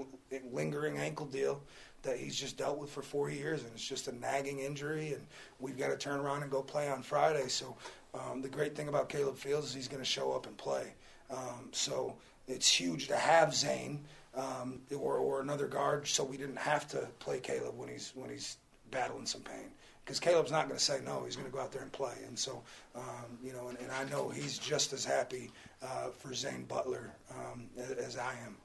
lingering 0.53 0.99
ankle 0.99 1.27
deal 1.27 1.61
that 2.03 2.19
he's 2.19 2.37
just 2.37 2.57
dealt 2.57 2.79
with 2.79 2.91
for 2.91 3.03
four 3.03 3.31
years, 3.31 3.62
and 3.62 3.70
it's 3.74 3.87
just 3.87 4.09
a 4.09 4.15
nagging 4.15 4.61
injury. 4.61 5.15
And 5.15 5.27
we've 5.61 5.79
got 5.79 5.89
to 5.89 5.97
turn 5.97 6.20
around 6.20 6.43
and 6.43 6.51
go 6.51 6.62
play 6.62 6.89
on 6.89 7.03
Friday. 7.03 7.49
So 7.49 7.77
um, 8.15 8.43
the 8.43 8.49
great 8.49 8.77
thing 8.77 8.89
about 8.89 9.09
Caleb 9.09 9.37
Fields 9.37 9.69
is 9.69 9.74
he's 9.74 9.89
going 9.89 10.03
to 10.03 10.09
show 10.09 10.33
up 10.33 10.47
and 10.47 10.57
play. 10.57 10.95
Um, 11.31 11.69
so 11.73 12.16
it's 12.47 12.69
huge 12.69 13.09
to 13.09 13.16
have 13.16 13.55
Zane 13.55 14.05
um, 14.35 14.81
or, 14.97 15.16
or 15.16 15.41
another 15.41 15.66
guard, 15.66 16.07
so 16.07 16.24
we 16.24 16.37
didn't 16.37 16.59
have 16.59 16.89
to 16.89 17.09
play 17.19 17.39
Caleb 17.41 17.77
when 17.77 17.89
he's 17.89 18.12
when 18.15 18.31
he's 18.31 18.57
battling 18.91 19.27
some 19.27 19.41
pain 19.41 19.70
because 20.05 20.19
Caleb's 20.19 20.51
not 20.51 20.66
going 20.66 20.79
to 20.79 20.85
say 20.85 21.01
no. 21.05 21.23
He's 21.24 21.37
going 21.37 21.49
to 21.49 21.53
go 21.53 21.61
out 21.61 21.73
there 21.73 21.83
and 21.83 21.93
play. 21.93 22.15
And 22.27 22.39
so, 22.39 22.62
um, 22.95 23.39
you 23.43 23.53
know, 23.53 23.69
and, 23.69 23.79
and, 23.79 23.91
I 23.93 24.05
know 24.11 24.31
he's 24.31 24.59
just 24.59 24.93
as 24.93 25.05
happy 25.05 25.51
uh, 25.82 26.09
for 26.10 26.34
Zane 26.34 26.64
Butler 26.64 27.14
um, 27.30 27.68
as, 27.76 28.16
I 28.16 28.32
am. 28.44 28.56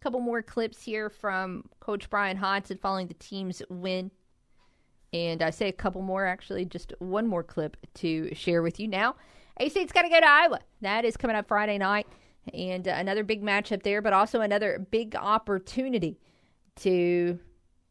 A 0.00 0.02
couple 0.02 0.20
more 0.20 0.42
clips 0.42 0.82
here 0.82 1.08
from 1.08 1.64
Coach 1.80 2.10
Bryan 2.10 2.36
Hodgson 2.36 2.78
following 2.78 3.06
the 3.06 3.14
team's 3.14 3.62
win. 3.68 4.10
And 5.12 5.42
I 5.42 5.50
say 5.50 5.68
a 5.68 5.72
couple 5.72 6.02
more, 6.02 6.26
actually, 6.26 6.64
just 6.64 6.92
one 6.98 7.26
more 7.26 7.44
clip 7.44 7.76
to 7.94 8.34
share 8.34 8.62
with 8.62 8.80
you 8.80 8.88
now. 8.88 9.14
A 9.58 9.68
State's 9.68 9.92
got 9.92 10.02
to 10.02 10.08
go 10.08 10.18
to 10.18 10.26
Iowa. 10.26 10.60
That 10.80 11.04
is 11.04 11.16
coming 11.16 11.36
up 11.36 11.46
Friday 11.46 11.78
night. 11.78 12.06
And 12.52 12.86
uh, 12.86 12.92
another 12.96 13.22
big 13.22 13.42
matchup 13.42 13.82
there, 13.84 14.02
but 14.02 14.12
also 14.12 14.40
another 14.40 14.84
big 14.90 15.14
opportunity 15.16 16.18
to 16.76 17.38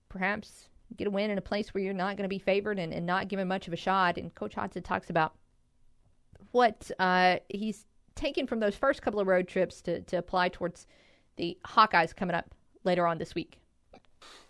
perhaps 0.09 0.67
get 0.95 1.07
a 1.07 1.09
win 1.09 1.31
in 1.31 1.37
a 1.37 1.41
place 1.41 1.73
where 1.73 1.83
you're 1.83 1.93
not 1.93 2.17
going 2.17 2.25
to 2.25 2.29
be 2.29 2.39
favored 2.39 2.77
and, 2.77 2.93
and 2.93 3.05
not 3.05 3.29
given 3.29 3.47
much 3.47 3.67
of 3.67 3.73
a 3.73 3.77
shot. 3.77 4.17
And 4.17 4.35
Coach 4.35 4.53
Hodgson 4.53 4.83
talks 4.83 5.09
about 5.09 5.33
what 6.51 6.91
uh, 6.99 7.37
he's 7.49 7.85
taken 8.15 8.47
from 8.47 8.59
those 8.59 8.75
first 8.75 9.01
couple 9.01 9.19
of 9.19 9.27
road 9.27 9.47
trips 9.47 9.81
to, 9.81 10.01
to 10.01 10.17
apply 10.17 10.49
towards 10.49 10.87
the 11.35 11.57
Hawkeyes 11.65 12.15
coming 12.15 12.35
up 12.35 12.53
later 12.83 13.07
on 13.07 13.17
this 13.17 13.35
week? 13.35 13.59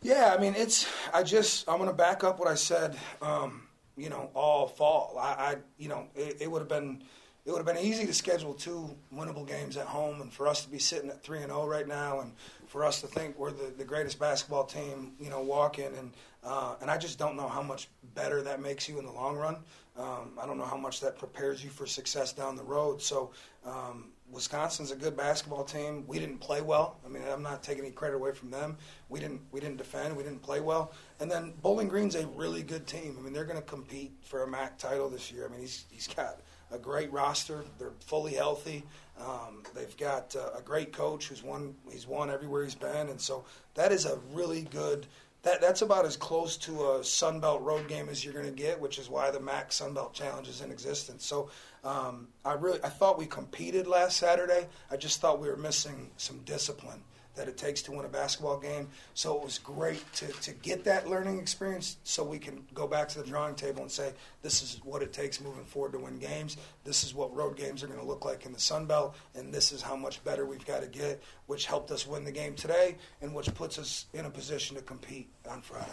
Yeah, 0.01 0.35
I 0.37 0.41
mean, 0.41 0.53
it's. 0.55 0.87
I 1.13 1.23
just. 1.23 1.67
I'm 1.67 1.77
going 1.77 1.89
to 1.89 1.95
back 1.95 2.23
up 2.23 2.39
what 2.39 2.47
I 2.47 2.55
said. 2.55 2.97
Um, 3.21 3.67
you 3.97 4.09
know, 4.09 4.29
all 4.33 4.67
fall. 4.67 5.17
I, 5.19 5.27
I 5.27 5.55
you 5.77 5.89
know, 5.89 6.07
it, 6.15 6.41
it 6.41 6.51
would 6.51 6.59
have 6.59 6.69
been. 6.69 7.03
It 7.45 7.51
would 7.51 7.57
have 7.57 7.65
been 7.65 7.83
easy 7.83 8.05
to 8.05 8.13
schedule 8.13 8.53
two 8.53 8.95
winnable 9.13 9.45
games 9.45 9.75
at 9.75 9.85
home, 9.85 10.21
and 10.21 10.31
for 10.31 10.47
us 10.47 10.63
to 10.63 10.69
be 10.69 10.79
sitting 10.79 11.09
at 11.09 11.23
three 11.23 11.39
and 11.39 11.47
zero 11.47 11.67
right 11.67 11.87
now, 11.87 12.21
and 12.21 12.33
for 12.67 12.85
us 12.85 13.01
to 13.01 13.07
think 13.07 13.37
we're 13.37 13.51
the, 13.51 13.73
the 13.77 13.83
greatest 13.83 14.17
basketball 14.17 14.63
team, 14.63 15.13
you 15.19 15.29
know, 15.29 15.41
walking, 15.41 15.89
and 15.97 16.13
uh, 16.43 16.75
and 16.81 16.89
I 16.89 16.97
just 16.97 17.19
don't 17.19 17.35
know 17.35 17.47
how 17.47 17.61
much 17.61 17.89
better 18.15 18.41
that 18.43 18.61
makes 18.61 18.87
you 18.87 18.99
in 18.99 19.05
the 19.05 19.11
long 19.11 19.35
run. 19.35 19.57
Um, 19.97 20.39
I 20.41 20.47
don't 20.47 20.57
know 20.57 20.65
how 20.65 20.77
much 20.77 21.01
that 21.01 21.17
prepares 21.17 21.63
you 21.63 21.69
for 21.69 21.85
success 21.85 22.33
down 22.33 22.55
the 22.55 22.63
road. 22.63 23.01
So 23.01 23.31
um, 23.63 24.09
Wisconsin's 24.31 24.91
a 24.91 24.95
good 24.95 25.15
basketball 25.15 25.63
team. 25.63 26.05
We 26.07 26.17
didn't 26.17 26.39
play 26.39 26.61
well. 26.61 26.97
I 27.05 27.09
mean, 27.09 27.23
I'm 27.31 27.43
not 27.43 27.61
taking 27.61 27.83
any 27.83 27.93
credit 27.93 28.15
away 28.15 28.31
from 28.31 28.49
them. 28.49 28.77
We 29.09 29.19
didn't 29.19 29.41
we 29.51 29.59
didn't 29.59 29.77
defend. 29.77 30.17
We 30.17 30.23
didn't 30.23 30.41
play 30.41 30.59
well. 30.59 30.93
And 31.19 31.29
then 31.29 31.53
Bowling 31.61 31.87
Green's 31.87 32.15
a 32.15 32.25
really 32.27 32.63
good 32.63 32.87
team. 32.87 33.15
I 33.19 33.21
mean, 33.21 33.33
they're 33.33 33.45
going 33.45 33.59
to 33.59 33.65
compete 33.65 34.13
for 34.23 34.43
a 34.43 34.47
MAC 34.47 34.79
title 34.79 35.09
this 35.09 35.31
year. 35.31 35.45
I 35.45 35.49
mean, 35.49 35.61
he's 35.61 35.85
he's 35.91 36.07
got 36.07 36.39
a 36.71 36.79
great 36.79 37.11
roster. 37.13 37.63
They're 37.77 37.93
fully 37.99 38.33
healthy. 38.33 38.83
Um, 39.19 39.61
they've 39.75 39.95
got 39.97 40.35
uh, 40.35 40.57
a 40.57 40.61
great 40.61 40.91
coach 40.91 41.27
who's 41.27 41.43
won. 41.43 41.75
He's 41.91 42.07
won 42.07 42.31
everywhere 42.31 42.63
he's 42.63 42.75
been, 42.75 43.09
and 43.09 43.21
so 43.21 43.45
that 43.75 43.91
is 43.91 44.05
a 44.05 44.17
really 44.33 44.63
good 44.63 45.05
that 45.43 45.61
that's 45.61 45.81
about 45.81 46.05
as 46.05 46.17
close 46.17 46.57
to 46.57 46.93
a 46.93 47.03
Sun 47.03 47.41
Belt 47.41 47.61
road 47.61 47.87
game 47.87 48.09
as 48.09 48.23
you're 48.23 48.33
going 48.33 48.45
to 48.45 48.51
get, 48.51 48.79
which 48.79 48.97
is 48.97 49.09
why 49.09 49.29
the 49.29 49.39
MAC 49.39 49.71
Sun 49.71 49.93
Belt 49.93 50.13
Challenge 50.13 50.47
is 50.47 50.61
in 50.61 50.71
existence. 50.71 51.25
So 51.25 51.49
um, 51.83 52.27
I 52.43 52.53
really 52.53 52.79
I 52.83 52.89
thought 52.89 53.17
we 53.17 53.25
competed 53.25 53.85
last 53.85 54.17
Saturday. 54.17 54.67
I 54.89 54.97
just 54.97 55.21
thought 55.21 55.39
we 55.39 55.49
were 55.49 55.57
missing 55.57 56.09
some 56.17 56.39
discipline 56.45 57.01
that 57.35 57.47
it 57.47 57.57
takes 57.57 57.81
to 57.83 57.91
win 57.91 58.05
a 58.05 58.09
basketball 58.09 58.57
game. 58.57 58.87
So 59.13 59.37
it 59.37 59.43
was 59.43 59.57
great 59.57 60.03
to, 60.15 60.27
to 60.27 60.51
get 60.51 60.83
that 60.85 61.09
learning 61.09 61.39
experience 61.39 61.97
so 62.03 62.23
we 62.23 62.39
can 62.39 62.63
go 62.73 62.87
back 62.87 63.09
to 63.09 63.19
the 63.19 63.27
drawing 63.27 63.55
table 63.55 63.81
and 63.81 63.91
say, 63.91 64.13
this 64.41 64.61
is 64.61 64.79
what 64.83 65.01
it 65.01 65.13
takes 65.13 65.41
moving 65.41 65.65
forward 65.65 65.93
to 65.93 65.99
win 65.99 66.19
games. 66.19 66.57
This 66.83 67.03
is 67.03 67.13
what 67.13 67.35
road 67.35 67.57
games 67.57 67.83
are 67.83 67.87
going 67.87 67.99
to 67.99 68.05
look 68.05 68.25
like 68.25 68.45
in 68.45 68.53
the 68.53 68.59
Sun 68.59 68.85
Belt, 68.85 69.15
and 69.35 69.53
this 69.53 69.71
is 69.71 69.81
how 69.81 69.95
much 69.95 70.23
better 70.23 70.45
we've 70.45 70.65
got 70.65 70.81
to 70.81 70.87
get, 70.87 71.21
which 71.47 71.65
helped 71.65 71.91
us 71.91 72.07
win 72.07 72.23
the 72.23 72.31
game 72.31 72.55
today 72.55 72.95
and 73.21 73.33
which 73.33 73.53
puts 73.55 73.79
us 73.79 74.05
in 74.13 74.25
a 74.25 74.29
position 74.29 74.75
to 74.75 74.81
compete 74.83 75.29
on 75.49 75.61
Friday. 75.61 75.89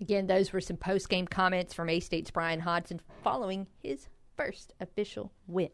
Again, 0.00 0.26
those 0.26 0.52
were 0.52 0.60
some 0.60 0.76
post 0.76 1.08
game 1.08 1.26
comments 1.26 1.74
from 1.74 1.88
A 1.88 2.00
State's 2.00 2.30
Bryan 2.30 2.60
Hodgson 2.60 3.00
following 3.22 3.66
his 3.82 4.06
first 4.36 4.72
official 4.80 5.32
win 5.48 5.70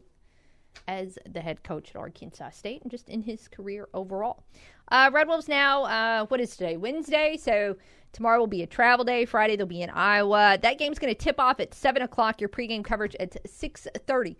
as 0.87 1.17
the 1.31 1.41
head 1.41 1.63
coach 1.63 1.89
at 1.89 1.95
Arkansas 1.95 2.51
State 2.51 2.81
and 2.81 2.91
just 2.91 3.09
in 3.09 3.21
his 3.21 3.47
career 3.47 3.87
overall. 3.93 4.43
Uh, 4.89 5.09
Red 5.13 5.27
Wolves 5.27 5.47
now, 5.47 5.83
uh, 5.83 6.25
what 6.27 6.39
is 6.39 6.55
today? 6.55 6.77
Wednesday. 6.77 7.37
So 7.37 7.75
tomorrow 8.11 8.39
will 8.39 8.47
be 8.47 8.63
a 8.63 8.67
travel 8.67 9.03
day. 9.03 9.25
Friday 9.25 9.55
they'll 9.55 9.65
be 9.65 9.81
in 9.81 9.89
Iowa. 9.89 10.57
That 10.61 10.77
game's 10.77 10.99
going 10.99 11.13
to 11.13 11.19
tip 11.19 11.39
off 11.39 11.59
at 11.59 11.73
7 11.73 12.01
o'clock. 12.01 12.39
Your 12.39 12.49
pregame 12.49 12.83
coverage 12.83 13.15
at 13.19 13.43
6.30 13.45 14.35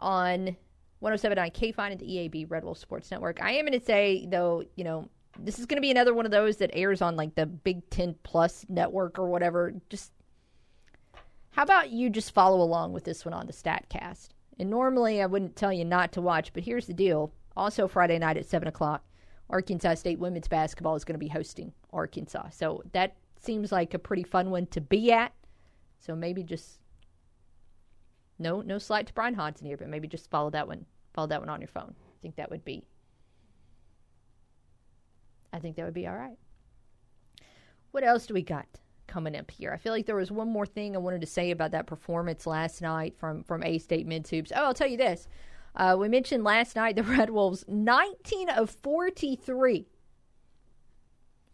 on 0.00 0.56
107.9 1.02 1.52
KFIN 1.52 1.92
and 1.92 2.00
the 2.00 2.06
EAB 2.06 2.50
Red 2.50 2.64
Wolf 2.64 2.78
Sports 2.78 3.10
Network. 3.10 3.42
I 3.42 3.52
am 3.52 3.66
going 3.66 3.78
to 3.78 3.84
say, 3.84 4.26
though, 4.26 4.64
you 4.76 4.84
know, 4.84 5.08
this 5.38 5.58
is 5.58 5.66
going 5.66 5.76
to 5.76 5.82
be 5.82 5.90
another 5.90 6.14
one 6.14 6.24
of 6.24 6.32
those 6.32 6.56
that 6.58 6.70
airs 6.72 7.00
on 7.00 7.16
like 7.16 7.34
the 7.34 7.46
Big 7.46 7.88
Ten 7.90 8.14
Plus 8.22 8.66
network 8.68 9.18
or 9.18 9.28
whatever. 9.28 9.74
Just 9.88 10.12
how 11.52 11.62
about 11.62 11.90
you 11.90 12.10
just 12.10 12.32
follow 12.32 12.60
along 12.60 12.92
with 12.92 13.04
this 13.04 13.24
one 13.24 13.34
on 13.34 13.46
the 13.46 13.52
StatCast? 13.52 14.28
And 14.60 14.68
normally 14.68 15.22
I 15.22 15.26
wouldn't 15.26 15.56
tell 15.56 15.72
you 15.72 15.86
not 15.86 16.12
to 16.12 16.20
watch, 16.20 16.52
but 16.52 16.62
here's 16.62 16.86
the 16.86 16.92
deal. 16.92 17.32
Also, 17.56 17.88
Friday 17.88 18.18
night 18.18 18.36
at 18.36 18.44
7 18.44 18.68
o'clock, 18.68 19.02
Arkansas 19.48 19.94
State 19.94 20.18
women's 20.18 20.48
basketball 20.48 20.94
is 20.96 21.02
going 21.02 21.14
to 21.14 21.18
be 21.18 21.28
hosting 21.28 21.72
Arkansas. 21.94 22.50
So 22.50 22.82
that 22.92 23.16
seems 23.40 23.72
like 23.72 23.94
a 23.94 23.98
pretty 23.98 24.22
fun 24.22 24.50
one 24.50 24.66
to 24.66 24.82
be 24.82 25.12
at. 25.12 25.32
So 25.98 26.14
maybe 26.14 26.42
just 26.42 26.78
no 28.38 28.60
no 28.60 28.76
slight 28.76 29.06
to 29.06 29.14
Bryan 29.14 29.32
Hodgson 29.32 29.66
here, 29.66 29.78
but 29.78 29.88
maybe 29.88 30.06
just 30.06 30.30
follow 30.30 30.50
that 30.50 30.68
one 30.68 30.84
follow 31.14 31.28
that 31.28 31.40
one 31.40 31.48
on 31.48 31.62
your 31.62 31.68
phone. 31.68 31.94
I 31.98 32.16
think 32.20 32.36
that 32.36 32.50
would 32.50 32.64
be 32.64 32.84
I 35.54 35.58
think 35.58 35.76
that 35.76 35.86
would 35.86 35.94
be 35.94 36.06
all 36.06 36.16
right. 36.16 36.36
What 37.92 38.04
else 38.04 38.26
do 38.26 38.34
we 38.34 38.42
got? 38.42 38.66
Coming 39.10 39.36
up 39.36 39.50
here. 39.50 39.72
I 39.72 39.76
feel 39.76 39.92
like 39.92 40.06
there 40.06 40.16
was 40.16 40.30
one 40.30 40.48
more 40.48 40.64
thing 40.64 40.94
I 40.94 41.00
wanted 41.00 41.20
to 41.20 41.26
say 41.26 41.50
about 41.50 41.72
that 41.72 41.86
performance 41.86 42.46
last 42.46 42.80
night 42.80 43.14
from 43.18 43.42
from 43.42 43.62
A 43.62 43.78
State 43.78 44.06
Mid 44.06 44.26
Hoops. 44.28 44.52
Oh, 44.54 44.64
I'll 44.66 44.74
tell 44.74 44.88
you 44.88 44.96
this. 44.96 45.28
Uh, 45.76 45.96
we 45.98 46.08
mentioned 46.08 46.44
last 46.44 46.76
night 46.76 46.96
the 46.96 47.02
Red 47.18 47.30
Wolves 47.30 47.64
19 47.68 48.48
of 48.48 48.70
43 48.70 49.86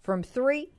from 0.02 0.22
three. 0.22 0.70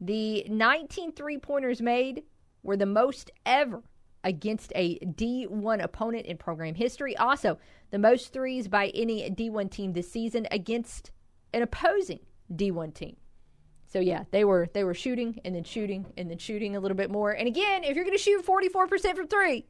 The 0.00 0.46
19 0.48 1.12
three 1.12 1.38
pointers 1.38 1.80
made 1.80 2.24
were 2.62 2.76
the 2.76 2.86
most 2.86 3.30
ever 3.46 3.82
against 4.22 4.72
a 4.74 4.98
D1 5.00 5.82
opponent 5.82 6.26
in 6.26 6.36
program 6.36 6.74
history. 6.74 7.16
Also, 7.16 7.58
the 7.90 7.98
most 7.98 8.32
threes 8.32 8.68
by 8.68 8.88
any 8.88 9.28
D1 9.30 9.70
team 9.70 9.92
this 9.92 10.10
season 10.10 10.46
against 10.50 11.10
an 11.52 11.62
opposing 11.62 12.20
D1 12.52 12.94
team. 12.94 13.16
So 13.94 14.00
yeah, 14.00 14.24
they 14.32 14.44
were 14.44 14.68
they 14.74 14.82
were 14.82 14.92
shooting 14.92 15.40
and 15.44 15.54
then 15.54 15.62
shooting 15.62 16.12
and 16.16 16.28
then 16.28 16.38
shooting 16.38 16.74
a 16.74 16.80
little 16.80 16.96
bit 16.96 17.12
more. 17.12 17.30
And 17.30 17.46
again, 17.46 17.84
if 17.84 17.94
you're 17.94 18.04
going 18.04 18.16
to 18.16 18.20
shoot 18.20 18.44
44% 18.44 19.14
from 19.14 19.28
3, 19.28 19.64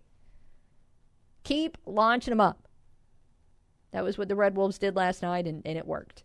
keep 1.42 1.76
launching 1.84 2.32
them 2.32 2.40
up. 2.40 2.66
That 3.90 4.02
was 4.02 4.16
what 4.16 4.28
the 4.28 4.34
Red 4.34 4.56
Wolves 4.56 4.78
did 4.78 4.96
last 4.96 5.20
night 5.20 5.46
and, 5.46 5.60
and 5.66 5.76
it 5.76 5.86
worked. 5.86 6.24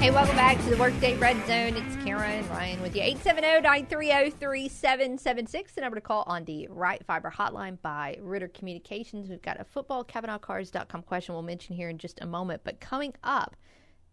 Hey, 0.04 0.12
welcome 0.12 0.36
back 0.36 0.58
to 0.58 0.70
the 0.70 0.76
Workday 0.76 1.16
Red 1.16 1.38
Zone. 1.48 1.82
It's 1.82 1.96
Karen 2.04 2.46
Ryan 2.50 2.82
with 2.82 2.94
you. 2.94 3.02
870-930-3776, 3.04 5.76
the 5.76 5.80
number 5.80 5.96
to 5.96 6.02
call 6.02 6.26
on 6.28 6.44
the 6.44 6.68
Ritter 6.70 7.06
Fiber 7.08 7.32
hotline 7.32 7.82
by 7.82 8.18
Ritter 8.22 8.50
Communications. 8.50 9.30
We've 9.30 9.42
got 9.42 9.62
a 9.62 9.64
football 9.64 10.04
CavenaughCars.com 10.04 11.04
question 11.04 11.34
we'll 11.34 11.44
mention 11.44 11.74
here 11.74 11.88
in 11.88 12.00
just 12.00 12.20
a 12.20 12.26
moment. 12.26 12.64
But 12.66 12.82
coming 12.82 13.14
up 13.24 13.56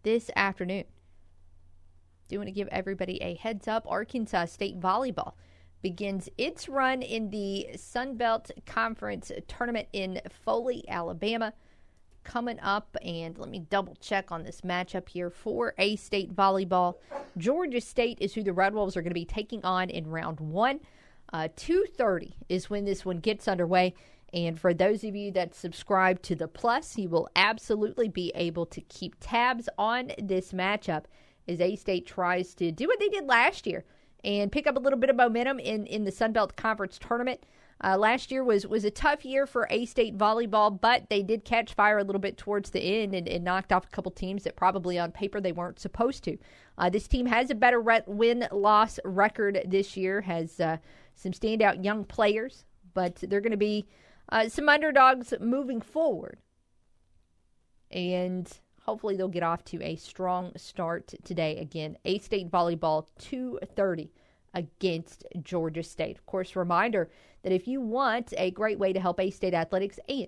this 0.03 0.31
afternoon, 0.37 0.85
do 2.29 2.37
want 2.37 2.47
to 2.47 2.53
give 2.53 2.69
everybody 2.69 3.21
a 3.21 3.35
heads 3.35 3.67
up. 3.67 3.85
Arkansas 3.85 4.45
State 4.45 4.79
Volleyball 4.79 5.33
begins 5.81 6.29
its 6.37 6.69
run 6.69 7.01
in 7.01 7.31
the 7.31 7.67
Sun 7.75 8.15
Belt 8.15 8.49
Conference 8.65 9.29
tournament 9.49 9.89
in 9.91 10.21
Foley, 10.45 10.85
Alabama 10.87 11.51
coming 12.23 12.59
up, 12.59 12.95
and 13.03 13.37
let 13.37 13.49
me 13.49 13.59
double 13.69 13.95
check 13.99 14.31
on 14.31 14.43
this 14.43 14.61
matchup 14.61 15.09
here 15.09 15.29
for 15.29 15.73
A 15.77 15.95
State 15.95 16.35
volleyball. 16.35 16.95
Georgia 17.37 17.81
State 17.81 18.17
is 18.21 18.33
who 18.33 18.43
the 18.43 18.53
Red 18.53 18.73
Wolves 18.73 18.95
are 18.95 19.01
going 19.01 19.11
to 19.11 19.13
be 19.13 19.25
taking 19.25 19.63
on 19.63 19.89
in 19.89 20.09
round 20.09 20.39
one. 20.39 20.79
Uh, 21.33 21.47
Two 21.55 21.85
thirty 21.97 22.35
is 22.49 22.69
when 22.69 22.85
this 22.85 23.05
one 23.05 23.19
gets 23.19 23.47
underway. 23.47 23.93
And 24.33 24.57
for 24.57 24.73
those 24.73 25.03
of 25.03 25.13
you 25.13 25.31
that 25.31 25.55
subscribe 25.55 26.21
to 26.21 26.35
the 26.35 26.47
Plus, 26.47 26.97
you 26.97 27.09
will 27.09 27.27
absolutely 27.35 28.07
be 28.07 28.31
able 28.33 28.65
to 28.67 28.79
keep 28.81 29.15
tabs 29.19 29.67
on 29.77 30.11
this 30.17 30.53
matchup 30.53 31.03
as 31.47 31.59
A 31.59 31.75
State 31.75 32.05
tries 32.05 32.53
to 32.55 32.71
do 32.71 32.87
what 32.87 32.99
they 32.99 33.09
did 33.09 33.27
last 33.27 33.67
year 33.67 33.83
and 34.23 34.51
pick 34.51 34.67
up 34.67 34.77
a 34.77 34.79
little 34.79 34.99
bit 34.99 35.09
of 35.09 35.17
momentum 35.17 35.59
in, 35.59 35.85
in 35.85 36.05
the 36.05 36.11
Sun 36.11 36.31
Belt 36.31 36.55
Conference 36.55 36.97
tournament. 36.97 37.43
Uh, 37.83 37.97
last 37.97 38.31
year 38.31 38.43
was 38.43 38.67
was 38.67 38.85
a 38.85 38.91
tough 38.91 39.25
year 39.25 39.47
for 39.47 39.67
A 39.71 39.85
State 39.85 40.17
volleyball, 40.17 40.79
but 40.79 41.09
they 41.09 41.23
did 41.23 41.43
catch 41.43 41.73
fire 41.73 41.97
a 41.97 42.03
little 42.03 42.21
bit 42.21 42.37
towards 42.37 42.69
the 42.69 42.79
end 42.79 43.15
and, 43.15 43.27
and 43.27 43.43
knocked 43.43 43.73
off 43.73 43.85
a 43.85 43.89
couple 43.89 44.11
teams 44.11 44.43
that 44.43 44.55
probably 44.55 44.99
on 44.99 45.11
paper 45.11 45.41
they 45.41 45.51
weren't 45.51 45.79
supposed 45.79 46.23
to. 46.25 46.37
Uh, 46.77 46.89
this 46.89 47.07
team 47.07 47.25
has 47.25 47.49
a 47.49 47.55
better 47.55 47.81
re- 47.81 48.03
win 48.05 48.47
loss 48.51 48.99
record 49.03 49.61
this 49.65 49.97
year, 49.97 50.21
has 50.21 50.59
uh, 50.59 50.77
some 51.15 51.31
standout 51.31 51.83
young 51.83 52.03
players, 52.03 52.65
but 52.93 53.15
they're 53.15 53.41
going 53.41 53.51
to 53.51 53.57
be 53.57 53.87
uh, 54.29 54.47
some 54.47 54.69
underdogs 54.69 55.33
moving 55.39 55.81
forward. 55.81 56.37
And 57.89 58.47
hopefully 58.83 59.17
they'll 59.17 59.27
get 59.27 59.43
off 59.43 59.63
to 59.65 59.81
a 59.83 59.95
strong 59.95 60.51
start 60.55 61.13
today. 61.23 61.57
Again, 61.57 61.97
A 62.05 62.19
State 62.19 62.51
volleyball 62.51 63.07
230 63.17 64.11
against 64.53 65.25
Georgia 65.41 65.83
State. 65.83 66.17
Of 66.17 66.25
course, 66.25 66.55
reminder 66.55 67.09
that 67.43 67.51
if 67.51 67.67
you 67.67 67.81
want 67.81 68.33
a 68.37 68.51
great 68.51 68.79
way 68.79 68.93
to 68.93 68.99
help 68.99 69.19
A 69.19 69.29
State 69.29 69.53
athletics 69.53 69.99
and 70.07 70.27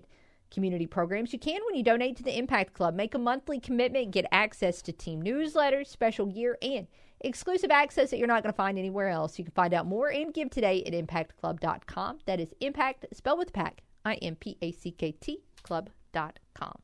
community 0.52 0.86
programs, 0.86 1.34
you 1.34 1.40
can 1.40 1.62
when 1.66 1.76
you 1.76 1.84
donate 1.84 2.16
to 2.18 2.24
the 2.24 2.38
Impact 2.38 2.74
Club. 2.74 2.94
Make 2.94 3.16
a 3.16 3.20
monthly 3.20 3.60
commitment, 3.60 4.12
get 4.12 4.26
access 4.32 4.82
to 4.84 4.92
team 4.92 5.22
newsletters, 5.22 5.88
special 5.88 6.26
gear, 6.26 6.58
and 6.62 6.88
exclusive 7.22 7.72
access 7.72 8.10
that 8.12 8.18
you're 8.18 8.28
not 8.28 8.44
going 8.44 8.54
to 8.54 8.58
find 8.58 8.78
anywhere 8.78 9.10
else. 9.10 9.38
You 9.40 9.46
can 9.46 9.54
find 9.54 9.74
out 9.74 9.86
more 9.86 10.10
and 10.10 10.34
give 10.34 10.50
today 10.50 10.84
at 10.84 10.94
impactclub.com. 10.94 12.20
That 12.26 12.40
is 12.40 12.54
impact, 12.62 13.06
spelled 13.14 13.40
with 13.40 13.54
pack, 13.54 13.84
I 14.06 14.16
M 14.16 14.36
P 14.36 14.58
A 14.62 14.72
C 14.72 14.92
K 14.92 15.12
T, 15.14 15.44
club.com. 15.64 16.80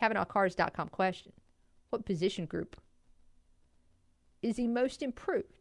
CavenaughCars.com 0.00 0.88
question 0.88 1.32
What 1.90 2.06
position 2.06 2.46
group 2.46 2.76
is 4.42 4.56
the 4.56 4.68
most 4.68 5.02
improved 5.02 5.57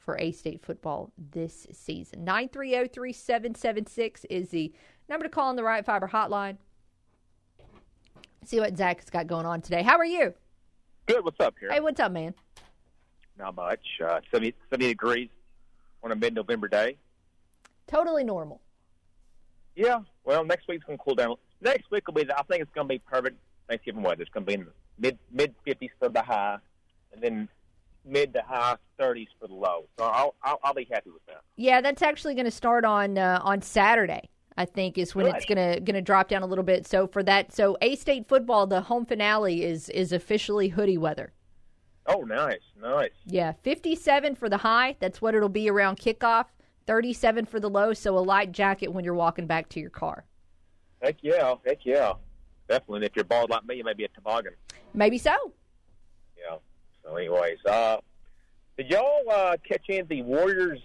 for 0.00 0.18
A 0.18 0.32
State 0.32 0.62
football 0.62 1.12
this 1.30 1.66
season? 1.72 2.24
9303776 2.24 4.24
is 4.28 4.50
the 4.50 4.72
number 5.08 5.24
to 5.24 5.30
call 5.30 5.48
on 5.48 5.56
the 5.56 5.64
Ritter 5.64 5.82
Fiber 5.82 6.08
hotline. 6.08 6.56
See 8.44 8.58
what 8.58 8.76
Zach's 8.76 9.10
got 9.10 9.26
going 9.26 9.46
on 9.46 9.60
today. 9.60 9.82
How 9.82 9.98
are 9.98 10.04
you? 10.04 10.34
Good. 11.06 11.24
What's 11.24 11.40
up, 11.40 11.54
here? 11.60 11.70
Hey, 11.70 11.80
what's 11.80 12.00
up, 12.00 12.12
man? 12.12 12.34
Not 13.38 13.54
much. 13.54 14.00
Uh, 14.04 14.20
70, 14.30 14.54
70 14.70 14.88
degrees 14.88 15.28
on 16.02 16.12
a 16.12 16.16
mid-November 16.16 16.68
day. 16.68 16.96
Totally 17.86 18.24
normal. 18.24 18.60
Yeah. 19.74 20.00
Well, 20.24 20.44
next 20.44 20.68
week's 20.68 20.84
going 20.84 20.98
to 20.98 21.04
cool 21.04 21.14
down. 21.14 21.36
Next 21.60 21.90
week 21.90 22.06
will 22.06 22.14
be. 22.14 22.24
The, 22.24 22.38
I 22.38 22.42
think 22.42 22.62
it's 22.62 22.70
going 22.72 22.86
to 22.86 22.94
be 22.94 22.98
perfect. 22.98 23.38
Thanksgiving 23.68 24.02
weather. 24.02 24.22
It's 24.22 24.30
going 24.30 24.44
to 24.44 24.46
be 24.46 24.54
in 24.54 24.64
the 24.64 24.72
mid 24.98 25.18
mid 25.32 25.54
50s 25.66 25.90
for 25.98 26.08
the 26.08 26.22
high, 26.22 26.58
and 27.12 27.22
then 27.22 27.48
mid 28.04 28.32
to 28.34 28.42
high 28.42 28.76
30s 28.98 29.28
for 29.40 29.48
the 29.48 29.54
low. 29.54 29.86
So 29.98 30.04
I'll 30.04 30.34
I'll, 30.42 30.60
I'll 30.62 30.74
be 30.74 30.88
happy 30.90 31.10
with 31.10 31.24
that. 31.26 31.42
Yeah, 31.56 31.80
that's 31.80 32.02
actually 32.02 32.34
going 32.34 32.46
to 32.46 32.50
start 32.50 32.84
on 32.84 33.18
uh, 33.18 33.40
on 33.42 33.62
Saturday. 33.62 34.28
I 34.56 34.66
think 34.66 34.98
is 34.98 35.14
when 35.14 35.26
it's 35.26 35.46
gonna 35.46 35.80
gonna 35.80 36.02
drop 36.02 36.28
down 36.28 36.42
a 36.42 36.46
little 36.46 36.64
bit. 36.64 36.86
So 36.86 37.06
for 37.06 37.22
that, 37.22 37.54
so 37.54 37.78
A 37.80 37.96
State 37.96 38.28
football, 38.28 38.66
the 38.66 38.82
home 38.82 39.06
finale 39.06 39.64
is 39.64 39.88
is 39.88 40.12
officially 40.12 40.68
hoodie 40.68 40.98
weather. 40.98 41.32
Oh, 42.06 42.22
nice, 42.22 42.60
nice. 42.80 43.12
Yeah, 43.24 43.52
57 43.62 44.34
for 44.34 44.48
the 44.48 44.58
high. 44.58 44.96
That's 44.98 45.22
what 45.22 45.34
it'll 45.34 45.48
be 45.48 45.70
around 45.70 45.98
kickoff. 45.98 46.46
37 46.86 47.46
for 47.46 47.60
the 47.60 47.70
low. 47.70 47.92
So 47.94 48.18
a 48.18 48.20
light 48.20 48.52
jacket 48.52 48.88
when 48.88 49.04
you're 49.04 49.14
walking 49.14 49.46
back 49.46 49.68
to 49.70 49.80
your 49.80 49.90
car. 49.90 50.24
Heck 51.00 51.16
yeah, 51.22 51.54
heck 51.64 51.86
yeah, 51.86 52.14
definitely. 52.68 52.96
And 52.96 53.04
if 53.04 53.12
you're 53.14 53.24
bald 53.24 53.48
like 53.48 53.64
me, 53.64 53.76
you 53.76 53.84
may 53.84 53.94
be 53.94 54.04
a 54.04 54.08
toboggan. 54.08 54.52
Maybe 54.92 55.16
so. 55.16 55.52
So, 57.10 57.16
anyways, 57.16 57.58
uh, 57.66 57.96
did 58.76 58.88
y'all 58.88 59.28
uh, 59.28 59.56
catch 59.68 59.82
any 59.88 59.98
of 59.98 60.08
the 60.08 60.22
Warriors 60.22 60.80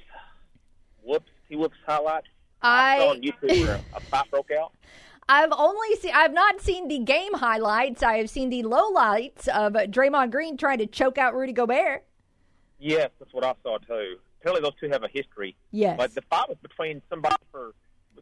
whoops 1.03 1.29
he 1.47 1.55
whoops 1.55 1.77
highlights? 1.85 2.27
I 2.61 2.97
saw 2.97 3.11
on 3.11 3.21
YouTube 3.21 3.65
where 3.65 3.79
a 3.93 3.99
fight 3.99 4.31
broke 4.31 4.49
out. 4.51 4.73
I've 5.29 5.51
only 5.55 5.95
seen 5.97 6.11
I've 6.13 6.33
not 6.33 6.61
seen 6.61 6.87
the 6.87 6.99
game 6.99 7.33
highlights. 7.33 8.01
I 8.01 8.17
have 8.17 8.29
seen 8.29 8.49
the 8.49 8.63
lowlights 8.63 9.47
of 9.47 9.73
Draymond 9.73 10.31
Green 10.31 10.57
trying 10.57 10.79
to 10.79 10.87
choke 10.87 11.17
out 11.17 11.35
Rudy 11.35 11.53
Gobert. 11.53 12.05
Yes, 12.79 13.09
that's 13.19 13.33
what 13.33 13.43
I 13.43 13.53
saw 13.63 13.77
too. 13.77 14.17
Apparently, 14.39 14.67
those 14.67 14.79
two 14.79 14.89
have 14.89 15.03
a 15.03 15.07
history. 15.07 15.55
Yes. 15.71 15.95
But 15.97 16.13
the 16.13 16.21
fight 16.23 16.49
was 16.49 16.57
between 16.61 17.01
somebody 17.09 17.35
for 17.51 17.73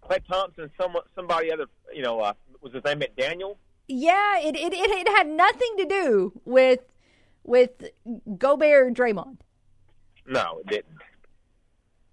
Klay 0.02 0.26
Thompson 0.28 0.64
and 0.64 0.72
some 0.80 0.96
somebody 1.16 1.52
other. 1.52 1.66
You 1.94 2.04
know, 2.04 2.20
uh, 2.20 2.34
was 2.62 2.74
his 2.74 2.84
name 2.84 3.00
McDaniel? 3.00 3.56
Yeah, 3.88 4.40
it, 4.40 4.56
it 4.56 4.74
it 4.74 4.90
it 4.90 5.10
had 5.10 5.28
nothing 5.28 5.76
to 5.78 5.86
do 5.86 6.34
with 6.46 6.80
with 7.44 7.72
Gobert 8.38 8.88
or 8.88 8.91
Draymond. 8.91 9.38
No, 10.28 10.60
it 10.60 10.68
didn't. 10.68 10.98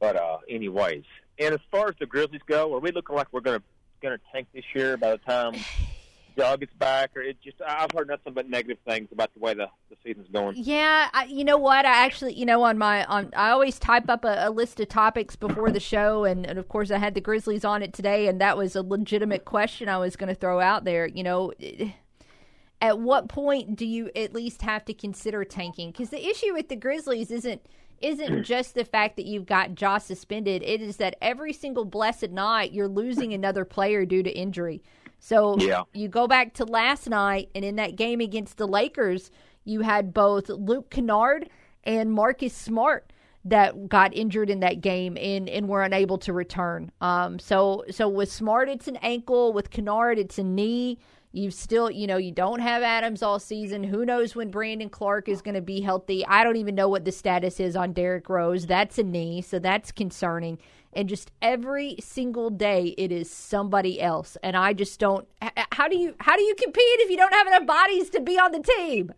But 0.00 0.16
uh, 0.16 0.38
anyways, 0.48 1.04
and 1.38 1.54
as 1.54 1.60
far 1.70 1.88
as 1.88 1.94
the 1.98 2.06
Grizzlies 2.06 2.40
go, 2.46 2.74
are 2.74 2.80
we 2.80 2.90
looking 2.90 3.14
like 3.14 3.28
we're 3.32 3.40
gonna 3.40 3.62
gonna 4.02 4.18
tank 4.32 4.48
this 4.54 4.64
year 4.74 4.96
by 4.96 5.10
the 5.10 5.18
time 5.18 5.54
Doug 6.36 6.60
gets 6.60 6.72
back? 6.74 7.10
Or 7.14 7.20
it 7.20 7.36
just 7.42 7.58
I've 7.64 7.90
heard 7.92 8.08
nothing 8.08 8.32
but 8.32 8.48
negative 8.48 8.78
things 8.86 9.08
about 9.12 9.32
the 9.34 9.40
way 9.40 9.52
the, 9.52 9.68
the 9.90 9.96
season's 10.02 10.28
going. 10.32 10.56
Yeah, 10.56 11.08
I, 11.12 11.24
you 11.24 11.44
know 11.44 11.58
what? 11.58 11.84
I 11.84 12.04
actually, 12.04 12.32
you 12.32 12.46
know, 12.46 12.62
on 12.62 12.78
my 12.78 13.04
on, 13.04 13.30
I 13.36 13.50
always 13.50 13.78
type 13.78 14.08
up 14.08 14.24
a, 14.24 14.48
a 14.48 14.50
list 14.50 14.80
of 14.80 14.88
topics 14.88 15.36
before 15.36 15.70
the 15.70 15.80
show, 15.80 16.24
and, 16.24 16.46
and 16.46 16.58
of 16.58 16.68
course, 16.68 16.90
I 16.90 16.96
had 16.96 17.14
the 17.14 17.20
Grizzlies 17.20 17.64
on 17.64 17.82
it 17.82 17.92
today, 17.92 18.26
and 18.26 18.40
that 18.40 18.56
was 18.56 18.74
a 18.74 18.82
legitimate 18.82 19.44
question 19.44 19.88
I 19.88 19.98
was 19.98 20.16
going 20.16 20.30
to 20.30 20.34
throw 20.34 20.60
out 20.60 20.84
there. 20.84 21.06
You 21.06 21.22
know, 21.22 21.52
at 22.80 22.98
what 22.98 23.28
point 23.28 23.76
do 23.76 23.86
you 23.86 24.10
at 24.16 24.32
least 24.34 24.62
have 24.62 24.84
to 24.86 24.94
consider 24.94 25.44
tanking? 25.44 25.90
Because 25.90 26.10
the 26.10 26.26
issue 26.28 26.52
with 26.54 26.68
the 26.68 26.76
Grizzlies 26.76 27.30
isn't 27.30 27.62
isn't 28.00 28.44
just 28.44 28.74
the 28.74 28.84
fact 28.84 29.16
that 29.16 29.26
you've 29.26 29.44
got 29.44 29.78
Ja 29.78 29.98
suspended. 29.98 30.62
It 30.62 30.80
is 30.80 30.96
that 30.96 31.16
every 31.20 31.52
single 31.52 31.84
blessed 31.84 32.30
night 32.30 32.72
you're 32.72 32.88
losing 32.88 33.34
another 33.34 33.66
player 33.66 34.06
due 34.06 34.22
to 34.22 34.30
injury. 34.30 34.82
So 35.18 35.58
Yeah. 35.58 35.82
you 35.92 36.08
go 36.08 36.26
back 36.26 36.54
to 36.54 36.64
last 36.64 37.10
night, 37.10 37.50
and 37.54 37.62
in 37.62 37.76
that 37.76 37.96
game 37.96 38.20
against 38.20 38.56
the 38.56 38.66
Lakers, 38.66 39.30
you 39.64 39.82
had 39.82 40.14
both 40.14 40.48
Luke 40.48 40.88
Kennard 40.88 41.50
and 41.84 42.10
Marcus 42.10 42.54
Smart 42.54 43.12
that 43.44 43.88
got 43.90 44.14
injured 44.14 44.48
in 44.48 44.60
that 44.60 44.80
game 44.80 45.18
and, 45.18 45.46
and 45.48 45.68
were 45.68 45.82
unable 45.82 46.16
to 46.18 46.32
return. 46.32 46.90
Um, 47.02 47.38
so 47.38 47.84
so 47.90 48.08
with 48.08 48.32
Smart, 48.32 48.70
it's 48.70 48.88
an 48.88 48.96
ankle. 48.96 49.52
With 49.52 49.68
Kennard, 49.68 50.18
it's 50.18 50.38
a 50.38 50.42
knee. 50.42 50.98
You 51.32 51.52
still, 51.52 51.92
you 51.92 52.08
know, 52.08 52.16
you 52.16 52.32
don't 52.32 52.58
have 52.58 52.82
Adams 52.82 53.22
all 53.22 53.38
season. 53.38 53.84
Who 53.84 54.04
knows 54.04 54.34
when 54.34 54.50
Brandon 54.50 54.88
Clarke 54.88 55.28
is 55.28 55.42
going 55.42 55.54
to 55.54 55.60
be 55.60 55.80
healthy? 55.80 56.26
I 56.26 56.42
don't 56.42 56.56
even 56.56 56.74
know 56.74 56.88
what 56.88 57.04
the 57.04 57.12
status 57.12 57.60
is 57.60 57.76
on 57.76 57.92
Derrick 57.92 58.28
Rose. 58.28 58.66
That's 58.66 58.98
a 58.98 59.04
knee, 59.04 59.40
so 59.40 59.60
that's 59.60 59.92
concerning. 59.92 60.58
And 60.92 61.08
just 61.08 61.30
every 61.40 61.94
single 62.00 62.50
day, 62.50 62.96
it 62.98 63.12
is 63.12 63.30
somebody 63.30 64.00
else, 64.00 64.36
and 64.42 64.56
I 64.56 64.72
just 64.72 64.98
don't. 64.98 65.28
How 65.70 65.86
do 65.86 65.96
you 65.96 66.16
how 66.18 66.34
do 66.36 66.42
you 66.42 66.56
compete 66.56 66.82
if 66.98 67.10
you 67.10 67.16
don't 67.16 67.32
have 67.32 67.46
enough 67.46 67.64
bodies 67.64 68.10
to 68.10 68.20
be 68.20 68.36
on 68.36 68.50
the 68.50 68.60
team? 68.60 69.12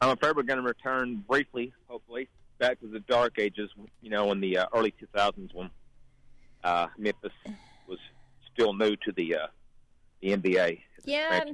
I'm 0.00 0.10
afraid 0.10 0.34
we're 0.34 0.44
going 0.44 0.60
to 0.60 0.66
return 0.66 1.24
briefly, 1.28 1.74
hopefully, 1.88 2.30
back 2.58 2.80
to 2.80 2.86
the 2.86 3.00
dark 3.00 3.38
ages. 3.38 3.68
You 4.00 4.08
know, 4.08 4.32
in 4.32 4.40
the 4.40 4.56
uh, 4.58 4.66
early 4.74 4.94
2000s 5.14 5.52
when 5.52 5.68
uh, 6.64 6.86
Memphis 6.96 7.32
was 7.86 7.98
still 8.50 8.72
new 8.72 8.96
to 8.96 9.12
the 9.12 9.34
uh, 9.34 9.46
the 10.22 10.34
NBA. 10.34 10.78
Yeah, 11.04 11.44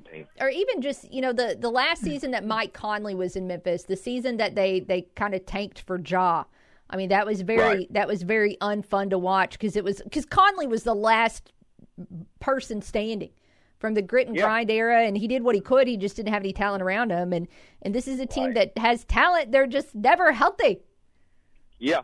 or 0.41 0.49
even 0.49 0.81
just 0.83 1.13
you 1.13 1.21
know 1.21 1.33
the 1.33 1.57
the 1.59 1.71
last 1.71 2.03
season 2.03 2.31
that 2.33 2.45
Mike 2.45 2.73
Conley 2.73 3.15
was 3.15 3.37
in 3.37 3.47
Memphis, 3.47 3.85
the 3.85 3.97
season 3.97 4.37
that 4.39 4.55
they 4.55 4.81
they 4.81 5.03
kind 5.15 5.35
of 5.35 5.45
tanked 5.47 5.81
for 5.81 5.99
Ja. 6.01 6.45
I 6.91 6.97
mean 6.97 7.09
that 7.11 7.27
was 7.27 7.41
very 7.43 7.61
Right. 7.79 7.93
that 7.93 8.09
was 8.09 8.23
very 8.23 8.57
unfun 8.61 9.11
to 9.11 9.19
watch 9.19 9.53
because 9.53 9.77
it 9.77 9.85
was 9.85 10.01
because 10.03 10.27
Conley 10.27 10.67
was 10.67 10.83
the 10.85 10.95
last 10.95 11.53
person 12.41 12.83
standing 12.83 13.31
from 13.79 13.95
the 13.95 14.03
grit 14.03 14.27
and 14.29 14.37
Yeah. 14.37 14.43
grind 14.45 14.71
era, 14.71 15.03
and 15.03 15.17
he 15.19 15.29
did 15.29 15.43
what 15.43 15.55
he 15.55 15.61
could. 15.61 15.87
He 15.87 15.97
just 15.97 16.17
didn't 16.17 16.33
have 16.33 16.43
any 16.43 16.53
talent 16.53 16.83
around 16.83 17.11
him, 17.11 17.33
and 17.33 17.47
and 17.83 17.95
this 17.95 18.09
is 18.09 18.19
a 18.21 18.27
team 18.27 18.55
that 18.55 18.77
has 18.79 19.05
talent. 19.05 19.53
They're 19.53 19.67
just 19.67 19.95
never 19.95 20.33
healthy. 20.33 20.81
Yeah. 21.79 22.03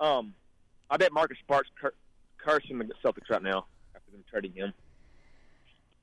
Um, 0.00 0.34
I 0.90 0.96
bet 0.96 1.12
Marcus 1.12 1.38
Smart's 1.46 1.70
cur- 1.80 1.94
cursing 2.36 2.78
the 2.78 2.84
Celtics 3.02 3.30
right 3.30 3.42
now 3.42 3.66
after 3.94 4.10
them 4.10 4.22
trading 4.28 4.52
him. 4.52 4.72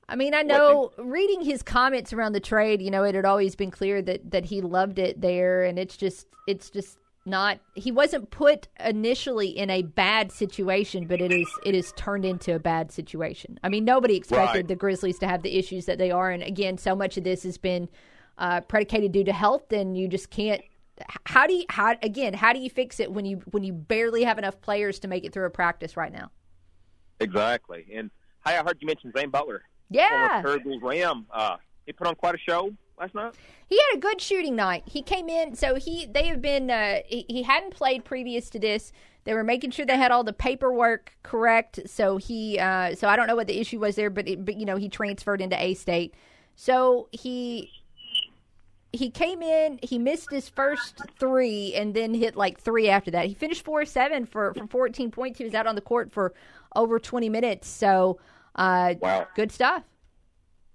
I 0.08 0.16
mean, 0.16 0.34
I 0.34 0.42
know 0.42 0.90
reading 0.98 1.42
his 1.42 1.62
comments 1.62 2.12
around 2.12 2.32
the 2.32 2.40
trade, 2.40 2.82
you 2.82 2.90
know, 2.90 3.02
it 3.04 3.14
had 3.14 3.24
always 3.24 3.54
been 3.54 3.70
clear 3.70 4.02
that 4.02 4.30
that 4.30 4.44
he 4.46 4.60
loved 4.60 4.98
it 4.98 5.20
there, 5.20 5.64
and 5.64 5.78
it's 5.78 5.96
just 5.96 6.26
it's 6.46 6.70
just 6.70 6.98
not. 7.24 7.60
He 7.74 7.92
wasn't 7.92 8.30
put 8.30 8.68
initially 8.80 9.48
in 9.48 9.70
a 9.70 9.82
bad 9.82 10.32
situation, 10.32 11.06
but 11.06 11.20
it 11.20 11.32
is 11.32 11.48
it 11.64 11.74
is 11.74 11.92
turned 11.96 12.24
into 12.24 12.54
a 12.54 12.58
bad 12.58 12.90
situation. 12.90 13.58
I 13.62 13.68
mean, 13.68 13.84
nobody 13.84 14.16
expected 14.16 14.58
Right. 14.58 14.68
the 14.68 14.76
Grizzlies 14.76 15.18
to 15.20 15.28
have 15.28 15.42
the 15.42 15.56
issues 15.56 15.86
that 15.86 15.98
they 15.98 16.10
are, 16.10 16.30
and 16.30 16.42
again, 16.42 16.78
so 16.78 16.94
much 16.96 17.16
of 17.16 17.24
this 17.24 17.44
has 17.44 17.56
been 17.56 17.88
uh, 18.38 18.60
predicated 18.62 19.12
due 19.12 19.24
to 19.24 19.32
health, 19.32 19.72
and 19.72 19.96
you 19.96 20.08
just 20.08 20.30
can't. 20.30 20.60
How 21.24 21.46
do 21.46 21.54
you 21.54 21.64
how 21.70 21.94
again? 22.02 22.34
How 22.34 22.52
do 22.52 22.58
you 22.58 22.68
fix 22.68 23.00
it 23.00 23.10
when 23.12 23.24
you 23.24 23.42
when 23.52 23.62
you 23.62 23.72
barely 23.72 24.24
have 24.24 24.36
enough 24.36 24.60
players 24.60 24.98
to 25.00 25.08
make 25.08 25.24
it 25.24 25.32
through 25.32 25.46
a 25.46 25.50
practice 25.50 25.96
right 25.96 26.12
now? 26.12 26.30
Exactly. 27.20 27.86
And 27.94 28.10
hey, 28.44 28.56
I 28.56 28.62
heard 28.62 28.78
you 28.80 28.86
mention 28.86 29.12
Zane 29.16 29.30
Butler. 29.30 29.62
Yeah. 29.92 30.42
Former 30.42 30.78
Ram. 30.80 31.26
Uh, 31.32 31.56
he 31.86 31.92
put 31.92 32.06
on 32.06 32.14
quite 32.14 32.34
a 32.34 32.38
show 32.38 32.72
last 32.98 33.14
night. 33.14 33.34
He 33.68 33.76
had 33.76 33.98
a 33.98 34.00
good 34.00 34.20
shooting 34.20 34.56
night. 34.56 34.84
He 34.86 35.02
came 35.02 35.28
in, 35.28 35.54
so 35.54 35.74
he 35.74 36.06
they 36.06 36.26
have 36.26 36.42
been. 36.42 36.70
Uh, 36.70 36.98
he, 37.06 37.24
he 37.28 37.42
hadn't 37.42 37.74
played 37.74 38.04
previous 38.04 38.50
to 38.50 38.58
this. 38.58 38.92
They 39.24 39.34
were 39.34 39.44
making 39.44 39.70
sure 39.70 39.86
they 39.86 39.96
had 39.96 40.10
all 40.10 40.24
the 40.24 40.32
paperwork 40.32 41.12
correct. 41.22 41.80
So 41.86 42.16
he, 42.16 42.58
uh, 42.58 42.96
so 42.96 43.08
I 43.08 43.14
don't 43.14 43.28
know 43.28 43.36
what 43.36 43.46
the 43.46 43.58
issue 43.60 43.78
was 43.78 43.94
there, 43.94 44.10
but 44.10 44.28
it, 44.28 44.44
but 44.44 44.56
you 44.56 44.66
know 44.66 44.76
he 44.76 44.88
transferred 44.88 45.40
into 45.40 45.60
A 45.60 45.74
State. 45.74 46.14
So 46.56 47.08
he 47.12 47.70
he 48.92 49.10
came 49.10 49.42
in. 49.42 49.78
He 49.82 49.98
missed 49.98 50.30
his 50.30 50.48
first 50.48 51.00
three, 51.18 51.74
and 51.74 51.94
then 51.94 52.14
hit 52.14 52.36
like 52.36 52.60
three 52.60 52.88
after 52.88 53.10
that. 53.12 53.26
He 53.26 53.34
finished 53.34 53.64
four 53.64 53.84
seven 53.84 54.26
for 54.26 54.52
for 54.54 54.66
fourteen 54.66 55.10
points. 55.10 55.38
He 55.38 55.44
was 55.44 55.54
out 55.54 55.66
on 55.66 55.76
the 55.76 55.80
court 55.80 56.12
for 56.12 56.34
over 56.76 56.98
twenty 56.98 57.28
minutes. 57.28 57.68
So 57.68 58.18
uh, 58.54 58.94
Wow. 59.00 59.28
good 59.34 59.50
stuff. 59.52 59.82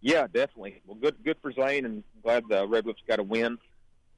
Yeah, 0.01 0.27
definitely. 0.27 0.81
Well, 0.85 0.95
good, 0.95 1.15
good 1.23 1.37
for 1.41 1.51
Zane, 1.51 1.85
and 1.85 2.03
glad 2.23 2.43
the 2.49 2.67
Red 2.67 2.85
Wolves 2.85 3.01
got 3.07 3.19
a 3.19 3.23
win. 3.23 3.57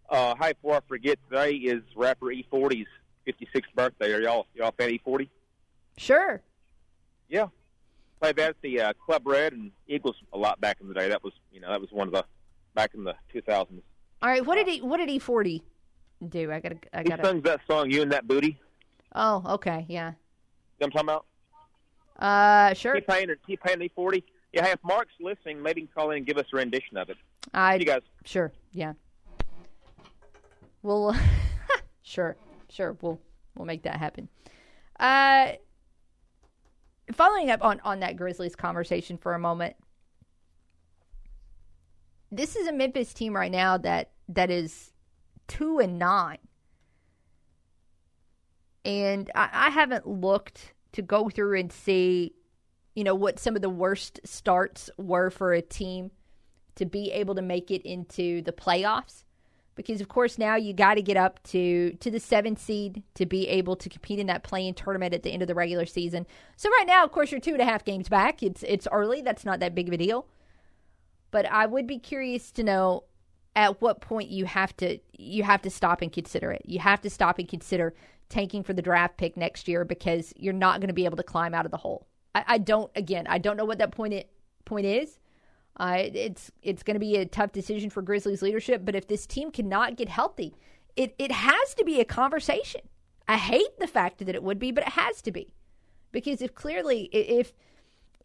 Uh, 0.09 0.35
hey, 0.41 0.53
before 0.53 0.75
I 0.75 0.79
forget, 0.87 1.17
today 1.29 1.51
is 1.53 1.81
rapper 1.95 2.27
E40's 2.27 2.87
56th 3.27 3.63
birthday. 3.75 4.11
Are 4.13 4.19
y'all 4.21 4.45
y'all 4.55 4.69
a 4.69 4.71
fan 4.71 4.89
of 4.93 4.99
E40? 5.05 5.29
Sure. 5.97 6.41
Yeah, 7.29 7.47
played 8.19 8.35
that 8.37 8.49
at 8.51 8.61
the 8.61 8.81
uh, 8.81 8.93
Club 9.05 9.21
Red 9.25 9.53
and 9.53 9.71
Eagles 9.87 10.15
a 10.33 10.37
lot 10.37 10.59
back 10.59 10.77
in 10.81 10.87
the 10.87 10.93
day. 10.93 11.09
That 11.09 11.23
was 11.23 11.33
you 11.51 11.59
know 11.61 11.69
that 11.69 11.79
was 11.79 11.91
one 11.91 12.07
of 12.07 12.13
the 12.13 12.25
back 12.73 12.91
in 12.95 13.03
the 13.03 13.13
2000s. 13.33 13.81
All 14.21 14.29
right, 14.29 14.45
what 14.45 14.55
did 14.55 14.67
he 14.67 14.81
what 14.81 14.97
did 14.97 15.09
E 15.09 15.19
forty 15.19 15.63
do? 16.27 16.51
I 16.51 16.59
gotta 16.59 16.77
I 16.91 17.03
He 17.03 17.09
gotta. 17.09 17.25
sings 17.25 17.43
that 17.43 17.61
song 17.69 17.89
"You 17.91 18.01
and 18.01 18.11
That 18.11 18.27
Booty." 18.27 18.59
Oh, 19.15 19.43
okay, 19.55 19.85
yeah. 19.87 20.09
You 20.09 20.11
know 20.11 20.15
what 20.79 20.85
I'm 20.85 20.91
talking 20.91 21.09
about? 21.09 21.25
Uh, 22.19 22.73
sure. 22.73 22.95
T 22.95 23.01
Pain 23.01 23.29
or 23.29 23.35
T 23.35 23.57
Pain 23.57 23.79
E40. 23.79 24.23
Yeah, 24.51 24.65
hey, 24.65 24.71
if 24.71 24.79
Mark's 24.83 25.13
listening, 25.19 25.61
maybe 25.61 25.81
he 25.81 25.87
can 25.87 25.93
call 25.93 26.11
in 26.11 26.17
and 26.17 26.25
give 26.25 26.37
us 26.37 26.45
a 26.53 26.57
rendition 26.57 26.97
of 26.97 27.09
it. 27.09 27.17
I 27.53 27.75
you 27.75 27.85
guys. 27.85 28.01
sure, 28.25 28.51
yeah. 28.73 28.93
We'll 30.81 31.15
sure, 32.03 32.35
sure. 32.69 32.97
We'll 33.01 33.19
we'll 33.55 33.65
make 33.65 33.83
that 33.83 33.97
happen. 33.97 34.27
Uh, 34.99 35.53
following 37.13 37.51
up 37.51 37.63
on 37.63 37.79
on 37.81 38.01
that 38.01 38.17
Grizzlies 38.17 38.55
conversation 38.55 39.17
for 39.17 39.33
a 39.33 39.39
moment. 39.39 39.75
This 42.31 42.55
is 42.55 42.67
a 42.67 42.73
Memphis 42.73 43.13
team 43.13 43.35
right 43.35 43.51
now 43.51 43.77
that 43.77 44.11
that 44.27 44.49
is 44.49 44.91
two 45.47 45.79
and 45.79 45.97
nine, 45.99 46.39
and 48.83 49.29
I, 49.35 49.49
I 49.53 49.69
haven't 49.69 50.07
looked 50.07 50.73
to 50.93 51.01
go 51.01 51.29
through 51.29 51.59
and 51.59 51.71
see, 51.71 52.33
you 52.95 53.03
know, 53.03 53.15
what 53.15 53.39
some 53.39 53.55
of 53.55 53.61
the 53.61 53.69
worst 53.69 54.19
starts 54.23 54.89
were 54.97 55.29
for 55.29 55.53
a 55.53 55.61
team 55.61 56.11
to 56.75 56.85
be 56.85 57.11
able 57.11 57.35
to 57.35 57.41
make 57.41 57.71
it 57.71 57.81
into 57.83 58.41
the 58.41 58.51
playoffs 58.51 59.23
because 59.79 60.01
of 60.01 60.09
course 60.09 60.37
now 60.37 60.57
you 60.57 60.73
got 60.73 60.95
to 60.95 61.01
get 61.01 61.15
up 61.15 61.41
to 61.41 61.91
to 62.01 62.11
the 62.11 62.19
seventh 62.19 62.59
seed 62.59 63.01
to 63.13 63.25
be 63.25 63.47
able 63.47 63.77
to 63.77 63.87
compete 63.87 64.19
in 64.19 64.27
that 64.27 64.43
play-in 64.43 64.73
tournament 64.73 65.13
at 65.13 65.23
the 65.23 65.31
end 65.31 65.41
of 65.41 65.47
the 65.47 65.55
regular 65.55 65.85
season. 65.85 66.27
So 66.57 66.69
right 66.69 66.83
now, 66.85 67.05
of 67.05 67.13
course, 67.13 67.31
you're 67.31 67.39
two 67.39 67.53
and 67.53 67.61
a 67.61 67.65
half 67.65 67.85
games 67.85 68.09
back. 68.09 68.43
It's 68.43 68.61
it's 68.63 68.89
early. 68.91 69.21
That's 69.21 69.45
not 69.45 69.61
that 69.61 69.73
big 69.73 69.87
of 69.87 69.93
a 69.93 69.97
deal. 69.97 70.27
But 71.31 71.45
I 71.45 71.65
would 71.65 71.87
be 71.87 71.97
curious 71.97 72.51
to 72.51 72.63
know 72.63 73.05
at 73.55 73.81
what 73.81 74.01
point 74.01 74.29
you 74.29 74.43
have 74.43 74.75
to 74.77 74.99
you 75.17 75.43
have 75.43 75.61
to 75.61 75.69
stop 75.69 76.01
and 76.01 76.11
consider 76.11 76.51
it. 76.51 76.63
You 76.65 76.79
have 76.79 76.99
to 77.03 77.09
stop 77.09 77.39
and 77.39 77.47
consider 77.47 77.95
tanking 78.29 78.63
for 78.63 78.73
the 78.73 78.81
draft 78.81 79.17
pick 79.17 79.35
next 79.35 79.67
year 79.67 79.83
because 79.83 80.33
you're 80.37 80.53
not 80.53 80.79
going 80.79 80.87
to 80.87 80.93
be 80.93 81.05
able 81.05 81.17
to 81.17 81.23
climb 81.23 81.53
out 81.53 81.65
of 81.65 81.71
the 81.71 81.77
hole. 81.77 82.07
I, 82.35 82.43
I 82.47 82.57
don't 82.59 82.91
again. 82.95 83.25
I 83.27 83.37
don't 83.37 83.57
know 83.57 83.65
what 83.65 83.79
that 83.79 83.91
point 83.91 84.13
it, 84.13 84.29
point 84.65 84.85
is. 84.85 85.19
Uh, 85.77 85.97
it's 85.97 86.51
it's 86.61 86.83
going 86.83 86.95
to 86.95 86.99
be 86.99 87.15
a 87.17 87.25
tough 87.25 87.51
decision 87.51 87.89
for 87.89 88.01
Grizzlies 88.01 88.41
leadership, 88.41 88.83
but 88.83 88.95
if 88.95 89.07
this 89.07 89.25
team 89.25 89.51
cannot 89.51 89.95
get 89.97 90.09
healthy, 90.09 90.55
it 90.95 91.15
it 91.17 91.31
has 91.31 91.73
to 91.75 91.83
be 91.83 91.99
a 91.99 92.05
conversation. 92.05 92.81
I 93.27 93.37
hate 93.37 93.79
the 93.79 93.87
fact 93.87 94.19
that 94.19 94.35
it 94.35 94.43
would 94.43 94.59
be, 94.59 94.71
but 94.71 94.85
it 94.85 94.93
has 94.93 95.21
to 95.23 95.31
be 95.31 95.53
because 96.11 96.41
if 96.41 96.53
clearly 96.53 97.03
if 97.13 97.53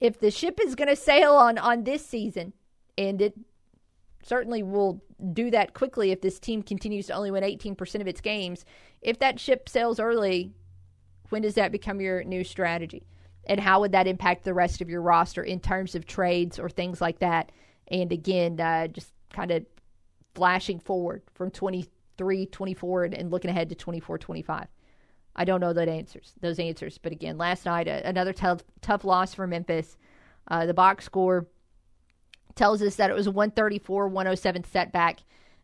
if 0.00 0.18
the 0.18 0.30
ship 0.30 0.58
is 0.62 0.74
going 0.74 0.88
to 0.88 0.96
sail 0.96 1.32
on 1.32 1.58
on 1.58 1.84
this 1.84 2.04
season, 2.04 2.52
and 2.98 3.22
it 3.22 3.34
certainly 4.24 4.62
will 4.62 5.02
do 5.32 5.50
that 5.50 5.74
quickly 5.74 6.10
if 6.10 6.20
this 6.20 6.38
team 6.38 6.62
continues 6.62 7.06
to 7.06 7.14
only 7.14 7.30
win 7.30 7.44
18% 7.44 8.00
of 8.00 8.06
its 8.06 8.20
games. 8.20 8.64
If 9.00 9.18
that 9.20 9.38
ship 9.38 9.68
sails 9.68 10.00
early, 10.00 10.52
when 11.28 11.42
does 11.42 11.54
that 11.54 11.72
become 11.72 12.00
your 12.00 12.24
new 12.24 12.44
strategy? 12.44 13.06
and 13.46 13.60
how 13.60 13.80
would 13.80 13.92
that 13.92 14.06
impact 14.06 14.44
the 14.44 14.54
rest 14.54 14.80
of 14.80 14.88
your 14.88 15.02
roster 15.02 15.42
in 15.42 15.60
terms 15.60 15.94
of 15.94 16.06
trades 16.06 16.58
or 16.58 16.68
things 16.68 17.00
like 17.00 17.18
that? 17.18 17.52
And 17.88 18.10
again, 18.12 18.60
uh, 18.60 18.88
just 18.88 19.12
kind 19.32 19.50
of 19.50 19.64
flashing 20.34 20.80
forward 20.80 21.22
from 21.34 21.50
23, 21.50 22.46
24, 22.46 23.04
and, 23.04 23.14
and 23.14 23.30
looking 23.30 23.50
ahead 23.50 23.68
to 23.68 23.74
24, 23.74 24.18
25. 24.18 24.66
I 25.36 25.44
don't 25.44 25.60
know 25.60 25.72
that 25.72 25.88
answers 25.88 26.32
those 26.40 26.58
answers, 26.58 26.98
but 26.98 27.12
again, 27.12 27.36
last 27.36 27.66
night 27.66 27.88
uh, 27.88 28.00
another 28.04 28.32
tough 28.32 28.62
tough 28.80 29.04
loss 29.04 29.34
for 29.34 29.46
Memphis. 29.46 29.96
Uh, 30.46 30.66
the 30.66 30.74
box 30.74 31.04
score 31.04 31.46
tells 32.54 32.82
us 32.82 32.96
that 32.96 33.10
it 33.10 33.14
was 33.14 33.26
a 33.26 33.32
134-107 33.32 34.66
setback 34.66 35.20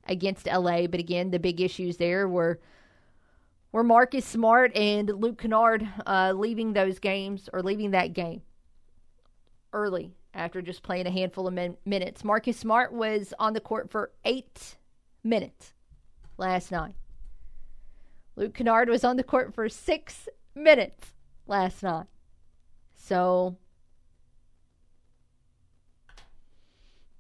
against 0.09 0.47
LA, 0.47 0.87
but 0.87 1.01
again, 1.01 1.31
the 1.31 1.39
big 1.39 1.61
issues 1.61 1.97
there 1.97 2.29
were 2.29 2.61
were 3.73 3.85
Marcus 3.85 4.25
Smart 4.25 4.75
and 4.75 5.09
Luke 5.09 5.39
Kennard 5.39 5.89
uh, 6.05 6.33
leaving 6.35 6.73
those 6.73 6.99
games 6.99 7.49
or 7.53 7.63
leaving 7.63 7.93
that 7.93 8.13
game 8.13 8.43
early 9.73 10.13
after 10.35 10.61
just 10.61 10.83
playing 10.83 11.07
a 11.07 11.11
handful 11.11 11.47
of 11.47 11.55
min- 11.55 11.77
minutes. 11.85 12.25
Marcus 12.25 12.57
Smart 12.57 12.93
was 12.93 13.33
on 13.39 13.53
the 13.53 13.61
court 13.61 13.89
for 13.89 14.11
eight 14.25 14.77
minutes 15.23 15.73
last 16.37 16.73
night. 16.73 16.97
Luke 18.37 18.55
Kennard 18.55 18.89
was 18.89 19.05
on 19.05 19.17
the 19.17 19.23
court 19.23 19.55
for 19.55 19.69
six 19.69 20.29
minutes 20.55 21.13
last 21.47 21.83
night. 21.83 22.07
So, 22.95 23.57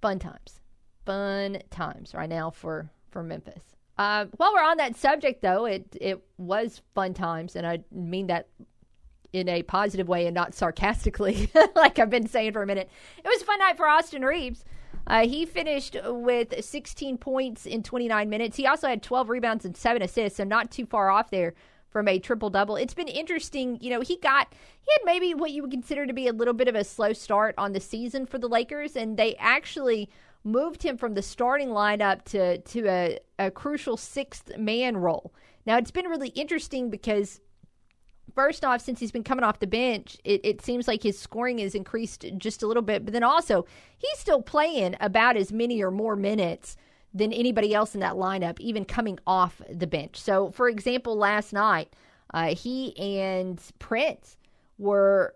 fun 0.01 0.18
times. 0.18 0.60
Fun 1.05 1.59
times 1.70 2.14
right 2.14 2.28
now 2.28 2.51
for, 2.51 2.90
for 3.10 3.22
Memphis. 3.22 3.62
Uh, 3.98 4.27
while 4.36 4.52
we're 4.55 4.62
on 4.62 4.78
that 4.78 4.97
subject, 4.97 5.43
though, 5.43 5.66
it 5.66 5.85
it 6.01 6.24
was 6.39 6.81
fun 6.94 7.12
times, 7.12 7.55
and 7.55 7.66
I 7.66 7.81
mean 7.93 8.28
that 8.28 8.48
in 9.32 9.47
a 9.47 9.62
positive 9.62 10.09
way 10.09 10.27
and 10.27 10.35
not 10.35 10.55
sarcastically, 10.55 11.51
like 11.74 11.98
I've 11.98 12.09
been 12.09 12.27
saying 12.27 12.52
for 12.52 12.62
a 12.62 12.66
minute. 12.66 12.89
It 13.18 13.28
was 13.28 13.43
a 13.43 13.44
fun 13.44 13.59
night 13.59 13.77
for 13.77 13.86
Austin 13.86 14.24
Reaves. 14.24 14.64
Uh, 15.06 15.27
he 15.27 15.44
finished 15.44 15.97
with 16.02 16.64
16 16.64 17.18
points 17.18 17.66
in 17.66 17.82
29 17.82 18.31
minutes. 18.31 18.56
He 18.56 18.66
also 18.66 18.89
had 18.89 19.02
12 19.02 19.28
rebounds 19.28 19.64
and 19.64 19.77
seven 19.77 20.02
assists, 20.02 20.39
so 20.39 20.44
not 20.44 20.70
too 20.70 20.86
far 20.86 21.10
off 21.10 21.31
there 21.31 21.55
from 21.91 22.09
a 22.09 22.19
triple 22.19 22.51
double. 22.51 22.77
It's 22.77 22.95
been 22.95 23.09
interesting. 23.09 23.79
You 23.81 23.91
know, 23.91 24.01
he 24.01 24.17
got 24.17 24.53
he 24.81 24.93
had 24.93 25.05
maybe 25.05 25.35
what 25.35 25.51
you 25.51 25.62
would 25.62 25.71
consider 25.71 26.07
to 26.07 26.12
be 26.12 26.29
a 26.29 26.33
little 26.33 26.55
bit 26.55 26.69
of 26.69 26.75
a 26.75 26.85
slow 26.85 27.12
start 27.12 27.55
on 27.59 27.73
the 27.73 27.81
season 27.81 28.27
for 28.27 28.39
the 28.39 28.49
Lakers, 28.49 28.97
and 28.97 29.17
they 29.17 29.35
actually 29.37 30.09
moved 30.43 30.83
him 30.83 30.97
from 30.97 31.15
the 31.15 31.23
starting 31.23 31.69
lineup 31.69 32.25
to 32.25 32.59
to 32.59 32.89
a, 32.89 33.19
a 33.39 33.51
crucial 33.51 33.97
sixth 33.97 34.57
man 34.57 34.97
role. 34.97 35.35
Now 35.67 35.77
it's 35.77 35.91
been 35.91 36.07
really 36.07 36.29
interesting 36.31 36.91
because 36.91 37.41
first 38.35 38.65
off, 38.65 38.81
since 38.81 39.01
he's 39.01 39.12
been 39.12 39.25
coming 39.25 39.45
off 39.45 39.59
the 39.59 39.67
bench, 39.67 40.17
it, 40.25 40.41
it 40.45 40.62
seems 40.62 40.89
like 40.89 41.03
his 41.03 41.19
scoring 41.19 41.59
has 41.59 41.75
increased 41.75 42.25
just 42.39 42.62
a 42.62 42.67
little 42.67 42.83
bit. 42.83 43.05
But 43.05 43.12
then 43.12 43.25
also, 43.25 43.67
he's 43.99 44.19
still 44.19 44.41
playing 44.41 44.97
about 45.01 45.37
as 45.37 45.53
many 45.53 45.83
or 45.83 45.91
more 45.91 46.17
minutes 46.17 46.77
than 47.12 47.32
anybody 47.32 47.74
else 47.74 47.95
in 47.95 48.01
that 48.01 48.15
lineup, 48.15 48.59
even 48.61 48.85
coming 48.85 49.19
off 49.27 49.61
the 49.69 49.87
bench. 49.87 50.20
So, 50.20 50.51
for 50.51 50.69
example, 50.69 51.16
last 51.16 51.53
night, 51.53 51.93
uh, 52.32 52.55
he 52.55 52.97
and 52.99 53.61
Prince 53.78 54.37
were 54.78 55.35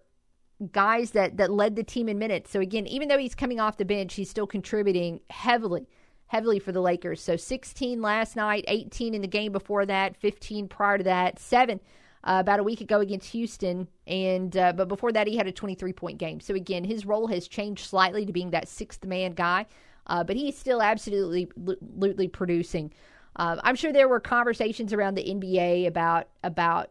guys 0.72 1.10
that 1.10 1.36
that 1.36 1.50
led 1.50 1.76
the 1.76 1.82
team 1.82 2.08
in 2.08 2.18
minutes. 2.18 2.50
So 2.50 2.60
again, 2.60 2.86
even 2.86 3.08
though 3.08 3.18
he's 3.18 3.34
coming 3.34 3.60
off 3.60 3.76
the 3.76 3.84
bench, 3.84 4.14
he's 4.14 4.30
still 4.30 4.46
contributing 4.46 5.20
heavily, 5.30 5.88
heavily 6.28 6.58
for 6.58 6.72
the 6.72 6.80
Lakers. 6.80 7.20
So 7.20 7.36
16 7.36 8.00
last 8.00 8.36
night, 8.36 8.64
18 8.68 9.14
in 9.14 9.20
the 9.20 9.28
game 9.28 9.52
before 9.52 9.84
that, 9.86 10.16
15 10.16 10.68
prior 10.68 10.98
to 10.98 11.04
that, 11.04 11.38
seven 11.38 11.80
uh, 12.24 12.38
about 12.40 12.60
a 12.60 12.62
week 12.62 12.80
ago 12.80 13.00
against 13.00 13.30
Houston, 13.32 13.88
and 14.06 14.56
uh, 14.56 14.72
but 14.72 14.88
before 14.88 15.12
that 15.12 15.26
he 15.26 15.36
had 15.36 15.46
a 15.46 15.52
23 15.52 15.92
point 15.92 16.18
game. 16.18 16.40
So 16.40 16.54
again, 16.54 16.84
his 16.84 17.04
role 17.04 17.26
has 17.26 17.48
changed 17.48 17.86
slightly 17.86 18.24
to 18.24 18.32
being 18.32 18.50
that 18.50 18.68
sixth 18.68 19.04
man 19.04 19.32
guy, 19.32 19.66
uh, 20.06 20.24
but 20.24 20.36
he's 20.36 20.56
still 20.56 20.82
absolutely, 20.82 21.48
absolutely 21.56 22.28
producing. 22.28 22.92
Uh, 23.36 23.56
I'm 23.64 23.76
sure 23.76 23.92
there 23.92 24.08
were 24.08 24.20
conversations 24.20 24.92
around 24.92 25.14
the 25.14 25.24
NBA 25.24 25.86
about 25.86 26.28
about 26.42 26.90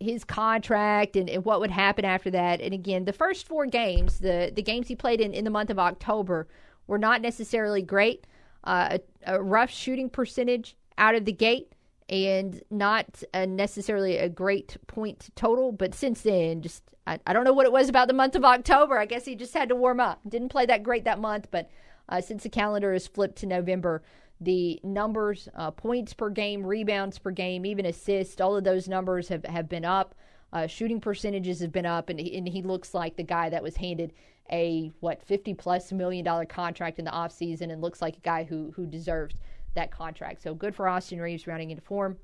his 0.00 0.24
contract 0.24 1.14
and, 1.14 1.28
and, 1.28 1.44
what 1.44 1.60
would 1.60 1.70
happen 1.70 2.04
after 2.04 2.30
that. 2.30 2.60
And 2.60 2.72
again, 2.72 3.04
the 3.04 3.12
first 3.12 3.46
four 3.46 3.66
games, 3.66 4.18
the, 4.18 4.50
the 4.54 4.62
games 4.62 4.88
he 4.88 4.96
played 4.96 5.20
in, 5.20 5.34
in 5.34 5.44
the 5.44 5.50
month 5.50 5.68
of 5.68 5.78
October, 5.78 6.48
were 6.86 6.98
not 6.98 7.20
necessarily 7.20 7.82
great. 7.82 8.26
Uh, 8.64 8.98
a, 9.26 9.34
a, 9.34 9.42
rough 9.42 9.70
shooting 9.70 10.08
percentage 10.08 10.74
out 10.96 11.14
of 11.14 11.26
the 11.26 11.32
gate 11.32 11.74
and 12.08 12.62
not 12.70 13.22
a 13.34 13.46
necessarily 13.46 14.16
a 14.16 14.28
great 14.28 14.78
point 14.86 15.28
total. 15.36 15.70
But 15.70 15.94
since 15.94 16.22
then, 16.22 16.62
just 16.62 16.82
I, 17.06 17.20
I, 17.26 17.34
don't 17.34 17.44
know 17.44 17.52
what 17.52 17.66
it 17.66 17.72
was 17.72 17.90
about 17.90 18.08
the 18.08 18.14
month 18.14 18.36
of 18.36 18.44
October. 18.44 18.98
I 18.98 19.04
guess 19.04 19.26
he 19.26 19.34
just 19.34 19.52
had 19.52 19.68
to 19.68 19.76
warm 19.76 20.00
up. 20.00 20.20
Didn't 20.26 20.48
play 20.48 20.64
that 20.66 20.82
great 20.82 21.04
that 21.04 21.20
month, 21.20 21.48
but 21.50 21.70
uh, 22.08 22.20
since 22.20 22.42
the 22.42 22.48
calendar 22.48 22.92
has 22.92 23.06
flipped 23.06 23.36
to 23.36 23.46
November, 23.46 24.02
the 24.40 24.80
numbers, 24.82 25.48
uh, 25.54 25.70
points 25.70 26.12
per 26.12 26.28
game, 26.30 26.64
rebounds 26.66 27.18
per 27.18 27.30
game, 27.30 27.64
even 27.64 27.86
assists, 27.86 28.40
all 28.40 28.56
of 28.56 28.64
those 28.64 28.88
numbers 28.88 29.28
have, 29.28 29.44
have 29.44 29.68
been 29.68 29.84
up. 29.84 30.14
Uh, 30.52 30.66
shooting 30.66 31.00
percentages 31.00 31.60
have 31.60 31.72
been 31.72 31.86
up, 31.86 32.08
and 32.08 32.20
he, 32.20 32.36
and 32.36 32.48
he 32.48 32.62
looks 32.62 32.94
like 32.94 33.16
the 33.16 33.22
guy 33.22 33.48
that 33.48 33.62
was 33.62 33.76
handed 33.76 34.12
a 34.52 34.92
what 35.00 35.22
50 35.22 35.54
plus 35.54 35.90
million 35.90 36.24
dollar 36.24 36.44
contract 36.44 36.98
in 36.98 37.04
the 37.04 37.10
offseason 37.10 37.72
and 37.72 37.80
looks 37.80 38.02
like 38.02 38.16
a 38.18 38.20
guy 38.20 38.44
who 38.44 38.72
who 38.76 38.86
deserves 38.86 39.36
that 39.74 39.90
contract. 39.90 40.42
So 40.42 40.54
good 40.54 40.74
for 40.74 40.88
Austin 40.88 41.20
Reaves 41.20 41.46
rounding 41.46 41.70
into 41.70 41.82
form. 41.82 42.18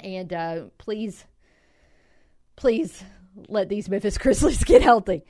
And 0.00 0.32
uh, 0.32 0.64
please, 0.78 1.24
please 2.56 3.04
let 3.48 3.68
these 3.68 3.88
Memphis 3.88 4.18
Grizzlies 4.18 4.64
get 4.64 4.82
healthy. 4.82 5.24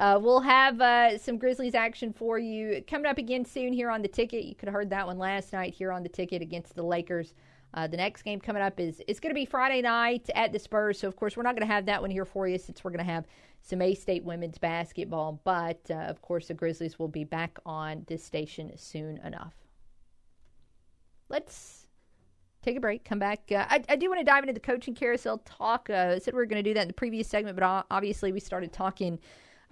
Uh, 0.00 0.18
we'll 0.18 0.40
have 0.40 0.80
uh, 0.80 1.18
some 1.18 1.36
Grizzlies 1.36 1.74
action 1.74 2.10
for 2.10 2.38
you 2.38 2.82
coming 2.88 3.04
up 3.04 3.18
again 3.18 3.44
soon 3.44 3.70
here 3.70 3.90
on 3.90 4.00
the 4.00 4.08
ticket. 4.08 4.44
You 4.44 4.54
could 4.54 4.66
have 4.66 4.72
heard 4.72 4.88
that 4.88 5.06
one 5.06 5.18
last 5.18 5.52
night 5.52 5.74
here 5.74 5.92
on 5.92 6.02
the 6.02 6.08
ticket 6.08 6.40
against 6.40 6.74
the 6.74 6.82
Lakers. 6.82 7.34
Uh, 7.74 7.86
the 7.86 7.98
next 7.98 8.22
game 8.22 8.40
coming 8.40 8.62
up 8.62 8.80
is 8.80 9.02
it's 9.06 9.20
going 9.20 9.28
to 9.28 9.38
be 9.38 9.44
Friday 9.44 9.82
night 9.82 10.30
at 10.34 10.54
the 10.54 10.58
Spurs. 10.58 10.98
So 10.98 11.06
of 11.06 11.16
course 11.16 11.36
we're 11.36 11.42
not 11.42 11.54
going 11.54 11.68
to 11.68 11.72
have 11.72 11.84
that 11.84 12.00
one 12.00 12.10
here 12.10 12.24
for 12.24 12.48
you 12.48 12.56
since 12.56 12.82
we're 12.82 12.92
going 12.92 13.04
to 13.04 13.12
have 13.12 13.26
some 13.60 13.82
A 13.82 13.94
State 13.94 14.24
women's 14.24 14.56
basketball. 14.56 15.38
But 15.44 15.82
uh, 15.90 15.96
of 15.96 16.22
course 16.22 16.48
the 16.48 16.54
Grizzlies 16.54 16.98
will 16.98 17.08
be 17.08 17.24
back 17.24 17.58
on 17.66 18.06
this 18.08 18.24
station 18.24 18.72
soon 18.76 19.18
enough. 19.18 19.52
Let's 21.28 21.86
take 22.62 22.78
a 22.78 22.80
break. 22.80 23.04
Come 23.04 23.18
back. 23.18 23.40
Uh, 23.52 23.66
I, 23.68 23.84
I, 23.86 23.96
do 23.96 24.08
want 24.08 24.20
to 24.20 24.24
dive 24.24 24.44
into 24.44 24.54
the 24.54 24.60
coaching 24.60 24.94
carousel 24.94 25.42
talk. 25.44 25.90
Uh, 25.90 26.14
I 26.14 26.18
said 26.20 26.32
we 26.32 26.38
were 26.38 26.46
going 26.46 26.64
to 26.64 26.70
do 26.70 26.72
that 26.72 26.82
in 26.82 26.88
the 26.88 26.94
previous 26.94 27.28
segment, 27.28 27.54
but 27.54 27.84
obviously 27.90 28.32
we 28.32 28.40
started 28.40 28.72
talking 28.72 29.18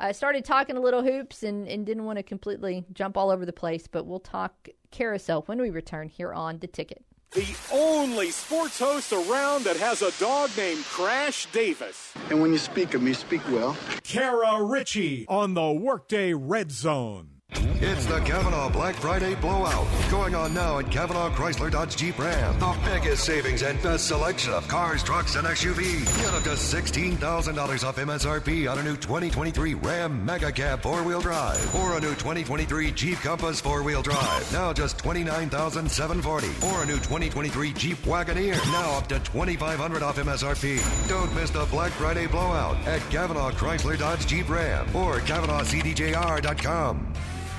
I 0.01 0.13
started 0.13 0.45
talking 0.45 0.77
a 0.77 0.81
little 0.81 1.03
hoops 1.03 1.43
and, 1.43 1.67
and 1.67 1.85
didn't 1.85 2.05
want 2.05 2.19
to 2.19 2.23
completely 2.23 2.85
jump 2.93 3.17
all 3.17 3.31
over 3.31 3.45
the 3.45 3.53
place, 3.53 3.89
but 3.89 4.07
we'll 4.07 4.21
talk 4.21 4.69
carousel 4.93 5.43
when 5.47 5.61
we 5.61 5.71
return 5.71 6.09
here 6.09 6.33
on 6.33 6.61
The 6.61 6.69
Ticket. 6.69 7.05
The 7.33 7.57
only 7.73 8.31
sports 8.31 8.79
host 8.79 9.13
around 9.13 9.65
that 9.65 9.77
has 9.77 10.01
a 10.01 10.13
dog 10.19 10.51
named 10.57 10.85
Crash 10.85 11.47
Davis. 11.53 12.15
And 12.31 12.41
when 12.41 12.53
you 12.53 12.59
speak 12.59 12.95
of 12.95 13.03
me, 13.03 13.13
speak 13.13 13.47
well. 13.51 13.77
Kara 14.03 14.63
Richey 14.63 15.27
on 15.29 15.55
the 15.55 15.71
Workday 15.73 16.33
Red 16.33 16.71
Zone. 16.71 17.38
It's 17.81 18.07
the 18.07 18.19
Cavenaugh 18.19 18.73
Black 18.73 18.97
Friday 18.97 19.37
blowout. 19.37 19.87
Going 20.11 20.35
on 20.35 20.53
now 20.53 20.81
at 20.81 20.87
Cavenaugh 20.87 21.31
Chrysler 21.31 21.71
Dodge 21.71 21.95
Jeep 21.97 22.19
Ram. 22.19 22.59
The 22.59 22.77
biggest 22.85 23.25
savings 23.25 23.63
and 23.63 23.81
best 23.83 24.09
selection 24.09 24.53
of 24.53 24.67
cars, 24.67 25.03
trucks, 25.05 25.37
and 25.37 25.47
SUVs. 25.47 26.17
Get 26.21 26.35
up 26.35 26.43
to 26.43 26.51
$16,000 26.51 27.85
off 27.85 27.97
MSRP 27.97 28.69
on 28.69 28.79
a 28.79 28.83
new 28.83 28.97
2023 28.97 29.75
Ram 29.75 30.25
Mega 30.25 30.51
Cab 30.51 30.83
four 30.83 31.05
wheel 31.05 31.21
drive. 31.21 31.75
Or 31.77 31.97
a 31.97 32.01
new 32.01 32.11
2023 32.11 32.91
Jeep 32.91 33.19
Compass 33.19 33.61
four 33.61 33.85
wheel 33.85 34.03
drive. 34.03 34.53
Now 34.53 34.73
just 34.73 34.99
$29,740. 34.99 36.73
Or 36.73 36.83
a 36.83 36.87
new 36.87 36.97
2023 36.97 37.73
Jeep 37.75 37.99
Wagoneer. 37.99 38.57
Now 38.73 38.99
up 38.99 39.07
to 39.07 39.21
2,500 39.21 40.03
off 40.03 40.17
MSRP. 40.17 41.09
Don't 41.09 41.33
miss 41.35 41.51
the 41.51 41.65
Black 41.67 41.93
Friday 41.93 42.27
blowout 42.27 42.77
at 42.89 43.01
Cavenaugh 43.03 43.53
Chrysler 43.53 43.97
Dodge 43.97 44.27
Jeep 44.27 44.49
Ram 44.49 44.85
or 44.97 45.21
CavenaughCDJR.com. 45.21 47.15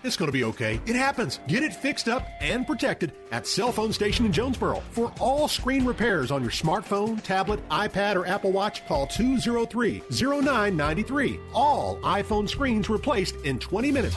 It's 0.04 0.16
going 0.16 0.28
to 0.28 0.32
be 0.32 0.44
okay. 0.44 0.80
It 0.86 0.96
happens. 0.96 1.40
Get 1.48 1.62
it 1.62 1.74
fixed 1.74 2.08
up 2.08 2.28
and 2.40 2.66
protected 2.66 3.12
at 3.32 3.46
Cell 3.46 3.72
Phone 3.72 3.92
Station 3.92 4.26
in 4.26 4.32
Jonesboro. 4.32 4.82
For 4.90 5.12
all 5.18 5.48
screen 5.48 5.84
repairs 5.84 6.30
on 6.30 6.42
your 6.42 6.50
smartphone, 6.50 7.22
tablet, 7.22 7.66
iPad, 7.70 8.16
or 8.16 8.26
Apple 8.26 8.52
Watch, 8.52 8.86
call 8.86 9.06
203 9.06 10.02
0993. 10.10 11.40
All 11.54 11.96
iPhone 12.00 12.48
screens 12.48 12.90
replaced 12.90 13.36
in 13.44 13.58
20 13.58 13.90
minutes. 13.92 14.16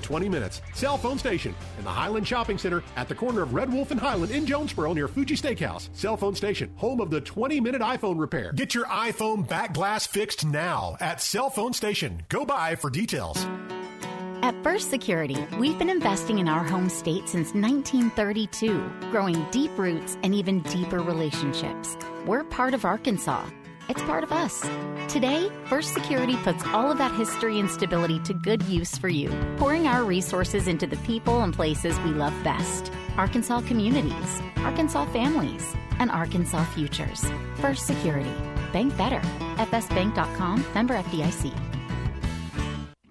20 0.00 0.28
minutes. 0.28 0.62
Cell 0.74 0.96
Phone 0.96 1.18
Station 1.18 1.54
in 1.78 1.84
the 1.84 1.90
Highland 1.90 2.26
Shopping 2.26 2.58
Center 2.58 2.82
at 2.96 3.08
the 3.08 3.14
corner 3.14 3.42
of 3.42 3.54
Red 3.54 3.72
Wolf 3.72 3.90
and 3.90 4.00
Highland 4.00 4.32
in 4.32 4.46
Jonesboro 4.46 4.92
near 4.92 5.08
Fuji 5.08 5.36
Steakhouse. 5.36 5.88
Cell 5.92 6.16
Phone 6.16 6.34
Station, 6.34 6.70
home 6.76 7.00
of 7.00 7.10
the 7.10 7.20
20 7.20 7.60
minute 7.60 7.82
iPhone 7.82 8.18
repair. 8.18 8.52
Get 8.52 8.74
your 8.74 8.86
iPhone 8.86 9.46
back 9.46 9.74
glass 9.74 10.06
fixed 10.06 10.44
now 10.46 10.96
at 11.00 11.20
Cell 11.22 11.50
Phone 11.50 11.72
Station. 11.72 12.22
Go 12.28 12.44
by 12.44 12.74
for 12.76 12.90
details. 12.90 13.46
At 14.40 14.54
First 14.62 14.88
Security, 14.88 15.36
we've 15.58 15.78
been 15.78 15.90
investing 15.90 16.38
in 16.38 16.48
our 16.48 16.62
home 16.62 16.88
state 16.88 17.28
since 17.28 17.52
1932, 17.54 19.10
growing 19.10 19.44
deep 19.50 19.76
roots 19.76 20.16
and 20.22 20.32
even 20.34 20.60
deeper 20.62 21.00
relationships. 21.00 21.96
We're 22.24 22.44
part 22.44 22.72
of 22.72 22.84
Arkansas. 22.84 23.44
It's 23.88 24.02
part 24.02 24.22
of 24.22 24.32
us. 24.32 24.60
Today, 25.10 25.50
First 25.66 25.94
Security 25.94 26.36
puts 26.36 26.62
all 26.66 26.90
of 26.92 26.98
that 26.98 27.12
history 27.12 27.58
and 27.58 27.70
stability 27.70 28.18
to 28.20 28.34
good 28.34 28.62
use 28.64 28.98
for 28.98 29.08
you, 29.08 29.30
pouring 29.56 29.86
our 29.86 30.04
resources 30.04 30.68
into 30.68 30.86
the 30.86 30.98
people 30.98 31.40
and 31.40 31.54
places 31.54 31.98
we 32.00 32.10
love 32.10 32.34
best 32.44 32.92
Arkansas 33.16 33.62
communities, 33.62 34.42
Arkansas 34.58 35.06
families, 35.06 35.74
and 35.98 36.10
Arkansas 36.10 36.64
futures. 36.66 37.24
First 37.56 37.86
Security. 37.86 38.32
Bank 38.72 38.96
better. 38.96 39.20
FSBank.com, 39.56 40.64
member 40.74 40.94
FDIC. 40.94 41.77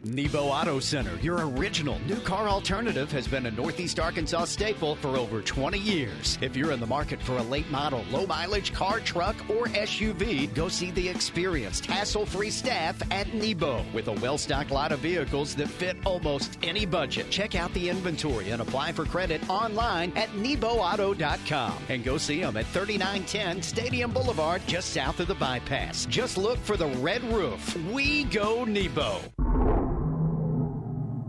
Nebo 0.07 0.47
Auto 0.47 0.79
Center, 0.79 1.17
your 1.21 1.45
original 1.49 1.99
new 2.07 2.19
car 2.21 2.47
alternative, 2.47 3.11
has 3.11 3.27
been 3.27 3.45
a 3.45 3.51
Northeast 3.51 3.99
Arkansas 3.99 4.45
staple 4.45 4.95
for 4.95 5.17
over 5.17 5.41
20 5.41 5.77
years. 5.77 6.37
If 6.41 6.55
you're 6.55 6.71
in 6.71 6.79
the 6.79 6.87
market 6.87 7.21
for 7.21 7.37
a 7.37 7.43
late 7.43 7.69
model, 7.69 8.05
low 8.09 8.25
mileage 8.25 8.73
car, 8.73 9.01
truck, 9.01 9.35
or 9.49 9.65
SUV, 9.67 10.53
go 10.53 10.69
see 10.69 10.91
the 10.91 11.09
experienced, 11.09 11.87
hassle 11.87 12.25
free 12.25 12.49
staff 12.49 13.01
at 13.11 13.33
Nebo 13.33 13.83
with 13.93 14.07
a 14.07 14.13
well 14.13 14.37
stocked 14.37 14.71
lot 14.71 14.93
of 14.93 14.99
vehicles 14.99 15.55
that 15.55 15.67
fit 15.67 15.97
almost 16.05 16.57
any 16.63 16.85
budget. 16.85 17.29
Check 17.29 17.55
out 17.55 17.73
the 17.73 17.89
inventory 17.89 18.51
and 18.51 18.61
apply 18.61 18.93
for 18.93 19.03
credit 19.03 19.47
online 19.49 20.13
at 20.15 20.29
NeboAuto.com 20.29 21.73
and 21.89 22.03
go 22.03 22.17
see 22.17 22.41
them 22.41 22.55
at 22.55 22.65
3910 22.67 23.61
Stadium 23.61 24.11
Boulevard, 24.11 24.61
just 24.67 24.91
south 24.91 25.19
of 25.19 25.27
the 25.27 25.35
bypass. 25.35 26.05
Just 26.05 26.37
look 26.37 26.59
for 26.59 26.77
the 26.77 26.87
red 26.87 27.23
roof. 27.25 27.75
We 27.91 28.23
go 28.25 28.63
Nebo 28.63 29.19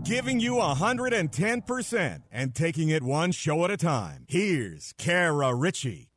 giving 0.03 0.39
you 0.39 0.53
110% 0.53 2.21
and 2.31 2.55
taking 2.55 2.89
it 2.89 3.03
one 3.03 3.31
show 3.31 3.63
at 3.65 3.71
a 3.71 3.77
time. 3.77 4.25
Here's 4.27 4.93
Kara 4.97 5.53
Richey. 5.53 6.07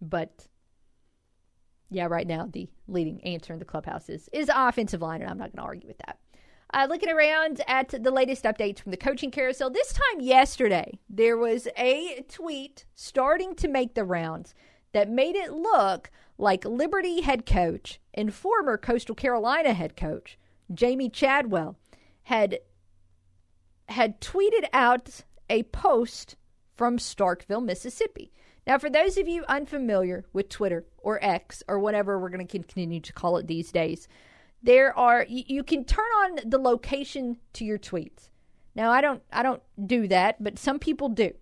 But 0.00 0.46
yeah, 1.90 2.06
right 2.06 2.26
now 2.26 2.48
the 2.50 2.68
leading 2.88 3.22
answer 3.24 3.52
in 3.52 3.58
the 3.58 3.64
clubhouse 3.64 4.08
is, 4.08 4.28
is 4.32 4.50
offensive 4.54 5.02
line, 5.02 5.22
and 5.22 5.30
I'm 5.30 5.38
not 5.38 5.54
going 5.54 5.62
to 5.62 5.68
argue 5.68 5.88
with 5.88 5.98
that. 5.98 6.18
Uh, 6.72 6.86
looking 6.88 7.10
around 7.10 7.60
at 7.68 7.90
the 7.90 8.10
latest 8.10 8.44
updates 8.44 8.80
from 8.80 8.90
the 8.90 8.96
coaching 8.96 9.30
carousel, 9.30 9.70
this 9.70 9.92
time 9.92 10.20
yesterday, 10.20 10.98
there 11.08 11.36
was 11.36 11.68
a 11.78 12.24
tweet 12.28 12.84
starting 12.94 13.54
to 13.54 13.68
make 13.68 13.94
the 13.94 14.04
rounds 14.04 14.54
that 14.92 15.08
made 15.08 15.36
it 15.36 15.52
look 15.52 16.10
like 16.36 16.64
Liberty 16.64 17.20
head 17.20 17.46
coach 17.46 18.00
and 18.12 18.34
former 18.34 18.76
Coastal 18.76 19.14
Carolina 19.14 19.72
head 19.72 19.96
coach 19.96 20.36
Jamey 20.72 21.12
Chadwell 21.12 21.76
had 22.24 22.58
had 23.88 24.20
tweeted 24.20 24.68
out 24.72 25.22
a 25.50 25.62
post 25.64 26.36
from 26.74 26.98
Starkville, 26.98 27.64
Mississippi. 27.64 28.32
Now, 28.66 28.78
for 28.78 28.88
those 28.88 29.18
of 29.18 29.28
you 29.28 29.44
unfamiliar 29.46 30.24
with 30.32 30.48
Twitter 30.48 30.86
or 30.98 31.22
X 31.22 31.62
or 31.68 31.78
whatever 31.78 32.18
we're 32.18 32.30
going 32.30 32.46
to 32.46 32.50
continue 32.50 33.00
to 33.00 33.12
call 33.12 33.36
it 33.36 33.46
these 33.46 33.70
days, 33.70 34.08
there 34.62 34.96
are 34.98 35.26
you, 35.28 35.44
you 35.46 35.62
can 35.62 35.84
turn 35.84 36.10
on 36.24 36.38
the 36.46 36.58
location 36.58 37.36
to 37.52 37.64
your 37.64 37.78
tweets. 37.78 38.30
Now, 38.74 38.90
I 38.90 39.00
don't 39.00 39.22
I 39.32 39.42
don't 39.42 39.62
do 39.86 40.08
that, 40.08 40.42
but 40.42 40.58
some 40.58 40.78
people 40.78 41.10
do. 41.10 41.32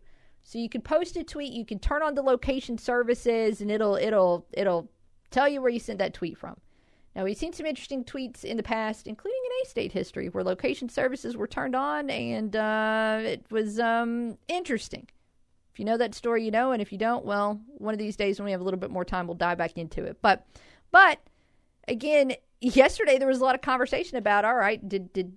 So 0.43 0.59
you 0.59 0.69
can 0.69 0.83
post 0.83 1.17
a 1.17 1.23
tweet, 1.23 1.53
you 1.53 1.65
can 1.65 1.79
turn 1.79 2.03
on 2.03 2.15
the 2.15 2.23
location 2.23 2.77
services, 2.77 3.61
and 3.61 3.71
it'll 3.71 3.95
it'll 3.95 4.47
it'll 4.53 4.91
tell 5.31 5.49
you 5.49 5.63
where 5.63 5.71
you 5.71 5.79
sent 5.79 6.01
that 6.01 6.15
tweet 6.15 6.37
from. 6.37 6.57
Now 7.15 7.25
we've 7.25 7.37
seen 7.37 7.53
some 7.53 7.67
interesting 7.67 8.05
tweets 8.05 8.45
in 8.45 8.57
the 8.57 8.63
past, 8.63 9.07
including 9.07 9.41
in 9.45 9.67
A 9.67 9.69
State 9.69 9.93
history, 9.93 10.29
where 10.29 10.45
location 10.45 10.89
services 10.89 11.37
were 11.37 11.47
turned 11.47 11.75
on, 11.75 12.09
and 12.09 12.57
uh, 12.57 13.21
it 13.23 13.45
was 13.51 13.79
um, 13.79 14.39
interesting. 14.49 15.09
If 15.73 15.79
you 15.79 15.85
know 15.85 15.97
that 15.97 16.15
story, 16.15 16.45
you 16.45 16.51
know, 16.51 16.73
and 16.73 16.83
if 16.83 16.93
you 16.93 16.99
don't, 16.99 17.25
well, 17.25 17.61
one 17.79 17.95
of 17.95 17.99
these 17.99 18.17
days 18.17 18.39
when 18.39 18.45
we 18.45 18.53
have 18.53 18.61
a 18.61 18.65
little 18.65 18.81
bit 18.81 18.91
more 18.91 19.05
time, 19.05 19.27
we'll 19.27 19.37
dive 19.37 19.59
back 19.59 19.79
into 19.79 20.05
it. 20.05 20.19
But, 20.21 20.47
but 20.91 21.19
again, 21.89 22.35
yesterday 22.61 23.19
there 23.19 23.29
was 23.29 23.41
a 23.41 23.45
lot 23.45 23.55
of 23.55 23.63
conversation 23.63 24.19
about, 24.19 24.45
all 24.45 24.55
right, 24.55 24.87
did 24.87 25.13
did 25.13 25.33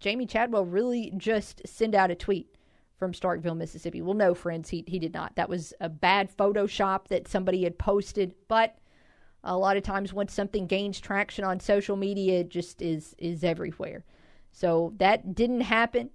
Jamey 0.00 0.28
Chadwell 0.28 0.64
really 0.64 1.12
just 1.16 1.62
send 1.66 1.94
out 1.94 2.10
a 2.10 2.14
tweet 2.14 2.54
from 2.98 3.12
Starkville, 3.12 3.56
Mississippi? 3.56 4.02
Well, 4.02 4.14
no, 4.14 4.34
friends, 4.34 4.70
he 4.70 4.84
he 4.86 4.98
did 4.98 5.14
not. 5.14 5.34
That 5.36 5.48
was 5.48 5.72
a 5.80 5.88
bad 5.88 6.36
Photoshop 6.36 7.08
that 7.08 7.28
somebody 7.28 7.64
had 7.64 7.78
posted, 7.78 8.34
but 8.48 8.76
a 9.46 9.56
lot 9.56 9.76
of 9.76 9.82
times 9.82 10.12
once 10.12 10.32
something 10.32 10.66
gains 10.66 11.00
traction 11.00 11.44
on 11.44 11.60
social 11.60 11.96
media 11.96 12.40
it 12.40 12.48
just 12.48 12.82
is 12.82 13.14
is 13.18 13.44
everywhere. 13.44 14.04
So 14.52 14.92
that 14.98 15.34
didn't 15.34 15.62
happen. 15.62 16.10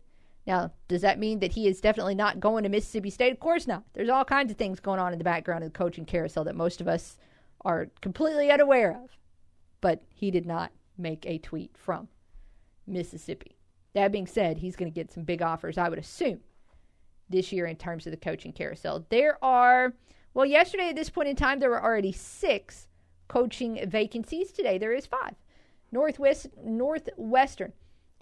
Now 0.46 0.72
does 0.88 1.02
that 1.02 1.18
mean 1.18 1.40
that 1.40 1.54
he 1.54 1.68
is 1.68 1.82
definitely 1.82 2.16
not 2.16 2.40
going 2.40 2.64
to 2.64 2.70
mississippi 2.70 3.10
state? 3.10 3.32
Of 3.32 3.40
course 3.40 3.68
not. 3.68 3.84
There's 3.94 4.10
all 4.10 4.26
kinds 4.26 4.52
of 4.52 4.58
things 4.58 4.80
going 4.80 5.00
on 5.00 5.14
in 5.14 5.18
the 5.18 5.24
background 5.24 5.64
of 5.64 5.72
the 5.72 5.78
coaching 5.78 6.06
carousel 6.06 6.44
that 6.44 6.56
most 6.56 6.82
of 6.82 6.88
us 6.88 7.18
are 7.62 7.88
completely 8.02 8.52
unaware 8.52 8.92
of. 8.92 9.18
But 9.80 10.04
he 10.10 10.30
did 10.30 10.46
not 10.46 10.72
make 10.98 11.26
a 11.26 11.38
tweet 11.38 11.76
from 11.76 12.10
mississippi. 12.86 13.56
That 13.94 14.12
being 14.12 14.28
said 14.28 14.58
he's 14.58 14.76
going 14.76 14.92
to 14.92 14.96
get 14.96 15.12
some 15.12 15.24
big 15.24 15.42
offers 15.42 15.78
i 15.78 15.90
would 15.90 16.00
assume 16.00 16.42
this 17.30 17.54
year 17.54 17.66
in 17.66 17.78
terms 17.78 18.06
of 18.06 18.12
the 18.12 18.18
coaching 18.18 18.52
carousel. 18.52 19.06
There 19.10 19.42
are 19.42 19.94
well 20.34 20.46
yesterday 20.46 20.90
at 20.90 20.98
this 20.98 21.10
point 21.10 21.30
in 21.30 21.36
time 21.38 21.60
there 21.60 21.70
were 21.70 21.82
already 21.82 22.12
six 22.12 22.88
coaching 23.32 23.80
vacancies. 23.88 24.52
Today 24.52 24.78
there 24.78 24.92
is 24.92 25.06
five. 25.06 25.36
Northwest 25.90 26.48
Northwestern 26.62 27.72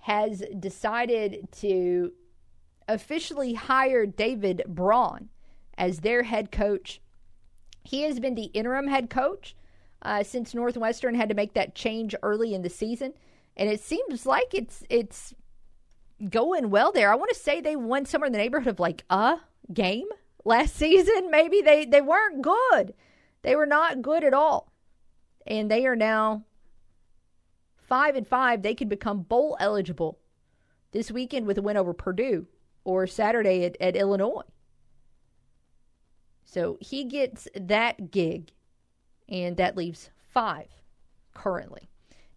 has 0.01 0.43
decided 0.59 1.47
to 1.51 2.11
officially 2.87 3.55
hire 3.55 4.05
David 4.05 4.61
Braun 4.67 5.29
as 5.79 6.01
their 6.01 6.23
head 6.23 6.51
coach. 6.51 7.01
He 7.83 8.03
has 8.03 8.19
been 8.19 8.35
the 8.35 8.51
interim 8.53 8.87
head 8.87 9.09
coach 9.09 9.55
uh, 10.03 10.21
since 10.21 10.53
Northwestern 10.53 11.15
had 11.15 11.29
to 11.29 11.35
make 11.35 11.53
that 11.55 11.73
change 11.73 12.13
early 12.21 12.53
in 12.53 12.61
the 12.61 12.69
season, 12.69 13.13
and 13.57 13.67
it 13.67 13.79
seems 13.79 14.27
like 14.27 14.53
it's 14.53 14.83
it's 14.91 15.33
going 16.29 16.69
well 16.69 16.91
there. 16.91 17.11
I 17.11 17.15
want 17.15 17.31
to 17.33 17.39
say 17.39 17.61
they 17.61 17.75
won 17.75 18.05
somewhere 18.05 18.27
in 18.27 18.33
the 18.33 18.37
neighborhood 18.37 18.73
of 18.73 18.79
like 18.79 19.03
a 19.09 19.37
game 19.73 20.07
last 20.45 20.75
season. 20.85 21.31
Maybe 21.31 21.63
they 21.63 21.85
they 21.85 22.01
weren't 22.01 22.43
good. 22.43 22.93
They 23.41 23.55
were 23.55 23.65
not 23.65 24.03
good 24.03 24.23
at 24.23 24.35
all 24.35 24.68
and 25.47 25.69
they 25.69 25.85
are 25.85 25.95
now 25.95 26.43
five 27.77 28.15
and 28.15 28.27
five. 28.27 28.61
They 28.61 28.75
could 28.75 28.89
become 28.89 29.23
bowl 29.23 29.57
eligible 29.59 30.19
this 30.91 31.11
weekend 31.11 31.45
with 31.45 31.57
a 31.57 31.61
win 31.61 31.77
over 31.77 31.93
Purdue 31.93 32.47
or 32.83 33.07
Saturday 33.07 33.65
at, 33.65 33.77
at 33.79 33.95
Illinois. 33.95 34.43
So 36.45 36.77
he 36.81 37.03
gets 37.03 37.47
that 37.55 38.09
gig, 38.09 38.51
and 39.27 39.55
that 39.57 39.77
leaves 39.77 40.09
five 40.33 40.67
currently. 41.33 41.89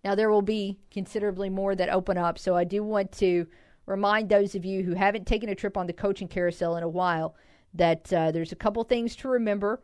Now, 0.04 0.14
there 0.14 0.30
will 0.30 0.42
be 0.42 0.78
considerably 0.90 1.48
more 1.48 1.74
that 1.74 1.88
open 1.88 2.18
up, 2.18 2.38
so 2.38 2.54
I 2.54 2.64
do 2.64 2.82
want 2.82 3.12
to 3.12 3.46
remind 3.86 4.28
those 4.28 4.54
of 4.54 4.64
you 4.64 4.82
who 4.82 4.94
haven't 4.94 5.26
taken 5.26 5.48
a 5.48 5.54
trip 5.54 5.76
on 5.76 5.86
the 5.86 5.92
coaching 5.92 6.28
carousel 6.28 6.76
in 6.76 6.82
a 6.82 6.88
while 6.88 7.36
that 7.74 8.12
uh, 8.12 8.30
there's 8.32 8.52
a 8.52 8.56
couple 8.56 8.84
things 8.84 9.16
to 9.16 9.28
remember. 9.28 9.80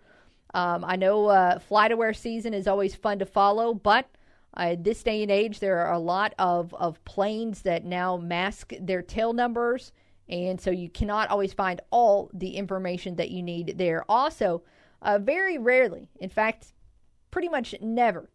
Um, 0.55 0.85
I 0.85 0.97
know 0.97 1.27
uh, 1.27 1.59
FlightAware 1.59 2.17
season 2.17 2.55
is 2.55 2.67
always 2.67 2.95
fun 2.95 3.19
to 3.19 3.27
follow, 3.27 3.75
but 3.75 4.09
uh, 4.55 4.77
this 4.79 5.03
day 5.03 5.23
and 5.23 5.31
age, 5.31 5.61
there 5.61 5.79
are 5.79 5.93
a 5.93 5.99
lot 5.99 6.35
of, 6.39 6.75
of 6.75 7.05
planes 7.05 7.63
that 7.63 7.85
now 7.85 8.17
mask 8.17 8.73
their 8.81 9.03
tail 9.03 9.33
numbers, 9.33 9.93
and 10.29 10.61
so 10.61 10.71
you 10.71 10.89
cannot 10.89 11.31
always 11.31 11.53
find 11.53 11.81
all 11.91 12.31
the 12.33 12.57
information 12.57 13.17
that 13.17 13.31
you 13.31 13.43
need 13.43 13.77
there. 13.77 14.05
Also, 14.09 14.63
uh, 15.03 15.19
very 15.19 15.59
rarely, 15.59 16.09
in 16.19 16.29
fact, 16.29 16.73
pretty 17.31 17.49
much 17.49 17.75
never, 17.81 18.31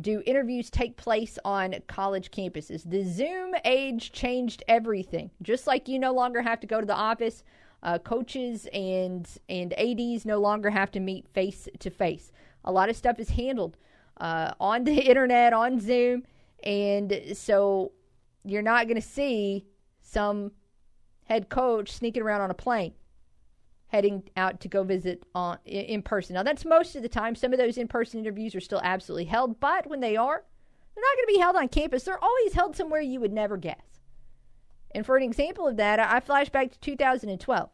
do 0.00 0.22
interviews 0.24 0.70
take 0.70 0.96
place 0.96 1.38
on 1.44 1.74
college 1.86 2.30
campuses. 2.30 2.88
The 2.88 3.02
Zoom 3.04 3.54
age 3.64 4.12
changed 4.12 4.62
everything. 4.68 5.30
Just 5.42 5.66
like 5.66 5.88
you 5.88 5.98
no 5.98 6.12
longer 6.12 6.42
have 6.42 6.60
to 6.60 6.66
go 6.66 6.80
to 6.80 6.86
the 6.86 6.94
office 6.94 7.42
uh, 7.86 7.98
coaches 8.00 8.66
and 8.74 9.28
and 9.48 9.72
ads 9.78 10.26
no 10.26 10.38
longer 10.40 10.68
have 10.68 10.90
to 10.90 11.00
meet 11.00 11.26
face 11.28 11.68
to 11.78 11.88
face. 11.88 12.32
A 12.64 12.72
lot 12.72 12.90
of 12.90 12.96
stuff 12.96 13.20
is 13.20 13.30
handled 13.30 13.78
uh, 14.20 14.52
on 14.60 14.84
the 14.84 15.00
internet, 15.08 15.54
on 15.54 15.80
Zoom, 15.80 16.24
and 16.62 17.22
so 17.32 17.92
you're 18.44 18.60
not 18.60 18.86
going 18.86 19.00
to 19.00 19.08
see 19.08 19.64
some 20.02 20.52
head 21.24 21.48
coach 21.48 21.92
sneaking 21.92 22.22
around 22.22 22.40
on 22.42 22.50
a 22.50 22.54
plane 22.54 22.92
heading 23.88 24.24
out 24.36 24.58
to 24.60 24.68
go 24.68 24.82
visit 24.82 25.22
on 25.32 25.58
in 25.64 26.02
person. 26.02 26.34
Now 26.34 26.42
that's 26.42 26.64
most 26.64 26.96
of 26.96 27.02
the 27.02 27.08
time. 27.08 27.36
Some 27.36 27.52
of 27.52 27.58
those 27.58 27.78
in-person 27.78 28.18
interviews 28.18 28.54
are 28.56 28.60
still 28.60 28.80
absolutely 28.82 29.26
held, 29.26 29.60
but 29.60 29.86
when 29.86 30.00
they 30.00 30.16
are, 30.16 30.42
they're 30.94 31.04
not 31.04 31.16
going 31.16 31.26
to 31.26 31.32
be 31.34 31.38
held 31.38 31.54
on 31.54 31.68
campus. 31.68 32.02
They're 32.02 32.22
always 32.22 32.52
held 32.52 32.74
somewhere 32.74 33.00
you 33.00 33.20
would 33.20 33.32
never 33.32 33.56
guess. 33.56 34.00
And 34.90 35.06
for 35.06 35.16
an 35.16 35.22
example 35.22 35.68
of 35.68 35.76
that, 35.76 36.00
I 36.00 36.18
flash 36.18 36.48
back 36.48 36.72
to 36.72 36.80
2012 36.80 37.70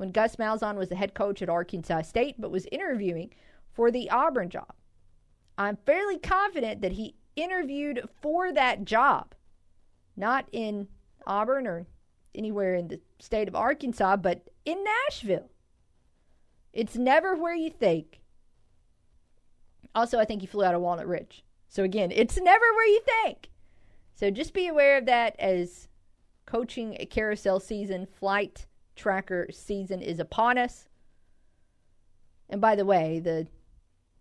when 0.00 0.12
Gus 0.12 0.36
Malzahn 0.36 0.76
was 0.76 0.88
the 0.88 0.96
head 0.96 1.12
coach 1.12 1.42
at 1.42 1.50
Arkansas 1.50 2.00
State 2.02 2.36
but 2.38 2.50
was 2.50 2.66
interviewing 2.72 3.34
for 3.70 3.90
the 3.90 4.08
Auburn 4.08 4.48
job. 4.48 4.72
I'm 5.58 5.76
fairly 5.84 6.18
confident 6.18 6.80
that 6.80 6.92
he 6.92 7.16
interviewed 7.36 8.08
for 8.22 8.50
that 8.50 8.86
job, 8.86 9.34
not 10.16 10.46
in 10.52 10.88
Auburn 11.26 11.66
or 11.66 11.86
anywhere 12.34 12.74
in 12.74 12.88
the 12.88 12.98
state 13.18 13.46
of 13.46 13.54
Arkansas, 13.54 14.16
but 14.16 14.48
in 14.64 14.82
Nashville. 14.82 15.50
It's 16.72 16.96
never 16.96 17.36
where 17.36 17.54
you 17.54 17.68
think. 17.68 18.20
Also, 19.94 20.18
I 20.18 20.24
think 20.24 20.40
he 20.40 20.46
flew 20.46 20.64
out 20.64 20.74
of 20.74 20.80
Walnut 20.80 21.08
Ridge. 21.08 21.44
So, 21.68 21.82
again, 21.82 22.10
it's 22.10 22.38
never 22.38 22.64
where 22.74 22.88
you 22.88 23.02
think. 23.22 23.50
So, 24.14 24.30
just 24.30 24.54
be 24.54 24.66
aware 24.66 24.96
of 24.96 25.04
that 25.04 25.38
as 25.38 25.88
coaching 26.46 26.96
carousel 27.10 27.60
season, 27.60 28.06
flight 28.06 28.66
tracker 28.96 29.48
season 29.50 30.02
is 30.02 30.18
upon 30.18 30.58
us. 30.58 30.88
And 32.48 32.60
by 32.60 32.76
the 32.76 32.84
way, 32.84 33.20
the 33.20 33.46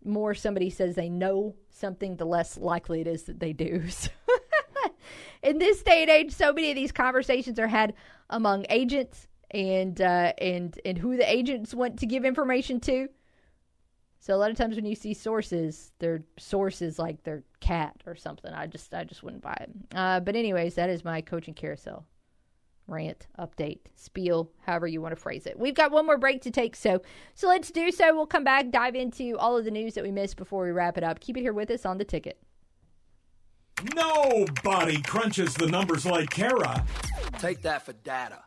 more 0.03 0.33
somebody 0.33 0.69
says 0.69 0.95
they 0.95 1.09
know 1.09 1.55
something, 1.69 2.15
the 2.15 2.25
less 2.25 2.57
likely 2.57 3.01
it 3.01 3.07
is 3.07 3.23
that 3.23 3.39
they 3.39 3.53
do. 3.53 3.83
in 5.43 5.57
this 5.57 5.81
day 5.83 6.01
and 6.01 6.11
age, 6.11 6.31
so 6.31 6.53
many 6.53 6.69
of 6.69 6.75
these 6.75 6.91
conversations 6.91 7.59
are 7.59 7.67
had 7.67 7.93
among 8.29 8.65
agents 8.69 9.27
and 9.51 9.99
uh, 10.01 10.33
and 10.37 10.79
and 10.85 10.97
who 10.97 11.17
the 11.17 11.31
agents 11.31 11.73
want 11.73 11.99
to 11.99 12.05
give 12.05 12.25
information 12.25 12.79
to. 12.81 13.07
So 14.19 14.35
a 14.35 14.37
lot 14.37 14.51
of 14.51 14.57
times 14.57 14.75
when 14.75 14.85
you 14.85 14.95
see 14.95 15.13
sources, 15.13 15.91
their 15.99 16.23
sources 16.37 16.99
like 16.99 17.23
their 17.23 17.43
cat 17.61 17.95
or 18.05 18.15
something. 18.15 18.53
I 18.53 18.67
just 18.67 18.93
I 18.93 19.03
just 19.03 19.23
wouldn't 19.23 19.41
buy 19.41 19.57
it. 19.61 19.69
Uh, 19.95 20.19
but 20.19 20.35
anyways, 20.35 20.75
that 20.75 20.89
is 20.89 21.03
my 21.03 21.21
coaching 21.21 21.53
carousel 21.53 22.05
rant, 22.89 23.27
update, 23.37 23.79
spiel, 23.95 24.51
however 24.65 24.87
you 24.87 25.01
want 25.01 25.15
to 25.15 25.21
phrase 25.21 25.45
it. 25.45 25.57
We've 25.57 25.73
got 25.73 25.91
one 25.91 26.05
more 26.05 26.17
break 26.17 26.41
to 26.43 26.51
take, 26.51 26.75
so 26.75 27.01
so 27.35 27.47
let's 27.47 27.71
do 27.71 27.91
so. 27.91 28.13
We'll 28.15 28.25
come 28.25 28.43
back, 28.43 28.71
dive 28.71 28.95
into 28.95 29.37
all 29.37 29.57
of 29.57 29.65
the 29.65 29.71
news 29.71 29.93
that 29.93 30.03
we 30.03 30.11
missed 30.11 30.37
before 30.37 30.63
we 30.63 30.71
wrap 30.71 30.97
it 30.97 31.03
up. 31.03 31.19
Keep 31.19 31.37
it 31.37 31.41
here 31.41 31.53
with 31.53 31.71
us 31.71 31.85
on 31.85 31.97
the 31.97 32.05
ticket. 32.05 32.39
Nobody 33.95 35.01
crunches 35.01 35.53
the 35.53 35.67
numbers 35.67 36.05
like 36.05 36.29
Kara. 36.29 36.85
Take 37.39 37.61
that 37.61 37.85
for 37.85 37.93
data. 37.93 38.43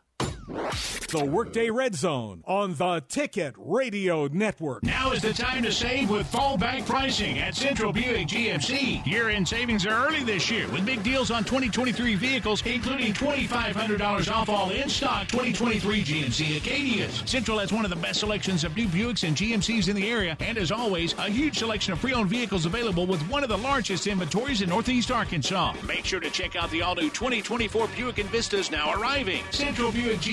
The 0.47 1.23
Workday 1.23 1.69
Red 1.69 1.95
Zone 1.95 2.43
on 2.45 2.75
the 2.75 3.01
Ticket 3.07 3.53
Radio 3.57 4.27
Network. 4.27 4.83
Now 4.83 5.11
is 5.11 5.21
the 5.21 5.31
time 5.31 5.63
to 5.63 5.71
save 5.71 6.09
with 6.09 6.27
fall 6.27 6.57
fallback 6.57 6.85
pricing 6.85 7.39
at 7.39 7.55
Central 7.55 7.93
Buick 7.93 8.27
GMC. 8.27 9.05
Year-end 9.05 9.47
savings 9.47 9.85
are 9.85 10.07
early 10.07 10.23
this 10.23 10.51
year 10.51 10.67
with 10.69 10.85
big 10.85 11.01
deals 11.03 11.31
on 11.31 11.43
2023 11.43 12.15
vehicles, 12.15 12.61
including 12.65 13.13
$2,500 13.13 14.31
off 14.31 14.49
all 14.49 14.69
in-stock 14.71 15.27
2023 15.29 16.03
GMC 16.03 16.59
Acadias. 16.59 17.27
Central 17.27 17.59
has 17.59 17.71
one 17.71 17.85
of 17.85 17.89
the 17.89 17.95
best 17.95 18.19
selections 18.19 18.63
of 18.63 18.75
new 18.75 18.87
Buicks 18.87 19.25
and 19.25 19.37
GMCs 19.37 19.87
in 19.87 19.95
the 19.95 20.09
area, 20.09 20.35
and 20.41 20.57
as 20.57 20.71
always, 20.71 21.13
a 21.13 21.29
huge 21.29 21.57
selection 21.57 21.93
of 21.93 21.99
pre-owned 21.99 22.29
vehicles 22.29 22.65
available 22.65 23.05
with 23.05 23.21
one 23.29 23.43
of 23.43 23.49
the 23.49 23.57
largest 23.57 24.07
inventories 24.07 24.61
in 24.61 24.69
Northeast 24.69 25.11
Arkansas. 25.11 25.73
Make 25.87 26.05
sure 26.05 26.19
to 26.19 26.29
check 26.29 26.55
out 26.57 26.69
the 26.71 26.81
all-new 26.81 27.09
2024 27.11 27.87
Buick 27.95 28.15
Envistas 28.17 28.69
now 28.69 28.99
arriving. 28.99 29.43
Central 29.51 29.91
Buick 29.91 30.17
GMC 30.17 30.32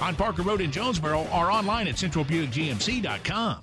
on 0.00 0.14
Parker 0.14 0.42
Road 0.42 0.60
in 0.60 0.70
Jonesboro 0.70 1.26
or 1.32 1.50
online 1.50 1.88
at 1.88 1.96
centralbuickgmc.com. 1.96 3.62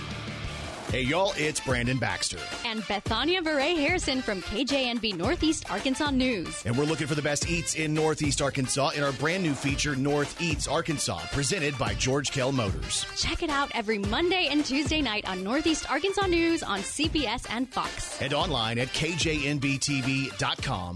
Hey, 0.89 1.03
y'all, 1.03 1.33
it's 1.37 1.59
Brandon 1.61 1.97
Baxter. 1.97 2.39
And 2.65 2.85
Bethania 2.85 3.41
Beret 3.41 3.77
Harrison 3.77 4.21
from 4.21 4.41
KJNB 4.41 5.15
Northeast 5.15 5.71
Arkansas 5.71 6.09
News. 6.09 6.65
And 6.65 6.77
we're 6.77 6.83
looking 6.83 7.07
for 7.07 7.15
the 7.15 7.21
best 7.21 7.49
eats 7.49 7.75
in 7.75 7.93
Northeast 7.93 8.41
Arkansas 8.41 8.89
in 8.89 9.03
our 9.03 9.13
brand 9.13 9.41
new 9.43 9.53
feature, 9.53 9.95
North 9.95 10.41
Eats 10.41 10.67
Arkansas, 10.67 11.21
presented 11.31 11.77
by 11.77 11.93
George 11.93 12.31
Kell 12.31 12.51
Motors. 12.51 13.05
Check 13.15 13.41
it 13.43 13.49
out 13.49 13.71
every 13.73 13.99
Monday 13.99 14.47
and 14.51 14.65
Tuesday 14.65 15.01
night 15.01 15.25
on 15.29 15.43
Northeast 15.43 15.89
Arkansas 15.89 16.25
News 16.25 16.61
on 16.63 16.79
CBS 16.79 17.45
and 17.49 17.69
Fox. 17.69 18.21
And 18.21 18.33
online 18.33 18.77
at 18.77 18.89
kjnbtv.com 18.89 20.31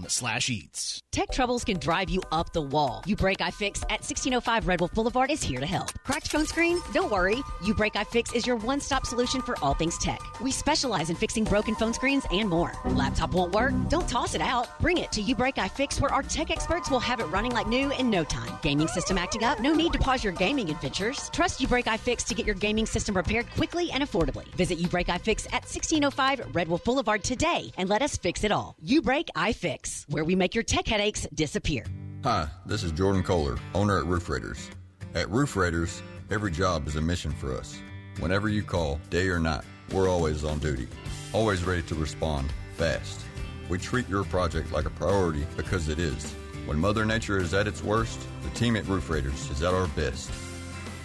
slash 0.08 0.50
eats. 0.50 1.00
Tech 1.12 1.30
troubles 1.32 1.64
can 1.64 1.78
drive 1.78 2.10
you 2.10 2.20
up 2.32 2.52
the 2.52 2.60
wall. 2.60 3.02
You 3.06 3.16
Break 3.16 3.40
I 3.40 3.50
Fix 3.50 3.80
at 3.84 4.02
1605 4.02 4.66
Red 4.68 4.80
Wolf 4.80 4.92
Boulevard 4.92 5.30
is 5.30 5.42
here 5.42 5.60
to 5.60 5.66
help. 5.66 5.90
Cracked 6.04 6.28
phone 6.28 6.44
screen? 6.44 6.78
Don't 6.92 7.10
worry. 7.10 7.42
You 7.64 7.72
Break 7.72 7.96
I 7.96 8.04
Fix 8.04 8.34
is 8.34 8.46
your 8.46 8.56
one 8.56 8.80
stop 8.80 9.06
solution 9.06 9.40
for 9.40 9.56
all 9.62 9.72
things 9.76 9.98
tech. 9.98 10.20
We 10.40 10.50
specialize 10.50 11.10
in 11.10 11.16
fixing 11.16 11.44
broken 11.44 11.74
phone 11.74 11.94
screens 11.94 12.24
and 12.30 12.48
more. 12.48 12.72
Laptop 12.84 13.32
won't 13.32 13.52
work? 13.52 13.72
Don't 13.88 14.08
toss 14.08 14.34
it 14.34 14.40
out. 14.40 14.80
Bring 14.80 14.98
it 14.98 15.12
to 15.12 15.20
You 15.20 15.34
Break 15.34 15.58
I 15.58 15.68
Fix, 15.68 16.00
where 16.00 16.12
our 16.12 16.22
tech 16.22 16.50
experts 16.50 16.90
will 16.90 17.00
have 17.00 17.20
it 17.20 17.26
running 17.26 17.52
like 17.52 17.66
new 17.68 17.92
in 17.92 18.10
no 18.10 18.24
time. 18.24 18.58
Gaming 18.62 18.88
system 18.88 19.18
acting 19.18 19.44
up? 19.44 19.60
No 19.60 19.72
need 19.72 19.92
to 19.92 19.98
pause 19.98 20.24
your 20.24 20.32
gaming 20.32 20.70
adventures. 20.70 21.30
Trust 21.32 21.60
You 21.60 21.68
Break 21.68 21.86
I 21.86 21.96
Fix 21.96 22.24
to 22.24 22.34
get 22.34 22.46
your 22.46 22.54
gaming 22.54 22.86
system 22.86 23.16
repaired 23.16 23.50
quickly 23.52 23.90
and 23.90 24.02
affordably. 24.02 24.46
Visit 24.54 24.78
You 24.78 24.88
Break 24.88 25.08
I 25.08 25.18
Fix 25.18 25.46
at 25.46 25.62
1605 25.64 26.54
Red 26.54 26.68
Wolf 26.68 26.84
Boulevard 26.84 27.22
today 27.22 27.70
and 27.76 27.88
let 27.88 28.02
us 28.02 28.16
fix 28.16 28.44
it 28.44 28.52
all. 28.52 28.76
You 28.80 29.02
Break 29.02 29.28
I 29.34 29.52
Fix, 29.52 30.04
where 30.08 30.24
we 30.24 30.34
make 30.34 30.54
your 30.54 30.64
tech 30.64 30.86
headaches 30.86 31.26
disappear. 31.34 31.84
Hi, 32.24 32.48
this 32.64 32.82
is 32.82 32.92
Jordan 32.92 33.22
Kohler, 33.22 33.56
owner 33.74 33.98
at 33.98 34.06
Roof 34.06 34.28
Raiders. 34.28 34.70
At 35.14 35.30
Roof 35.30 35.56
Raiders, 35.56 36.02
every 36.30 36.50
job 36.50 36.86
is 36.88 36.96
a 36.96 37.00
mission 37.00 37.30
for 37.30 37.56
us. 37.56 37.78
Whenever 38.18 38.48
you 38.48 38.62
call, 38.62 38.98
day 39.10 39.28
or 39.28 39.38
night, 39.38 39.64
we're 39.92 40.08
always 40.08 40.42
on 40.42 40.58
duty, 40.58 40.88
always 41.34 41.64
ready 41.64 41.82
to 41.82 41.94
respond 41.94 42.50
fast. 42.76 43.20
We 43.68 43.78
treat 43.78 44.08
your 44.08 44.24
project 44.24 44.72
like 44.72 44.86
a 44.86 44.90
priority 44.90 45.46
because 45.56 45.88
it 45.88 45.98
is. 45.98 46.32
When 46.64 46.78
Mother 46.78 47.04
Nature 47.04 47.38
is 47.38 47.52
at 47.52 47.68
its 47.68 47.82
worst, 47.82 48.18
the 48.42 48.50
team 48.50 48.74
at 48.74 48.86
Roof 48.86 49.10
Raiders 49.10 49.50
is 49.50 49.62
at 49.62 49.74
our 49.74 49.86
best. 49.88 50.30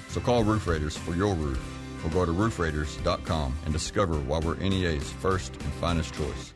So 0.07 0.21
call 0.21 0.45
Roof 0.45 0.67
Raiders 0.67 0.95
for 0.95 1.13
your 1.13 1.35
roof 1.35 1.61
or 2.05 2.09
go 2.11 2.25
to 2.25 2.31
roofraiders.com 2.31 3.55
and 3.65 3.73
discover 3.73 4.15
why 4.15 4.39
we're 4.39 4.55
NEA's 4.55 5.11
first 5.11 5.53
and 5.53 5.73
finest 5.73 6.13
choice. 6.13 6.53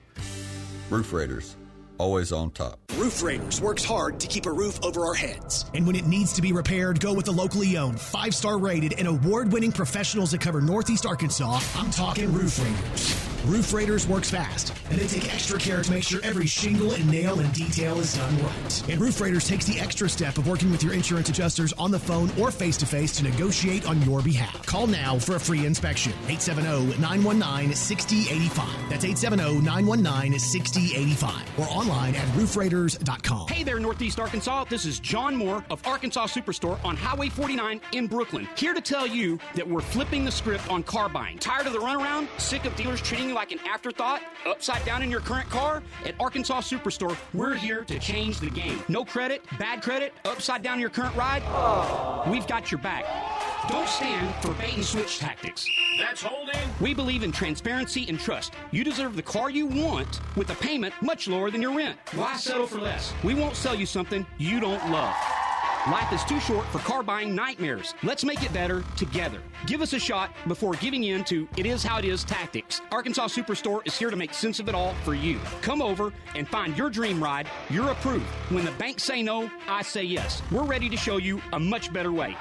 Roof 0.90 1.12
Raiders, 1.12 1.58
always 1.98 2.32
on 2.32 2.52
top. 2.52 2.80
Roof 2.98 3.22
Raiders 3.22 3.62
works 3.62 3.84
hard 3.84 4.20
to 4.20 4.28
keep 4.28 4.46
a 4.46 4.52
roof 4.52 4.80
over 4.84 5.06
our 5.06 5.14
heads. 5.14 5.66
And 5.74 5.86
when 5.86 5.96
it 5.96 6.08
needs 6.08 6.34
to 6.34 6.42
be 6.42 6.54
repaired, 6.54 7.00
go 7.00 7.14
with 7.14 7.26
the 7.26 7.32
locally 7.32 7.78
owned, 7.78 8.00
five 8.00 8.34
star 8.34 8.58
rated, 8.58 8.96
and 8.98 9.08
award 9.08 9.52
winning 9.52 9.72
professionals 9.72 10.32
that 10.32 10.42
cover 10.42 10.62
Northeast 10.62 11.06
Arkansas. 11.06 11.60
I'm 11.76 11.92
talking 11.92 12.32
Roof 12.34 12.60
Raiders. 12.60 13.35
Roof 13.46 13.74
Raiders 13.74 14.08
works 14.08 14.32
fast, 14.32 14.74
and 14.90 15.00
they 15.00 15.06
take 15.06 15.32
extra 15.32 15.60
care 15.60 15.84
to 15.84 15.92
make 15.92 16.04
sure 16.04 16.20
every 16.24 16.48
shingle 16.48 16.94
and 16.94 17.10
nail 17.12 17.40
and 17.40 17.54
detail 17.54 18.00
is 18.00 18.16
done 18.16 18.36
right. 18.42 18.90
And 18.90 19.00
Roof 19.00 19.22
Raiders 19.22 19.48
takes 19.48 19.66
the 19.66 19.80
extra 19.80 20.10
step 20.10 20.40
of 20.40 20.48
working 20.48 20.72
with 20.72 20.82
your 20.82 20.94
insurance 20.94 21.30
adjusters 21.30 21.72
on 21.74 21.92
the 21.92 22.00
phone 22.00 22.32
or 22.40 22.50
face 22.50 22.76
to 22.78 22.88
face 22.88 23.12
to 23.18 23.24
negotiate 23.24 23.88
on 23.88 24.02
your 24.02 24.24
behalf. 24.24 24.66
Call 24.66 24.88
now 24.88 25.20
for 25.20 25.36
a 25.36 25.40
free 25.40 25.64
inspection. 25.64 26.12
870 26.28 27.00
919 27.00 27.76
6085. 27.76 28.90
That's 28.90 29.06
870 29.06 29.62
919 29.62 30.40
6085. 30.40 31.60
Or 31.60 31.66
online 31.66 32.16
at 32.16 32.28
roofraiders.com. 32.30 33.48
Hey 33.48 33.62
there, 33.62 33.80
Northeast 33.80 34.20
Arkansas. 34.20 34.64
This 34.70 34.86
is 34.86 35.00
John 35.00 35.36
Moore 35.36 35.64
of 35.70 35.86
Arkansas 35.86 36.28
Superstore 36.28 36.84
on 36.84 36.98
Highway 36.98 37.30
49 37.30 37.80
in 37.92 38.08
Brooklyn. 38.08 38.48
Here 38.58 38.74
to 38.74 38.82
tell 38.82 39.06
you 39.06 39.38
that 39.54 39.68
we're 39.68 39.82
flipping 39.82 40.26
the 40.26 40.32
script 40.32 40.68
on 40.72 40.82
car 40.82 41.10
buying. 41.10 41.38
Tired 41.38 41.68
of 41.68 41.74
the 41.74 41.80
runaround? 41.80 42.28
Sick 42.40 42.66
of 42.66 42.76
dealers 42.76 43.02
treating 43.02 43.30
you 43.30 43.35
like 43.36 43.52
an 43.52 43.60
afterthought? 43.68 44.22
Upside 44.48 44.84
down 44.86 45.04
in 45.04 45.12
your 45.12 45.20
current 45.20 45.50
car? 45.50 45.84
At 46.06 46.16
Arkansas 46.20 46.62
Superstore, 46.62 47.16
we're 47.34 47.54
here 47.54 47.84
to 47.84 48.00
change 48.00 48.40
the 48.40 48.50
game. 48.50 48.80
No 48.88 49.06
credit, 49.06 49.44
bad 49.60 49.84
credit, 49.84 50.14
upside 50.24 50.64
down 50.64 50.80
your 50.80 50.90
current 50.90 51.16
ride? 51.16 51.44
We've 52.28 52.48
got 52.48 52.72
your 52.72 52.80
back. 52.80 53.06
Don't 53.70 53.88
stand 53.88 54.34
for 54.44 54.54
bait 54.54 54.76
and 54.76 54.86
switch 54.86 55.20
tactics. 55.20 55.68
That's 56.00 56.22
holding. 56.22 56.56
We 56.80 56.94
believe 56.94 57.24
in 57.24 57.32
transparency 57.32 58.06
and 58.08 58.20
trust. 58.20 58.54
You 58.72 58.84
deserve 58.84 59.16
the 59.16 59.24
car 59.24 59.50
you 59.50 59.66
want 59.66 60.22
with 60.36 60.50
a 60.50 60.56
payment 60.56 60.94
much 61.02 61.28
lower 61.28 61.52
than 61.52 61.62
your 61.62 61.76
rent. 61.76 61.98
Why 62.14 62.38
settle 62.38 62.68
for 62.68 62.80
less? 62.80 63.14
We 63.24 63.34
won't 63.34 63.56
sell 63.56 63.76
you 63.76 63.86
something 63.86 64.26
you 64.38 64.60
don't 64.60 64.92
love. 64.92 65.16
Life 65.88 66.12
is 66.14 66.24
too 66.24 66.40
short 66.40 66.66
for 66.68 66.80
car 66.80 67.04
buying 67.04 67.36
nightmares. 67.36 67.94
Let's 68.02 68.26
make 68.26 68.42
it 68.42 68.52
better 68.52 68.84
together. 68.98 69.40
Give 69.68 69.82
us 69.84 69.94
a 69.94 70.00
shot 70.00 70.32
before 70.48 70.74
giving 70.74 71.04
in 71.04 71.24
to 71.26 71.48
it 71.58 71.68
is 71.68 71.84
how 71.84 72.00
it 72.00 72.06
is 72.06 72.24
tactics. 72.24 72.82
Arkansas 72.92 73.28
Superstore 73.28 73.86
is 73.86 73.96
here 73.96 74.10
to 74.10 74.16
make 74.16 74.34
sense 74.34 74.60
of 74.60 74.68
it 74.68 74.74
all 74.74 74.96
for 75.04 75.14
you. 75.14 75.40
Come 75.62 75.84
over 75.84 76.12
and 76.34 76.48
find 76.48 76.76
your 76.76 76.90
dream 76.90 77.24
ride. 77.24 77.48
You're 77.70 77.92
approved. 77.92 78.26
When 78.50 78.66
the 78.66 78.72
banks 78.72 79.04
say 79.04 79.22
no, 79.22 79.48
I 79.68 79.84
say 79.84 80.02
yes. 80.02 80.42
We're 80.52 80.64
ready 80.64 80.90
to 80.90 80.98
show 80.98 81.18
you 81.18 81.40
a 81.54 81.60
much 81.60 81.94
better 81.94 82.12
way. 82.12 82.36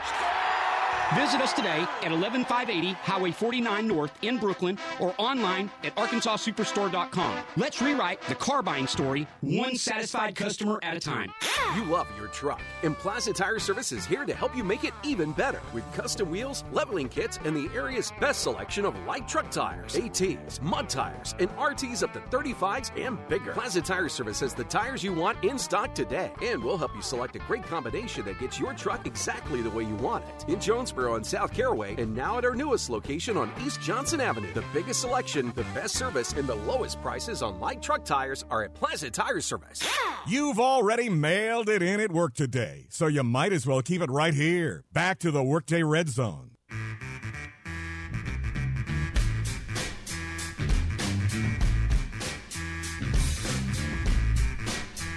Visit 1.15 1.41
us 1.43 1.53
today 1.53 1.86
at 2.03 2.11
11580 2.11 2.93
Highway 2.95 3.31
49 3.31 3.86
North 3.86 4.12
in 4.23 4.36
Brooklyn 4.36 4.77
or 4.99 5.15
online 5.19 5.70
at 5.85 5.95
arkansassuperstore.com. 5.95 7.39
Let's 7.57 7.81
rewrite 7.81 8.20
the 8.23 8.35
car 8.35 8.62
buying 8.62 8.89
story 8.89 9.28
one 9.41 9.77
satisfied 9.77 10.35
customer 10.35 10.81
at 10.82 10.97
a 10.97 11.01
time. 11.01 11.32
You 11.77 11.85
love 11.85 12.09
your 12.19 12.28
truck, 12.28 12.61
and 12.82 12.97
Plaza 12.97 13.32
Tire 13.32 13.61
Service 13.61 13.93
is 13.93 14.05
here 14.05 14.24
to 14.24 14.35
help 14.35 14.57
you 14.57 14.65
make 14.65 14.82
it 14.82 14.93
even 15.05 15.32
better 15.32 15.61
with 15.73 15.85
custom 15.93 16.31
wheels, 16.31 16.65
leveling 16.73 17.09
kits, 17.09 17.39
and 17.45 17.57
the 17.57 17.73
area's 17.74 18.12
best 18.20 18.43
selection 18.43 18.85
of 18.85 18.99
light 19.07 19.28
truck 19.28 19.51
tires, 19.51 19.97
ATs, 19.97 20.61
mud 20.62 20.89
tires, 20.89 21.35
and 21.39 21.49
RTs 21.51 22.03
up 22.03 22.12
to 22.12 22.20
35s 22.20 22.91
and 23.01 23.19
bigger. 23.28 23.53
Plaza 23.53 23.82
Tire 23.82 24.09
Service 24.09 24.41
has 24.41 24.55
the 24.55 24.65
tires 24.65 25.05
you 25.05 25.12
want 25.12 25.43
in 25.45 25.59
stock 25.59 25.95
today, 25.95 26.32
and 26.43 26.62
we'll 26.62 26.78
help 26.78 26.95
you 26.95 27.03
select 27.03 27.36
a 27.36 27.41
great 27.41 27.62
combination 27.65 28.24
that 28.24 28.41
gets 28.41 28.59
your 28.59 28.74
truck 28.74 29.07
exactly 29.07 29.62
the 29.62 29.70
way 29.70 29.85
you 29.85 29.97
want 29.97 30.24
it. 30.24 30.49
In 30.49 30.61
Jonesboro 30.61 31.03
on 31.09 31.24
South 31.24 31.52
Caraway 31.52 31.94
and 32.01 32.14
now 32.14 32.39
at 32.39 32.44
our 32.44 32.55
newest 32.55 32.90
location 32.90 33.36
on 33.36 33.51
East 33.64 33.81
Johnson 33.81 34.20
Avenue. 34.20 34.52
The 34.52 34.64
biggest 34.72 35.01
selection, 35.01 35.52
the 35.55 35.64
best 35.74 35.97
service, 35.97 36.32
and 36.32 36.47
the 36.47 36.55
lowest 36.55 37.01
prices 37.02 37.43
on 37.43 37.60
light 37.60 37.82
truck 37.82 38.05
tires 38.05 38.44
are 38.51 38.64
at 38.64 38.74
Plaza 38.74 39.10
Tire 39.10 39.40
Service. 39.40 39.86
You've 40.26 40.59
already 40.59 41.09
mailed 41.09 41.68
it 41.68 41.82
in 41.82 42.01
at 42.01 42.12
work 42.12 42.35
today, 42.35 42.86
so 42.89 43.06
you 43.06 43.22
might 43.22 43.52
as 43.52 43.66
well 43.66 43.82
keep 43.82 44.01
it 44.01 44.10
right 44.10 44.35
here. 44.35 44.85
Back 44.93 45.18
to 45.20 45.31
the 45.31 45.43
Workday 45.43 45.82
Red 45.82 46.09
Zone. 46.09 46.51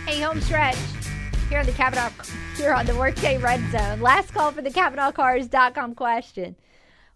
Hey, 0.06 0.22
home 0.22 0.42
stretch 0.42 0.78
here 1.50 1.60
on 1.60 1.66
the 1.66 1.72
Cavenaugh 1.72 2.58
here 2.58 2.74
on 2.74 2.86
the 2.86 2.96
Workday 2.96 3.38
Red 3.38 3.62
Zone. 3.72 4.02
Last 4.02 4.34
call 4.34 4.52
for 4.52 4.62
the 4.62 4.70
CavenaughCars.com 4.70 5.96
question. 5.96 6.58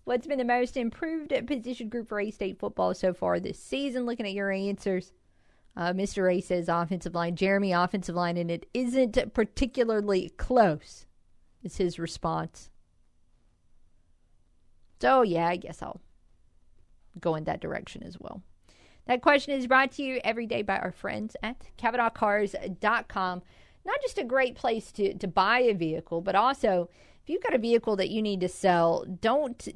What's 0.05 0.25
been 0.25 0.37
the 0.37 0.45
most 0.45 0.77
improved 0.77 1.33
position 1.47 1.89
group 1.89 2.07
for 2.07 2.19
A 2.19 2.31
State 2.31 2.57
football 2.57 2.93
so 2.93 3.13
far 3.13 3.39
this 3.39 3.59
season? 3.59 4.05
Looking 4.05 4.25
at 4.25 4.33
your 4.33 4.49
answers. 4.49 5.11
Uh, 5.75 5.91
Mr. 5.91 6.23
Ray 6.23 6.39
says 6.39 6.69
offensive 6.69 7.13
line, 7.13 7.35
Jeremy 7.35 7.73
offensive 7.73 8.15
line, 8.15 8.37
and 8.37 8.49
it 8.49 8.67
isn't 8.73 9.33
particularly 9.33 10.29
close, 10.37 11.05
is 11.61 11.77
his 11.77 11.99
response. 11.99 12.69
So, 15.01 15.23
yeah, 15.23 15.47
I 15.47 15.57
guess 15.57 15.81
I'll 15.81 16.01
go 17.19 17.35
in 17.35 17.43
that 17.45 17.61
direction 17.61 18.03
as 18.03 18.17
well. 18.19 18.41
That 19.07 19.21
question 19.21 19.53
is 19.53 19.67
brought 19.67 19.91
to 19.93 20.03
you 20.03 20.21
every 20.23 20.45
day 20.45 20.61
by 20.61 20.77
our 20.77 20.91
friends 20.91 21.35
at 21.43 21.57
CavenaughCars.com. 21.77 23.41
Not 23.85 24.01
just 24.01 24.17
a 24.17 24.23
great 24.23 24.55
place 24.55 24.91
to, 24.93 25.13
to 25.15 25.27
buy 25.27 25.59
a 25.59 25.73
vehicle, 25.73 26.21
but 26.21 26.35
also 26.35 26.89
if 27.23 27.29
you've 27.29 27.43
got 27.43 27.53
a 27.53 27.59
vehicle 27.59 27.95
that 27.97 28.09
you 28.09 28.21
need 28.21 28.41
to 28.41 28.49
sell, 28.49 29.05
don't 29.21 29.67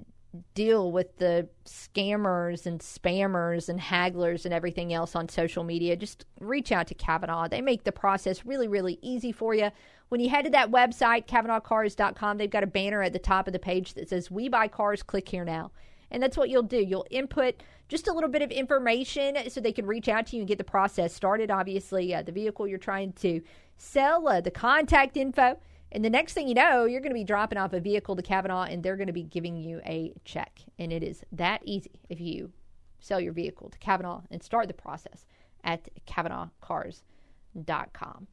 deal 0.54 0.92
with 0.92 1.18
the 1.18 1.48
scammers 1.66 2.66
and 2.66 2.80
spammers 2.80 3.70
and 3.70 3.80
hagglers 3.80 4.46
and 4.46 4.54
everything 4.54 4.94
else 4.94 5.16
on 5.16 5.30
social 5.30 5.64
media. 5.64 5.96
Just 5.96 6.26
reach 6.40 6.72
out 6.72 6.88
to 6.88 6.96
Cavenaugh. 6.96 7.50
They 7.50 7.62
make 7.62 7.84
the 7.84 7.92
process 7.92 8.46
really, 8.46 8.68
really 8.68 9.00
easy 9.02 9.32
for 9.32 9.54
you. 9.54 9.70
When 10.10 10.22
you 10.22 10.30
head 10.30 10.46
to 10.46 10.52
that 10.52 10.72
website, 10.72 11.28
CavenaughCars.com, 11.28 12.38
they've 12.38 12.50
got 12.50 12.64
a 12.64 12.68
banner 12.68 13.02
at 13.02 13.14
the 13.14 13.20
top 13.20 13.48
of 13.48 13.54
the 13.54 13.60
page 13.60 13.94
that 13.94 14.10
says, 14.10 14.30
We 14.30 14.50
buy 14.50 14.68
cars, 14.68 15.04
click 15.04 15.30
here 15.30 15.46
now. 15.46 15.72
And 16.12 16.22
that's 16.22 16.38
what 16.38 16.50
you'll 16.50 16.64
do. 16.64 16.78
You'll 16.78 17.08
input 17.10 17.64
just 17.88 18.08
a 18.08 18.14
little 18.14 18.30
bit 18.30 18.42
of 18.42 18.52
information 18.52 19.38
so 19.50 19.60
they 19.60 19.72
can 19.72 19.86
reach 19.86 20.08
out 20.08 20.28
to 20.28 20.36
you 20.36 20.42
and 20.42 20.48
get 20.48 20.58
the 20.58 20.64
process 20.64 21.14
started. 21.14 21.50
Obviously, 21.50 22.14
uh, 22.14 22.22
the 22.22 22.32
vehicle 22.32 22.68
you're 22.68 22.78
trying 22.78 23.12
to 23.14 23.42
sell, 23.78 24.28
uh, 24.28 24.42
the 24.42 24.52
contact 24.52 25.18
info. 25.18 25.58
And 25.92 26.04
the 26.04 26.10
next 26.10 26.34
thing 26.34 26.48
you 26.48 26.54
know, 26.54 26.86
you're 26.86 27.02
going 27.02 27.12
to 27.12 27.16
be 27.16 27.24
dropping 27.24 27.58
off 27.58 27.74
a 27.74 27.80
vehicle 27.80 28.16
to 28.16 28.22
Cavenaugh 28.22 28.72
and 28.72 28.84
they're 28.84 28.98
going 28.98 29.08
to 29.08 29.14
be 29.14 29.24
giving 29.24 29.56
you 29.56 29.82
a 29.86 30.14
check. 30.26 30.60
And 30.78 30.92
it 30.92 31.04
is 31.04 31.24
that 31.32 31.62
easy 31.64 32.02
if 32.10 32.20
you 32.20 32.52
sell 33.00 33.20
your 33.20 33.34
vehicle 33.34 33.70
to 33.70 33.80
Cavenaugh 33.80 34.24
and 34.32 34.44
start 34.44 34.68
the 34.68 34.74
process 34.74 35.26
at 35.64 35.88
CavenaughCars.com. 36.06 38.28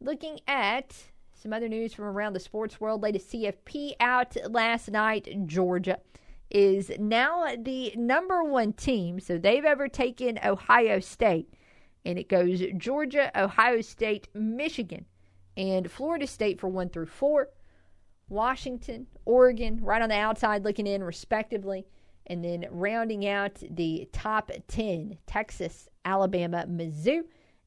Looking 0.00 0.38
at 0.46 0.94
some 1.34 1.52
other 1.52 1.68
news 1.68 1.92
from 1.92 2.04
around 2.04 2.34
the 2.34 2.40
sports 2.40 2.80
world, 2.80 3.02
latest 3.02 3.32
CFP 3.32 3.94
out 4.00 4.36
last 4.50 4.90
night, 4.90 5.28
Georgia 5.46 5.98
is 6.50 6.90
now 6.98 7.46
the 7.58 7.92
number 7.96 8.42
one 8.42 8.72
team. 8.72 9.20
So 9.20 9.38
they've 9.38 9.64
overtaken 9.64 10.38
Ohio 10.44 11.00
State. 11.00 11.52
And 12.04 12.18
it 12.18 12.28
goes 12.28 12.62
Georgia, 12.76 13.30
Ohio 13.38 13.80
State, 13.80 14.28
Michigan, 14.34 15.04
and 15.56 15.90
Florida 15.90 16.26
State 16.26 16.60
for 16.60 16.68
one 16.68 16.88
through 16.88 17.06
four. 17.06 17.48
Washington, 18.28 19.06
Oregon, 19.24 19.78
right 19.82 20.02
on 20.02 20.10
the 20.10 20.14
outside 20.14 20.64
looking 20.64 20.86
in, 20.86 21.02
respectively. 21.02 21.86
And 22.26 22.44
then 22.44 22.66
rounding 22.70 23.26
out 23.26 23.58
the 23.70 24.08
top 24.12 24.50
10, 24.68 25.16
Texas, 25.26 25.88
Alabama, 26.04 26.66
Mizzou, 26.68 27.22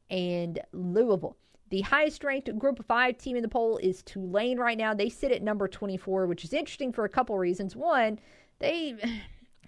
and 0.09 0.59
Louisville. 0.71 1.37
The 1.69 1.81
highest 1.81 2.23
ranked 2.23 2.55
group 2.59 2.79
of 2.79 2.85
five 2.85 3.17
team 3.17 3.37
in 3.37 3.41
the 3.41 3.47
poll 3.47 3.77
is 3.77 4.03
Tulane 4.03 4.59
right 4.59 4.77
now. 4.77 4.93
They 4.93 5.09
sit 5.09 5.31
at 5.31 5.41
number 5.41 5.67
24, 5.67 6.27
which 6.27 6.43
is 6.43 6.53
interesting 6.53 6.91
for 6.91 7.05
a 7.05 7.09
couple 7.09 7.37
reasons. 7.37 7.75
One, 7.75 8.19
they 8.59 8.95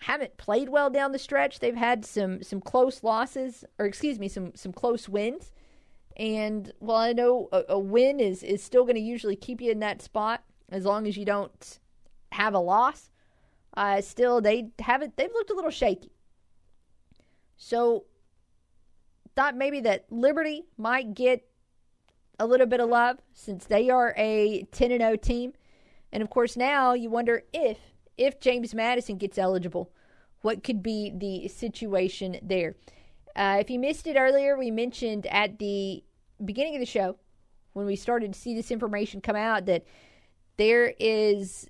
haven't 0.04 0.38
played 0.38 0.70
well 0.70 0.90
down 0.90 1.14
the 1.14 1.20
stretch. 1.20 1.60
They've 1.60 1.76
had 1.76 2.06
some 2.06 2.44
some 2.44 2.62
close 2.62 3.04
losses, 3.04 3.64
or 3.80 3.86
excuse 3.86 4.20
me, 4.20 4.28
some 4.28 4.54
some 4.56 4.74
close 4.74 5.08
wins. 5.08 5.52
And 6.18 6.72
while 6.80 6.98
I 6.98 7.14
know 7.14 7.50
a, 7.52 7.64
a 7.70 7.80
win 7.80 8.20
is 8.20 8.44
is 8.44 8.64
still 8.64 8.84
going 8.84 8.96
to 8.96 9.02
usually 9.02 9.36
keep 9.36 9.62
you 9.62 9.72
in 9.72 9.80
that 9.80 10.02
spot 10.02 10.44
as 10.70 10.86
long 10.86 11.08
as 11.08 11.18
you 11.18 11.26
don't 11.26 11.80
have 12.34 12.54
a 12.54 12.60
loss, 12.60 13.10
uh, 13.76 14.02
still 14.02 14.42
they 14.42 14.70
haven't. 14.80 15.16
They've 15.16 15.34
looked 15.34 15.52
a 15.52 15.56
little 15.56 15.72
shaky. 15.72 16.12
So 17.56 18.06
thought 19.36 19.56
maybe 19.56 19.80
that 19.82 20.06
Liberty 20.12 20.64
might 20.78 21.14
get 21.14 21.48
a 22.40 22.46
little 22.46 22.68
bit 22.68 22.82
of 22.82 22.90
love 22.90 23.20
since 23.34 23.66
they 23.66 23.90
are 23.90 24.14
a 24.18 24.64
10 24.72 24.92
and 24.92 25.02
0 25.02 25.16
team. 25.16 25.54
And 26.12 26.22
of 26.22 26.30
course, 26.30 26.58
now 26.58 26.94
you 26.94 27.10
wonder 27.10 27.44
if 27.54 27.78
if 28.18 28.40
James 28.40 28.74
Madison 28.74 29.18
gets 29.18 29.38
eligible, 29.38 29.92
what 30.42 30.64
could 30.64 30.84
be 30.84 31.12
the 31.16 31.48
situation 31.48 32.38
there? 32.42 32.76
Uh, 33.36 33.58
if 33.60 33.70
you 33.70 33.80
missed 33.80 34.08
it 34.08 34.16
earlier, 34.18 34.58
we 34.58 34.70
mentioned 34.70 35.26
at 35.28 35.58
the 35.60 36.04
beginning 36.44 36.76
of 36.76 36.80
the 36.80 36.86
show 36.86 37.18
when 37.74 37.86
we 37.86 37.96
started 37.96 38.34
to 38.34 38.40
see 38.40 38.54
this 38.54 38.72
information 38.72 39.22
come 39.22 39.36
out 39.36 39.66
that 39.66 39.86
there 40.58 40.94
is 41.00 41.68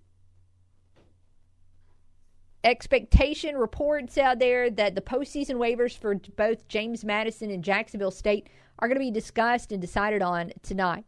expectation 2.64 3.58
reports 3.58 4.18
out 4.18 4.40
there 4.40 4.70
that 4.70 4.96
the 4.96 5.02
postseason 5.02 5.56
waivers 5.56 5.98
for 5.98 6.16
both 6.36 6.68
James 6.68 7.04
Madison 7.04 7.52
and 7.52 7.64
Jacksonville 7.64 8.12
State 8.12 8.48
are 8.80 8.88
going 8.88 8.96
to 8.96 9.00
be 9.00 9.12
discussed 9.12 9.72
and 9.72 9.82
decided 9.82 10.22
on 10.22 10.52
tonight 10.62 11.06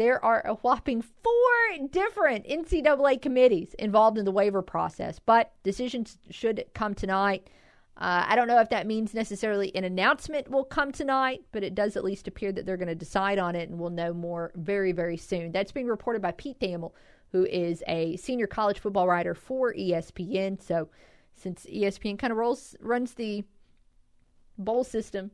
there 0.00 0.24
are 0.24 0.40
a 0.46 0.54
whopping 0.54 1.02
four 1.02 1.88
different 1.90 2.46
NCAA 2.46 3.20
committees 3.20 3.74
involved 3.74 4.16
in 4.16 4.24
the 4.24 4.32
waiver 4.32 4.62
process, 4.62 5.18
but 5.18 5.52
decisions 5.62 6.16
should 6.30 6.64
come 6.72 6.94
tonight. 6.94 7.50
Uh, 7.98 8.24
I 8.26 8.34
don't 8.34 8.48
know 8.48 8.60
if 8.60 8.70
that 8.70 8.86
means 8.86 9.12
necessarily 9.12 9.76
an 9.76 9.84
announcement 9.84 10.50
will 10.50 10.64
come 10.64 10.90
tonight, 10.90 11.42
but 11.52 11.62
it 11.62 11.74
does 11.74 11.98
at 11.98 12.04
least 12.04 12.26
appear 12.26 12.50
that 12.50 12.64
they're 12.64 12.78
going 12.78 12.88
to 12.88 12.94
decide 12.94 13.38
on 13.38 13.54
it, 13.54 13.68
and 13.68 13.78
we'll 13.78 13.90
know 13.90 14.14
more 14.14 14.52
very, 14.54 14.92
very 14.92 15.18
soon. 15.18 15.52
That's 15.52 15.70
being 15.70 15.86
reported 15.86 16.22
by 16.22 16.30
Pete 16.30 16.58
Thamel, 16.58 16.92
who 17.32 17.44
is 17.44 17.84
a 17.86 18.16
senior 18.16 18.46
college 18.46 18.78
football 18.78 19.06
writer 19.06 19.34
for 19.34 19.74
ESPN. 19.74 20.62
So, 20.62 20.88
since 21.34 21.66
ESPN 21.66 22.18
kind 22.18 22.30
of 22.30 22.38
rolls 22.38 22.74
runs 22.80 23.12
the 23.12 23.44
bowl 24.56 24.82
system, 24.82 25.30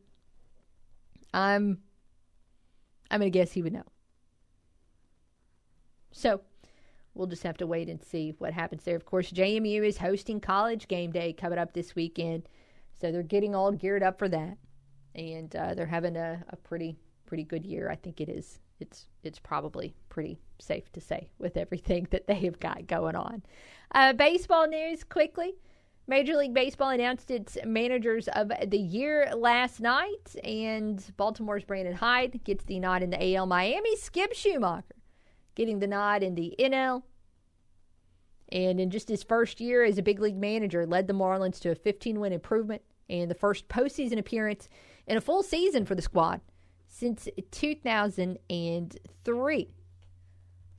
I'm 1.32 1.78
I'm 3.12 3.20
going 3.20 3.30
to 3.30 3.38
guess 3.38 3.52
he 3.52 3.62
would 3.62 3.72
know. 3.72 3.84
So 6.16 6.40
we'll 7.14 7.26
just 7.26 7.42
have 7.42 7.58
to 7.58 7.66
wait 7.66 7.90
and 7.90 8.02
see 8.02 8.34
what 8.38 8.54
happens 8.54 8.84
there. 8.84 8.96
Of 8.96 9.04
course, 9.04 9.30
JMU 9.30 9.84
is 9.84 9.98
hosting 9.98 10.40
college 10.40 10.88
game 10.88 11.10
day 11.12 11.34
coming 11.34 11.58
up 11.58 11.74
this 11.74 11.94
weekend. 11.94 12.48
So 12.98 13.12
they're 13.12 13.22
getting 13.22 13.54
all 13.54 13.70
geared 13.70 14.02
up 14.02 14.18
for 14.18 14.28
that. 14.30 14.56
And 15.14 15.54
uh, 15.54 15.74
they're 15.74 15.84
having 15.84 16.16
a, 16.16 16.42
a 16.48 16.56
pretty 16.56 16.96
pretty 17.26 17.44
good 17.44 17.66
year. 17.66 17.90
I 17.90 17.96
think 17.96 18.22
it 18.22 18.30
is. 18.30 18.60
It's 18.80 19.08
it's 19.24 19.38
probably 19.38 19.94
pretty 20.08 20.38
safe 20.58 20.90
to 20.92 21.00
say 21.02 21.28
with 21.38 21.58
everything 21.58 22.08
that 22.10 22.26
they 22.26 22.40
have 22.40 22.60
got 22.60 22.86
going 22.86 23.16
on. 23.16 23.42
Uh, 23.94 24.14
baseball 24.14 24.66
news 24.66 25.04
quickly. 25.04 25.54
Major 26.08 26.36
League 26.36 26.54
Baseball 26.54 26.90
announced 26.90 27.30
its 27.30 27.58
managers 27.64 28.28
of 28.28 28.52
the 28.68 28.78
year 28.78 29.28
last 29.34 29.80
night, 29.80 30.36
and 30.44 31.04
Baltimore's 31.16 31.64
Brandon 31.64 31.94
Hyde 31.94 32.44
gets 32.44 32.64
the 32.64 32.78
nod 32.78 33.02
in 33.02 33.10
the 33.10 33.34
AL. 33.34 33.46
Miami 33.46 33.96
Skip 33.96 34.32
Schumaker 34.32 34.95
getting 35.56 35.80
the 35.80 35.88
nod 35.88 36.22
in 36.22 36.36
the 36.36 36.54
NL. 36.60 37.02
And 38.52 38.78
in 38.78 38.90
just 38.90 39.08
his 39.08 39.24
first 39.24 39.60
year 39.60 39.82
as 39.82 39.98
a 39.98 40.02
big 40.02 40.20
league 40.20 40.36
manager, 40.36 40.86
led 40.86 41.08
the 41.08 41.14
Marlins 41.14 41.58
to 41.60 41.72
a 41.72 41.74
15 41.74 42.20
win 42.20 42.32
improvement 42.32 42.82
and 43.10 43.28
the 43.28 43.34
first 43.34 43.68
postseason 43.68 44.18
appearance 44.18 44.68
in 45.08 45.16
a 45.16 45.20
full 45.20 45.42
season 45.42 45.84
for 45.84 45.96
the 45.96 46.02
squad 46.02 46.40
since 46.86 47.28
2003. 47.50 49.68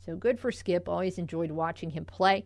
So 0.05 0.15
good 0.15 0.39
for 0.39 0.53
Skip. 0.53 0.87
Always 0.87 1.17
enjoyed 1.17 1.51
watching 1.51 1.89
him 1.89 2.05
play. 2.05 2.45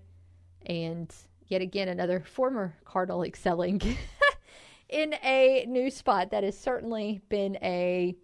And 0.66 1.14
yet 1.45 1.62
again, 1.62 1.90
another 1.90 2.22
former 2.22 2.76
Cardinal 2.86 3.22
excelling 3.24 3.80
in 4.90 5.14
a 5.24 5.66
new 5.68 5.91
spot. 5.91 6.32
That 6.32 6.44
has 6.44 6.58
certainly 6.58 7.22
been 7.30 7.60
a 7.62 8.16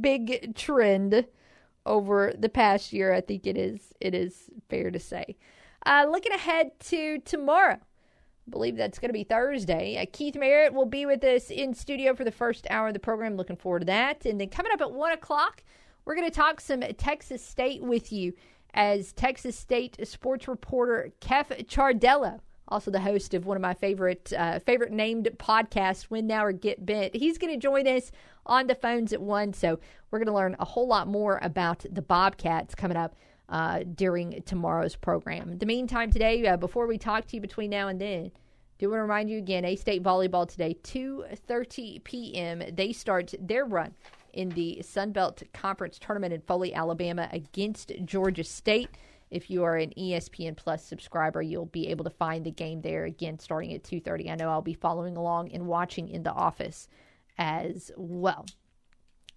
big 0.00 0.54
trend 0.54 1.26
over 1.86 2.32
the 2.38 2.48
past 2.48 2.92
year. 2.92 3.12
I 3.12 3.20
think 3.20 3.46
it 3.46 3.56
is 3.56 3.92
it 4.00 4.14
is 4.14 4.50
fair 4.68 4.90
to 4.90 4.98
say. 4.98 5.36
Uh, 5.86 6.06
looking 6.10 6.32
ahead 6.32 6.70
to 6.80 7.18
tomorrow, 7.20 7.76
I 7.76 8.50
believe 8.50 8.76
that's 8.76 8.98
going 8.98 9.10
to 9.10 9.14
be 9.14 9.24
Thursday. 9.24 10.00
Uh, 10.00 10.06
Keith 10.10 10.34
Merritt 10.34 10.72
will 10.72 10.86
be 10.86 11.06
with 11.06 11.22
us 11.24 11.50
in 11.50 11.74
studio 11.74 12.14
for 12.14 12.24
the 12.24 12.32
first 12.32 12.66
hour 12.70 12.88
of 12.88 12.94
the 12.94 13.00
program. 13.00 13.36
Looking 13.36 13.56
forward 13.56 13.80
to 13.80 13.86
that. 13.86 14.24
And 14.24 14.40
then 14.40 14.48
coming 14.48 14.72
up 14.72 14.80
at 14.80 14.92
one 14.92 15.12
o'clock, 15.12 15.62
we're 16.04 16.14
going 16.14 16.28
to 16.28 16.34
talk 16.34 16.60
some 16.60 16.80
Texas 16.80 17.44
State 17.44 17.82
with 17.82 18.12
you 18.12 18.32
as 18.72 19.12
Texas 19.12 19.56
State 19.56 19.96
sports 20.06 20.48
reporter 20.48 21.12
Kef 21.20 21.66
Chardello 21.66 22.40
also 22.68 22.90
the 22.90 23.00
host 23.00 23.34
of 23.34 23.46
one 23.46 23.56
of 23.56 23.60
my 23.60 23.74
favorite 23.74 24.32
uh, 24.36 24.58
favorite 24.58 24.92
named 24.92 25.28
podcasts, 25.36 26.10
Win 26.10 26.26
Now 26.26 26.44
or 26.44 26.52
Get 26.52 26.84
Bent. 26.84 27.14
He's 27.14 27.38
going 27.38 27.52
to 27.52 27.58
join 27.58 27.86
us 27.86 28.10
on 28.46 28.66
the 28.66 28.74
phones 28.74 29.12
at 29.12 29.20
one, 29.20 29.52
so 29.52 29.78
we're 30.10 30.18
going 30.18 30.26
to 30.26 30.34
learn 30.34 30.56
a 30.58 30.64
whole 30.64 30.86
lot 30.86 31.06
more 31.06 31.38
about 31.42 31.84
the 31.90 32.02
Bobcats 32.02 32.74
coming 32.74 32.96
up 32.96 33.14
uh, 33.48 33.80
during 33.94 34.42
tomorrow's 34.42 34.96
program. 34.96 35.50
In 35.50 35.58
the 35.58 35.66
meantime, 35.66 36.10
today, 36.10 36.46
uh, 36.46 36.56
before 36.56 36.86
we 36.86 36.98
talk 36.98 37.26
to 37.26 37.36
you 37.36 37.40
between 37.40 37.70
now 37.70 37.88
and 37.88 38.00
then, 38.00 38.32
do 38.78 38.88
want 38.88 38.98
to 38.98 39.02
remind 39.02 39.30
you 39.30 39.38
again, 39.38 39.64
A 39.64 39.76
State 39.76 40.02
volleyball 40.02 40.48
today, 40.48 40.76
2:30 40.82 42.02
p.m. 42.04 42.62
They 42.72 42.92
start 42.92 43.34
their 43.38 43.64
run 43.64 43.94
in 44.32 44.48
the 44.50 44.82
Sun 44.82 45.12
Belt 45.12 45.42
Conference 45.52 45.98
tournament 45.98 46.32
in 46.32 46.40
Foley, 46.40 46.74
Alabama 46.74 47.28
against 47.32 47.92
Georgia 48.04 48.44
State. 48.44 48.90
If 49.34 49.50
you 49.50 49.64
are 49.64 49.76
an 49.76 49.92
ESPN 49.98 50.56
Plus 50.56 50.84
subscriber, 50.84 51.42
you'll 51.42 51.66
be 51.66 51.88
able 51.88 52.04
to 52.04 52.10
find 52.10 52.46
the 52.46 52.52
game 52.52 52.82
there 52.82 53.04
again 53.04 53.40
starting 53.40 53.72
at 53.74 53.82
2:30. 53.82 54.30
I 54.30 54.36
know 54.36 54.48
I'll 54.48 54.62
be 54.62 54.74
following 54.74 55.16
along 55.16 55.50
and 55.50 55.66
watching 55.66 56.08
in 56.08 56.22
the 56.22 56.32
office 56.32 56.86
as 57.36 57.90
well. 57.96 58.46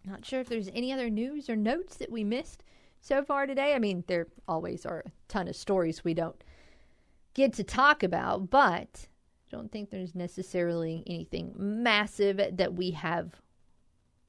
Not 0.06 0.24
sure 0.24 0.40
if 0.40 0.50
there's 0.50 0.70
any 0.70 0.94
other 0.94 1.10
news 1.10 1.50
or 1.50 1.56
notes 1.56 1.98
that 1.98 2.12
we 2.12 2.24
missed 2.24 2.64
so 3.02 3.24
far 3.24 3.48
today. 3.48 3.74
I 3.74 3.80
mean, 3.80 4.04
there 4.06 4.28
always 4.48 4.86
are 4.86 5.00
a 5.00 5.12
ton 5.28 5.48
of 5.48 5.56
stories 5.56 6.04
we 6.04 6.14
don't 6.14 6.44
get 7.34 7.54
to 7.54 7.64
talk 7.64 8.04
about, 8.04 8.52
but 8.52 9.08
I 9.48 9.50
don't 9.50 9.72
think 9.72 9.90
there's 9.90 10.14
necessarily 10.14 11.04
anything 11.08 11.54
massive 11.58 12.38
that 12.38 12.76
we 12.76 12.92
have 12.92 13.42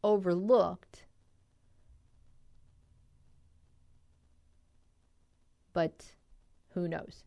overlooked. 0.02 1.04
But 5.78 6.06
who 6.70 6.88
knows? 6.88 7.22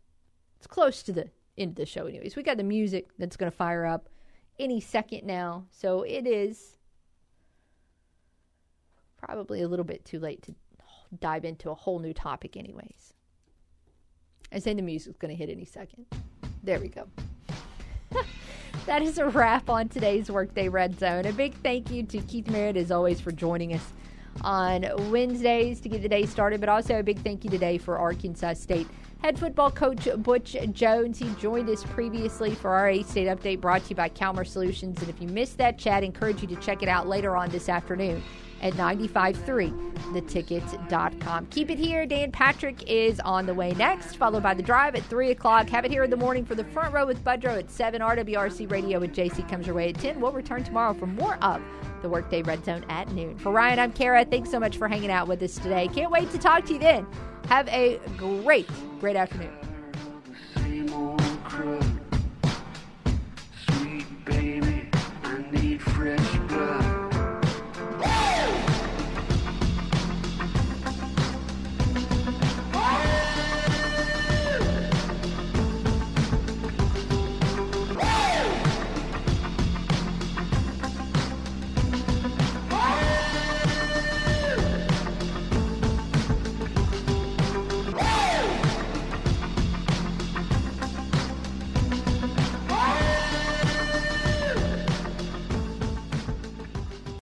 It's 0.58 0.68
close 0.68 1.04
to 1.04 1.14
the 1.14 1.30
end 1.58 1.70
of 1.70 1.76
the 1.78 1.86
show, 1.86 2.06
anyways. 2.06 2.36
We 2.36 2.44
got 2.44 2.58
the 2.58 2.64
music 2.64 3.08
that's 3.18 3.38
going 3.38 3.50
to 3.50 3.56
fire 3.56 3.86
up 3.86 4.10
any 4.60 4.82
second 4.82 5.26
now, 5.26 5.68
so 5.72 6.02
it 6.02 6.28
is 6.28 6.76
probably 9.16 9.62
a 9.62 9.70
little 9.70 9.86
bit 9.86 10.04
too 10.04 10.20
late 10.20 10.42
to 10.42 10.56
dive 11.22 11.46
into 11.46 11.72
a 11.72 11.74
whole 11.74 12.00
new 12.00 12.14
topic, 12.14 12.58
anyways. 12.58 13.14
I 14.52 14.60
say 14.60 14.74
the 14.74 14.82
music's 14.82 15.18
going 15.18 15.34
to 15.34 15.38
hit 15.38 15.50
any 15.50 15.64
second. 15.64 16.08
There 16.62 16.82
we 16.82 16.90
go. 16.90 17.08
that 18.86 19.02
is 19.02 19.18
a 19.18 19.28
wrap 19.30 19.70
on 19.70 19.88
today's 19.88 20.30
Workday 20.30 20.68
Red 20.68 21.00
Zone. 21.00 21.26
A 21.26 21.32
big 21.32 21.54
thank 21.64 21.90
you 21.90 22.04
to 22.04 22.20
Keith 22.24 22.50
Merritt, 22.50 22.76
as 22.76 22.92
always, 22.92 23.22
for 23.22 23.32
joining 23.32 23.74
us 23.74 23.94
on 24.42 24.86
Wednesdays 25.12 25.80
to 25.82 25.90
get 25.90 26.02
the 26.02 26.10
day 26.10 26.26
started, 26.26 26.60
but 26.60 26.70
also 26.70 27.00
a 27.00 27.04
big 27.04 27.20
thank 27.20 27.44
you 27.44 27.50
today 27.50 27.78
for 27.78 27.98
Arkansas 27.98 28.54
State 28.54 28.88
head 29.22 29.38
football 29.38 29.70
coach 29.72 30.08
Butch 30.18 30.58
Jones. 30.72 31.20
He 31.20 31.30
joined 31.36 31.70
us 31.70 31.84
previously 31.84 32.56
for 32.56 32.72
our 32.72 32.90
A 32.90 33.04
State 33.04 33.28
update 33.28 33.62
brought 33.62 33.84
to 33.84 33.92
you 33.92 33.96
by 33.96 34.10
Calmer 34.10 34.44
Solutions. 34.44 35.00
And 35.00 35.08
if 35.10 35.22
you 35.22 35.28
missed 35.28 35.60
that 35.60 35.78
chat, 35.78 36.02
I 36.04 36.08
encourage 36.08 36.42
you 36.42 36.48
to 36.48 36.56
check 36.58 36.82
it 36.82 36.90
out 36.90 37.08
later 37.08 37.38
on 37.38 37.50
this 37.50 37.70
afternoon 37.70 38.24
at 38.62 38.74
953thetickets.com. 38.74 41.46
Keep 41.48 41.72
it 41.72 41.80
here. 41.80 42.06
Dan 42.06 42.32
Patrick 42.32 42.90
is 42.90 43.20
on 43.22 43.48
the 43.48 43.54
way 43.54 43.72
next, 43.74 44.18
followed 44.18 44.44
by 44.44 44.54
The 44.54 44.64
Drive 44.64 44.96
at 44.96 45.04
3 45.04 45.32
o'clock. 45.32 45.70
Have 45.70 45.86
it 45.86 45.92
here 45.92 46.04
in 46.04 46.12
the 46.12 46.18
morning 46.18 46.46
for 46.46 46.56
the 46.56 46.66
front 46.66 46.94
row 46.94 47.06
with 47.06 47.24
Budrow 47.24 47.58
at 47.58 47.72
7. 47.72 48.02
RWRC 48.02 48.70
Radio 48.72 49.00
with 49.00 49.16
JC 49.16 49.48
comes 49.50 49.66
your 49.66 49.76
way 49.76 49.90
at 49.90 50.00
10. 50.00 50.22
We'll 50.22 50.32
return 50.32 50.64
tomorrow 50.64 50.94
for 50.94 51.08
more 51.08 51.44
of 51.44 51.62
the 52.02 52.10
Workday 52.10 52.42
Red 52.42 52.66
Zone 52.66 52.86
at 52.90 53.12
noon. 53.12 53.38
For 53.38 53.52
Ryan, 53.52 53.80
I'm 53.80 53.92
Kara. 53.92 54.26
Thanks 54.26 54.50
so 54.50 54.60
much 54.60 54.78
for 54.78 54.88
hanging 54.88 55.12
out 55.12 55.28
with 55.28 55.42
us 55.42 55.56
today. 55.56 55.88
Can't 55.88 56.12
wait 56.12 56.32
to 56.32 56.38
talk 56.38 56.66
to 56.66 56.74
you 56.74 56.80
then. 56.80 57.08
Have 57.48 57.68
a 57.70 58.00
great, 58.18 58.70
great 59.00 59.16
afternoon. 59.16 59.52